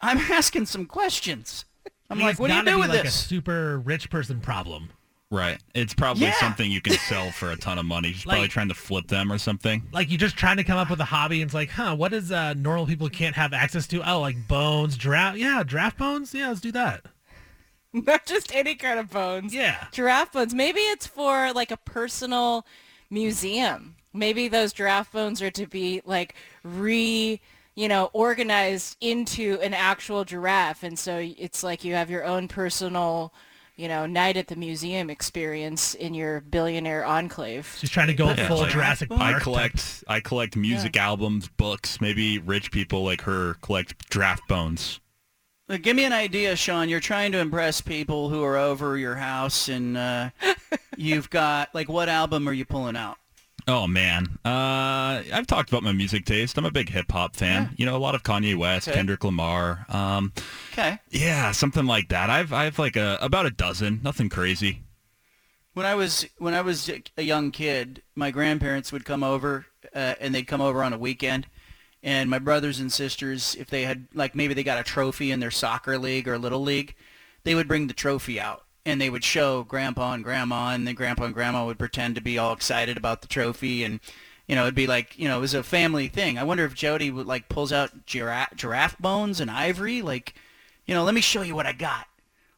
I'm 0.00 0.16
asking 0.32 0.66
some 0.66 0.86
questions. 0.86 1.66
I'm 2.12 2.22
I 2.22 2.26
like, 2.26 2.38
what 2.38 2.48
do 2.48 2.54
you 2.54 2.62
do 2.64 2.74
be 2.76 2.80
with 2.80 2.90
like 2.90 3.02
this? 3.02 3.14
a 3.14 3.18
super 3.28 3.78
rich 3.80 4.10
person 4.10 4.40
problem. 4.40 4.90
Right. 5.30 5.58
It's 5.74 5.94
probably 5.94 6.24
Yeah. 6.26 6.34
something 6.40 6.70
you 6.70 6.82
can 6.82 6.92
sell 7.08 7.30
for 7.32 7.50
a 7.50 7.56
ton 7.56 7.78
of 7.78 7.86
money. 7.86 8.12
She's 8.12 8.26
Like- 8.26 8.34
probably 8.34 8.48
trying 8.48 8.68
to 8.68 8.74
flip 8.74 9.08
them 9.08 9.32
or 9.32 9.38
something. 9.38 9.82
Like 9.90 10.10
you're 10.10 10.18
just 10.18 10.36
trying 10.36 10.58
to 10.58 10.64
come 10.64 10.76
up 10.76 10.90
with 10.90 11.00
a 11.00 11.06
hobby, 11.06 11.40
and 11.40 11.48
it's 11.48 11.54
like, 11.54 11.70
huh, 11.70 11.96
what 11.96 12.12
is 12.12 12.30
uh, 12.30 12.52
normal 12.54 12.86
people 12.86 13.08
can't 13.08 13.34
have 13.36 13.52
access 13.54 13.86
to? 13.88 14.08
Oh, 14.08 14.20
like 14.20 14.36
bones, 14.46 14.96
draft 14.98 15.38
Yeah, 15.38 15.62
giraffe 15.64 15.96
bones. 15.96 16.34
Yeah, 16.34 16.48
let's 16.48 16.60
do 16.60 16.70
that. 16.72 17.06
Not 17.94 18.26
just 18.26 18.54
any 18.54 18.74
kind 18.74 18.98
of 19.00 19.10
bones. 19.10 19.54
Yeah. 19.54 19.86
Giraffe 19.90 20.32
bones. 20.32 20.52
Maybe 20.54 20.80
it's 20.80 21.06
for 21.06 21.52
like 21.52 21.70
a 21.70 21.76
personal 21.78 22.66
museum. 23.10 23.96
Maybe 24.14 24.48
those 24.48 24.72
giraffe 24.74 25.12
bones 25.12 25.40
are 25.40 25.50
to 25.52 25.66
be 25.66 26.02
like 26.04 26.34
re, 26.62 27.40
you 27.74 27.88
know, 27.88 28.10
organized 28.12 28.96
into 29.00 29.58
an 29.62 29.74
actual 29.74 30.24
giraffe. 30.24 30.82
And 30.82 30.98
so 30.98 31.18
it's 31.18 31.62
like 31.62 31.84
you 31.84 31.94
have 31.94 32.10
your 32.10 32.24
own 32.24 32.48
personal, 32.48 33.32
you 33.76 33.88
know, 33.88 34.04
night 34.06 34.36
at 34.36 34.48
the 34.48 34.56
museum 34.56 35.08
experience 35.08 35.94
in 35.94 36.14
your 36.14 36.40
billionaire 36.40 37.04
enclave. 37.04 37.74
She's 37.78 37.90
trying 37.90 38.08
to 38.08 38.14
go 38.14 38.26
Yeah, 38.28 38.46
full 38.46 38.58
like, 38.58 38.72
Jurassic 38.72 39.10
I 39.10 39.16
Park. 39.16 39.42
collect 39.42 40.04
I 40.06 40.20
collect 40.20 40.56
music 40.56 40.96
albums, 40.96 41.48
books. 41.48 42.00
Maybe 42.00 42.38
rich 42.38 42.70
people 42.70 43.04
like 43.04 43.22
her 43.22 43.54
collect 43.62 44.08
draft 44.10 44.46
bones. 44.48 45.00
Uh, 45.68 45.78
Give 45.78 45.96
me 45.96 46.04
an 46.04 46.12
idea, 46.12 46.54
Sean. 46.56 46.88
You're 46.88 47.00
trying 47.00 47.32
to 47.32 47.38
impress 47.38 47.80
people 47.80 48.28
who 48.28 48.42
are 48.44 48.56
over 48.58 48.98
your 48.98 49.14
house, 49.14 49.68
and 49.68 49.96
uh, 49.96 50.30
you've 50.96 51.30
got 51.30 51.74
like, 51.74 51.88
what 51.88 52.08
album 52.10 52.48
are 52.48 52.52
you 52.52 52.64
pulling 52.66 52.96
out? 52.96 53.16
Oh 53.68 53.86
man, 53.86 54.38
uh, 54.44 55.22
I've 55.32 55.46
talked 55.46 55.68
about 55.70 55.82
my 55.84 55.92
music 55.92 56.24
taste. 56.24 56.58
I'm 56.58 56.64
a 56.64 56.70
big 56.72 56.88
hip 56.88 57.10
hop 57.12 57.36
fan. 57.36 57.70
You 57.76 57.86
know, 57.86 57.96
a 57.96 57.98
lot 57.98 58.14
of 58.16 58.22
Kanye 58.24 58.56
West, 58.56 58.88
Okay. 58.88 58.96
Kendrick 58.96 59.22
Lamar. 59.22 59.86
Um, 59.88 60.32
Okay. 60.72 60.98
yeah, 61.10 61.52
something 61.52 61.86
like 61.86 62.08
that. 62.08 62.28
I've 62.28 62.52
I've 62.52 62.78
like 62.78 62.96
a 62.96 63.18
about 63.20 63.46
a 63.46 63.50
dozen. 63.50 64.00
Nothing 64.02 64.28
crazy. 64.28 64.82
When 65.74 65.86
I 65.86 65.94
was 65.94 66.26
when 66.38 66.54
I 66.54 66.60
was 66.60 66.90
a 67.16 67.22
young 67.22 67.50
kid, 67.52 68.02
my 68.16 68.30
grandparents 68.32 68.90
would 68.92 69.04
come 69.04 69.22
over, 69.22 69.66
uh, 69.94 70.14
and 70.20 70.34
they'd 70.34 70.46
come 70.48 70.60
over 70.60 70.82
on 70.82 70.92
a 70.92 70.98
weekend, 70.98 71.46
and 72.02 72.28
my 72.28 72.38
brothers 72.40 72.80
and 72.80 72.92
sisters, 72.92 73.54
if 73.54 73.70
they 73.70 73.84
had 73.84 74.06
like 74.12 74.34
maybe 74.34 74.54
they 74.54 74.64
got 74.64 74.80
a 74.80 74.82
trophy 74.82 75.30
in 75.30 75.38
their 75.40 75.50
soccer 75.52 75.98
league 75.98 76.26
or 76.26 76.36
little 76.36 76.62
league, 76.62 76.94
they 77.44 77.54
would 77.54 77.68
bring 77.68 77.86
the 77.86 77.94
trophy 77.94 78.40
out 78.40 78.64
and 78.84 79.00
they 79.00 79.10
would 79.10 79.24
show 79.24 79.64
grandpa 79.64 80.12
and 80.12 80.24
grandma, 80.24 80.70
and 80.70 80.86
then 80.86 80.94
grandpa 80.94 81.24
and 81.24 81.34
grandma 81.34 81.64
would 81.64 81.78
pretend 81.78 82.14
to 82.14 82.20
be 82.20 82.38
all 82.38 82.52
excited 82.52 82.96
about 82.96 83.22
the 83.22 83.28
trophy, 83.28 83.84
and 83.84 84.00
you 84.46 84.54
know 84.56 84.62
it'd 84.62 84.74
be 84.74 84.86
like 84.86 85.18
you 85.18 85.28
know 85.28 85.38
it 85.38 85.40
was 85.40 85.54
a 85.54 85.62
family 85.62 86.08
thing. 86.08 86.38
I 86.38 86.44
wonder 86.44 86.64
if 86.64 86.74
Jody 86.74 87.10
would 87.10 87.26
like 87.26 87.48
pulls 87.48 87.72
out 87.72 88.06
giraffe, 88.06 88.56
giraffe 88.56 88.98
bones 88.98 89.40
and 89.40 89.50
ivory, 89.50 90.02
like 90.02 90.34
you 90.86 90.94
know 90.94 91.04
let 91.04 91.14
me 91.14 91.20
show 91.20 91.42
you 91.42 91.54
what 91.54 91.66
I 91.66 91.72
got. 91.72 92.06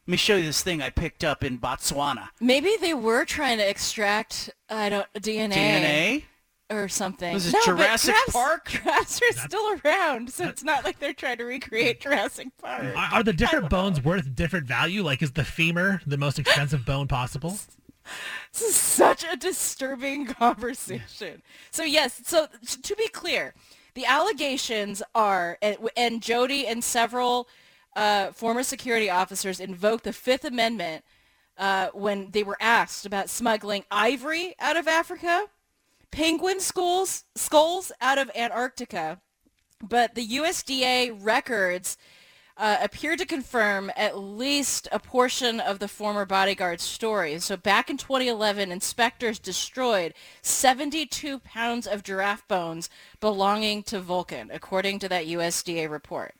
Let 0.07 0.11
me 0.11 0.17
show 0.17 0.35
you 0.35 0.43
this 0.43 0.61
thing 0.61 0.81
I 0.81 0.91
picked 0.91 1.23
up 1.23 1.43
in 1.43 1.57
Botswana. 1.57 2.29
Maybe 2.39 2.75
they 2.79 2.93
were 2.93 3.25
trying 3.25 3.57
to 3.57 3.67
extract 3.67 4.49
I 4.69 4.89
don't 4.89 5.07
DNA. 5.13 5.53
DNA? 5.53 6.23
Or 6.69 6.87
something. 6.87 7.33
Was 7.33 7.47
it 7.47 7.53
no, 7.53 7.59
but 7.59 7.65
Jurassic 7.77 8.13
giraffes- 8.15 8.31
Park? 8.33 8.69
Giraffes 8.69 9.21
are 9.21 9.39
still 9.47 9.79
around, 9.85 10.31
so 10.31 10.47
it's 10.47 10.63
not 10.63 10.83
like 10.83 10.99
they're 10.99 11.13
trying 11.13 11.37
to 11.37 11.45
recreate 11.45 12.01
Jurassic 12.01 12.47
Park. 12.61 12.83
Are, 12.95 13.09
are 13.19 13.23
the 13.23 13.33
different 13.33 13.69
bones 13.69 14.03
worth 14.03 14.33
different 14.35 14.67
value? 14.67 15.03
Like, 15.03 15.21
is 15.21 15.31
the 15.31 15.43
femur 15.43 16.01
the 16.05 16.17
most 16.17 16.39
expensive 16.39 16.85
bone 16.85 17.07
possible? 17.07 17.57
This 18.53 18.61
is 18.61 18.75
such 18.75 19.23
a 19.23 19.35
disturbing 19.35 20.25
conversation. 20.27 21.41
So 21.71 21.83
yes, 21.83 22.21
so 22.23 22.47
to 22.83 22.95
be 22.95 23.07
clear, 23.07 23.55
the 23.95 24.05
allegations 24.05 25.01
are, 25.15 25.57
and, 25.59 25.77
and 25.97 26.21
Jody 26.21 26.67
and 26.67 26.83
several 26.83 27.47
uh, 27.95 28.31
former 28.31 28.61
security 28.61 29.09
officers 29.09 29.59
invoked 29.59 30.03
the 30.03 30.13
Fifth 30.13 30.45
Amendment 30.45 31.03
uh, 31.57 31.87
when 31.93 32.29
they 32.29 32.43
were 32.43 32.57
asked 32.59 33.07
about 33.07 33.27
smuggling 33.27 33.85
ivory 33.89 34.53
out 34.59 34.77
of 34.77 34.87
Africa, 34.87 35.47
penguin 36.11 36.59
skulls, 36.59 37.23
skulls 37.35 37.91
out 38.01 38.17
of 38.17 38.31
Antarctica, 38.35 39.21
but 39.81 40.15
the 40.15 40.27
USDA 40.27 41.17
records 41.19 41.97
uh, 42.57 42.77
appeared 42.81 43.19
to 43.19 43.25
confirm 43.25 43.91
at 43.97 44.17
least 44.17 44.87
a 44.91 44.99
portion 44.99 45.59
of 45.59 45.79
the 45.79 45.87
former 45.87 46.25
bodyguard's 46.25 46.83
story. 46.83 47.37
So 47.39 47.57
back 47.57 47.89
in 47.89 47.97
2011, 47.97 48.71
inspectors 48.71 49.39
destroyed 49.39 50.13
72 50.41 51.39
pounds 51.39 51.85
of 51.85 52.03
giraffe 52.03 52.47
bones 52.47 52.89
belonging 53.19 53.83
to 53.83 53.99
Vulcan, 53.99 54.49
according 54.53 54.99
to 54.99 55.09
that 55.09 55.27
USDA 55.27 55.89
report. 55.89 56.35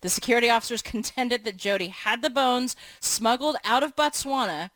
The 0.00 0.08
security 0.08 0.50
officers 0.50 0.82
contended 0.82 1.44
that 1.44 1.56
Jody 1.56 1.88
had 1.88 2.22
the 2.22 2.30
bones 2.30 2.74
smuggled 2.98 3.56
out 3.64 3.82
of 3.82 3.94
Botswana 3.94 4.70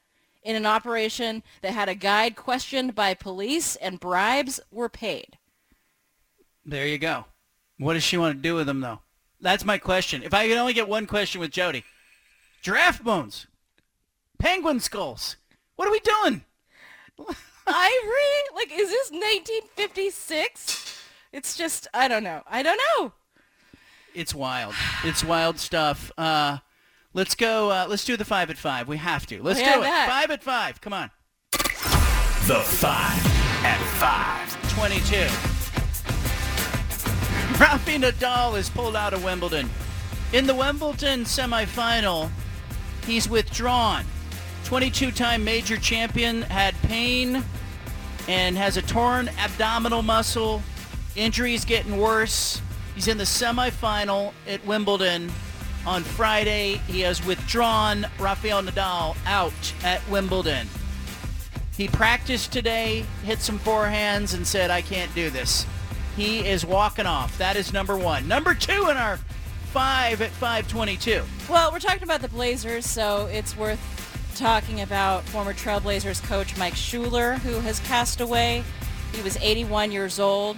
in 0.44 0.54
an 0.56 0.66
operation 0.66 1.42
that 1.62 1.72
had 1.72 1.88
a 1.88 1.94
guide 1.94 2.36
questioned 2.36 2.94
by 2.94 3.14
police 3.14 3.76
and 3.76 3.98
bribes 3.98 4.60
were 4.70 4.88
paid. 4.88 5.38
There 6.64 6.86
you 6.86 6.98
go. 6.98 7.24
What 7.78 7.94
does 7.94 8.04
she 8.04 8.16
want 8.16 8.36
to 8.36 8.42
do 8.42 8.54
with 8.54 8.66
them, 8.66 8.80
though? 8.80 9.00
That's 9.40 9.64
my 9.64 9.78
question. 9.78 10.22
If 10.22 10.32
I 10.32 10.46
could 10.46 10.56
only 10.56 10.72
get 10.72 10.88
one 10.88 11.06
question 11.06 11.40
with 11.40 11.50
Jody. 11.50 11.84
Giraffe 12.62 13.02
bones. 13.02 13.46
Penguin 14.38 14.80
skulls. 14.80 15.36
What 15.76 15.88
are 15.88 15.92
we 15.92 16.00
doing? 16.00 16.44
Ivory? 17.66 18.54
Like, 18.54 18.70
is 18.72 18.90
this 18.90 19.10
1956? 19.10 21.02
It's 21.32 21.56
just, 21.56 21.88
I 21.92 22.08
don't 22.08 22.22
know. 22.22 22.42
I 22.46 22.62
don't 22.62 22.80
know. 22.96 23.12
It's 24.14 24.34
wild. 24.34 24.74
It's 25.02 25.24
wild 25.24 25.58
stuff. 25.58 26.12
Uh, 26.16 26.58
let's 27.15 27.35
go. 27.35 27.70
Uh, 27.70 27.86
let's 27.89 28.05
do 28.05 28.16
the 28.16 28.24
five 28.24 28.51
at 28.51 28.59
five. 28.59 28.89
We 28.89 28.99
have 28.99 29.27
to. 29.28 29.43
Let's 29.43 29.61
Yeah, 29.61 29.74
do 29.77 29.81
it. 29.81 29.85
that. 29.85 30.09
Five 30.09 30.31
at 30.31 30.43
five. 30.43 30.81
Come 30.81 30.93
on. 30.93 31.11
The 31.53 32.61
five 32.61 33.27
at 33.65 33.78
five. 33.99 34.74
22. 34.74 35.16
Rafa 37.61 37.91
Nadal 37.93 38.59
is 38.59 38.69
pulled 38.69 38.97
out 38.97 39.15
of 39.15 39.23
Wimbledon. 39.24 39.70
In 40.32 40.47
the 40.47 40.55
Wimbledon 40.55 41.24
semifinal, 41.24 42.31
he's 43.07 43.28
withdrawn. 43.28 44.05
22-time 44.65 45.45
major 45.45 45.77
champion 45.77 46.43
had 46.43 46.74
pain 46.82 47.45
and 48.27 48.57
has 48.59 48.77
a 48.77 48.82
torn 48.82 49.31
abdominal 49.39 50.03
muscle. 50.03 50.62
Injuries 51.15 51.65
getting 51.65 51.99
worse. 51.99 52.61
He's 52.97 53.07
in 53.07 53.19
the 53.19 53.24
semifinal 53.24 54.32
at 54.49 54.65
Wimbledon 54.66 55.31
on 55.86 56.02
Friday. 56.02 56.81
He 56.86 57.01
has 57.01 57.24
withdrawn 57.24 58.06
Rafael 58.19 58.62
Nadal 58.62 59.16
out 59.27 59.74
at 59.82 60.06
Wimbledon. 60.09 60.69
He 61.77 61.89
practiced 61.89 62.52
today, 62.52 63.05
hit 63.24 63.40
some 63.40 63.59
forehands, 63.59 64.35
and 64.35 64.47
said, 64.47 64.70
I 64.70 64.81
can't 64.81 65.12
do 65.15 65.31
this. 65.31 65.66
He 66.16 66.47
is 66.47 66.65
walking 66.65 67.06
off. 67.06 67.36
That 67.39 67.56
is 67.56 67.73
number 67.73 67.97
one. 67.97 68.28
Number 68.28 68.55
two 68.55 68.89
in 68.89 68.97
our 68.97 69.19
five 69.73 70.23
at 70.23 70.31
522. 70.31 71.24
Well, 71.51 71.73
we're 71.73 71.81
talking 71.81 72.05
about 72.05 72.23
the 72.23 72.28
Blazers, 72.28 72.86
so 72.86 73.27
it's 73.27 73.56
worth 73.56 73.81
talking 74.36 74.81
about 74.81 75.24
former 75.24 75.52
Trailblazers 75.52 76.23
coach 76.23 76.56
Mike 76.56 76.77
Schuler, 76.77 77.35
who 77.35 77.59
has 77.61 77.81
passed 77.81 78.20
away. 78.20 78.62
He 79.12 79.23
was 79.23 79.36
81 79.39 79.90
years 79.90 80.20
old. 80.20 80.56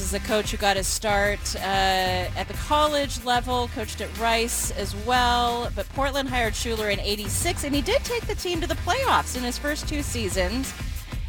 Is 0.00 0.14
a 0.14 0.20
coach 0.20 0.50
who 0.50 0.56
got 0.56 0.78
his 0.78 0.86
start 0.86 1.54
uh, 1.56 1.58
at 1.58 2.48
the 2.48 2.54
college 2.54 3.22
level, 3.22 3.68
coached 3.74 4.00
at 4.00 4.18
Rice 4.18 4.70
as 4.70 4.96
well. 5.04 5.70
But 5.76 5.88
Portland 5.90 6.30
hired 6.30 6.54
Schuler 6.54 6.88
in 6.88 6.98
86, 6.98 7.64
and 7.64 7.74
he 7.74 7.82
did 7.82 8.02
take 8.02 8.26
the 8.26 8.34
team 8.34 8.62
to 8.62 8.66
the 8.66 8.76
playoffs 8.76 9.36
in 9.36 9.42
his 9.42 9.58
first 9.58 9.86
two 9.86 10.02
seasons. 10.02 10.72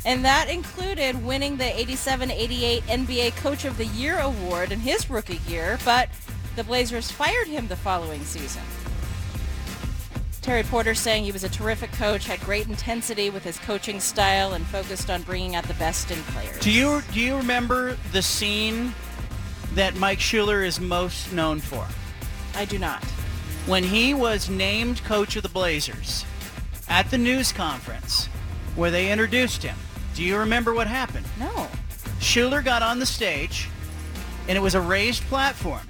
And 0.05 0.23
that 0.23 0.49
included 0.49 1.23
winning 1.23 1.57
the 1.57 1.65
87-88 1.65 2.81
NBA 2.83 3.35
Coach 3.35 3.65
of 3.65 3.77
the 3.77 3.87
Year 3.87 4.17
award 4.19 4.71
in 4.71 4.79
his 4.79 5.09
rookie 5.09 5.41
year. 5.47 5.77
But 5.83 6.09
the 6.55 6.63
Blazers 6.63 7.11
fired 7.11 7.47
him 7.47 7.67
the 7.67 7.75
following 7.75 8.21
season. 8.21 8.63
Terry 10.41 10.63
Porter 10.63 10.95
saying 10.95 11.23
he 11.23 11.31
was 11.31 11.43
a 11.43 11.49
terrific 11.49 11.91
coach, 11.91 12.25
had 12.25 12.39
great 12.41 12.67
intensity 12.67 13.29
with 13.29 13.43
his 13.43 13.59
coaching 13.59 13.99
style, 13.99 14.53
and 14.53 14.65
focused 14.65 15.11
on 15.11 15.21
bringing 15.21 15.55
out 15.55 15.65
the 15.65 15.75
best 15.75 16.09
in 16.09 16.17
players. 16.23 16.57
Do 16.59 16.71
you 16.71 17.03
do 17.13 17.19
you 17.19 17.37
remember 17.37 17.95
the 18.11 18.23
scene 18.23 18.93
that 19.75 19.95
Mike 19.95 20.19
Schuler 20.19 20.63
is 20.63 20.79
most 20.79 21.31
known 21.31 21.59
for? 21.59 21.87
I 22.55 22.65
do 22.65 22.79
not. 22.79 23.03
When 23.67 23.83
he 23.83 24.15
was 24.15 24.49
named 24.49 25.03
coach 25.03 25.35
of 25.35 25.43
the 25.43 25.49
Blazers 25.49 26.25
at 26.89 27.11
the 27.11 27.17
news 27.19 27.51
conference 27.51 28.25
where 28.75 28.89
they 28.89 29.11
introduced 29.11 29.61
him. 29.61 29.77
Do 30.15 30.23
you 30.23 30.37
remember 30.37 30.73
what 30.73 30.87
happened? 30.87 31.25
No. 31.39 31.67
Schuler 32.19 32.63
got 32.63 32.81
on 32.81 32.97
the 32.97 33.05
stage 33.05 33.69
and 34.47 34.57
it 34.57 34.61
was 34.61 34.73
a 34.73 34.81
raised 34.81 35.23
platform. 35.25 35.87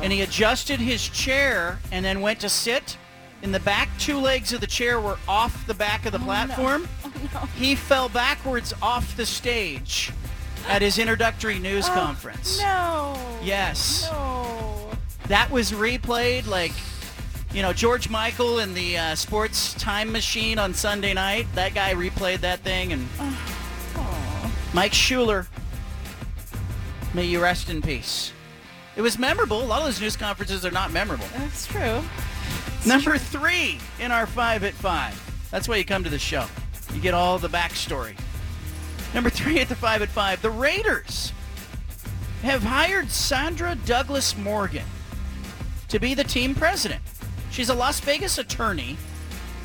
And 0.00 0.12
he 0.12 0.22
adjusted 0.22 0.78
his 0.78 1.08
chair 1.08 1.80
and 1.90 2.04
then 2.04 2.20
went 2.20 2.40
to 2.40 2.48
sit 2.48 2.96
and 3.42 3.54
the 3.54 3.60
back 3.60 3.88
two 3.98 4.18
legs 4.18 4.52
of 4.52 4.60
the 4.60 4.66
chair 4.66 5.00
were 5.00 5.18
off 5.28 5.66
the 5.66 5.74
back 5.74 6.04
of 6.06 6.12
the 6.12 6.18
Oh, 6.18 6.20
no. 6.20 6.26
platform. 6.26 6.88
Oh, 7.04 7.12
no. 7.34 7.40
He 7.56 7.74
fell 7.74 8.08
backwards 8.08 8.72
off 8.82 9.16
the 9.16 9.26
stage 9.26 10.10
at 10.68 10.80
his 10.82 10.98
introductory 10.98 11.58
news 11.58 11.86
Oh, 11.88 11.92
conference. 11.94 12.58
No. 12.60 13.16
Yes. 13.42 14.08
No. 14.10 14.90
That 15.28 15.50
was 15.50 15.70
replayed 15.72 16.46
like, 16.46 16.72
you 17.52 17.62
know, 17.62 17.72
George 17.72 18.08
Michael 18.10 18.58
in 18.60 18.74
the 18.74 18.96
uh, 18.98 19.14
sports 19.14 19.74
time 19.74 20.10
machine 20.12 20.58
on 20.58 20.72
Sunday 20.74 21.12
night. 21.14 21.46
That 21.54 21.74
guy 21.74 21.94
replayed 21.94 22.40
that 22.40 22.60
thing, 22.60 22.92
and 22.92 23.08
Mike 24.72 24.92
Schuler, 24.94 25.46
may 27.14 27.24
you 27.24 27.40
rest 27.42 27.68
in 27.70 27.82
peace. 27.82 28.32
It 28.96 29.02
was 29.02 29.18
memorable. 29.18 29.62
A 29.62 29.64
lot 29.64 29.80
of 29.80 29.86
those 29.86 30.00
news 30.00 30.16
conferences 30.16 30.64
are 30.64 30.70
not 30.70 30.92
memorable. 30.92 31.26
That's 31.36 31.66
true. 31.66 32.02
Number 32.86 33.18
three 33.18 33.78
in 34.00 34.10
our 34.10 34.26
five 34.26 34.64
at 34.64 34.72
five. 34.72 35.48
That's 35.50 35.68
why 35.68 35.76
you 35.76 35.84
come 35.84 36.02
to 36.04 36.10
the 36.10 36.18
show. 36.18 36.46
You 36.94 37.00
get 37.00 37.12
all 37.12 37.38
the 37.38 37.48
backstory. 37.48 38.18
Number 39.14 39.28
three 39.28 39.60
at 39.60 39.68
the 39.68 39.74
five 39.74 40.02
at 40.02 40.08
five. 40.08 40.40
The 40.40 40.50
Raiders 40.50 41.32
have 42.42 42.62
hired 42.62 43.10
Sandra 43.10 43.76
Douglas 43.84 44.36
Morgan 44.36 44.86
to 45.88 45.98
be 45.98 46.14
the 46.14 46.24
team 46.24 46.54
president. 46.54 47.02
She's 47.50 47.68
a 47.68 47.74
Las 47.74 48.00
Vegas 48.00 48.38
attorney. 48.38 48.96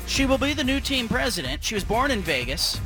She 0.06 0.26
will 0.26 0.38
be 0.38 0.52
the 0.52 0.64
new 0.64 0.80
team 0.80 1.08
president. 1.08 1.64
She 1.64 1.74
was 1.74 1.84
born 1.84 2.10
in 2.10 2.20
Vegas. 2.20 2.80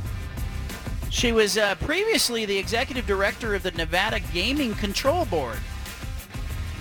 She 1.09 1.33
was 1.33 1.57
uh, 1.57 1.75
previously 1.75 2.45
the 2.45 2.57
executive 2.57 3.05
director 3.05 3.53
of 3.53 3.63
the 3.63 3.71
Nevada 3.71 4.21
Gaming 4.33 4.75
Control 4.75 5.25
Board. 5.25 5.57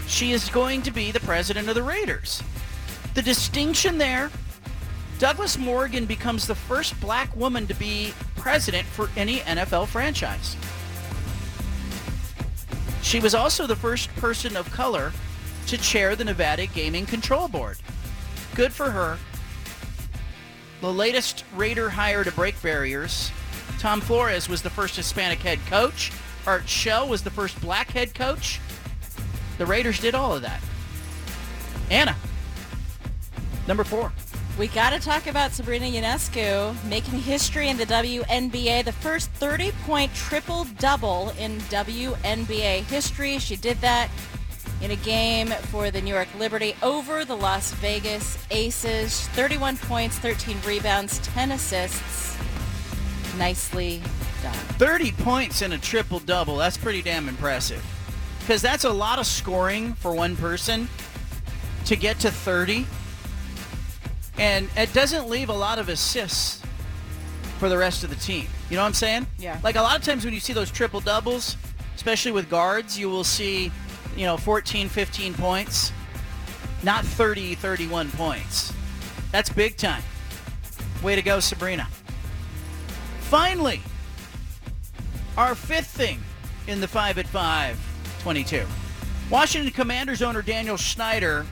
She 0.06 0.30
is 0.30 0.48
going 0.50 0.82
to 0.82 0.92
be 0.92 1.10
the 1.10 1.20
president 1.20 1.68
of 1.68 1.74
the 1.74 1.82
Raiders. 1.82 2.42
The 3.14 3.22
distinction 3.22 3.98
there, 3.98 4.30
Douglas 5.18 5.58
Morgan 5.58 6.06
becomes 6.06 6.46
the 6.46 6.54
first 6.54 6.98
black 7.00 7.34
woman 7.36 7.66
to 7.66 7.74
be 7.74 8.14
president 8.36 8.86
for 8.86 9.10
any 9.16 9.40
NFL 9.40 9.88
franchise. 9.88 10.56
She 13.02 13.20
was 13.20 13.34
also 13.34 13.66
the 13.66 13.76
first 13.76 14.14
person 14.16 14.56
of 14.56 14.70
color 14.70 15.12
to 15.66 15.76
chair 15.76 16.16
the 16.16 16.24
Nevada 16.24 16.66
Gaming 16.66 17.06
Control 17.06 17.48
Board. 17.48 17.78
Good 18.54 18.72
for 18.72 18.90
her. 18.90 19.18
The 20.80 20.92
latest 20.92 21.44
Raider 21.54 21.90
hire 21.90 22.24
to 22.24 22.32
break 22.32 22.60
barriers. 22.62 23.30
Tom 23.78 24.00
Flores 24.00 24.48
was 24.48 24.62
the 24.62 24.70
first 24.70 24.96
Hispanic 24.96 25.40
head 25.40 25.58
coach. 25.66 26.12
Art 26.46 26.68
Shell 26.68 27.08
was 27.08 27.22
the 27.22 27.30
first 27.30 27.60
black 27.60 27.90
head 27.90 28.14
coach. 28.14 28.60
The 29.58 29.66
Raiders 29.66 30.00
did 30.00 30.14
all 30.14 30.34
of 30.34 30.42
that. 30.42 30.62
Anna, 31.90 32.16
number 33.70 33.84
four. 33.84 34.12
We 34.58 34.66
got 34.66 34.90
to 34.90 34.98
talk 34.98 35.28
about 35.28 35.52
Sabrina 35.52 35.86
Ionescu 35.86 36.74
making 36.86 37.20
history 37.20 37.68
in 37.68 37.76
the 37.76 37.86
WNBA, 37.86 38.84
the 38.84 38.92
first 38.92 39.32
30-point 39.34 40.12
triple-double 40.12 41.32
in 41.38 41.58
WNBA 41.60 42.82
history. 42.82 43.38
She 43.38 43.54
did 43.54 43.80
that 43.80 44.10
in 44.82 44.90
a 44.90 44.96
game 44.96 45.48
for 45.70 45.92
the 45.92 46.00
New 46.00 46.12
York 46.12 46.28
Liberty 46.36 46.74
over 46.82 47.24
the 47.24 47.36
Las 47.36 47.72
Vegas 47.74 48.44
Aces. 48.50 49.28
31 49.28 49.76
points, 49.76 50.18
13 50.18 50.58
rebounds, 50.66 51.18
10 51.20 51.52
assists. 51.52 52.36
Nicely 53.38 54.02
done. 54.42 54.52
30 54.52 55.12
points 55.12 55.62
in 55.62 55.72
a 55.72 55.78
triple-double. 55.78 56.56
That's 56.56 56.76
pretty 56.76 57.02
damn 57.02 57.28
impressive. 57.28 57.84
Because 58.40 58.62
that's 58.62 58.84
a 58.84 58.92
lot 58.92 59.20
of 59.20 59.26
scoring 59.26 59.94
for 59.94 60.12
one 60.12 60.34
person 60.34 60.88
to 61.84 61.94
get 61.94 62.18
to 62.18 62.32
30. 62.32 62.84
And 64.40 64.70
it 64.74 64.90
doesn't 64.94 65.28
leave 65.28 65.50
a 65.50 65.54
lot 65.54 65.78
of 65.78 65.90
assists 65.90 66.62
for 67.58 67.68
the 67.68 67.76
rest 67.76 68.04
of 68.04 68.10
the 68.10 68.16
team. 68.16 68.46
You 68.70 68.76
know 68.76 68.82
what 68.82 68.88
I'm 68.88 68.94
saying? 68.94 69.26
Yeah. 69.38 69.60
Like 69.62 69.76
a 69.76 69.82
lot 69.82 69.98
of 69.98 70.02
times 70.02 70.24
when 70.24 70.32
you 70.32 70.40
see 70.40 70.54
those 70.54 70.70
triple 70.70 71.00
doubles, 71.00 71.58
especially 71.94 72.32
with 72.32 72.48
guards, 72.48 72.98
you 72.98 73.10
will 73.10 73.22
see, 73.22 73.70
you 74.16 74.24
know, 74.24 74.38
14, 74.38 74.88
15 74.88 75.34
points, 75.34 75.92
not 76.82 77.04
30, 77.04 77.54
31 77.56 78.10
points. 78.12 78.72
That's 79.30 79.50
big 79.50 79.76
time. 79.76 80.02
Way 81.02 81.16
to 81.16 81.22
go, 81.22 81.38
Sabrina. 81.38 81.86
Finally, 83.20 83.82
our 85.36 85.54
fifth 85.54 85.88
thing 85.88 86.18
in 86.66 86.80
the 86.80 86.88
5 86.88 87.18
at 87.18 87.26
5 87.26 87.78
22. 88.22 88.64
Washington 89.30 89.70
Commanders 89.70 90.22
owner 90.22 90.40
Daniel 90.40 90.78
Snyder 90.78 91.44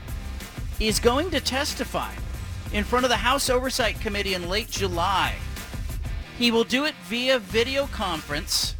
is 0.80 0.98
going 0.98 1.30
to 1.30 1.40
testify 1.40 2.12
in 2.72 2.84
front 2.84 3.04
of 3.04 3.10
the 3.10 3.16
House 3.16 3.48
Oversight 3.48 4.00
Committee 4.00 4.34
in 4.34 4.48
late 4.48 4.70
July. 4.70 5.34
He 6.36 6.50
will 6.50 6.64
do 6.64 6.84
it 6.84 6.94
via 7.04 7.38
video 7.38 7.86
conference. 7.86 8.74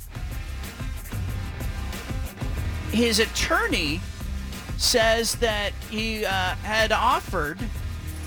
His 2.91 3.19
attorney 3.19 4.01
says 4.77 5.35
that 5.37 5.73
he 5.91 6.25
uh, 6.25 6.31
had 6.31 6.93
offered 6.93 7.59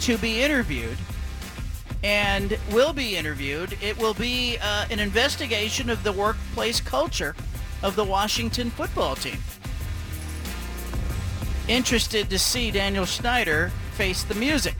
to 0.01 0.17
be 0.17 0.41
interviewed 0.41 0.97
and 2.03 2.57
will 2.71 2.93
be 2.93 3.15
interviewed. 3.15 3.77
It 3.81 3.97
will 3.97 4.13
be 4.13 4.57
uh, 4.61 4.85
an 4.89 4.99
investigation 4.99 5.89
of 5.89 6.03
the 6.03 6.11
workplace 6.11 6.81
culture 6.81 7.35
of 7.83 7.95
the 7.95 8.03
Washington 8.03 8.69
football 8.71 9.15
team. 9.15 9.37
Interested 11.67 12.29
to 12.29 12.39
see 12.39 12.71
Daniel 12.71 13.05
Snyder 13.05 13.71
face 13.93 14.23
the 14.23 14.35
music. 14.35 14.75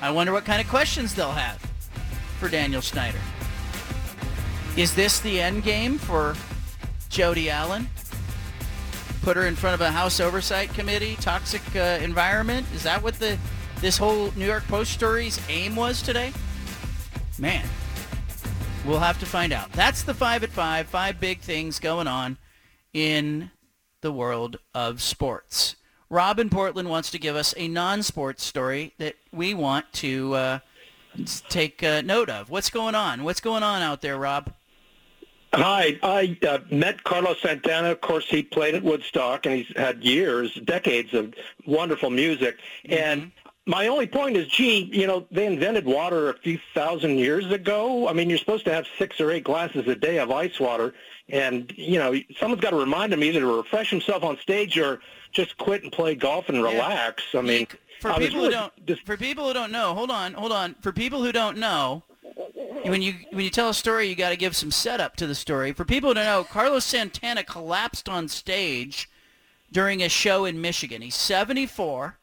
I 0.00 0.10
wonder 0.10 0.32
what 0.32 0.44
kind 0.44 0.60
of 0.60 0.68
questions 0.68 1.14
they'll 1.14 1.30
have 1.30 1.58
for 2.38 2.48
Daniel 2.48 2.82
Snyder. 2.82 3.18
Is 4.76 4.94
this 4.94 5.20
the 5.20 5.40
end 5.40 5.62
game 5.62 5.96
for 5.96 6.36
Jody 7.08 7.48
Allen? 7.48 7.88
Put 9.22 9.36
her 9.36 9.46
in 9.46 9.56
front 9.56 9.74
of 9.74 9.80
a 9.80 9.90
House 9.90 10.20
Oversight 10.20 10.72
Committee, 10.74 11.16
toxic 11.16 11.62
uh, 11.74 11.98
environment? 12.02 12.66
Is 12.74 12.82
that 12.82 13.02
what 13.02 13.18
the 13.18 13.38
this 13.80 13.98
whole 13.98 14.32
New 14.36 14.46
York 14.46 14.66
Post 14.68 14.92
story's 14.92 15.40
aim 15.48 15.76
was 15.76 16.02
today? 16.02 16.32
Man, 17.38 17.66
we'll 18.84 19.00
have 19.00 19.18
to 19.20 19.26
find 19.26 19.52
out. 19.52 19.72
That's 19.72 20.02
the 20.02 20.14
five 20.14 20.44
at 20.44 20.50
five. 20.50 20.86
Five 20.86 21.20
big 21.20 21.40
things 21.40 21.78
going 21.78 22.06
on 22.06 22.38
in 22.92 23.50
the 24.02 24.12
world 24.12 24.58
of 24.74 25.02
sports. 25.02 25.76
Rob 26.08 26.38
in 26.38 26.50
Portland 26.50 26.88
wants 26.88 27.10
to 27.10 27.18
give 27.18 27.34
us 27.34 27.52
a 27.56 27.66
non-sports 27.66 28.44
story 28.44 28.92
that 28.98 29.16
we 29.32 29.54
want 29.54 29.92
to 29.94 30.34
uh, 30.34 30.58
take 31.48 31.82
uh, 31.82 32.00
note 32.02 32.30
of. 32.30 32.48
What's 32.48 32.70
going 32.70 32.94
on? 32.94 33.24
What's 33.24 33.40
going 33.40 33.62
on 33.62 33.82
out 33.82 34.02
there, 34.02 34.16
Rob? 34.16 34.52
Hi, 35.52 35.98
I 36.02 36.38
uh, 36.46 36.58
met 36.70 37.02
Carlos 37.02 37.40
Santana. 37.40 37.90
Of 37.90 38.02
course, 38.02 38.26
he 38.28 38.42
played 38.42 38.74
at 38.74 38.82
Woodstock, 38.82 39.46
and 39.46 39.54
he's 39.54 39.76
had 39.76 40.04
years, 40.04 40.54
decades 40.54 41.14
of 41.14 41.34
wonderful 41.66 42.10
music. 42.10 42.58
And 42.84 43.32
my 43.64 43.88
only 43.88 44.06
point 44.06 44.36
is, 44.36 44.46
gee, 44.48 44.88
you 44.92 45.06
know, 45.06 45.26
they 45.30 45.46
invented 45.46 45.86
water 45.86 46.28
a 46.28 46.38
few 46.38 46.60
thousand 46.74 47.18
years 47.18 47.50
ago. 47.50 48.06
I 48.06 48.12
mean, 48.12 48.28
you're 48.28 48.38
supposed 48.38 48.64
to 48.66 48.72
have 48.72 48.86
six 48.98 49.20
or 49.20 49.30
eight 49.30 49.44
glasses 49.44 49.88
a 49.88 49.96
day 49.96 50.18
of 50.18 50.30
ice 50.30 50.60
water, 50.60 50.94
and 51.28 51.72
you 51.76 51.98
know, 51.98 52.14
someone's 52.38 52.62
got 52.62 52.70
to 52.70 52.76
remind 52.76 53.12
him 53.12 53.24
either 53.24 53.40
to 53.40 53.56
refresh 53.56 53.90
himself 53.90 54.22
on 54.22 54.38
stage 54.38 54.78
or 54.78 55.00
just 55.36 55.56
quit 55.58 55.82
and 55.82 55.92
play 55.92 56.14
golf 56.14 56.48
and 56.48 56.62
relax. 56.62 57.22
I 57.34 57.42
mean, 57.42 57.66
For 58.00 58.10
I 58.10 58.18
people 58.18 58.40
really 58.40 58.54
who 58.54 58.70
don't, 58.86 59.00
for 59.00 59.16
people 59.16 59.46
who 59.46 59.52
don't 59.52 59.70
know, 59.70 59.94
hold 59.94 60.10
on, 60.10 60.32
hold 60.32 60.50
on. 60.50 60.74
For 60.80 60.92
people 60.92 61.22
who 61.22 61.30
don't 61.30 61.58
know, 61.58 62.02
when 62.84 63.02
you 63.02 63.14
when 63.30 63.44
you 63.44 63.50
tell 63.50 63.68
a 63.68 63.74
story, 63.74 64.08
you 64.08 64.16
got 64.16 64.30
to 64.30 64.36
give 64.36 64.56
some 64.56 64.70
setup 64.70 65.14
to 65.16 65.26
the 65.26 65.34
story. 65.34 65.72
For 65.72 65.84
people 65.84 66.14
to 66.14 66.24
know, 66.24 66.44
Carlos 66.44 66.84
Santana 66.84 67.44
collapsed 67.44 68.08
on 68.08 68.28
stage 68.28 69.08
during 69.70 70.02
a 70.02 70.08
show 70.08 70.44
in 70.44 70.60
Michigan. 70.60 71.02
He's 71.02 71.14
74. 71.14 72.16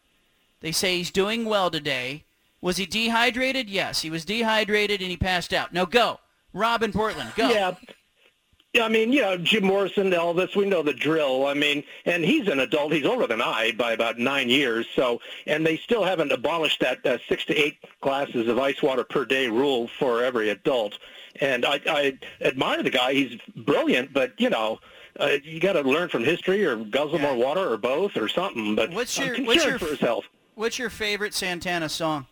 They 0.61 0.71
say 0.71 0.97
he's 0.97 1.11
doing 1.11 1.45
well 1.45 1.69
today. 1.69 2.23
Was 2.61 2.77
he 2.77 2.85
dehydrated? 2.85 3.69
Yes, 3.69 4.01
he 4.01 4.09
was 4.09 4.25
dehydrated 4.25 5.01
and 5.01 5.11
he 5.11 5.17
passed 5.17 5.53
out. 5.53 5.73
Now 5.73 5.85
go, 5.85 6.19
Rob 6.53 6.81
in 6.81 6.93
Portland. 6.93 7.33
Go. 7.35 7.49
Yeah. 7.49 7.75
Yeah, 8.73 8.85
I 8.85 8.89
mean, 8.89 9.13
you 9.13 9.21
know, 9.21 9.37
Jim 9.37 9.65
Morrison, 9.65 10.09
Elvis, 10.09 10.55
we 10.55 10.65
know 10.65 10.81
the 10.81 10.93
drill. 10.93 11.45
I 11.45 11.53
mean, 11.53 11.83
and 12.05 12.25
he's 12.25 12.47
an 12.47 12.59
adult. 12.59 12.91
He's 12.91 13.05
older 13.05 13.27
than 13.27 13.39
I 13.39 13.71
by 13.73 13.91
about 13.91 14.17
nine 14.17 14.49
years. 14.49 14.87
So, 14.95 15.21
and 15.45 15.63
they 15.63 15.77
still 15.77 16.03
haven't 16.03 16.31
abolished 16.31 16.79
that 16.79 17.05
uh, 17.05 17.19
six 17.29 17.45
to 17.45 17.55
eight 17.55 17.77
glasses 18.01 18.47
of 18.47 18.57
ice 18.57 18.81
water 18.81 19.03
per 19.03 19.25
day 19.25 19.47
rule 19.47 19.89
for 19.99 20.23
every 20.23 20.49
adult. 20.49 20.97
And 21.39 21.67
I, 21.67 21.81
I 21.87 22.17
admire 22.41 22.81
the 22.81 22.89
guy. 22.89 23.13
He's 23.13 23.39
brilliant, 23.55 24.11
but 24.11 24.33
you 24.39 24.49
know, 24.49 24.79
uh, 25.19 25.37
you 25.43 25.59
got 25.59 25.73
to 25.73 25.81
learn 25.81 26.09
from 26.09 26.23
history 26.23 26.65
or 26.65 26.75
guzzle 26.75 27.19
more 27.19 27.35
water 27.35 27.71
or 27.71 27.77
both 27.77 28.17
or 28.17 28.27
something. 28.27 28.75
But 28.75 28.89
What's 28.89 29.19
I'm 29.19 29.27
your 29.27 29.35
concerned 29.35 29.47
what's 29.47 29.65
your 29.65 29.97
for 29.97 30.03
health. 30.03 30.25
What's 30.55 30.79
your 30.79 30.89
favorite 30.89 31.35
Santana 31.35 31.89
song? 31.89 32.25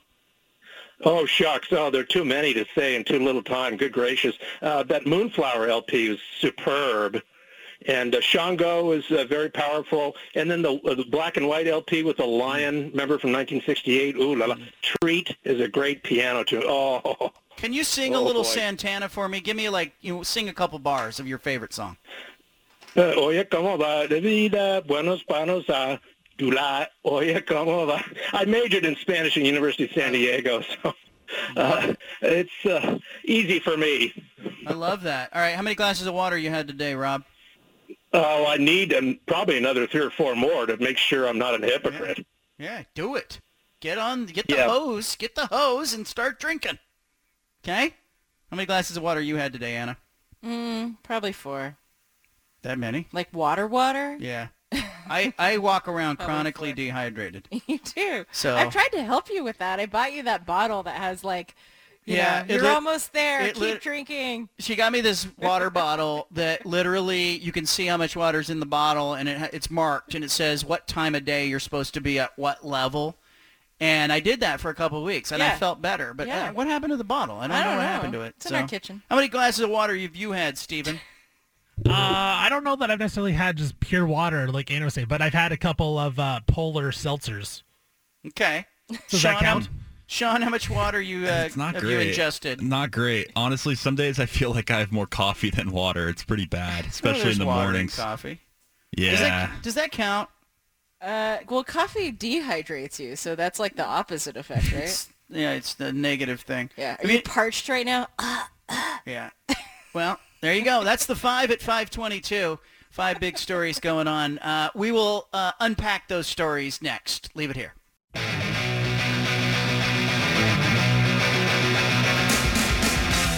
Oh 1.03 1.25
shucks! 1.25 1.67
Oh, 1.71 1.89
there 1.89 2.01
are 2.01 2.05
too 2.05 2.25
many 2.25 2.53
to 2.53 2.65
say 2.75 2.95
in 2.95 3.03
too 3.03 3.19
little 3.19 3.41
time. 3.43 3.77
Good 3.77 3.91
gracious! 3.91 4.35
Uh, 4.61 4.83
that 4.83 5.05
Moonflower 5.05 5.67
LP 5.67 6.09
was 6.09 6.19
superb, 6.39 7.21
and 7.87 8.13
uh, 8.13 8.21
Shango 8.21 8.91
is 8.91 9.09
uh, 9.09 9.25
very 9.25 9.49
powerful. 9.49 10.15
And 10.35 10.49
then 10.49 10.61
the 10.61 10.73
uh, 10.85 10.93
the 10.95 11.05
black 11.05 11.37
and 11.37 11.47
white 11.47 11.67
LP 11.67 12.03
with 12.03 12.17
the 12.17 12.25
lion, 12.25 12.91
remember 12.91 13.17
from 13.17 13.31
1968? 13.31 14.15
Ooh 14.17 14.35
la 14.35 14.45
la! 14.47 14.55
Treat 14.81 15.35
is 15.43 15.59
a 15.59 15.67
great 15.67 16.03
piano 16.03 16.43
tune. 16.43 16.63
Oh, 16.65 17.31
Can 17.57 17.73
you 17.73 17.83
sing 17.83 18.13
a 18.15 18.19
Oh, 18.19 18.23
little 18.23 18.43
boy. 18.43 18.49
Santana 18.49 19.09
for 19.09 19.27
me? 19.27 19.39
Give 19.39 19.55
me 19.57 19.69
like 19.69 19.93
you 20.01 20.15
know, 20.17 20.23
sing 20.23 20.49
a 20.49 20.53
couple 20.53 20.77
bars 20.79 21.19
of 21.19 21.27
your 21.27 21.39
favorite 21.39 21.73
song. 21.73 21.97
uh, 22.95 23.13
oye 23.17 23.43
cómo 23.45 23.77
va 23.79 24.07
de 24.07 24.19
vida, 24.19 24.81
buenos 24.85 25.23
panos 25.23 25.67
a 25.69 25.99
tu. 26.49 26.57
Oye 27.05 27.41
cómo 27.41 27.85
va. 27.87 28.03
I 28.33 28.45
majored 28.45 28.85
in 28.85 28.95
Spanish 28.95 29.37
at 29.37 29.43
University 29.43 29.85
of 29.85 29.91
San 29.91 30.13
Diego, 30.13 30.61
so 30.61 30.93
uh, 31.55 31.93
it's 32.21 32.65
uh, 32.65 32.97
easy 33.25 33.59
for 33.59 33.77
me. 33.77 34.13
I 34.67 34.73
love 34.73 35.03
that. 35.03 35.33
All 35.33 35.41
right, 35.41 35.55
how 35.55 35.61
many 35.61 35.75
glasses 35.75 36.07
of 36.07 36.13
water 36.13 36.37
you 36.37 36.49
had 36.49 36.67
today, 36.67 36.93
Rob? 36.95 37.23
Oh, 38.13 38.45
I 38.47 38.57
need 38.57 38.93
um, 38.93 39.19
probably 39.25 39.57
another 39.57 39.87
three 39.87 40.01
or 40.01 40.09
four 40.09 40.35
more 40.35 40.65
to 40.65 40.77
make 40.77 40.97
sure 40.97 41.27
I'm 41.27 41.37
not 41.37 41.61
a 41.61 41.65
hypocrite. 41.65 42.25
Yeah, 42.57 42.83
do 42.93 43.15
it. 43.15 43.39
Get 43.79 43.97
on, 43.97 44.25
get 44.25 44.47
the 44.47 44.55
Yeah. 44.55 44.67
hose, 44.67 45.15
get 45.15 45.35
the 45.35 45.47
hose, 45.47 45.93
and 45.93 46.05
start 46.05 46.39
drinking. 46.39 46.77
Okay? 47.63 47.95
How 48.49 48.57
many 48.57 48.65
glasses 48.65 48.97
of 48.97 49.03
water 49.03 49.21
you 49.21 49.37
had 49.37 49.53
today, 49.53 49.75
Anna? 49.75 49.97
Mm, 50.45 50.97
probably 51.03 51.31
four. 51.31 51.77
That 52.63 52.77
many? 52.77 53.07
Like 53.11 53.33
water, 53.33 53.65
water. 53.65 54.17
Yeah. 54.19 54.47
I 55.11 55.33
I 55.37 55.57
walk 55.57 55.87
around 55.87 56.17
chronically 56.19 56.73
dehydrated. 56.73 57.47
You 57.67 57.79
do. 57.79 58.25
So- 58.31 58.55
I've 58.55 58.71
tried 58.71 58.89
to 58.93 59.03
help 59.03 59.29
you 59.29 59.43
with 59.43 59.57
that. 59.59 59.79
I 59.79 59.85
bought 59.85 60.13
you 60.13 60.23
that 60.23 60.45
bottle 60.45 60.83
that 60.83 60.95
has 60.95 61.23
like, 61.23 61.55
you 62.05 62.15
Yeah, 62.15 62.43
know, 62.47 62.53
you're 62.55 62.63
lit- 62.63 62.71
almost 62.73 63.13
there. 63.13 63.47
Keep 63.47 63.57
lit- 63.57 63.81
drinking. 63.81 64.49
She 64.59 64.75
got 64.75 64.91
me 64.91 65.01
this 65.01 65.27
water 65.37 65.69
bottle 65.81 66.27
that 66.31 66.65
literally 66.65 67.37
you 67.37 67.51
can 67.51 67.65
see 67.65 67.85
how 67.85 67.97
much 67.97 68.15
water's 68.15 68.49
in 68.49 68.59
the 68.59 68.65
bottle, 68.65 69.13
and 69.13 69.29
it, 69.29 69.51
it's 69.53 69.69
marked, 69.69 70.15
and 70.15 70.23
it 70.23 70.31
says 70.31 70.65
what 70.65 70.87
time 70.87 71.13
of 71.15 71.25
day 71.25 71.45
you're 71.47 71.59
supposed 71.59 71.93
to 71.93 72.01
be 72.01 72.17
at 72.19 72.31
what 72.37 72.65
level. 72.65 73.17
And 73.79 74.11
I 74.13 74.19
did 74.19 74.41
that 74.41 74.59
for 74.59 74.69
a 74.69 74.75
couple 74.75 74.99
of 74.99 75.03
weeks, 75.03 75.31
and 75.31 75.41
I 75.41 75.55
felt 75.55 75.81
better. 75.81 76.13
But 76.13 76.27
Yeah. 76.27 76.49
uh, 76.49 76.53
what 76.53 76.67
happened 76.67 76.91
to 76.91 76.97
the 76.97 77.03
bottle? 77.03 77.37
I 77.37 77.47
don't, 77.47 77.55
I 77.55 77.59
know 77.59 77.65
don't 77.65 77.77
what 77.77 77.81
know. 77.83 77.87
happened 77.89 78.13
to 78.13 78.21
it. 78.21 78.33
It's 78.37 78.45
in 78.45 78.53
our 78.55 78.67
kitchen. 78.67 79.01
How 79.09 79.15
many 79.15 79.27
glasses 79.27 79.61
of 79.61 79.69
water 79.71 79.95
have 79.97 80.15
you 80.15 80.33
had, 80.33 80.57
Steven? 80.59 80.99
Uh, 81.85 81.91
I 81.93 82.47
don't 82.49 82.63
know 82.63 82.75
that 82.75 82.91
I've 82.91 82.99
necessarily 82.99 83.33
had 83.33 83.57
just 83.57 83.79
pure 83.79 84.05
water, 84.05 84.47
like 84.51 84.69
Anna 84.69 84.85
was 84.85 84.93
saying, 84.93 85.07
but 85.07 85.21
I've 85.21 85.33
had 85.33 85.51
a 85.51 85.57
couple 85.57 85.97
of 85.97 86.19
uh, 86.19 86.41
polar 86.47 86.91
seltzers. 86.91 87.63
Okay. 88.27 88.65
Does 89.09 89.19
Sean, 89.19 89.33
that 89.33 89.39
count? 89.41 89.65
How, 89.65 89.71
Sean, 90.05 90.41
how 90.43 90.49
much 90.49 90.69
water 90.69 91.01
you 91.01 91.25
uh, 91.27 91.43
It's 91.45 91.57
not 91.57 91.73
have 91.73 91.83
great. 91.83 91.93
you 92.03 92.09
ingested? 92.09 92.61
Not 92.61 92.91
great. 92.91 93.31
Honestly, 93.35 93.73
some 93.75 93.95
days 93.95 94.19
I 94.19 94.27
feel 94.27 94.51
like 94.51 94.69
I 94.69 94.77
have 94.79 94.91
more 94.91 95.07
coffee 95.07 95.49
than 95.49 95.71
water. 95.71 96.07
It's 96.07 96.23
pretty 96.23 96.45
bad, 96.45 96.85
especially 96.85 97.23
There's 97.23 97.35
in 97.35 97.39
the 97.39 97.45
water 97.47 97.67
in 97.69 97.71
mornings. 97.73 97.95
coffee. 97.95 98.41
Yeah. 98.95 99.11
Does 99.11 99.19
that, 99.21 99.51
does 99.63 99.73
that 99.75 99.91
count? 99.91 100.29
Uh, 101.01 101.37
well, 101.49 101.63
coffee 101.63 102.11
dehydrates 102.11 102.99
you, 102.99 103.15
so 103.15 103.33
that's 103.35 103.59
like 103.59 103.75
the 103.75 103.85
opposite 103.85 104.37
effect, 104.37 104.71
right? 104.73 105.07
Yeah, 105.29 105.53
it's 105.53 105.73
the 105.73 105.91
negative 105.91 106.41
thing. 106.41 106.69
yeah. 106.77 106.97
Are 107.03 107.09
you 107.09 107.21
parched 107.23 107.69
right 107.69 107.85
now? 107.85 108.07
Yeah. 109.07 109.31
Well, 109.93 110.19
there 110.41 110.53
you 110.53 110.63
go. 110.63 110.83
That's 110.83 111.05
the 111.05 111.15
five 111.15 111.51
at 111.51 111.59
522. 111.61 112.59
Five 112.89 113.19
big 113.19 113.37
stories 113.37 113.79
going 113.79 114.07
on. 114.07 114.37
Uh, 114.39 114.69
we 114.75 114.91
will 114.91 115.29
uh, 115.31 115.53
unpack 115.61 116.09
those 116.09 116.27
stories 116.27 116.81
next. 116.81 117.29
Leave 117.35 117.49
it 117.49 117.55
here. 117.55 117.73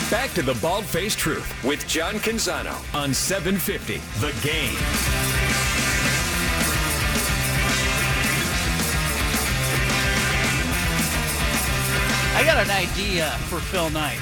Back 0.10 0.32
to 0.34 0.42
the 0.42 0.58
Bald 0.62 0.86
Faced 0.86 1.20
Truth 1.20 1.64
with 1.64 1.88
John 1.88 2.16
Canzano 2.16 2.74
on 2.96 3.14
750 3.14 3.98
The 4.20 4.32
Game. 4.42 4.76
I 12.36 12.44
got 12.44 12.64
an 12.64 12.72
idea 12.72 13.30
for 13.50 13.60
Phil 13.60 13.90
Knight. 13.92 14.20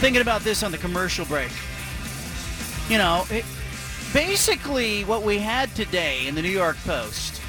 Thinking 0.00 0.22
about 0.22 0.42
this 0.42 0.62
on 0.62 0.70
the 0.70 0.78
commercial 0.78 1.24
break. 1.26 1.50
You 2.88 2.98
know, 2.98 3.24
it, 3.30 3.46
basically 4.12 5.04
what 5.04 5.22
we 5.22 5.38
had 5.38 5.74
today 5.74 6.26
in 6.26 6.34
the 6.34 6.42
New 6.42 6.50
York 6.50 6.76
Post, 6.84 7.40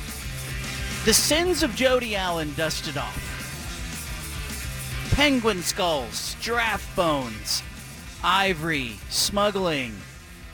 the 1.04 1.14
sins 1.14 1.62
of 1.62 1.76
Jody 1.76 2.16
Allen 2.16 2.54
dusted 2.56 2.98
off. 2.98 3.22
Penguin 5.14 5.62
skulls, 5.62 6.38
giraffe 6.40 6.96
bones, 6.96 7.62
ivory, 8.24 8.94
smuggling, 9.10 9.94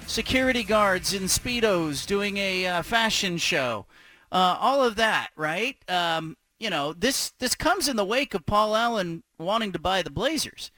security 0.07 0.63
guards 0.63 1.13
in 1.13 1.23
speedos 1.23 2.05
doing 2.05 2.37
a 2.37 2.65
uh, 2.65 2.81
fashion 2.81 3.37
show, 3.37 3.85
uh, 4.31 4.57
all 4.59 4.83
of 4.83 4.95
that, 4.95 5.29
right? 5.35 5.77
Um, 5.87 6.37
you 6.59 6.69
know, 6.69 6.93
this 6.93 7.31
this 7.39 7.55
comes 7.55 7.87
in 7.87 7.95
the 7.95 8.05
wake 8.05 8.33
of 8.33 8.45
Paul 8.45 8.75
Allen 8.75 9.23
wanting 9.37 9.71
to 9.73 9.79
buy 9.79 10.01
the 10.01 10.09
Blazers. 10.09 10.71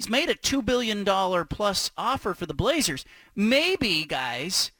He's 0.00 0.08
made 0.08 0.30
a 0.30 0.34
two 0.34 0.62
billion 0.62 1.04
dollar 1.04 1.44
plus 1.44 1.90
offer 1.94 2.32
for 2.32 2.46
the 2.46 2.54
Blazers. 2.54 3.04
Maybe, 3.36 4.06
guys, 4.06 4.70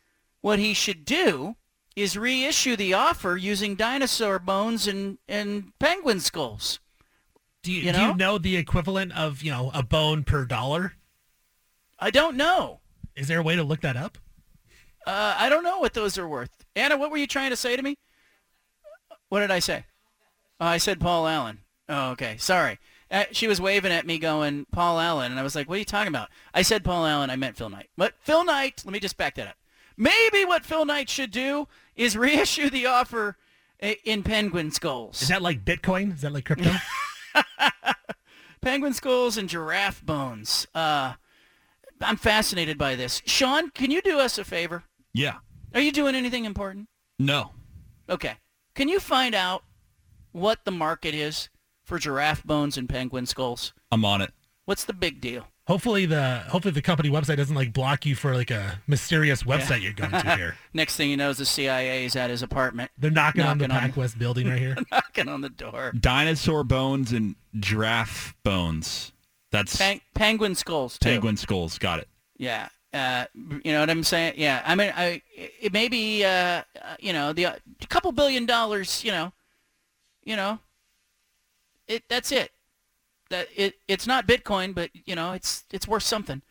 what 0.41 0.59
he 0.59 0.73
should 0.73 1.05
do 1.05 1.57
is 1.95 2.17
reissue 2.17 2.75
the 2.75 2.95
offer 2.95 3.37
using 3.37 3.75
dinosaur 3.75 4.39
bones 4.39 4.87
and, 4.89 5.19
and 5.29 5.79
penguin 5.79 6.21
skulls. 6.21 6.81
Do 7.63 7.71
you, 7.71 7.83
You 7.83 7.93
do 7.93 7.99
know? 7.99 8.09
you 8.09 8.17
know 8.17 8.39
the 8.39 8.57
equivalent 8.57 9.13
of 9.13 9.43
you 9.43 9.51
know 9.51 9.71
a 9.75 9.83
bone 9.83 10.25
per 10.25 10.47
dollar? 10.47 10.95
I 11.99 12.09
don't 12.11 12.39
know. 12.39 12.81
Is 13.15 13.29
there 13.29 13.41
a 13.41 13.43
way 13.43 13.57
to 13.57 13.63
look 13.63 13.83
that 13.83 13.99
up? 13.99 14.17
Uh, 15.07 15.35
I 15.39 15.51
don't 15.51 15.65
know 15.65 15.81
what 15.81 15.93
those 15.93 16.17
are 16.17 16.27
worth. 16.27 16.65
Anna, 16.75 16.97
what 16.97 17.11
were 17.11 17.19
you 17.19 17.27
trying 17.27 17.51
to 17.51 17.57
say 17.57 17.77
to 17.77 17.83
me? 17.83 17.99
What 19.29 19.41
did 19.41 19.51
I 19.51 19.59
say? 19.59 19.85
Oh, 20.59 20.65
I 20.67 20.79
said 20.79 20.99
Paul 20.99 21.29
Allen. 21.29 21.59
Oh, 21.91 22.13
okay. 22.13 22.37
Sorry. 22.39 22.79
Uh, 23.11 23.25
she 23.33 23.49
was 23.49 23.61
waving 23.61 23.91
at 23.93 24.07
me 24.07 24.19
going, 24.19 24.67
Paul 24.71 25.01
Allen. 25.01 25.33
And 25.33 25.41
I 25.41 25.43
was 25.43 25.55
like, 25.55 25.69
what 25.69 25.77
are 25.77 25.79
you 25.81 25.85
talking 25.85 26.09
about? 26.09 26.29
I 26.55 26.63
said 26.63 26.85
Paul 26.85 27.07
Allen. 27.07 27.31
I 27.31 27.37
meant 27.37 27.57
Phil 27.57 27.69
Knight. 27.69 27.91
But 27.97 28.15
Phil 28.21 28.45
Knight, 28.45 28.83
let 28.85 28.93
me 28.93 29.01
just 29.01 29.17
back 29.17 29.35
that 29.35 29.49
up. 29.49 29.57
Maybe 29.97 30.45
what 30.45 30.65
Phil 30.65 30.85
Knight 30.85 31.11
should 31.11 31.31
do 31.31 31.67
is 31.97 32.17
reissue 32.17 32.71
the 32.71 32.87
offer 32.87 33.37
in 34.05 34.23
penguin 34.23 34.71
skulls. 34.71 35.23
Is 35.23 35.29
that 35.29 35.43
like 35.43 35.65
Bitcoin? 35.65 36.15
Is 36.15 36.21
that 36.21 36.33
like 36.33 36.45
crypto? 36.45 36.73
penguin 38.61 38.93
skulls 38.93 39.37
and 39.37 39.49
giraffe 39.49 40.05
bones. 40.05 40.67
Uh, 40.75 41.15
I'm 42.01 42.17
fascinated 42.17 42.79
by 42.79 42.95
this. 42.95 43.23
Sean, 43.27 43.71
can 43.71 43.91
you 43.91 44.01
do 44.03 44.19
us 44.19 44.39
a 44.39 44.45
favor? 44.45 44.85
Yeah. 45.13 45.37
Are 45.75 45.81
you 45.81 45.93
doing 45.93 46.15
anything 46.15 46.45
important? 46.45 46.89
No. 47.19 47.53
Okay. 48.09 48.35
Can 48.75 48.89
you 48.89 49.01
find 49.01 49.35
out 49.35 49.65
what 50.33 50.65
the 50.65 50.71
market 50.71 51.15
is 51.15 51.49
for 51.91 51.99
giraffe 51.99 52.45
bones 52.45 52.79
and 52.79 52.89
penguin 52.89 53.27
skulls? 53.27 53.73
I'm 53.93 54.05
on 54.05 54.23
it. 54.23 54.33
What's 54.65 54.85
the 54.85 54.93
big 54.95 55.21
deal? 55.21 55.47
hopefully 55.67 56.05
the 56.05 56.39
hopefully 56.49 56.73
the 56.73 56.83
company 56.83 57.09
website 57.09 57.37
doesn't 57.37 57.55
like 57.55 57.73
block 57.73 58.05
you 58.05 58.17
for 58.17 58.35
like 58.35 58.51
a 58.51 58.81
mysterious 58.89 59.45
website 59.45 59.81
you're 59.83 59.93
going 59.93 60.11
to 60.11 60.37
here. 60.37 60.57
Next 60.75 60.97
thing 60.97 61.11
you 61.11 61.17
know, 61.17 61.31
is 61.31 61.39
the 61.39 61.45
CIA 61.45 62.05
is 62.05 62.17
at 62.17 62.29
his 62.29 62.43
apartment. 62.43 62.91
They're 62.99 63.11
knocking, 63.11 63.43
on 63.43 63.59
the 63.59 63.69
Knocking 63.69 63.85
on- 63.85 63.91
Pac 63.91 63.97
West 63.97 64.19
building 64.19 64.49
right 64.49 64.59
here. 64.59 64.77
knocking 64.93 65.29
on 65.29 65.43
the 65.43 65.49
door. 65.49 65.93
Dinosaur 65.99 66.65
bones 66.65 67.13
and 67.13 67.37
giraffe 67.61 68.35
bones. 68.43 69.13
That's 69.53 69.77
Peng- 69.77 70.01
penguin 70.15 70.57
skulls 70.57 70.99
too. 70.99 71.09
penguin 71.11 71.37
skulls. 71.37 71.79
Got 71.79 72.01
it. 72.01 72.09
Yeah. 72.37 72.69
Uh, 72.93 73.27
you 73.65 73.73
know 73.73 73.79
what 73.81 73.91
I'm 73.91 74.03
saying? 74.03 74.35
Yeah. 74.39 74.63
I 74.65 74.75
mean, 74.75 74.93
I 74.97 75.23
it 75.37 75.73
may 75.73 75.89
be 75.89 76.25
uh, 76.25 76.29
uh, 76.29 76.63
you 76.99 77.13
know 77.13 77.33
the 77.33 77.47
uh, 77.47 77.53
a 77.81 77.87
couple 77.87 78.11
billion 78.11 78.45
dollars. 78.45 79.05
You 79.05 79.13
know, 79.13 79.33
you 80.25 80.35
know, 80.35 80.59
it 81.91 82.05
that's 82.09 82.33
it. 82.33 82.53
that 83.31 83.49
it 83.55 83.75
it's 83.89 84.07
not 84.07 84.27
Bitcoin, 84.27 84.75
but 84.75 84.91
you 84.95 85.15
know 85.15 85.33
it's 85.33 85.65
it's 85.73 85.89
worth 85.89 86.03
something. 86.03 86.43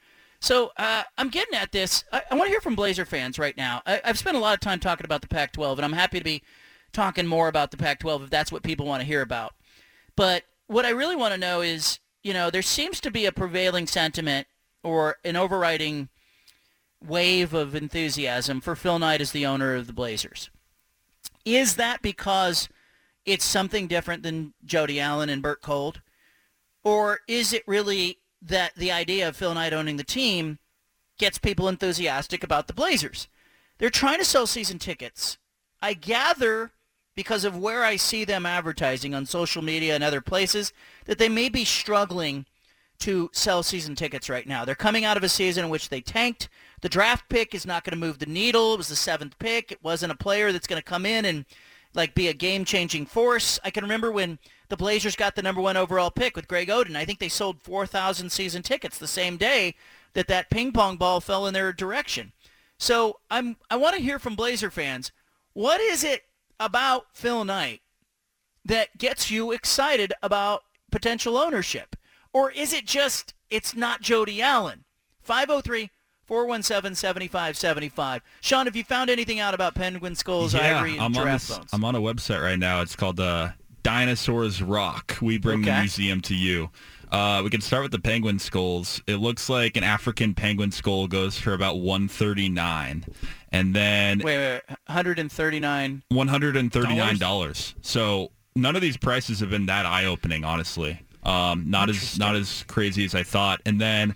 So 0.42 0.72
uh, 0.78 1.04
I'm 1.18 1.30
getting 1.30 1.56
at 1.56 1.72
this. 1.72 2.04
I, 2.12 2.22
I 2.32 2.36
want 2.36 2.48
to 2.48 2.52
hear 2.52 2.62
from 2.62 2.76
Blazer 2.76 3.06
fans 3.06 3.38
right 3.38 3.58
now. 3.58 3.82
I, 3.86 4.02
I've 4.06 4.18
spent 4.18 4.38
a 4.38 4.40
lot 4.40 4.54
of 4.54 4.62
time 4.62 4.80
talking 4.80 5.06
about 5.06 5.22
the 5.22 5.28
Pac-12, 5.28 5.76
and 5.76 5.86
I'm 5.86 5.94
happy 5.94 6.18
to 6.18 6.24
be 6.24 6.44
talking 6.94 7.28
more 7.28 7.50
about 7.50 7.72
the 7.72 7.78
Pac-12 7.78 8.24
if 8.24 8.30
that's 8.30 8.52
what 8.52 8.64
people 8.64 8.86
want 8.86 9.02
to 9.02 9.08
hear 9.08 9.22
about. 9.22 9.54
But 10.16 10.44
what 10.68 10.86
I 10.86 10.92
really 10.92 11.18
want 11.18 11.34
to 11.34 11.40
know 11.40 11.62
is, 11.62 12.00
you 12.24 12.34
know, 12.34 12.50
there 12.50 12.62
seems 12.62 13.02
to 13.02 13.12
be 13.12 13.26
a 13.26 13.34
prevailing 13.34 13.86
sentiment 13.86 14.48
or 14.82 15.18
an 15.26 15.36
overriding 15.36 16.08
wave 17.06 17.54
of 17.54 17.76
enthusiasm 17.76 18.62
for 18.62 18.76
Phil 18.76 19.00
Knight 19.00 19.22
as 19.22 19.32
the 19.32 19.46
owner 19.46 19.76
of 19.76 19.88
the 19.88 19.94
Blazers. 19.94 20.50
Is 21.44 21.76
that 21.76 22.02
because 22.02 22.70
it's 23.32 23.46
something 23.46 23.88
different 23.88 24.24
than 24.24 24.54
Jody 24.66 25.00
Allen 25.00 25.30
and 25.30 25.42
Bert 25.42 25.62
Kolde? 25.62 26.02
Or 26.84 27.20
is 27.28 27.54
it 27.54 27.64
really 27.68 28.20
that 28.42 28.74
the 28.76 28.92
idea 28.92 29.28
of 29.28 29.36
Phil 29.36 29.54
Knight 29.54 29.74
owning 29.74 29.98
the 29.98 30.04
team 30.04 30.60
gets 31.18 31.38
people 31.38 31.68
enthusiastic 31.68 32.44
about 32.44 32.68
the 32.68 32.74
Blazers? 32.74 33.28
They're 33.78 33.90
trying 33.90 34.20
to 34.20 34.26
sell 34.26 34.48
season 34.48 34.80
tickets. 34.80 35.38
I 35.82 35.94
gather 35.94 36.72
because 37.16 37.44
of 37.44 37.58
where 37.58 37.84
I 37.84 37.96
see 37.98 38.24
them 38.24 38.46
advertising 38.46 39.14
on 39.14 39.26
social 39.26 39.62
media 39.62 39.96
and 39.96 40.04
other 40.04 40.22
places 40.22 40.74
that 41.06 41.18
they 41.18 41.30
may 41.30 41.50
be 41.50 41.66
struggling 41.66 42.46
to 43.00 43.30
sell 43.34 43.64
season 43.64 43.96
tickets 43.96 44.30
right 44.30 44.48
now. 44.48 44.66
They're 44.66 44.76
coming 44.76 45.06
out 45.06 45.18
of 45.18 45.24
a 45.24 45.30
season 45.30 45.66
in 45.66 45.70
which 45.70 45.90
they 45.90 46.02
tanked. 46.02 46.50
The 46.82 46.90
draft 46.90 47.30
pick 47.30 47.54
is 47.54 47.66
not 47.66 47.84
going 47.84 47.92
to 47.92 48.06
move 48.06 48.20
the 48.20 48.26
needle. 48.26 48.74
It 48.74 48.78
was 48.78 48.90
the 48.90 48.96
seventh 48.96 49.40
pick. 49.40 49.72
It 49.72 49.84
wasn't 49.84 50.12
a 50.12 50.18
player 50.18 50.52
that's 50.52 50.68
going 50.68 50.82
to 50.82 50.86
come 50.86 51.06
in 51.06 51.26
and 51.26 51.46
like 51.94 52.16
be 52.16 52.28
a 52.28 52.34
game-changing 52.34 53.06
force. 53.08 53.60
I 53.64 53.72
can 53.72 53.84
remember 53.84 54.12
when 54.12 54.40
the 54.70 54.78
Blazers 54.78 55.16
got 55.16 55.36
the 55.36 55.42
number 55.42 55.62
one 55.62 55.78
overall 55.78 56.12
pick 56.12 56.36
with 56.36 56.48
Greg 56.48 56.70
Oden. 56.70 56.96
I 56.96 57.06
think 57.06 57.20
they 57.20 57.30
sold 57.30 57.62
4,000 57.62 58.32
season 58.32 58.62
tickets 58.62 58.98
the 58.98 59.08
same 59.08 59.38
day 59.38 59.76
that 60.14 60.28
that 60.28 60.50
ping 60.50 60.72
pong 60.72 60.98
ball 60.98 61.20
fell 61.22 61.48
in 61.48 61.54
their 61.54 61.74
direction. 61.74 62.32
So 62.78 63.20
I'm 63.30 63.58
I 63.70 63.76
want 63.76 63.96
to 63.96 64.02
hear 64.02 64.20
from 64.20 64.36
Blazer 64.36 64.72
fans. 64.72 65.12
What 65.54 65.82
is 65.82 66.04
it 66.04 66.24
about 66.60 67.08
Phil 67.14 67.44
Knight 67.44 67.82
that 68.64 68.98
gets 68.98 69.30
you 69.30 69.52
excited 69.52 70.14
about 70.24 70.64
potential 70.92 71.38
ownership? 71.38 71.96
Or 72.32 72.52
is 72.52 72.74
it 72.74 72.86
just 72.86 73.34
it's 73.50 73.76
not 73.76 74.02
Jody 74.02 74.42
Allen? 74.42 74.86
503 75.22 75.90
417 76.30 76.94
7575. 76.94 78.22
Sean, 78.40 78.68
have 78.68 78.76
you 78.76 78.84
found 78.84 79.10
anything 79.10 79.40
out 79.40 79.56
about 79.56 79.74
penguin 79.74 80.14
skulls, 80.14 80.54
yeah, 80.54 80.78
ivory, 80.78 80.92
and 80.92 81.02
I'm 81.02 81.06
on, 81.08 81.14
giraffe 81.14 81.48
this, 81.48 81.58
bones? 81.58 81.70
I'm 81.74 81.84
on 81.84 81.96
a 81.96 82.00
website 82.00 82.40
right 82.44 82.60
now. 82.60 82.82
It's 82.82 82.96
called 82.96 83.20
uh, 83.20 83.50
Dinosaurs 83.82 84.62
Rock. 84.62 85.18
We 85.24 85.40
bring 85.40 85.64
the 85.64 85.72
museum 85.72 86.22
to 86.22 86.36
you. 86.36 86.70
Uh, 87.12 87.42
we 87.44 87.50
can 87.50 87.62
start 87.62 87.82
with 87.82 87.92
the 87.92 88.00
penguin 88.00 88.38
skulls. 88.38 89.02
It 89.08 89.16
looks 89.16 89.50
like 89.50 89.76
an 89.76 89.84
African 89.84 90.36
penguin 90.36 90.72
skull 90.72 91.08
goes 91.08 91.36
for 91.40 91.56
about 91.56 91.80
139 91.80 93.06
and 93.52 93.76
then 93.76 94.20
Wait, 94.20 94.38
wait, 94.38 94.62
wait, 94.70 94.78
139. 94.86 96.04
$139. 96.14 97.74
So 97.82 98.32
none 98.56 98.76
of 98.76 98.84
these 98.84 98.98
prices 98.98 99.40
have 99.40 99.50
been 99.50 99.66
that 99.66 99.88
eye-opening, 99.88 100.44
honestly. 100.44 101.02
Um, 101.24 101.72
not 101.72 101.90
as 101.90 102.20
not 102.20 102.36
as 102.36 102.64
crazy 102.68 103.04
as 103.04 103.14
I 103.16 103.24
thought. 103.24 103.62
And 103.66 103.82
then, 103.82 104.16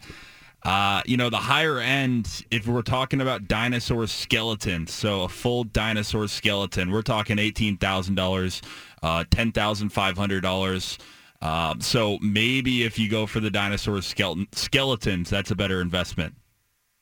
uh, 0.65 1.02
you 1.06 1.18
know, 1.18 1.30
the 1.30 1.38
higher 1.38 1.80
end, 1.80 2.45
if 2.52 2.68
we're 2.68 2.81
talking 2.81 3.19
about 3.22 3.48
dinosaur 3.48 4.07
skeletons, 4.07 4.91
so 4.94 5.23
a 5.23 5.30
full 5.30 5.64
dinosaur 5.65 6.27
skeleton, 6.27 6.91
we're 6.91 7.02
talking 7.02 7.38
eighteen 7.40 7.77
thousand 7.77 8.15
dollars, 8.15 8.61
uh, 9.02 9.23
ten 9.30 9.52
thousand 9.52 9.90
five 9.90 10.18
hundred 10.18 10.41
dollars. 10.41 10.98
Um, 11.41 11.81
so 11.81 12.18
maybe 12.22 12.84
if 12.84 12.98
you 12.98 13.10
go 13.10 13.26
for 13.26 13.41
the 13.41 13.52
dinosaur 13.52 14.02
skeleton, 14.02 14.48
skeletons, 14.53 15.30
that's 15.30 15.52
a 15.52 15.56
better 15.56 15.81
investment. 15.81 16.35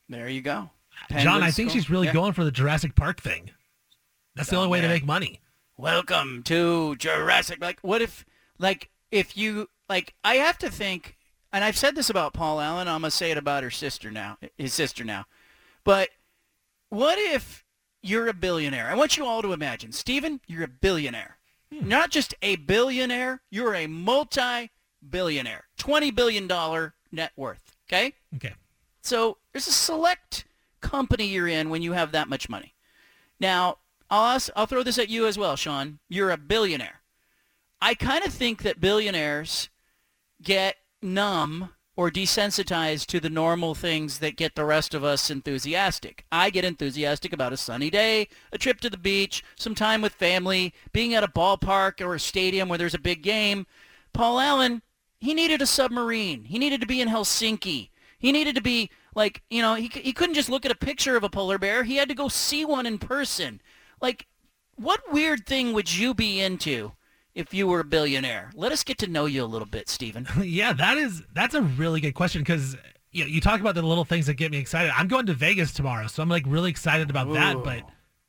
There 0.10 0.28
you 0.28 0.42
go. 0.42 0.72
John, 1.20 1.44
I 1.44 1.52
think 1.52 1.70
skull? 1.70 1.80
she's 1.80 1.90
really 1.90 2.08
Yeah. 2.08 2.14
going 2.14 2.34
for 2.34 2.44
the 2.44 2.52
Jurassic 2.52 2.96
Park 2.96 3.22
thing. 3.22 3.52
That's 4.36 4.50
the 4.50 4.56
Oh, 4.56 4.60
only 4.62 4.72
way 4.72 4.82
to 4.82 4.88
make 4.88 5.06
money. 5.06 5.40
Welcome 5.78 6.42
to 6.44 6.96
Jurassic. 6.96 7.60
Like, 7.62 7.80
what 7.82 8.02
if, 8.02 8.26
like, 8.58 8.90
if 9.12 9.36
you, 9.38 9.70
like, 9.90 10.14
I 10.24 10.36
have 10.36 10.58
to 10.60 10.70
think, 10.72 11.18
and 11.54 11.64
I've 11.64 11.78
said 11.78 11.96
this 11.96 12.10
about 12.10 12.34
Paul 12.34 12.60
Allen. 12.60 12.88
I'm 12.88 13.02
gonna 13.02 13.12
say 13.12 13.32
it 13.32 13.38
about 13.38 13.64
her 13.64 13.72
sister 13.72 14.12
now, 14.12 14.38
his 14.58 14.74
sister 14.74 15.04
now. 15.04 15.26
But 15.84 16.10
what 16.90 17.18
if 17.18 17.64
you're 18.02 18.28
a 18.28 18.34
billionaire? 18.34 18.90
I 18.90 18.96
want 18.96 19.18
you 19.18 19.26
all 19.26 19.42
to 19.42 19.54
imagine, 19.54 19.92
Stephen, 19.92 20.42
you're 20.48 20.64
a 20.64 20.68
billionaire. 20.68 21.38
Hmm. 21.74 21.88
Not 21.88 22.12
just 22.12 22.34
a 22.42 22.56
billionaire, 22.58 23.42
you're 23.50 23.76
a 23.76 23.88
multi-billionaire, 23.88 25.66
twenty 25.78 26.12
billion 26.12 26.48
dollar 26.48 26.94
net 27.12 27.32
worth. 27.36 27.76
Okay. 27.88 28.14
Okay. 28.36 28.54
So 29.02 29.38
there's 29.52 29.68
a 29.68 29.72
select 29.72 30.46
company 30.80 31.28
you're 31.28 31.48
in 31.48 31.70
when 31.70 31.82
you 31.82 31.94
have 31.94 32.12
that 32.12 32.30
much 32.30 32.50
money. 32.50 32.76
Now, 33.40 33.78
I'll, 34.10 34.36
ask, 34.36 34.50
I'll 34.56 34.66
throw 34.66 34.84
this 34.84 35.00
at 35.00 35.10
you 35.10 35.26
as 35.26 35.38
well, 35.38 35.56
Sean. 35.56 36.00
You're 36.10 36.32
a 36.32 36.38
billionaire. 36.38 37.02
I 37.82 37.96
kind 37.96 38.24
of 38.24 38.34
think 38.34 38.62
that 38.64 38.80
billionaires 38.80 39.70
get 40.42 40.76
numb 41.02 41.70
or 41.96 42.10
desensitized 42.10 43.06
to 43.08 43.20
the 43.20 43.30
normal 43.30 43.76
things 43.76 44.20
that 44.20 44.38
get 44.38 44.56
the 44.56 44.66
rest 44.66 44.94
of 44.94 45.04
us 45.04 45.30
enthusiastic. 45.30 46.26
I 46.32 46.50
get 46.50 46.66
enthusiastic 46.66 47.34
about 47.34 47.54
a 47.54 47.58
sunny 47.58 47.90
day, 47.90 48.28
a 48.52 48.58
trip 48.58 48.80
to 48.82 48.90
the 48.90 48.98
beach, 48.98 49.44
some 49.56 49.76
time 49.76 50.02
with 50.02 50.14
family, 50.14 50.74
being 50.94 51.14
at 51.14 51.24
a 51.24 51.28
ballpark 51.28 52.00
or 52.02 52.16
a 52.16 52.20
stadium 52.20 52.70
where 52.70 52.78
there's 52.78 52.94
a 52.94 53.00
big 53.00 53.22
game. 53.22 53.68
Paul 54.14 54.40
Allen, 54.40 54.82
he 55.20 55.34
needed 55.34 55.62
a 55.62 55.66
submarine. 55.66 56.46
He 56.46 56.58
needed 56.58 56.82
to 56.82 56.88
be 56.88 57.02
in 57.02 57.10
Helsinki. 57.10 57.90
He 58.18 58.32
needed 58.32 58.56
to 58.56 58.62
be 58.62 58.90
like, 59.14 59.42
you 59.50 59.62
know, 59.62 59.76
he, 59.76 59.88
he 59.88 60.14
couldn't 60.14 60.36
just 60.36 60.50
look 60.50 60.66
at 60.66 60.72
a 60.72 60.76
picture 60.76 61.18
of 61.18 61.24
a 61.24 61.30
polar 61.30 61.58
bear. 61.58 61.84
He 61.84 61.98
had 61.98 62.10
to 62.10 62.16
go 62.16 62.30
see 62.30 62.64
one 62.64 62.86
in 62.86 63.00
person. 63.00 63.62
Like, 64.02 64.28
what 64.76 65.12
weird 65.12 65.46
thing 65.46 65.74
would 65.74 65.94
you 65.94 66.14
be 66.14 66.40
into 66.40 66.94
if 67.36 67.54
you 67.54 67.68
were 67.68 67.80
a 67.80 67.84
billionaire? 67.84 68.52
Let 68.56 68.72
us 68.72 68.84
get 68.84 68.98
to 69.00 69.08
know 69.08 69.26
you 69.26 69.44
a 69.44 69.46
little 69.46 69.68
bit, 69.68 69.90
Stephen. 69.90 70.28
yeah, 70.42 70.74
that 70.74 70.98
is 70.98 71.24
that's 71.34 71.56
a 71.56 71.62
really 71.62 72.02
good 72.02 72.14
question 72.14 72.42
because 72.42 72.76
you 73.12 73.24
know, 73.24 73.30
you 73.30 73.42
talk 73.42 73.60
about 73.60 73.76
the 73.76 73.82
little 73.82 74.06
things 74.06 74.28
that 74.28 74.36
get 74.36 74.52
me 74.52 74.58
excited. 74.58 74.92
I'm 74.96 75.08
going 75.08 75.26
to 75.26 75.34
Vegas 75.34 75.74
tomorrow, 75.74 76.08
so 76.08 76.24
I'm 76.24 76.30
like 76.30 76.44
really 76.48 76.70
excited 76.70 77.10
about 77.10 77.32
that. 77.34 77.64
But 77.64 77.84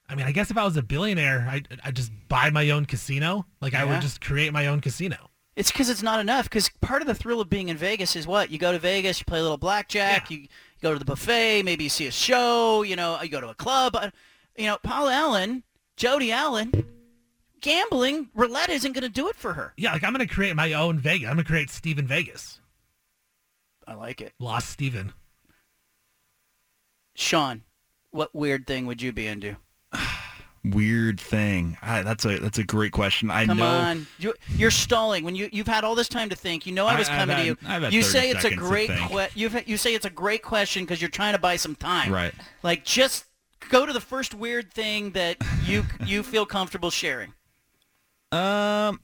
I 0.08 0.14
mean, 0.14 0.26
I 0.26 0.32
guess 0.32 0.50
if 0.50 0.56
I 0.56 0.64
was 0.64 0.76
a 0.76 0.82
billionaire, 0.82 1.46
I 1.50 1.62
I 1.84 1.90
just 1.90 2.12
buy 2.28 2.50
my 2.50 2.70
own 2.70 2.84
casino. 2.86 3.46
Like 3.60 3.74
I 3.74 3.84
would 3.84 4.00
just 4.00 4.20
create 4.20 4.52
my 4.52 4.66
own 4.66 4.80
casino. 4.80 5.16
It's 5.54 5.70
because 5.70 5.90
it's 5.90 6.02
not 6.02 6.18
enough. 6.18 6.44
Because 6.44 6.70
part 6.80 7.02
of 7.02 7.08
the 7.08 7.14
thrill 7.14 7.40
of 7.40 7.50
being 7.50 7.68
in 7.68 7.76
Vegas 7.76 8.16
is 8.16 8.26
what 8.26 8.50
you 8.50 8.58
go 8.58 8.72
to 8.72 8.78
Vegas, 8.78 9.20
you 9.20 9.26
play 9.26 9.38
a 9.38 9.42
little 9.42 9.58
blackjack, 9.58 10.30
you, 10.30 10.38
you 10.38 10.48
go 10.80 10.94
to 10.94 10.98
the 10.98 11.04
buffet, 11.04 11.62
maybe 11.62 11.84
you 11.84 11.90
see 11.90 12.06
a 12.06 12.10
show, 12.10 12.82
you 12.82 12.96
know, 12.96 13.20
you 13.20 13.28
go 13.28 13.40
to 13.40 13.50
a 13.50 13.54
club. 13.54 13.94
Uh, 13.94 14.10
You 14.56 14.66
know, 14.66 14.78
Paul 14.82 15.08
Allen, 15.08 15.62
Jody 15.96 16.32
Allen, 16.32 16.72
gambling, 17.62 18.28
roulette 18.34 18.68
isn't 18.68 18.92
going 18.92 19.02
to 19.02 19.08
do 19.08 19.28
it 19.28 19.36
for 19.36 19.54
her. 19.54 19.72
Yeah, 19.78 19.92
like 19.92 20.04
I'm 20.04 20.12
gonna 20.12 20.26
create 20.26 20.54
my 20.54 20.72
own 20.74 20.98
Vegas. 20.98 21.28
I'm 21.28 21.36
gonna 21.36 21.44
create 21.44 21.70
Steven 21.70 22.06
Vegas. 22.06 22.60
I 23.86 23.94
like 23.94 24.20
it. 24.20 24.32
Lost 24.38 24.68
Steven. 24.68 25.12
Sean, 27.14 27.62
what 28.10 28.34
weird 28.34 28.66
thing 28.66 28.86
would 28.86 29.02
you 29.02 29.12
be 29.12 29.26
into? 29.26 29.56
Weird 30.64 31.18
thing. 31.20 31.76
Ah, 31.82 32.02
that's 32.04 32.24
a 32.24 32.38
that's 32.38 32.58
a 32.58 32.62
great 32.62 32.92
question. 32.92 33.32
I 33.32 33.46
Come 33.46 33.58
know. 33.58 33.66
on, 33.66 34.06
you, 34.20 34.32
you're 34.56 34.70
stalling. 34.70 35.24
When 35.24 35.34
you 35.34 35.48
you've 35.52 35.66
had 35.66 35.82
all 35.82 35.96
this 35.96 36.08
time 36.08 36.28
to 36.28 36.36
think, 36.36 36.66
you 36.66 36.72
know 36.72 36.86
I 36.86 36.94
I- 36.94 36.98
was 37.00 37.08
I've 37.08 37.18
coming 37.18 37.36
had- 37.36 37.42
to 37.42 37.46
you. 37.48 37.56
I've 37.66 37.82
had 37.82 37.92
you 37.92 38.02
say 38.02 38.30
it's 38.30 38.44
a 38.44 38.54
great 38.54 38.88
que- 38.88 39.26
you've, 39.34 39.68
you 39.68 39.76
say 39.76 39.92
it's 39.96 40.04
a 40.06 40.10
great 40.10 40.42
question 40.44 40.84
because 40.84 41.02
you're 41.02 41.10
trying 41.10 41.32
to 41.32 41.40
buy 41.40 41.56
some 41.56 41.74
time. 41.74 42.12
Right. 42.12 42.32
Like 42.62 42.84
just 42.84 43.24
go 43.70 43.84
to 43.86 43.92
the 43.92 44.00
first 44.00 44.34
weird 44.34 44.72
thing 44.72 45.10
that 45.12 45.36
you 45.66 45.84
you 46.06 46.22
feel 46.22 46.46
comfortable 46.46 46.90
sharing. 46.90 47.34
Um, 48.32 49.00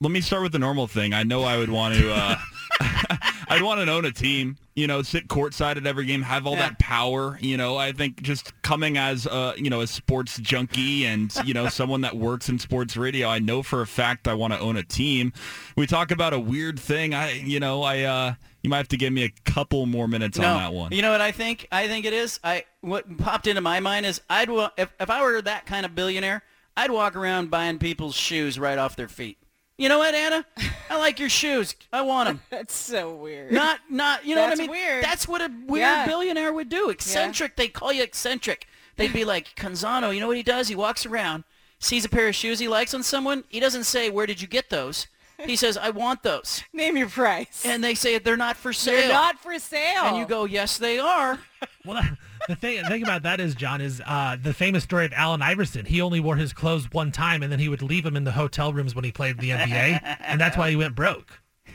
let 0.00 0.10
me 0.10 0.20
start 0.20 0.42
with 0.42 0.52
the 0.52 0.58
normal 0.58 0.86
thing. 0.86 1.12
I 1.14 1.22
know 1.22 1.42
I 1.44 1.56
would 1.56 1.70
want 1.70 1.94
to. 1.94 2.12
Uh, 2.12 2.36
I'd 3.48 3.62
want 3.62 3.80
to 3.84 3.90
own 3.92 4.04
a 4.04 4.10
team. 4.10 4.56
You 4.74 4.86
know, 4.86 5.02
sit 5.02 5.28
courtside 5.28 5.76
at 5.76 5.86
every 5.86 6.06
game, 6.06 6.22
have 6.22 6.46
all 6.46 6.54
Yeah. 6.54 6.70
that 6.70 6.78
power. 6.78 7.38
You 7.40 7.56
know, 7.58 7.76
I 7.76 7.92
think 7.92 8.22
just 8.22 8.52
coming 8.62 8.96
as 8.96 9.26
a 9.26 9.52
you 9.56 9.68
know 9.70 9.82
a 9.82 9.86
sports 9.86 10.38
junkie 10.38 11.04
and 11.06 11.32
you 11.44 11.52
know 11.54 11.68
someone 11.68 12.00
that 12.00 12.16
works 12.16 12.48
in 12.48 12.58
sports 12.58 12.96
radio, 12.96 13.28
I 13.28 13.38
know 13.38 13.62
for 13.62 13.82
a 13.82 13.86
fact 13.86 14.26
I 14.26 14.34
want 14.34 14.54
to 14.54 14.58
own 14.58 14.76
a 14.76 14.82
team. 14.82 15.32
We 15.76 15.86
talk 15.86 16.10
about 16.10 16.32
a 16.32 16.40
weird 16.40 16.80
thing. 16.80 17.14
I 17.14 17.32
you 17.34 17.60
know 17.60 17.82
I 17.82 18.02
uh 18.02 18.34
you 18.62 18.70
might 18.70 18.78
have 18.78 18.88
to 18.88 18.96
give 18.96 19.12
me 19.12 19.24
a 19.24 19.32
couple 19.44 19.84
more 19.86 20.08
minutes 20.08 20.38
no, 20.38 20.48
on 20.48 20.56
that 20.58 20.72
one. 20.72 20.92
you 20.92 21.02
know 21.02 21.12
what 21.12 21.20
I 21.20 21.32
think? 21.32 21.68
I 21.70 21.86
think 21.88 22.06
it 22.06 22.14
is. 22.14 22.40
I 22.42 22.64
what 22.80 23.18
popped 23.18 23.46
into 23.46 23.60
my 23.60 23.78
mind 23.80 24.06
is 24.06 24.22
I'd 24.30 24.48
if 24.78 24.90
if 24.98 25.10
I 25.10 25.22
were 25.22 25.42
that 25.42 25.66
kind 25.66 25.84
of 25.84 25.94
billionaire, 25.94 26.42
I'd 26.76 26.90
walk 26.90 27.16
around 27.16 27.50
buying 27.50 27.78
people's 27.78 28.14
shoes 28.14 28.58
right 28.58 28.78
off 28.78 28.96
their 28.96 29.08
feet. 29.08 29.38
You 29.78 29.88
know 29.88 29.98
what, 29.98 30.14
Anna? 30.14 30.44
I 30.90 30.98
like 30.98 31.18
your 31.18 31.28
shoes. 31.28 31.74
I 31.92 32.02
want 32.02 32.28
them. 32.28 32.40
That's 32.50 32.74
so 32.74 33.14
weird. 33.14 33.52
Not, 33.52 33.80
not, 33.90 34.24
you 34.24 34.34
know 34.34 34.42
That's 34.46 34.60
what 34.60 34.68
I 34.70 34.72
mean? 34.72 34.80
weird. 34.82 35.04
That's 35.04 35.26
what 35.26 35.40
a 35.40 35.50
weird 35.66 35.80
Yeah. 35.82 36.06
billionaire 36.06 36.52
would 36.52 36.68
do. 36.68 36.90
Eccentric. 36.90 37.56
They 37.56 37.68
call 37.68 37.92
you 37.92 38.02
eccentric. 38.02 38.66
They'd 38.96 39.12
be 39.12 39.24
like, 39.24 39.54
Canzano, 39.56 40.14
you 40.14 40.20
know 40.20 40.28
what 40.28 40.36
he 40.36 40.42
does? 40.42 40.68
He 40.68 40.74
walks 40.76 41.06
around, 41.06 41.44
sees 41.78 42.04
a 42.04 42.08
pair 42.08 42.28
of 42.28 42.34
shoes 42.34 42.58
he 42.58 42.68
likes 42.68 42.92
on 42.94 43.02
someone. 43.02 43.44
He 43.48 43.58
doesn't 43.58 43.84
say, 43.84 44.10
where 44.10 44.26
did 44.26 44.40
you 44.42 44.46
get 44.46 44.70
those? 44.70 45.06
He 45.44 45.56
says, 45.56 45.76
I 45.76 45.90
want 45.90 46.22
those. 46.22 46.62
Name 46.72 46.96
your 46.96 47.08
price. 47.08 47.64
And 47.64 47.82
they 47.82 47.94
say 47.94 48.18
they're 48.18 48.36
not 48.36 48.56
for 48.56 48.72
sale. 48.72 48.96
They're 49.00 49.08
not 49.08 49.40
for 49.40 49.58
sale. 49.58 50.02
And 50.04 50.16
you 50.18 50.26
go, 50.26 50.44
yes, 50.44 50.78
they 50.78 50.98
are. 50.98 51.38
Well, 51.84 52.00
the 52.48 52.56
thing, 52.56 52.82
the 52.82 52.88
thing 52.88 53.02
about 53.02 53.22
that 53.22 53.40
is, 53.40 53.54
John, 53.54 53.80
is 53.80 54.02
uh, 54.04 54.36
the 54.40 54.54
famous 54.54 54.84
story 54.84 55.06
of 55.06 55.12
Allen 55.14 55.42
Iverson. 55.42 55.86
He 55.86 56.00
only 56.00 56.20
wore 56.20 56.36
his 56.36 56.52
clothes 56.52 56.90
one 56.92 57.12
time, 57.12 57.42
and 57.42 57.50
then 57.50 57.58
he 57.58 57.68
would 57.68 57.82
leave 57.82 58.04
them 58.04 58.16
in 58.16 58.24
the 58.24 58.32
hotel 58.32 58.72
rooms 58.72 58.94
when 58.94 59.04
he 59.04 59.12
played 59.12 59.38
the 59.38 59.50
NBA, 59.50 60.18
and 60.20 60.40
that's 60.40 60.56
why 60.56 60.70
he 60.70 60.76
went 60.76 60.94
broke. 60.94 61.42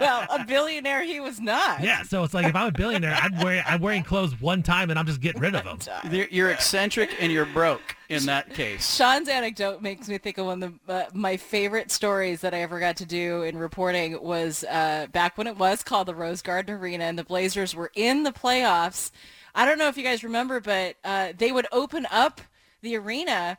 well, 0.00 0.26
a 0.28 0.44
billionaire 0.46 1.02
he 1.02 1.20
was 1.20 1.40
not. 1.40 1.82
Yeah, 1.82 2.02
so 2.02 2.24
it's 2.24 2.34
like 2.34 2.46
if 2.46 2.54
I'm 2.54 2.68
a 2.68 2.72
billionaire, 2.72 3.14
I'm 3.14 3.38
wearing 3.38 3.62
I'm 3.66 3.80
wearing 3.80 4.02
clothes 4.02 4.38
one 4.40 4.62
time, 4.62 4.90
and 4.90 4.98
I'm 4.98 5.06
just 5.06 5.20
getting 5.20 5.40
rid 5.40 5.54
of 5.54 5.64
them. 5.64 5.78
You're, 6.12 6.26
you're 6.30 6.50
eccentric 6.50 7.10
and 7.20 7.32
you're 7.32 7.46
broke 7.46 7.96
in 8.08 8.26
that 8.26 8.52
case. 8.52 8.94
Sean's 8.94 9.28
anecdote 9.28 9.80
makes 9.80 10.08
me 10.08 10.18
think 10.18 10.36
of 10.38 10.46
one 10.46 10.62
of 10.62 10.74
the, 10.86 10.92
uh, 10.92 11.04
my 11.14 11.36
favorite 11.36 11.90
stories 11.90 12.42
that 12.42 12.52
I 12.52 12.60
ever 12.60 12.80
got 12.80 12.96
to 12.96 13.06
do 13.06 13.42
in 13.42 13.56
reporting 13.56 14.22
was 14.22 14.64
uh, 14.64 15.06
back 15.12 15.38
when 15.38 15.46
it 15.46 15.56
was 15.56 15.82
called 15.82 16.06
the 16.06 16.14
Rose 16.14 16.42
Garden 16.42 16.76
Arena 16.76 17.04
and 17.04 17.18
the 17.18 17.24
Blazers 17.24 17.74
were 17.74 17.92
in 17.94 18.24
the 18.24 18.32
playoffs. 18.32 19.10
I 19.54 19.66
don't 19.66 19.78
know 19.78 19.88
if 19.88 19.96
you 19.96 20.02
guys 20.02 20.24
remember, 20.24 20.60
but 20.60 20.96
uh, 21.04 21.32
they 21.36 21.52
would 21.52 21.66
open 21.72 22.06
up 22.10 22.40
the 22.80 22.96
arena 22.96 23.58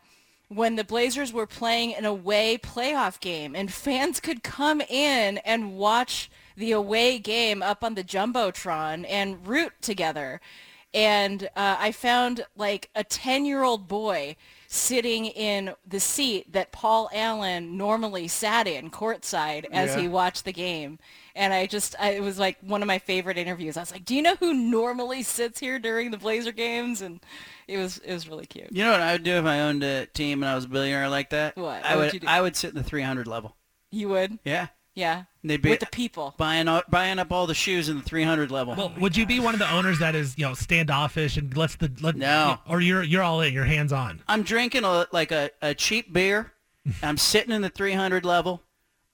when 0.50 0.76
the 0.76 0.84
Blazers 0.84 1.32
were 1.32 1.48
playing 1.48 1.96
an 1.96 2.06
away 2.06 2.58
playoff 2.58 3.20
game 3.20 3.56
and 3.56 3.72
fans 3.72 4.20
could 4.20 4.44
come 4.44 4.82
in 4.82 5.38
and 5.40 5.78
watch 5.78 6.30
the 6.56 6.72
away 6.72 7.18
game 7.20 7.64
up 7.64 7.84
on 7.84 7.96
the 7.96 8.04
Jumbotron 8.04 9.06
and 9.10 9.48
root 9.48 9.74
together. 9.82 10.42
And 10.94 11.44
uh, 11.56 11.78
I 11.80 11.92
found 11.92 12.46
like 12.56 12.90
a 12.96 13.04
10-year-old 13.04 13.88
boy 13.88 14.36
sitting 14.74 15.28
in 15.28 15.72
the 15.86 16.00
seat 16.00 16.52
that 16.52 16.72
Paul 16.72 17.08
Allen 17.14 17.78
normally 17.78 18.28
sat 18.28 18.66
in 18.68 18.90
courtside 18.90 19.66
as 19.72 19.96
Yeah. 19.96 20.02
he 20.02 20.08
watched 20.08 20.46
the 20.46 20.52
game. 20.52 20.98
And 21.36 21.54
I 21.54 21.68
just, 21.68 21.96
I, 22.00 22.12
it 22.12 22.22
was 22.24 22.40
like 22.40 22.58
one 22.62 22.82
of 22.82 22.88
my 22.88 22.98
favorite 22.98 23.38
interviews. 23.38 23.78
I 23.78 23.82
was 23.82 23.92
like, 23.92 24.04
do 24.04 24.16
you 24.16 24.24
know 24.24 24.36
who 24.36 24.52
normally 24.52 25.22
sits 25.22 25.60
here 25.60 25.78
during 25.78 26.10
the 26.10 26.18
Blazer 26.18 26.52
games? 26.52 27.02
And 27.04 27.20
it 27.68 27.78
was, 27.78 28.00
it 28.00 28.12
was 28.14 28.28
really 28.28 28.48
cute. 28.48 28.72
You 28.72 28.84
know 28.84 28.92
what 28.92 29.02
I 29.02 29.12
would 29.12 29.24
do 29.24 29.34
if 29.34 29.46
I 29.46 29.60
owned 29.60 29.84
a 29.84 30.08
team 30.08 30.42
and 30.42 30.50
I 30.50 30.56
was 30.56 30.66
a 30.66 30.70
billionaire 30.70 31.08
like 31.08 31.30
that? 31.30 31.56
What? 31.56 31.86
I 31.86 31.96
What 31.96 32.06
would 32.06 32.14
would? 32.14 32.26
I 32.26 32.42
would 32.42 32.56
sit 32.56 32.72
in 32.72 32.76
the 32.76 32.84
300 32.84 33.28
level. 33.28 33.56
You 33.92 34.10
would? 34.10 34.40
Yeah. 34.44 34.68
Yeah. 34.96 35.24
And 35.42 35.50
They'd 35.50 35.62
be 35.62 35.72
With 35.72 35.80
the 35.80 35.88
people. 35.88 36.36
buying 36.38 36.68
up, 36.68 36.90
buying 36.90 37.18
up 37.20 37.32
all 37.32 37.48
the 37.48 37.54
shoes 37.56 37.90
in 37.90 37.98
the 37.98 38.04
300 38.04 38.52
level. 38.52 38.76
Well, 38.76 38.94
would 39.00 39.18
you 39.18 39.26
be 39.26 39.40
one 39.40 39.54
of 39.56 39.60
the 39.60 39.72
owners 39.72 40.00
that 40.00 40.14
is 40.16 40.38
you 40.38 40.46
know 40.46 40.54
standoffish 40.54 41.36
and 41.38 41.56
lets 41.58 41.76
the 41.76 41.92
let 42.02 42.16
No. 42.16 42.60
or 42.68 42.80
you're 42.80 43.02
you're 43.04 43.24
all 43.24 43.42
in, 43.42 43.54
you're 43.54 43.66
hands 43.66 43.92
on. 43.92 44.22
I'm 44.28 44.44
drinking 44.44 44.84
a 44.84 45.08
like 45.12 45.32
a, 45.32 45.50
a 45.62 45.74
cheap 45.74 46.14
beer. 46.14 46.52
I'm 47.04 47.18
sitting 47.18 47.52
in 47.54 47.62
the 47.62 47.70
300 47.70 48.24
level. 48.26 48.62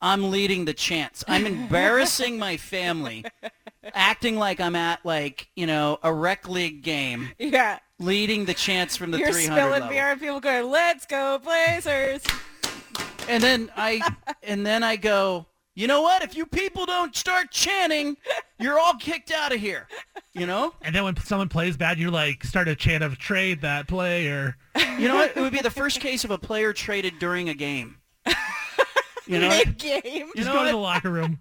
I'm 0.02 0.32
leading 0.32 0.66
the 0.66 0.74
chants. 0.74 1.24
I'm 1.28 1.46
embarrassing 1.46 2.40
my 2.40 2.56
family, 2.58 3.26
acting 3.94 4.38
like 4.38 4.60
I'm 4.62 4.76
at 4.76 5.06
like 5.06 5.50
you 5.56 5.68
know 5.68 6.00
a 6.04 6.14
rec 6.14 6.48
league 6.48 6.84
game, 6.84 7.30
Yeah. 7.38 7.80
leading 8.00 8.46
the 8.46 8.54
chants 8.54 8.96
from 8.96 9.12
the 9.12 9.18
You're 9.20 9.32
300 9.34 9.54
spilling 9.56 9.72
level. 9.72 9.90
beer 9.90 10.12
and 10.12 10.20
people 10.20 10.40
going, 10.40 10.70
let's 10.70 11.06
go 11.06 11.40
Blazers. 11.44 12.22
And 13.28 13.44
then 13.44 13.72
I 13.76 14.02
and 14.44 14.66
then 14.66 14.84
I 14.84 14.96
go, 14.96 15.48
you 15.80 15.88
know 15.88 16.02
what? 16.02 16.22
If 16.24 16.36
you 16.36 16.46
people 16.46 16.86
don't 16.86 17.16
start 17.16 17.52
chanting, 17.52 18.18
you're 18.60 18.78
all 18.78 18.96
kicked 18.96 19.32
out 19.32 19.54
of 19.54 19.62
here. 19.62 19.88
You 20.34 20.46
know? 20.46 20.74
And 20.82 20.94
then 20.94 21.06
when 21.06 21.16
someone 21.18 21.48
plays 21.48 21.78
bad, 21.78 21.98
you're 21.98 22.12
like 22.12 22.44
start 22.44 22.68
a 22.68 22.76
chant 22.76 23.02
of 23.02 23.18
trade 23.18 23.62
that 23.62 23.88
player. 23.88 24.58
You 24.98 25.08
know 25.08 25.16
what? 25.16 25.38
It 25.38 25.40
would 25.40 25.54
be 25.54 25.62
the 25.62 25.72
first 25.72 26.02
case 26.02 26.26
of 26.26 26.32
a 26.32 26.38
player 26.38 26.74
traded 26.74 27.18
during 27.20 27.48
a 27.48 27.54
game. 27.54 27.96
You 29.26 29.40
know? 29.40 29.50
Mid-game. 29.66 30.32
just 30.36 30.48
know 30.48 30.54
go 30.54 30.60
what? 30.60 30.66
to 30.66 30.72
the 30.72 30.78
locker 30.78 31.10
room. 31.10 31.40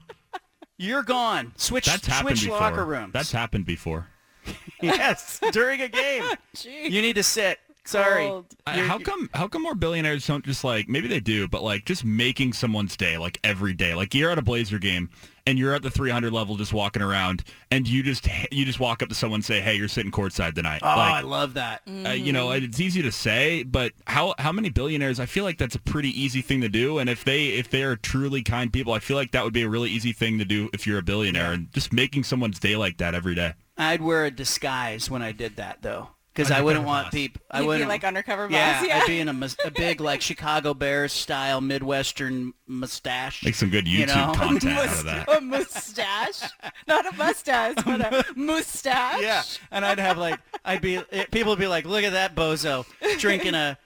You're 0.77 1.02
gone. 1.02 1.52
Switch 1.56 1.86
That's 1.86 2.06
happened 2.06 2.39
switch 2.39 2.51
before. 2.51 2.60
locker 2.60 2.85
rooms. 2.85 3.12
That's 3.12 3.32
happened 3.32 3.66
before. 3.66 4.06
yes, 4.82 5.40
during 5.51 5.81
a 5.81 5.89
game. 5.89 6.23
Jeez. 6.55 6.90
You 6.90 7.02
need 7.02 7.15
to 7.16 7.24
sit. 7.24 7.59
Sorry. 7.89 8.27
Cold. 8.27 8.47
Uh, 8.66 8.73
how 8.73 8.98
come 8.98 9.31
how 9.32 9.48
come 9.48 9.62
more 9.62 9.74
billionaires 9.74 10.27
don't 10.27 10.44
just 10.44 10.62
like 10.62 10.89
maybe 10.90 11.09
they 11.09 11.20
do 11.20 11.48
but 11.48 11.62
like 11.62 11.86
just 11.86 12.05
making 12.05 12.52
someone's 12.52 12.97
day 12.98 13.16
like 13.16 13.40
every 13.43 13.73
day 13.73 13.94
like 13.94 14.15
you're 14.15 14.31
at 14.31 14.36
a 14.36 14.43
blazer 14.43 14.78
game 14.78 15.09
and 15.47 15.59
you're 15.59 15.73
at 15.74 15.81
the 15.82 15.90
300 15.90 16.31
level 16.31 16.56
just 16.56 16.74
walking 16.74 17.01
around 17.01 17.44
and 17.70 17.89
you 17.89 18.02
just 18.02 18.28
you 18.52 18.66
just 18.66 18.78
walk 18.78 19.02
up 19.02 19.09
to 19.09 19.15
someone 19.15 19.39
and 19.39 19.44
say 19.47 19.60
hey 19.62 19.74
you're 19.74 19.89
sitting 19.89 20.12
courtside 20.12 20.55
tonight 20.55 20.81
Oh, 20.82 20.86
like 20.89 21.15
I 21.15 21.20
love 21.23 21.55
that. 21.55 21.81
uh, 22.05 22.10
you 22.10 22.31
know 22.31 22.51
it's 22.51 22.78
easy 22.78 23.01
to 23.01 23.10
say 23.10 23.62
but 23.62 23.93
how 24.06 24.35
how 24.39 24.52
many 24.52 24.69
billionaires 24.69 25.19
i 25.19 25.24
feel 25.24 25.44
like 25.44 25.56
that's 25.56 25.74
a 25.74 25.81
pretty 25.81 26.10
easy 26.10 26.43
thing 26.43 26.60
to 26.60 26.69
do 26.69 26.98
and 26.98 27.09
if 27.09 27.24
they 27.24 27.47
if 27.48 27.70
they 27.70 27.82
are 27.85 27.97
truly 27.97 28.43
kind 28.43 28.70
people 28.70 28.93
i 28.93 28.98
feel 28.98 29.16
like 29.16 29.32
that 29.32 29.44
would 29.44 29.55
be 29.55 29.62
a 29.62 29.69
really 29.69 29.89
easy 29.89 30.12
thing 30.12 30.39
to 30.39 30.44
do 30.44 30.69
if 30.74 30.86
you're 30.86 30.98
a 30.98 31.02
billionaire 31.02 31.52
and 31.52 31.73
just 31.73 31.90
making 31.94 32.23
someone's 32.23 32.59
day 32.59 32.77
like 32.77 32.98
that 32.98 33.15
every 33.15 33.35
day 33.35 33.55
I'd 33.81 34.02
wear 34.02 34.24
a 34.24 34.31
disguise 34.32 35.09
when 35.09 35.23
I 35.23 35.31
did 35.31 35.55
that 35.55 35.82
though. 35.82 36.09
Because 36.39 36.52
I 36.52 36.60
wouldn't 36.60 36.85
want 36.85 37.06
boss. 37.06 37.12
people. 37.15 37.43
I 37.51 37.59
You'd 37.59 37.62
be 37.62 37.66
wouldn't 37.66 37.89
like 37.89 38.05
undercover 38.05 38.47
boss, 38.47 38.52
Yeah, 38.55 38.85
yeah. 38.85 38.98
I'd 38.98 39.06
be 39.09 39.19
in 39.19 39.28
a, 39.28 39.32
mus- 39.32 39.56
a 39.65 39.70
big 39.73 40.01
like 40.01 40.20
Chicago 40.23 40.73
Bears 40.73 41.12
style 41.12 41.60
Midwestern 41.60 42.55
mustache. 42.69 43.43
make 43.44 43.56
some 43.56 43.70
good 43.70 43.86
youtube 43.86 43.98
You 43.98 44.06
know? 44.06 44.32
content 44.36 44.78
out 44.78 44.86
of 44.98 45.05
that 45.05 45.28
A 45.36 45.40
mustache. 45.40 46.43
Not 46.86 47.12
a 47.12 47.16
mustache, 47.16 47.74
but 47.85 48.01
a 48.01 48.24
mustache. 48.36 49.20
Yeah, 49.20 49.43
and 49.73 49.85
I'd 49.85 49.98
have 49.98 50.16
like 50.16 50.39
I'd 50.65 50.81
be 50.81 50.94
it, 51.10 51.31
people 51.32 51.51
would 51.51 51.59
be 51.59 51.66
like, 51.66 51.85
look 51.86 52.05
at 52.05 52.12
that 52.12 52.35
bozo 52.36 52.86
drinking 53.19 53.55
a 53.55 53.77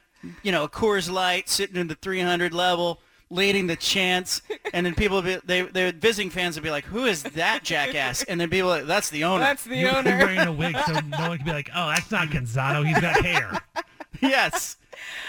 you 0.42 0.52
know 0.52 0.64
a 0.64 0.68
Coors 0.68 1.10
Light, 1.10 1.48
sitting 1.48 1.76
in 1.76 1.88
the 1.88 1.94
300 1.94 2.52
level, 2.52 3.00
leading 3.32 3.66
the 3.66 3.76
chants, 3.76 4.42
and 4.72 4.84
then 4.86 4.94
people 4.94 5.22
would 5.22 5.24
be 5.24 5.38
they 5.44 5.62
they 5.62 5.90
visiting 5.90 6.30
fans 6.30 6.54
would 6.56 6.62
be 6.62 6.70
like, 6.70 6.84
who 6.84 7.06
is 7.06 7.22
that 7.22 7.64
jackass? 7.64 8.22
And 8.24 8.40
then 8.40 8.50
people 8.50 8.70
are 8.72 8.78
like, 8.78 8.86
that's 8.86 9.10
the 9.10 9.24
owner. 9.24 9.40
That's 9.44 9.64
the 9.64 9.76
You're, 9.76 9.88
you're 9.90 9.98
owner. 9.98 10.16
wearing 10.18 10.38
a 10.40 10.52
wig, 10.52 10.76
so 10.86 10.92
no 11.00 11.28
one 11.28 11.38
can 11.38 11.46
be 11.46 11.52
like, 11.52 11.70
"Oh, 11.74 11.88
that's 11.88 12.10
not 12.10 12.28
Canzano. 12.28 12.86
He's 12.86 13.00
got 13.00 13.24
hair." 13.24 13.58
yes, 14.20 14.76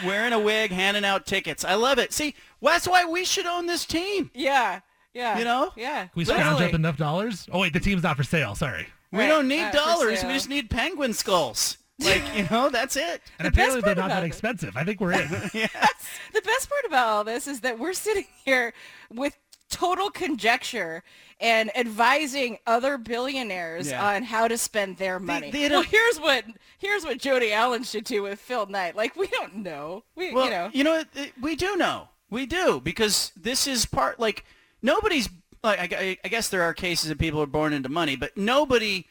wearing 0.06 0.34
a 0.34 0.40
wig, 0.40 0.72
handing 0.72 1.06
out 1.06 1.26
tickets. 1.26 1.64
I 1.66 1.76
love 1.76 1.98
it. 2.00 2.14
See, 2.14 2.36
that's 2.62 2.88
why 2.88 3.06
we 3.06 3.26
should 3.26 3.46
own 3.46 3.66
this 3.66 3.86
team. 3.86 4.30
Yeah. 4.34 4.82
Yeah. 5.14 5.38
You 5.38 5.46
know? 5.46 5.72
Yeah. 5.76 6.02
Can 6.04 6.10
we 6.16 6.26
scrounge 6.26 6.44
Literally. 6.44 6.66
up 6.66 6.74
enough 6.74 6.98
dollars? 6.98 7.48
Oh 7.52 7.60
wait, 7.60 7.74
the 7.74 7.80
team's 7.80 8.04
not 8.04 8.18
for 8.18 8.24
sale. 8.24 8.56
Sorry. 8.56 8.88
We 9.12 9.20
Right, 9.20 9.28
don't 9.28 9.48
need 9.48 9.62
uh, 9.62 9.72
dollars. 9.72 10.24
We 10.24 10.34
just 10.34 10.50
need 10.50 10.70
penguin 10.72 11.14
skulls. 11.14 11.78
Like 12.06 12.36
you 12.36 12.48
know, 12.50 12.70
that's 12.70 12.96
it. 12.96 13.22
And 13.40 13.46
The 13.46 13.50
apparently 13.50 13.82
they're 13.82 13.96
not 13.96 14.08
that 14.10 14.14
about 14.18 14.24
it- 14.24 14.28
expensive. 14.28 14.76
I 14.78 14.84
think 14.84 15.00
we're 15.02 15.14
in. 15.14 15.30
yes. 15.54 15.94
The 16.34 16.42
best 16.42 16.70
part 16.70 16.86
about 16.86 17.08
all 17.08 17.24
this 17.24 17.48
is 17.48 17.62
that 17.62 17.80
we're 17.80 17.94
sitting 17.94 18.26
here 18.46 18.74
with 19.12 19.36
total 19.70 20.12
conjecture 20.12 21.04
and 21.40 21.76
advising 21.76 22.58
other 22.68 22.98
billionaires 22.98 23.90
Yeah. 23.90 24.06
on 24.16 24.24
how 24.24 24.48
to 24.48 24.58
spend 24.58 24.98
their 24.98 25.20
money. 25.20 25.50
they 25.52 25.68
well, 25.70 25.82
here's 25.82 26.20
what 26.20 26.46
here's 26.78 27.04
what 27.04 27.18
Jody 27.18 27.52
Allen 27.52 27.84
should 27.84 28.04
do 28.04 28.22
with 28.24 28.40
Phil 28.40 28.66
Knight. 28.68 28.96
Like 28.96 29.16
we 29.16 29.28
don't 29.28 29.56
know. 29.58 30.04
We 30.16 30.34
Well, 30.34 30.72
you 30.74 30.84
know. 30.84 30.92
what? 30.98 31.08
It- 31.16 31.34
we 31.42 31.56
do 31.56 31.76
know. 31.76 32.10
We 32.30 32.46
do 32.46 32.82
because 32.84 33.32
this 33.36 33.68
is 33.68 33.86
part 33.86 34.20
like 34.20 34.46
nobody's 34.82 35.30
like 35.64 35.94
I, 35.94 36.18
I 36.24 36.28
guess 36.28 36.50
there 36.50 36.62
are 36.64 36.74
cases 36.74 37.10
of 37.10 37.18
people 37.18 37.40
who 37.40 37.44
are 37.44 37.48
born 37.48 37.74
into 37.74 37.90
money, 37.90 38.16
but 38.16 38.36
nobody 38.38 39.08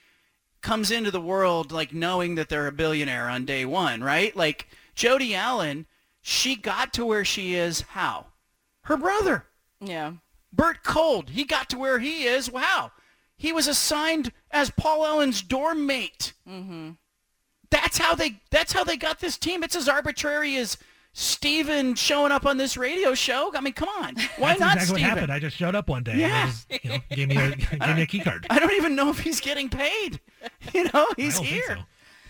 comes 0.63 0.91
into 0.91 1.11
the 1.11 1.21
world 1.21 1.73
like 1.73 1.93
knowing 1.93 2.37
that 2.37 2.49
they're 2.49 2.67
a 2.67 2.73
billionaire 2.73 3.29
on 3.29 3.45
day 3.45 3.65
one, 3.65 4.03
right? 4.03 4.35
Like 4.37 4.69
Jody 4.95 5.35
Allen, 5.35 5.87
she 6.21 6.57
got 6.57 6.93
to 6.95 7.05
where 7.05 7.25
she 7.25 7.55
is 7.55 7.83
how? 7.83 8.27
Her 8.83 8.97
brother, 8.97 9.47
Yeah. 9.81 10.15
Bert 10.53 10.83
Kolde, 10.85 11.31
he 11.31 11.45
got 11.45 11.71
to 11.71 11.79
where 11.79 11.99
he 11.99 12.25
is. 12.25 12.51
Wow. 12.51 12.93
He 13.37 13.53
was 13.53 13.67
assigned 13.67 14.33
as 14.51 14.71
Paul 14.71 15.05
Allen's 15.07 15.41
dorm 15.43 15.87
mate. 15.87 16.35
Mm-hmm. 16.49 16.91
That's 17.71 17.97
how 17.99 18.15
they 18.15 18.41
that's 18.51 18.73
how 18.73 18.85
they 18.85 18.97
got 18.99 19.19
this 19.21 19.39
team. 19.39 19.63
It's 19.65 19.75
as 19.75 19.89
arbitrary 19.89 20.57
as 20.57 20.77
Steven 21.15 21.95
showing 21.95 22.33
up 22.33 22.47
on 22.47 22.57
this 22.57 22.77
radio 22.77 23.15
show. 23.15 23.53
I 23.55 23.61
mean, 23.61 23.75
come 23.75 23.89
on. 24.01 24.15
Why 24.39 24.51
That's 24.51 24.61
not 24.61 24.75
exactly 24.77 24.85
Steven? 24.85 25.03
what 25.03 25.11
happened. 25.11 25.33
I 25.33 25.39
just 25.39 25.57
showed 25.57 25.75
up 25.75 25.89
one 25.89 26.03
day. 26.03 26.17
Yeah. 26.17 26.45
And 26.49 26.53
they 26.69 26.79
just, 26.79 26.85
you 26.85 26.91
know, 26.91 26.99
gave 27.11 27.29
me 27.29 27.37
a 27.37 27.51
gave 27.87 27.97
me 27.97 28.03
a 28.03 28.07
key 28.07 28.21
card. 28.21 28.47
I 28.51 28.59
don't 28.59 28.73
even 28.73 28.95
know 28.97 29.11
if 29.11 29.19
he's 29.21 29.41
getting 29.41 29.69
paid. 29.69 30.21
You 30.73 30.85
know, 30.93 31.07
he's 31.17 31.35
don't 31.37 31.45
think 31.47 31.65
here. 31.65 31.79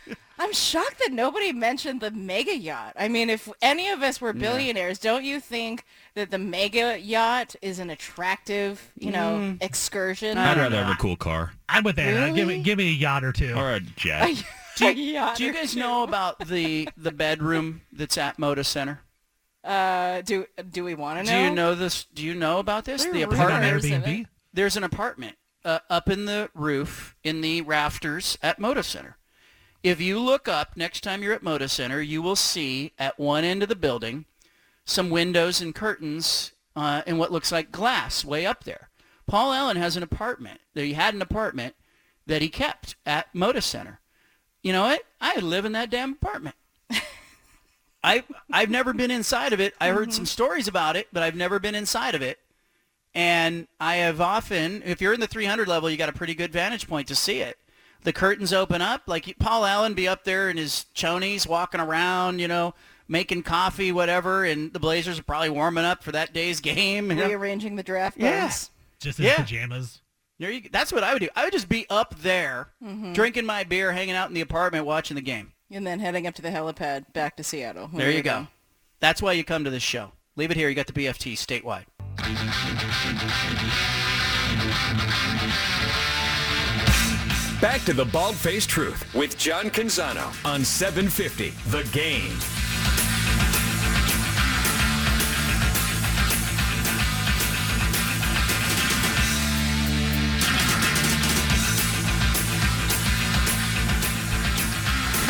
so. 0.07 0.15
I'm 0.39 0.53
shocked 0.53 0.99
that 0.99 1.13
nobody 1.13 1.53
mentioned 1.53 2.01
the 2.01 2.11
mega 2.11 2.55
yacht. 2.57 2.95
I 2.99 3.09
mean, 3.09 3.31
if 3.31 3.49
any 3.63 3.89
of 3.89 4.03
us 4.03 4.21
were 4.21 4.33
billionaires, 4.33 4.99
don't 4.99 5.25
you 5.25 5.39
think 5.39 5.85
that 6.15 6.31
the 6.31 6.39
mega 6.39 6.99
yacht 7.01 7.55
is 7.63 7.79
an 7.79 7.89
attractive, 7.89 8.91
you 8.99 9.13
know, 9.13 9.37
Mm. 9.39 9.63
excursion? 9.63 10.37
i'd 10.37 10.59
rather 10.59 10.77
have 10.85 10.93
a 10.93 10.99
cool 11.01 11.17
car 11.17 11.53
I'm 11.69 11.85
with 11.85 11.99
Anna. 11.99 12.33
Give 12.35 12.49
me 12.49 12.63
give 12.63 12.77
me 12.79 12.89
a 12.89 12.93
yacht 12.93 13.23
or 13.25 13.33
two. 13.33 13.55
or 13.55 13.73
a 13.75 13.81
jet 13.81 14.43
Do 14.77 14.93
you, 14.93 15.21
do 15.37 15.45
you 15.45 15.53
guys 15.53 15.77
know 15.77 16.03
about 16.03 16.39
the 16.47 16.89
the 16.97 17.13
bedroom 17.13 17.83
that's 17.93 18.17
at 18.19 18.39
Moda 18.39 18.65
Center? 18.65 19.01
Uh, 19.65 20.23
do 20.23 20.47
do 20.71 20.85
we 20.85 20.95
want 20.95 21.19
to 21.19 21.25
know? 21.25 21.31
Do 21.31 21.37
know? 21.37 21.49
you 21.49 21.55
know 21.55 21.75
this? 21.75 22.05
Do 22.05 22.23
you 22.23 22.35
know 22.35 22.59
about 22.59 22.85
this? 22.85 23.05
There 23.05 23.13
The 23.13 23.25
are 23.25 23.29
on 23.29 23.35
apartment. 23.35 23.83
Airbnb? 23.83 24.27
There's 24.53 24.77
an 24.77 24.85
apartment 24.85 25.37
uh, 25.65 25.81
up 25.89 26.09
in 26.09 26.25
the 26.25 26.51
roof 26.55 27.17
in 27.23 27.41
the 27.41 27.63
rafters 27.63 28.37
at 28.43 28.59
Moda 28.59 28.85
Center. 28.85 29.17
If 29.83 30.01
you 30.01 30.19
look 30.19 30.47
up 30.49 30.77
next 30.77 31.03
time 31.03 31.23
you're 31.23 31.35
at 31.35 31.43
Moda 31.43 31.69
Center, 31.69 32.01
you 32.01 32.23
will 32.23 32.37
see 32.37 32.93
at 32.99 33.19
one 33.19 33.45
end 33.45 33.63
of 33.63 33.69
the 33.69 33.77
building 33.77 34.27
some 34.85 35.11
windows 35.11 35.61
and 35.61 35.75
curtains 35.75 36.53
uh, 36.77 37.03
in 37.07 37.19
what 37.19 37.33
looks 37.33 37.53
like 37.53 37.73
glass 37.73 38.25
way 38.25 38.47
up 38.47 38.65
there. 38.65 38.91
Paul 39.27 39.53
Allen 39.53 39.77
has 39.77 39.97
an 39.97 40.03
apartment. 40.03 40.61
He 40.75 40.93
had 40.95 41.15
an 41.15 41.23
apartment 41.23 41.75
that 42.27 42.43
he 42.43 42.49
kept 42.49 42.97
at 43.07 43.33
Moda 43.35 43.63
Center. 43.63 44.01
You 44.63 44.73
know 44.73 44.83
what? 44.83 45.03
I 45.21 45.39
live 45.41 45.65
in 45.65 45.73
that 45.73 45.91
damn 45.91 46.13
apartment. 46.13 46.57
I 48.05 48.25
I've 48.53 48.71
never 48.71 48.93
been 48.93 49.11
inside 49.11 49.53
of 49.53 49.61
it. 49.61 49.75
I 49.81 49.89
heard 49.89 50.13
some 50.13 50.25
mm-hmm. 50.25 50.29
stories 50.29 50.69
about 50.69 50.97
it, 50.97 51.09
but 51.13 51.23
I've 51.23 51.37
never 51.37 51.59
been 51.59 51.75
inside 51.75 52.15
of 52.15 52.23
it. 52.23 52.39
And 53.15 53.67
I 53.79 53.97
have 53.97 54.21
often, 54.21 54.83
if 54.85 55.01
you're 55.01 55.13
in 55.13 55.21
the 55.21 55.27
300 55.27 55.69
level, 55.69 55.91
you 55.91 55.97
got 55.97 56.09
a 56.09 56.15
pretty 56.15 56.35
good 56.35 56.53
vantage 56.53 56.89
point 56.89 57.09
to 57.09 57.15
see 57.15 57.41
it. 57.41 57.59
The 58.05 58.13
curtains 58.13 58.53
open 58.53 58.81
up, 58.81 59.03
like 59.07 59.39
Paul 59.39 59.65
Allen 59.65 59.95
be 59.95 60.09
up 60.09 60.25
there 60.25 60.49
in 60.49 60.57
his 60.57 60.87
chonies, 60.95 61.47
walking 61.47 61.81
around, 61.81 62.41
you 62.41 62.49
know, 62.49 62.75
making 63.07 63.43
coffee, 63.43 63.93
whatever, 63.93 64.45
and 64.45 64.73
the 64.73 64.81
Blazers 64.81 65.19
are 65.19 65.23
probably 65.23 65.51
warming 65.51 65.85
up 65.85 66.03
for 66.03 66.11
that 66.13 66.33
day's 66.33 66.61
game. 66.63 67.11
you 67.11 67.17
know? 67.17 67.27
Rearranging 67.29 67.77
the 67.77 67.83
draft 67.83 68.17
Yeah. 68.19 68.51
Just 68.99 69.19
in 69.19 69.27
Yeah. 69.27 69.37
pajamas. 69.37 70.01
There 70.39 70.51
you, 70.51 70.63
that's 70.73 70.93
what 70.93 71.05
I 71.05 71.13
would 71.13 71.21
do. 71.23 71.29
I 71.37 71.45
would 71.45 71.53
just 71.53 71.69
be 71.69 71.87
up 71.89 72.17
there, 72.19 72.69
Mhm. 72.83 73.15
drinking 73.15 73.47
my 73.47 73.65
beer, 73.65 73.93
hanging 73.93 74.15
out 74.15 74.29
in 74.29 74.35
the 74.35 74.41
apartment, 74.41 74.87
watching 74.87 75.15
the 75.15 75.21
game. 75.21 75.53
And 75.71 75.87
then 75.87 76.01
heading 76.01 76.27
up 76.27 76.35
to 76.35 76.43
the 76.43 76.51
helipad 76.51 77.13
back 77.13 77.37
to 77.37 77.45
Seattle. 77.45 77.89
There 77.93 78.11
you 78.11 78.23
go. 78.23 78.49
That's 79.01 79.23
why 79.23 79.33
you 79.33 79.45
come 79.45 79.65
to 79.65 79.71
this 79.71 79.83
show. 79.83 80.13
Leave 80.37 80.51
it 80.51 80.57
here. 80.57 80.69
You 80.69 80.75
got 80.75 80.87
the 80.87 80.93
BFT 80.93 81.35
statewide. 81.35 81.85
Back 87.61 87.83
to 87.85 87.93
the 87.93 88.05
Bald 88.05 88.35
Faced 88.35 88.69
Truth 88.69 89.15
with 89.15 89.39
John 89.39 89.67
Canzano 89.71 90.27
on 90.45 90.65
750 90.65 91.51
The 91.71 91.89
Game. 91.93 92.33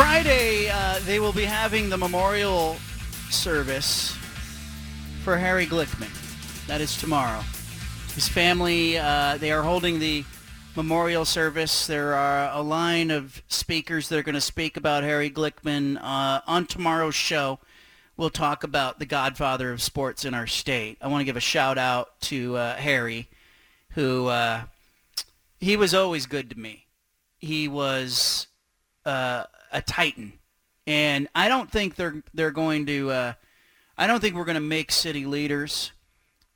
Friday, 0.03 0.69
uh, 0.69 0.99
they 1.05 1.21
will 1.21 1.33
be 1.33 1.45
having 1.45 1.89
the 1.89 1.97
memorial 1.97 2.75
service 3.31 4.11
for 5.23 5.37
Harry 5.37 5.65
Glickman. 5.65 6.11
That 6.67 6.81
is 6.81 6.97
tomorrow. 6.97 7.41
His 8.13 8.27
family, 8.27 8.99
uh, 8.99 9.37
they 9.37 9.53
are 9.53 9.63
holding 9.63 10.01
the 10.01 10.25
memorial 10.75 11.25
service. 11.25 11.87
There 11.87 12.15
are 12.15 12.51
a 12.53 12.61
line 12.63 13.13
of 13.13 13.45
speakers 13.47 14.09
that 14.09 14.19
are 14.19 14.25
going 14.25 14.35
to 14.35 14.41
speak 14.41 14.77
about 14.77 15.05
Harry 15.05 15.31
Glickman 15.31 15.99
uh, 16.03 16.41
on 16.49 16.67
tomorrow's 16.67 17.15
show. 17.15 17.61
We'll 18.17 18.31
talk 18.31 18.65
about 18.65 18.99
the 18.99 19.07
godfather 19.07 19.71
of 19.71 19.81
sports 19.81 20.25
in 20.25 20.35
our 20.35 20.49
state. 20.49 20.99
I 21.01 21.07
want 21.07 21.21
to 21.21 21.27
give 21.27 21.37
a 21.37 21.41
shout 21.41 21.79
out 21.79 22.21
to 22.23 22.57
uh, 22.57 22.75
Harry, 22.75 23.29
who 23.91 24.27
uh, 24.27 24.63
he 25.61 25.77
was 25.77 25.95
always 25.95 26.27
good 26.27 26.51
to 26.51 26.59
me. 26.59 26.87
He 27.39 27.69
was 27.69 28.49
uh, 29.05 29.45
a 29.73 29.83
titan, 29.83 30.35
and 30.87 31.29
I 31.35 31.49
don't 31.49 31.71
think 31.71 31.97
they're 31.97 32.23
they're 32.35 32.51
going 32.51 32.87
to. 32.87 33.11
Uh, 33.11 33.33
I 33.97 34.07
don't 34.07 34.21
think 34.21 34.35
we're 34.35 34.45
going 34.45 34.55
to 34.55 34.61
make 34.61 34.91
city 34.91 35.27
leaders, 35.27 35.93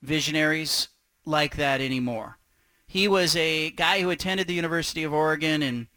visionaries 0.03 0.89
like 1.25 1.57
that 1.57 1.81
anymore. 1.81 2.39
He 2.87 3.09
was 3.09 3.37
a 3.37 3.71
guy 3.71 4.01
who 4.01 4.11
attended 4.11 4.47
the 4.47 4.55
University 4.55 5.05
of 5.05 5.13
Oregon 5.13 5.63
and 5.63 5.89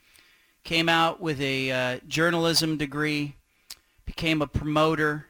came 0.64 0.90
out 0.90 1.22
with 1.22 1.40
a 1.40 1.72
uh, 1.72 2.00
journalism 2.08 2.78
degree, 2.78 3.36
became 4.06 4.42
a 4.42 4.48
promoter, 4.48 5.28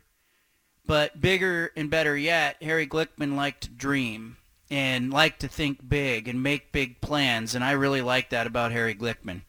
but 0.86 1.22
bigger 1.22 1.72
and 1.76 1.90
better 1.90 2.18
yet, 2.18 2.62
Harry 2.64 2.88
Glickman 2.88 3.36
liked 3.36 3.62
to 3.62 3.70
dream 3.70 4.38
and 4.72 5.12
liked 5.12 5.42
to 5.42 5.48
think 5.48 5.88
big 5.88 6.28
and 6.28 6.42
make 6.42 6.72
big 6.72 7.02
plans, 7.02 7.54
and 7.54 7.64
I 7.64 7.72
really 7.72 8.02
like 8.02 8.30
that 8.30 8.48
about 8.48 8.72
Harry 8.72 8.96
Glickman 8.96 9.42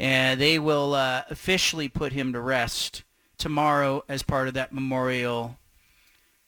and 0.00 0.40
they 0.40 0.58
will 0.58 0.94
uh, 0.94 1.22
officially 1.28 1.86
put 1.86 2.14
him 2.14 2.32
to 2.32 2.40
rest 2.40 3.04
tomorrow 3.36 4.02
as 4.08 4.22
part 4.22 4.48
of 4.48 4.54
that 4.54 4.72
memorial 4.72 5.58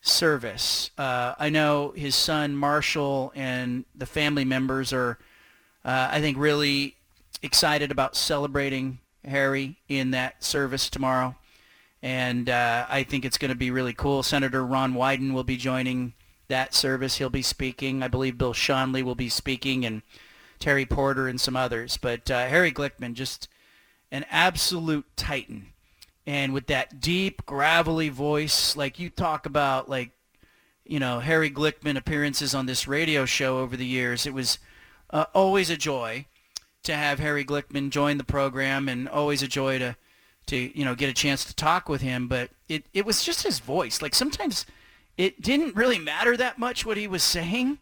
service. 0.01 0.91
Uh, 0.97 1.35
I 1.39 1.51
know 1.51 1.93
his 1.95 2.15
son 2.15 2.57
Marshall 2.57 3.31
and 3.35 3.85
the 3.95 4.07
family 4.07 4.47
members 4.47 4.91
are, 4.91 5.19
uh, 5.85 6.09
I 6.11 6.23
think, 6.23 6.39
really 6.39 6.97
excited 7.43 7.91
about 7.91 8.17
celebrating 8.17 9.01
Harry 9.23 9.77
in 9.87 10.13
that 10.13 10.43
service 10.43 10.89
tomorrow, 10.89 11.37
and 12.03 12.49
uh, 12.49 12.87
I 12.89 13.03
think 13.03 13.27
it's 13.27 13.37
going 13.39 13.51
to 13.51 13.55
be 13.55 13.71
really 13.71 13.93
cool. 13.93 14.23
Senator 14.23 14.65
Ron 14.65 14.95
Wyden 14.95 15.35
will 15.35 15.45
be 15.45 15.59
joining 15.59 16.15
that 16.49 16.73
service. 16.73 17.19
He'll 17.19 17.29
be 17.29 17.43
speaking. 17.43 18.03
I 18.03 18.09
believe 18.09 18.39
Bill 18.39 18.55
Schonely 18.55 19.03
will 19.03 19.15
be 19.15 19.29
speaking, 19.29 19.85
and 19.85 20.01
Terry 20.63 20.87
Porter 20.87 21.27
and 21.27 21.41
some 21.41 21.57
others. 21.57 21.97
But 21.97 22.31
uh, 22.31 22.47
Harry 22.47 22.71
Glickman, 22.71 23.15
just 23.15 23.49
an 24.13 24.25
absolute 24.31 25.05
titan. 25.17 25.67
And 26.25 26.55
with 26.55 26.69
that 26.69 27.01
deep, 27.01 27.45
gravelly 27.45 28.09
voice, 28.09 28.77
like 28.77 29.01
you 29.01 29.11
talk 29.11 29.45
about, 29.45 29.89
like, 29.89 30.13
you 30.85 31.01
know, 31.01 31.19
Harry 31.19 31.51
Glickman 31.51 31.97
appearances 31.97 32.55
on 32.55 32.67
this 32.67 32.87
radio 32.87 33.25
show 33.25 33.59
over 33.59 33.77
the 33.77 33.87
years, 33.87 34.25
it 34.25 34.33
was 34.33 34.59
uh, 35.11 35.25
always 35.35 35.69
a 35.69 35.77
joy 35.77 36.27
to 36.85 36.95
have 36.95 37.19
Harry 37.19 37.45
Glickman 37.45 37.91
join 37.91 38.17
the 38.17 38.25
program 38.25 38.89
and 38.89 39.09
always 39.09 39.43
a 39.43 39.49
joy 39.49 39.81
to, 39.81 39.97
to 40.47 40.79
you 40.79 40.85
know, 40.85 40.95
get 40.95 41.11
a 41.11 41.15
chance 41.15 41.45
to 41.45 41.57
talk 41.57 41.89
with 41.89 42.03
him. 42.03 42.29
But 42.29 42.51
it, 42.69 42.85
it 42.95 43.05
was 43.05 43.25
just 43.25 43.43
his 43.43 43.59
voice. 43.59 44.01
Like 44.01 44.15
sometimes 44.15 44.65
it 45.19 45.43
didn't 45.43 45.75
really 45.75 45.99
matter 45.99 46.37
that 46.37 46.59
much 46.59 46.87
what 46.87 46.97
he 46.97 47.09
was 47.09 47.25
saying 47.25 47.79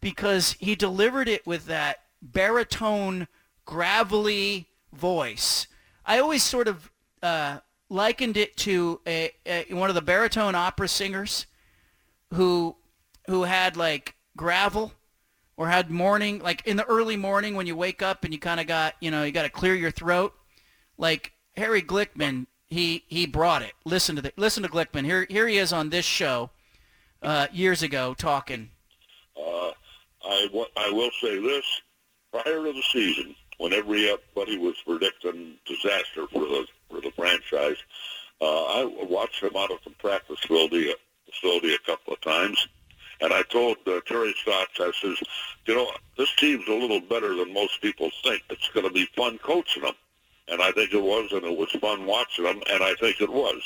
because 0.00 0.56
he 0.58 0.74
delivered 0.74 1.28
it 1.28 1.46
with 1.46 1.66
that 1.66 2.00
baritone, 2.24 3.28
gravelly 3.64 4.68
voice. 4.92 5.66
I 6.04 6.18
always 6.18 6.42
sort 6.42 6.68
of 6.68 6.90
uh, 7.22 7.58
likened 7.88 8.36
it 8.36 8.56
to 8.58 9.00
a, 9.06 9.30
a, 9.46 9.66
one 9.70 9.88
of 9.88 9.94
the 9.94 10.02
baritone 10.02 10.54
opera 10.54 10.88
singers 10.88 11.46
who 12.32 12.76
who 13.26 13.44
had 13.44 13.76
like 13.76 14.16
gravel 14.36 14.92
or 15.56 15.68
had 15.68 15.90
morning 15.90 16.40
like 16.40 16.66
in 16.66 16.76
the 16.76 16.84
early 16.84 17.16
morning 17.16 17.54
when 17.54 17.66
you 17.66 17.76
wake 17.76 18.02
up 18.02 18.24
and 18.24 18.34
you 18.34 18.40
kind 18.40 18.60
of 18.60 18.66
got 18.66 18.94
you 19.00 19.10
know 19.10 19.22
you 19.22 19.32
got 19.32 19.44
to 19.44 19.50
clear 19.50 19.74
your 19.74 19.90
throat. 19.90 20.34
Like 20.98 21.32
Harry 21.56 21.82
Glickman 21.82 22.46
he 22.66 23.04
he 23.06 23.26
brought 23.26 23.62
it. 23.62 23.72
Listen 23.84 24.16
to 24.16 24.22
the 24.22 24.32
listen 24.36 24.62
to 24.62 24.68
Glickman. 24.68 25.04
Here 25.04 25.26
here 25.28 25.46
he 25.46 25.58
is 25.58 25.72
on 25.72 25.90
this 25.90 26.04
show 26.04 26.50
uh, 27.22 27.46
years 27.52 27.82
ago 27.82 28.14
talking. 28.14 28.70
Uh, 29.36 29.70
I, 30.24 30.48
I 30.76 30.90
will 30.90 31.10
say 31.20 31.38
this: 31.40 31.64
prior 32.34 32.64
to 32.64 32.72
the 32.72 32.82
season, 32.92 33.32
when 33.58 33.72
everybody 33.72 34.58
was 34.58 34.74
predicting 34.84 35.54
disaster 35.66 36.26
for 36.32 36.40
the 36.40 36.66
for 36.90 37.00
the 37.00 37.12
franchise, 37.12 37.76
uh, 38.40 38.64
I 38.64 39.06
watched 39.08 39.40
him 39.40 39.52
out 39.56 39.70
of 39.70 39.78
the 39.84 39.90
practice 39.90 40.40
facility 40.40 40.92
facility 41.30 41.74
a 41.74 41.78
couple 41.78 42.12
of 42.12 42.20
times, 42.22 42.66
and 43.20 43.32
I 43.32 43.42
told 43.42 43.76
uh, 43.86 44.00
Terry 44.06 44.34
Stotts, 44.42 44.80
I 44.80 44.90
says, 45.00 45.18
you 45.66 45.76
know, 45.76 45.92
this 46.18 46.34
team's 46.34 46.66
a 46.66 46.74
little 46.74 47.00
better 47.00 47.36
than 47.36 47.54
most 47.54 47.80
people 47.80 48.10
think. 48.24 48.42
It's 48.50 48.68
going 48.70 48.86
to 48.86 48.92
be 48.92 49.06
fun 49.16 49.38
coaching 49.38 49.84
them, 49.84 49.94
and 50.48 50.60
I 50.60 50.72
think 50.72 50.92
it 50.92 51.02
was, 51.02 51.30
and 51.30 51.44
it 51.44 51.56
was 51.56 51.70
fun 51.80 52.04
watching 52.04 52.46
them, 52.46 52.60
and 52.68 52.82
I 52.82 52.94
think 52.94 53.20
it 53.20 53.30
was. 53.30 53.62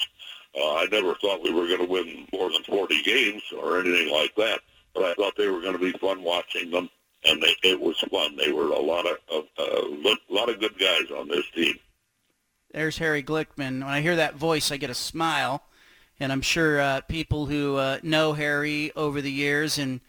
Uh, 0.54 0.74
I 0.74 0.86
never 0.92 1.14
thought 1.14 1.42
we 1.42 1.54
were 1.54 1.68
going 1.68 1.86
to 1.86 1.90
win 1.90 2.26
more 2.34 2.50
than 2.50 2.62
40 2.64 3.02
games 3.02 3.42
or 3.56 3.80
anything 3.80 4.12
like 4.12 4.34
that, 4.36 4.60
but 4.94 5.04
I 5.04 5.14
thought 5.14 5.36
they 5.36 5.48
were 5.48 5.62
going 5.62 5.78
to 5.78 5.78
be 5.78 5.92
fun 5.92 6.22
watching 6.22 6.70
them, 6.70 6.90
and 7.28 7.42
they, 7.42 7.54
it 7.62 7.80
was 7.80 7.98
fun. 8.10 8.36
They 8.36 8.52
were 8.52 8.68
a 8.68 8.80
lot 8.80 9.06
of 9.06 9.16
a 9.58 9.62
uh, 9.62 10.14
lot 10.28 10.48
of 10.48 10.60
good 10.60 10.78
guys 10.78 11.10
on 11.16 11.28
this 11.28 11.44
team. 11.54 11.78
There's 12.72 12.98
Harry 12.98 13.22
Glickman. 13.22 13.56
When 13.56 13.82
I 13.82 14.00
hear 14.00 14.16
that 14.16 14.34
voice, 14.34 14.70
I 14.70 14.76
get 14.76 14.90
a 14.90 14.94
smile, 14.94 15.62
and 16.20 16.32
I'm 16.32 16.42
sure 16.42 16.80
uh, 16.80 17.00
people 17.02 17.46
who 17.46 17.76
uh, 17.76 17.98
know 18.02 18.34
Harry 18.34 18.92
over 18.94 19.20
the 19.20 19.32
years 19.32 19.78
and 19.78 20.00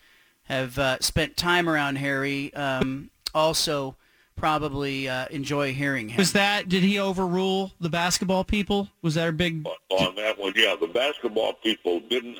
have 0.44 0.78
uh, 0.78 0.98
spent 1.00 1.38
time 1.38 1.70
around 1.70 1.98
Harry 1.98 2.54
um, 2.54 3.12
also 3.34 3.96
probably 4.36 5.08
uh, 5.08 5.28
enjoy 5.30 5.74
hearing 5.74 6.10
him. 6.10 6.18
Was 6.18 6.34
that? 6.34 6.70
Did 6.70 6.84
he 6.84 7.00
overrule 7.00 7.74
the 7.80 7.90
basketball 7.90 8.44
people? 8.44 8.90
Was 9.02 9.16
that 9.16 9.28
a 9.28 9.32
big? 9.32 9.68
on 9.90 10.16
that 10.16 10.40
one, 10.40 10.54
yeah, 10.56 10.76
the 10.80 10.88
basketball 10.88 11.54
people 11.54 12.00
didn't, 12.10 12.40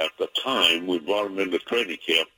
at 0.00 0.10
the 0.18 0.28
time 0.42 0.86
we 0.86 0.98
brought 0.98 1.26
him 1.26 1.38
into 1.38 1.58
training 1.60 1.98
camp, 2.06 2.28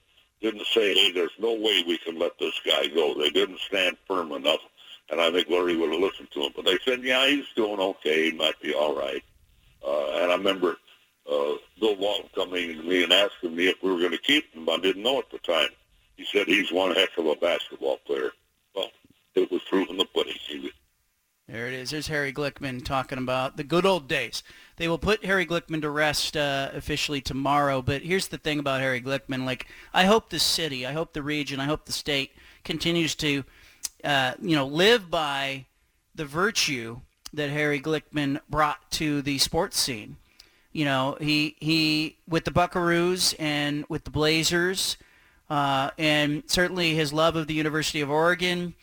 didn't 0.50 0.66
say, 0.66 0.94
hey, 0.94 1.12
there's 1.12 1.30
no 1.38 1.54
way 1.54 1.82
we 1.86 1.98
can 1.98 2.18
let 2.18 2.38
this 2.38 2.58
guy 2.64 2.86
go. 2.88 3.14
They 3.14 3.30
didn't 3.30 3.60
stand 3.60 3.96
firm 4.06 4.32
enough, 4.32 4.60
and 5.10 5.20
I 5.20 5.30
think 5.30 5.48
Larry 5.48 5.76
would 5.76 5.92
have 5.92 6.00
listened 6.00 6.30
to 6.32 6.42
him. 6.42 6.52
But 6.54 6.64
they 6.64 6.78
said, 6.84 7.02
yeah, 7.02 7.26
he's 7.26 7.46
doing 7.56 7.80
okay. 7.80 8.30
He 8.30 8.36
might 8.36 8.60
be 8.60 8.74
all 8.74 8.96
right. 8.96 9.22
Uh, 9.86 10.22
and 10.22 10.32
I 10.32 10.36
remember 10.36 10.76
uh, 11.30 11.54
Bill 11.80 11.96
Walton 11.96 12.30
coming 12.34 12.76
to 12.76 12.82
me 12.82 13.02
and 13.02 13.12
asking 13.12 13.56
me 13.56 13.68
if 13.68 13.82
we 13.82 13.90
were 13.90 13.98
going 13.98 14.12
to 14.12 14.18
keep 14.18 14.52
him. 14.54 14.68
I 14.68 14.78
didn't 14.78 15.02
know 15.02 15.18
at 15.18 15.30
the 15.30 15.38
time. 15.38 15.68
He 16.16 16.24
said 16.24 16.46
he's 16.46 16.72
one 16.72 16.94
heck 16.94 17.10
of 17.18 17.26
a 17.26 17.36
basketball 17.36 17.98
player. 18.06 18.30
Well, 18.74 18.90
it 19.34 19.50
was 19.50 19.62
proof 19.68 19.88
the 19.88 20.06
pudding. 20.14 20.34
He, 20.46 20.70
There 21.48 21.66
it 21.66 21.74
is. 21.74 21.90
There's 21.90 22.08
Harry 22.08 22.32
Glickman 22.32 22.84
talking 22.84 23.18
about 23.18 23.56
the 23.56 23.64
good 23.64 23.84
old 23.84 24.08
days. 24.08 24.42
They 24.76 24.88
will 24.88 24.98
put 24.98 25.24
Harry 25.24 25.46
Glickman 25.46 25.80
to 25.82 25.90
rest 25.90 26.36
uh, 26.36 26.70
officially 26.74 27.20
tomorrow. 27.20 27.80
But 27.80 28.02
here's 28.02 28.28
the 28.28 28.38
thing 28.38 28.58
about 28.58 28.80
Harry 28.80 29.00
Glickman. 29.00 29.46
Like, 29.46 29.66
I 29.94 30.04
hope 30.04 30.28
the 30.28 30.38
city, 30.38 30.86
I 30.86 30.92
hope 30.92 31.12
the 31.12 31.22
region, 31.22 31.60
I 31.60 31.64
hope 31.64 31.86
the 31.86 31.92
state 31.92 32.32
continues 32.62 33.14
to, 33.16 33.44
uh, 34.04 34.34
you 34.40 34.54
know, 34.54 34.66
live 34.66 35.10
by 35.10 35.64
the 36.14 36.26
virtue 36.26 37.00
that 37.32 37.50
Harry 37.50 37.80
Glickman 37.80 38.40
brought 38.50 38.90
to 38.92 39.22
the 39.22 39.38
sports 39.38 39.78
scene. 39.78 40.16
You 40.72 40.84
know, 40.84 41.16
he 41.20 41.56
he 41.58 42.18
with 42.28 42.44
the 42.44 42.50
Buckaroos 42.50 43.34
and 43.38 43.86
with 43.88 44.04
the 44.04 44.10
Blazers, 44.10 44.98
uh, 45.48 45.90
and 45.96 46.42
certainly 46.46 46.94
his 46.94 47.14
love 47.14 47.34
of 47.34 47.46
the 47.46 47.54
University 47.54 48.02
of 48.02 48.10
Oregon. 48.10 48.74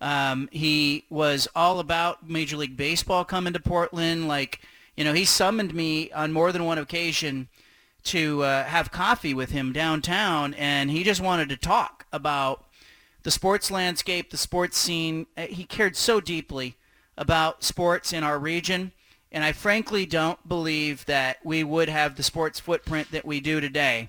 Um, 0.00 0.48
he 0.52 1.04
was 1.10 1.48
all 1.54 1.80
about 1.80 2.28
Major 2.28 2.56
League 2.56 2.76
Baseball 2.76 3.24
coming 3.24 3.52
to 3.52 3.60
Portland. 3.60 4.28
Like, 4.28 4.60
you 4.96 5.04
know, 5.04 5.12
he 5.12 5.24
summoned 5.24 5.74
me 5.74 6.10
on 6.12 6.32
more 6.32 6.52
than 6.52 6.64
one 6.64 6.78
occasion 6.78 7.48
to 8.04 8.42
uh, 8.42 8.64
have 8.64 8.90
coffee 8.90 9.34
with 9.34 9.50
him 9.50 9.72
downtown, 9.72 10.54
and 10.54 10.90
he 10.90 11.04
just 11.04 11.20
wanted 11.20 11.48
to 11.48 11.56
talk 11.56 12.06
about 12.12 12.64
the 13.22 13.30
sports 13.30 13.70
landscape, 13.70 14.30
the 14.30 14.36
sports 14.36 14.78
scene. 14.78 15.26
Uh, 15.36 15.42
He 15.42 15.64
cared 15.64 15.96
so 15.96 16.20
deeply 16.20 16.76
about 17.16 17.62
sports 17.62 18.12
in 18.12 18.24
our 18.24 18.38
region, 18.38 18.92
and 19.30 19.44
I 19.44 19.52
frankly 19.52 20.06
don't 20.06 20.48
believe 20.48 21.04
that 21.06 21.38
we 21.44 21.62
would 21.62 21.88
have 21.88 22.16
the 22.16 22.22
sports 22.22 22.58
footprint 22.58 23.10
that 23.10 23.26
we 23.26 23.40
do 23.40 23.60
today 23.60 24.08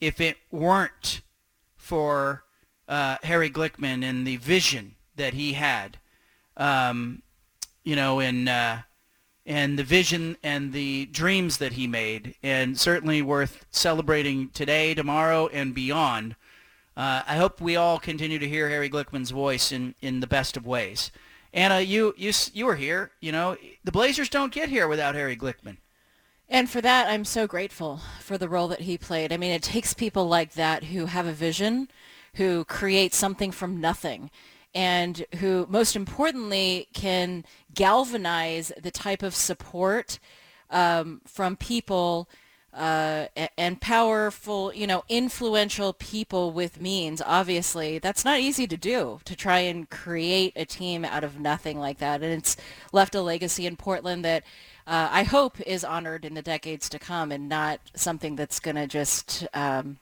if 0.00 0.20
it 0.20 0.36
weren't 0.50 1.20
for 1.76 2.42
uh, 2.88 3.16
Harry 3.22 3.48
Glickman 3.48 4.02
and 4.04 4.26
the 4.26 4.36
vision 4.36 4.96
that 5.14 5.34
he 5.34 5.52
had, 5.52 5.98
um, 6.56 7.22
you 7.84 7.94
know, 7.94 8.18
and 8.18 8.48
uh, 8.48 8.78
and 9.44 9.78
the 9.78 9.84
vision 9.84 10.36
and 10.42 10.72
the 10.72 11.06
dreams 11.06 11.58
that 11.58 11.72
he 11.72 11.86
made, 11.86 12.34
and 12.42 12.78
certainly 12.78 13.22
worth 13.22 13.66
celebrating 13.70 14.48
today, 14.50 14.94
tomorrow, 14.94 15.48
and 15.48 15.74
beyond. 15.74 16.36
Uh, 16.96 17.22
I 17.26 17.36
hope 17.36 17.60
we 17.60 17.76
all 17.76 17.98
continue 17.98 18.38
to 18.38 18.48
hear 18.48 18.68
Harry 18.68 18.90
Glickman's 18.90 19.30
voice 19.30 19.72
in, 19.72 19.94
in 20.00 20.20
the 20.20 20.26
best 20.26 20.56
of 20.56 20.66
ways. 20.66 21.10
Anna, 21.54 21.80
you 21.80 22.14
you 22.16 22.32
you 22.54 22.66
were 22.66 22.76
here. 22.76 23.10
You 23.20 23.32
know, 23.32 23.56
the 23.84 23.92
Blazers 23.92 24.28
don't 24.28 24.52
get 24.52 24.68
here 24.68 24.88
without 24.88 25.14
Harry 25.14 25.36
Glickman. 25.36 25.76
And 26.48 26.68
for 26.68 26.80
that, 26.80 27.08
I'm 27.08 27.24
so 27.24 27.46
grateful 27.46 28.00
for 28.20 28.36
the 28.36 28.48
role 28.48 28.68
that 28.68 28.80
he 28.80 28.98
played. 28.98 29.32
I 29.32 29.38
mean, 29.38 29.52
it 29.52 29.62
takes 29.62 29.94
people 29.94 30.28
like 30.28 30.52
that 30.52 30.84
who 30.84 31.06
have 31.06 31.26
a 31.26 31.32
vision, 31.32 31.88
who 32.34 32.64
create 32.66 33.14
something 33.14 33.52
from 33.52 33.80
nothing, 33.80 34.30
and 34.74 35.24
who, 35.36 35.66
most 35.70 35.96
importantly, 35.96 36.88
can 36.92 37.44
galvanize 37.74 38.72
the 38.80 38.90
type 38.90 39.22
of 39.22 39.34
support 39.34 40.18
um, 40.70 41.20
from 41.26 41.56
people 41.56 42.28
uh, 42.74 43.26
and 43.58 43.80
powerful, 43.80 44.72
you 44.72 44.86
know, 44.86 45.04
influential 45.08 45.92
people 45.92 46.52
with 46.52 46.80
means. 46.80 47.20
Obviously, 47.24 47.98
that's 47.98 48.24
not 48.24 48.40
easy 48.40 48.66
to 48.66 48.76
do 48.76 49.20
to 49.26 49.36
try 49.36 49.58
and 49.58 49.90
create 49.90 50.54
a 50.56 50.64
team 50.64 51.04
out 51.04 51.22
of 51.22 51.38
nothing 51.38 51.78
like 51.78 51.98
that. 51.98 52.22
And 52.22 52.32
it's 52.32 52.56
left 52.92 53.14
a 53.14 53.20
legacy 53.20 53.66
in 53.66 53.76
Portland 53.76 54.24
that 54.24 54.44
uh, 54.86 55.08
I 55.10 55.22
hope 55.24 55.60
is 55.60 55.84
honored 55.84 56.24
in 56.24 56.34
the 56.34 56.42
decades 56.42 56.88
to 56.88 56.98
come 56.98 57.30
and 57.30 57.48
not 57.48 57.80
something 57.94 58.36
that's 58.36 58.58
going 58.58 58.76
to 58.76 58.86
just 58.86 59.46
um, 59.52 59.98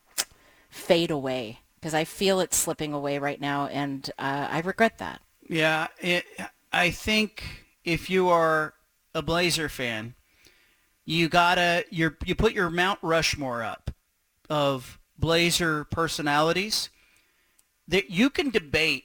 fade 0.69 1.11
away 1.11 1.59
because 1.75 1.95
I 1.95 2.05
feel 2.05 2.41
it's 2.41 2.57
slipping 2.57 2.93
away 2.93 3.19
right 3.19 3.41
now, 3.41 3.67
and 3.67 4.09
uh, 4.19 4.49
I 4.51 4.61
regret 4.61 4.99
that. 4.99 5.21
Yeah, 5.49 5.89
it, 5.99 6.25
I 6.73 6.91
think 6.91 7.60
if 7.85 8.11
you 8.11 8.28
are 8.28 8.74
a 9.15 9.23
Blazer 9.23 9.69
fan, 9.69 10.15
you 11.05 11.28
gotta 11.28 11.85
you 11.90 12.16
you 12.24 12.35
put 12.35 12.52
your 12.52 12.70
Mount 12.70 12.98
Rushmore 13.02 13.62
up 13.62 13.90
of 14.48 14.98
Blazer 15.19 15.85
personalities. 15.85 16.90
That 17.89 18.11
you 18.11 18.31
can 18.31 18.51
debate 18.51 19.05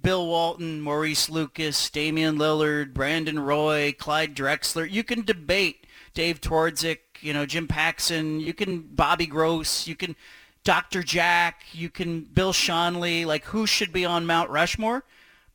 Bill 0.00 0.26
Walton, 0.26 0.80
Maurice 0.80 1.30
Lucas, 1.30 1.90
Damian 1.90 2.38
Lillard, 2.38 2.92
Brandon 2.92 3.38
Roy, 3.38 3.94
Clyde 3.96 4.34
Drexler. 4.34 4.90
You 4.90 5.04
can 5.04 5.22
debate 5.22 5.86
Dave 6.14 6.40
Twardzik, 6.40 6.98
you 7.20 7.32
know, 7.32 7.46
Jim 7.46 7.68
Paxson. 7.68 8.40
You 8.40 8.52
can 8.52 8.80
Bobby 8.80 9.26
Gross. 9.26 9.86
You 9.86 9.94
can 9.94 10.16
Dr. 10.64 11.02
Jack. 11.02 11.62
You 11.72 11.88
can 11.88 12.22
Bill 12.22 12.52
Schonely. 12.52 13.24
Like 13.24 13.44
who 13.44 13.66
should 13.66 13.92
be 13.92 14.04
on 14.04 14.26
Mount 14.26 14.50
Rushmore? 14.50 15.04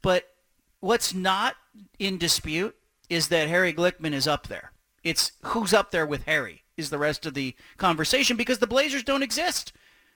But 0.02 0.30
what's 0.80 1.14
not 1.14 1.56
in 2.00 2.18
dispute 2.18 2.76
is 3.10 3.28
that 3.30 3.48
Harry 3.48 3.74
Glickman 3.74 4.14
is 4.14 4.28
up 4.28 4.48
there. 4.48 4.72
It's 5.04 5.34
who's 5.44 5.74
up 5.74 5.92
there 5.92 6.06
with 6.06 6.24
Harry 6.24 6.64
is 6.78 6.90
the 6.90 6.98
rest 6.98 7.26
of 7.26 7.34
the 7.34 7.56
conversation 7.78 8.38
because 8.38 8.60
the 8.60 8.68
Blazers 8.68 9.04
don't 9.04 9.24
exist. 9.24 9.72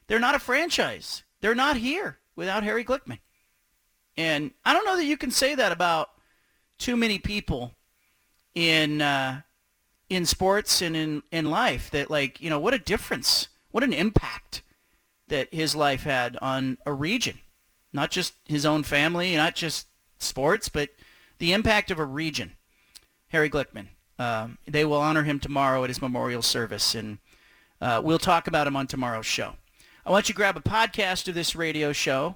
They're 0.08 0.19
not 0.19 0.35
a 0.35 0.40
franchise. 0.40 1.24
They're 1.41 1.56
not 1.56 1.77
here 1.77 2.17
without 2.35 2.64
Harry 2.64 2.83
Glickman. 2.83 3.19
And 4.17 4.51
I 4.66 4.74
don't 4.74 4.85
know 4.85 4.98
that 4.98 5.06
you 5.06 5.17
can 5.17 5.32
say 5.32 5.56
that 5.56 5.72
about 5.72 6.09
too 6.77 6.98
many 6.98 7.19
people 7.19 7.75
in 8.56 9.01
uh, 9.01 9.41
in 10.09 10.25
sports 10.25 10.82
and 10.82 10.95
in, 10.95 11.24
in 11.32 11.49
life 11.49 11.91
that 11.91 12.09
like, 12.09 12.41
you 12.41 12.49
know, 12.49 12.59
what 12.59 12.74
a 12.74 12.80
difference, 12.80 13.48
what 13.72 13.83
an 13.83 13.93
impact 13.93 14.64
that 15.27 15.53
his 15.53 15.75
life 15.75 16.03
had 16.03 16.35
on 16.41 16.77
a 16.85 16.91
region. 16.91 17.40
Not 17.93 18.11
just 18.11 18.33
his 18.45 18.66
own 18.66 18.83
family, 18.83 19.35
not 19.35 19.56
just 19.56 19.88
sports, 20.17 20.67
but 20.67 20.90
the 21.40 21.53
impact 21.53 21.92
of 21.92 22.00
a 22.00 22.06
region. 22.06 22.53
Harry 23.30 23.50
Glickman. 23.50 23.88
Um, 24.18 24.58
they 24.68 24.84
will 24.85 24.98
honor 24.98 25.24
him 25.24 25.40
tomorrow 25.40 25.84
at 25.84 25.90
his 25.90 26.01
memorial 26.01 26.42
service, 26.42 26.93
and 26.93 27.19
uh, 27.80 28.01
we'll 28.03 28.19
talk 28.19 28.48
about 28.48 28.68
him 28.68 28.76
on 28.76 28.85
tomorrow's 28.85 29.26
show. 29.26 29.56
I 30.06 30.11
want 30.11 30.27
you 30.27 30.34
to 30.34 30.38
grab 30.38 30.58
a 30.58 30.61
podcast 30.61 31.27
of 31.27 31.35
this 31.35 31.56
radio 31.56 31.93
show. 31.93 32.35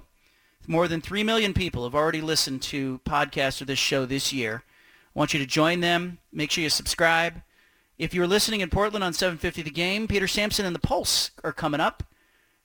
More 0.66 0.88
than 0.88 1.02
3 1.02 1.22
million 1.24 1.52
people 1.52 1.84
have 1.84 1.94
already 1.94 2.22
listened 2.22 2.62
to 2.62 3.00
podcasts 3.04 3.60
of 3.60 3.66
this 3.66 3.78
show 3.78 4.06
this 4.06 4.32
year. 4.32 4.62
I 5.14 5.18
want 5.18 5.34
you 5.34 5.40
to 5.40 5.46
join 5.46 5.80
them. 5.80 6.18
Make 6.32 6.50
sure 6.50 6.62
you 6.64 6.70
subscribe. 6.70 7.42
If 7.98 8.14
you're 8.14 8.26
listening 8.26 8.60
in 8.60 8.70
Portland 8.70 9.04
on 9.04 9.12
750 9.12 9.62
The 9.62 9.70
Game, 9.70 10.08
Peter 10.08 10.26
Sampson 10.26 10.64
and 10.64 10.74
The 10.74 10.80
Pulse 10.80 11.32
are 11.44 11.52
coming 11.52 11.80
up. 11.80 12.02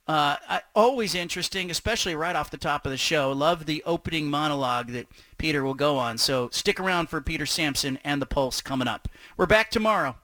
Uh, 0.10 0.60
always 0.74 1.14
interesting, 1.14 1.70
especially 1.70 2.16
right 2.16 2.36
off 2.36 2.50
the 2.50 2.58
top 2.58 2.84
of 2.84 2.92
the 2.92 2.98
show. 2.98 3.32
Love 3.32 3.68
the 3.68 3.84
opening 3.86 4.28
monologue 4.28 4.88
that 4.88 5.06
Peter 5.38 5.64
will 5.64 5.76
go 5.76 6.00
on. 6.00 6.18
So 6.18 6.50
stick 6.52 6.80
around 6.80 7.10
for 7.10 7.22
Peter 7.22 7.46
Sampson 7.46 8.00
and 8.04 8.20
The 8.20 8.26
Pulse 8.26 8.60
coming 8.60 8.88
up. 8.88 9.08
We're 9.38 9.46
back 9.46 9.70
tomorrow. 9.70 10.16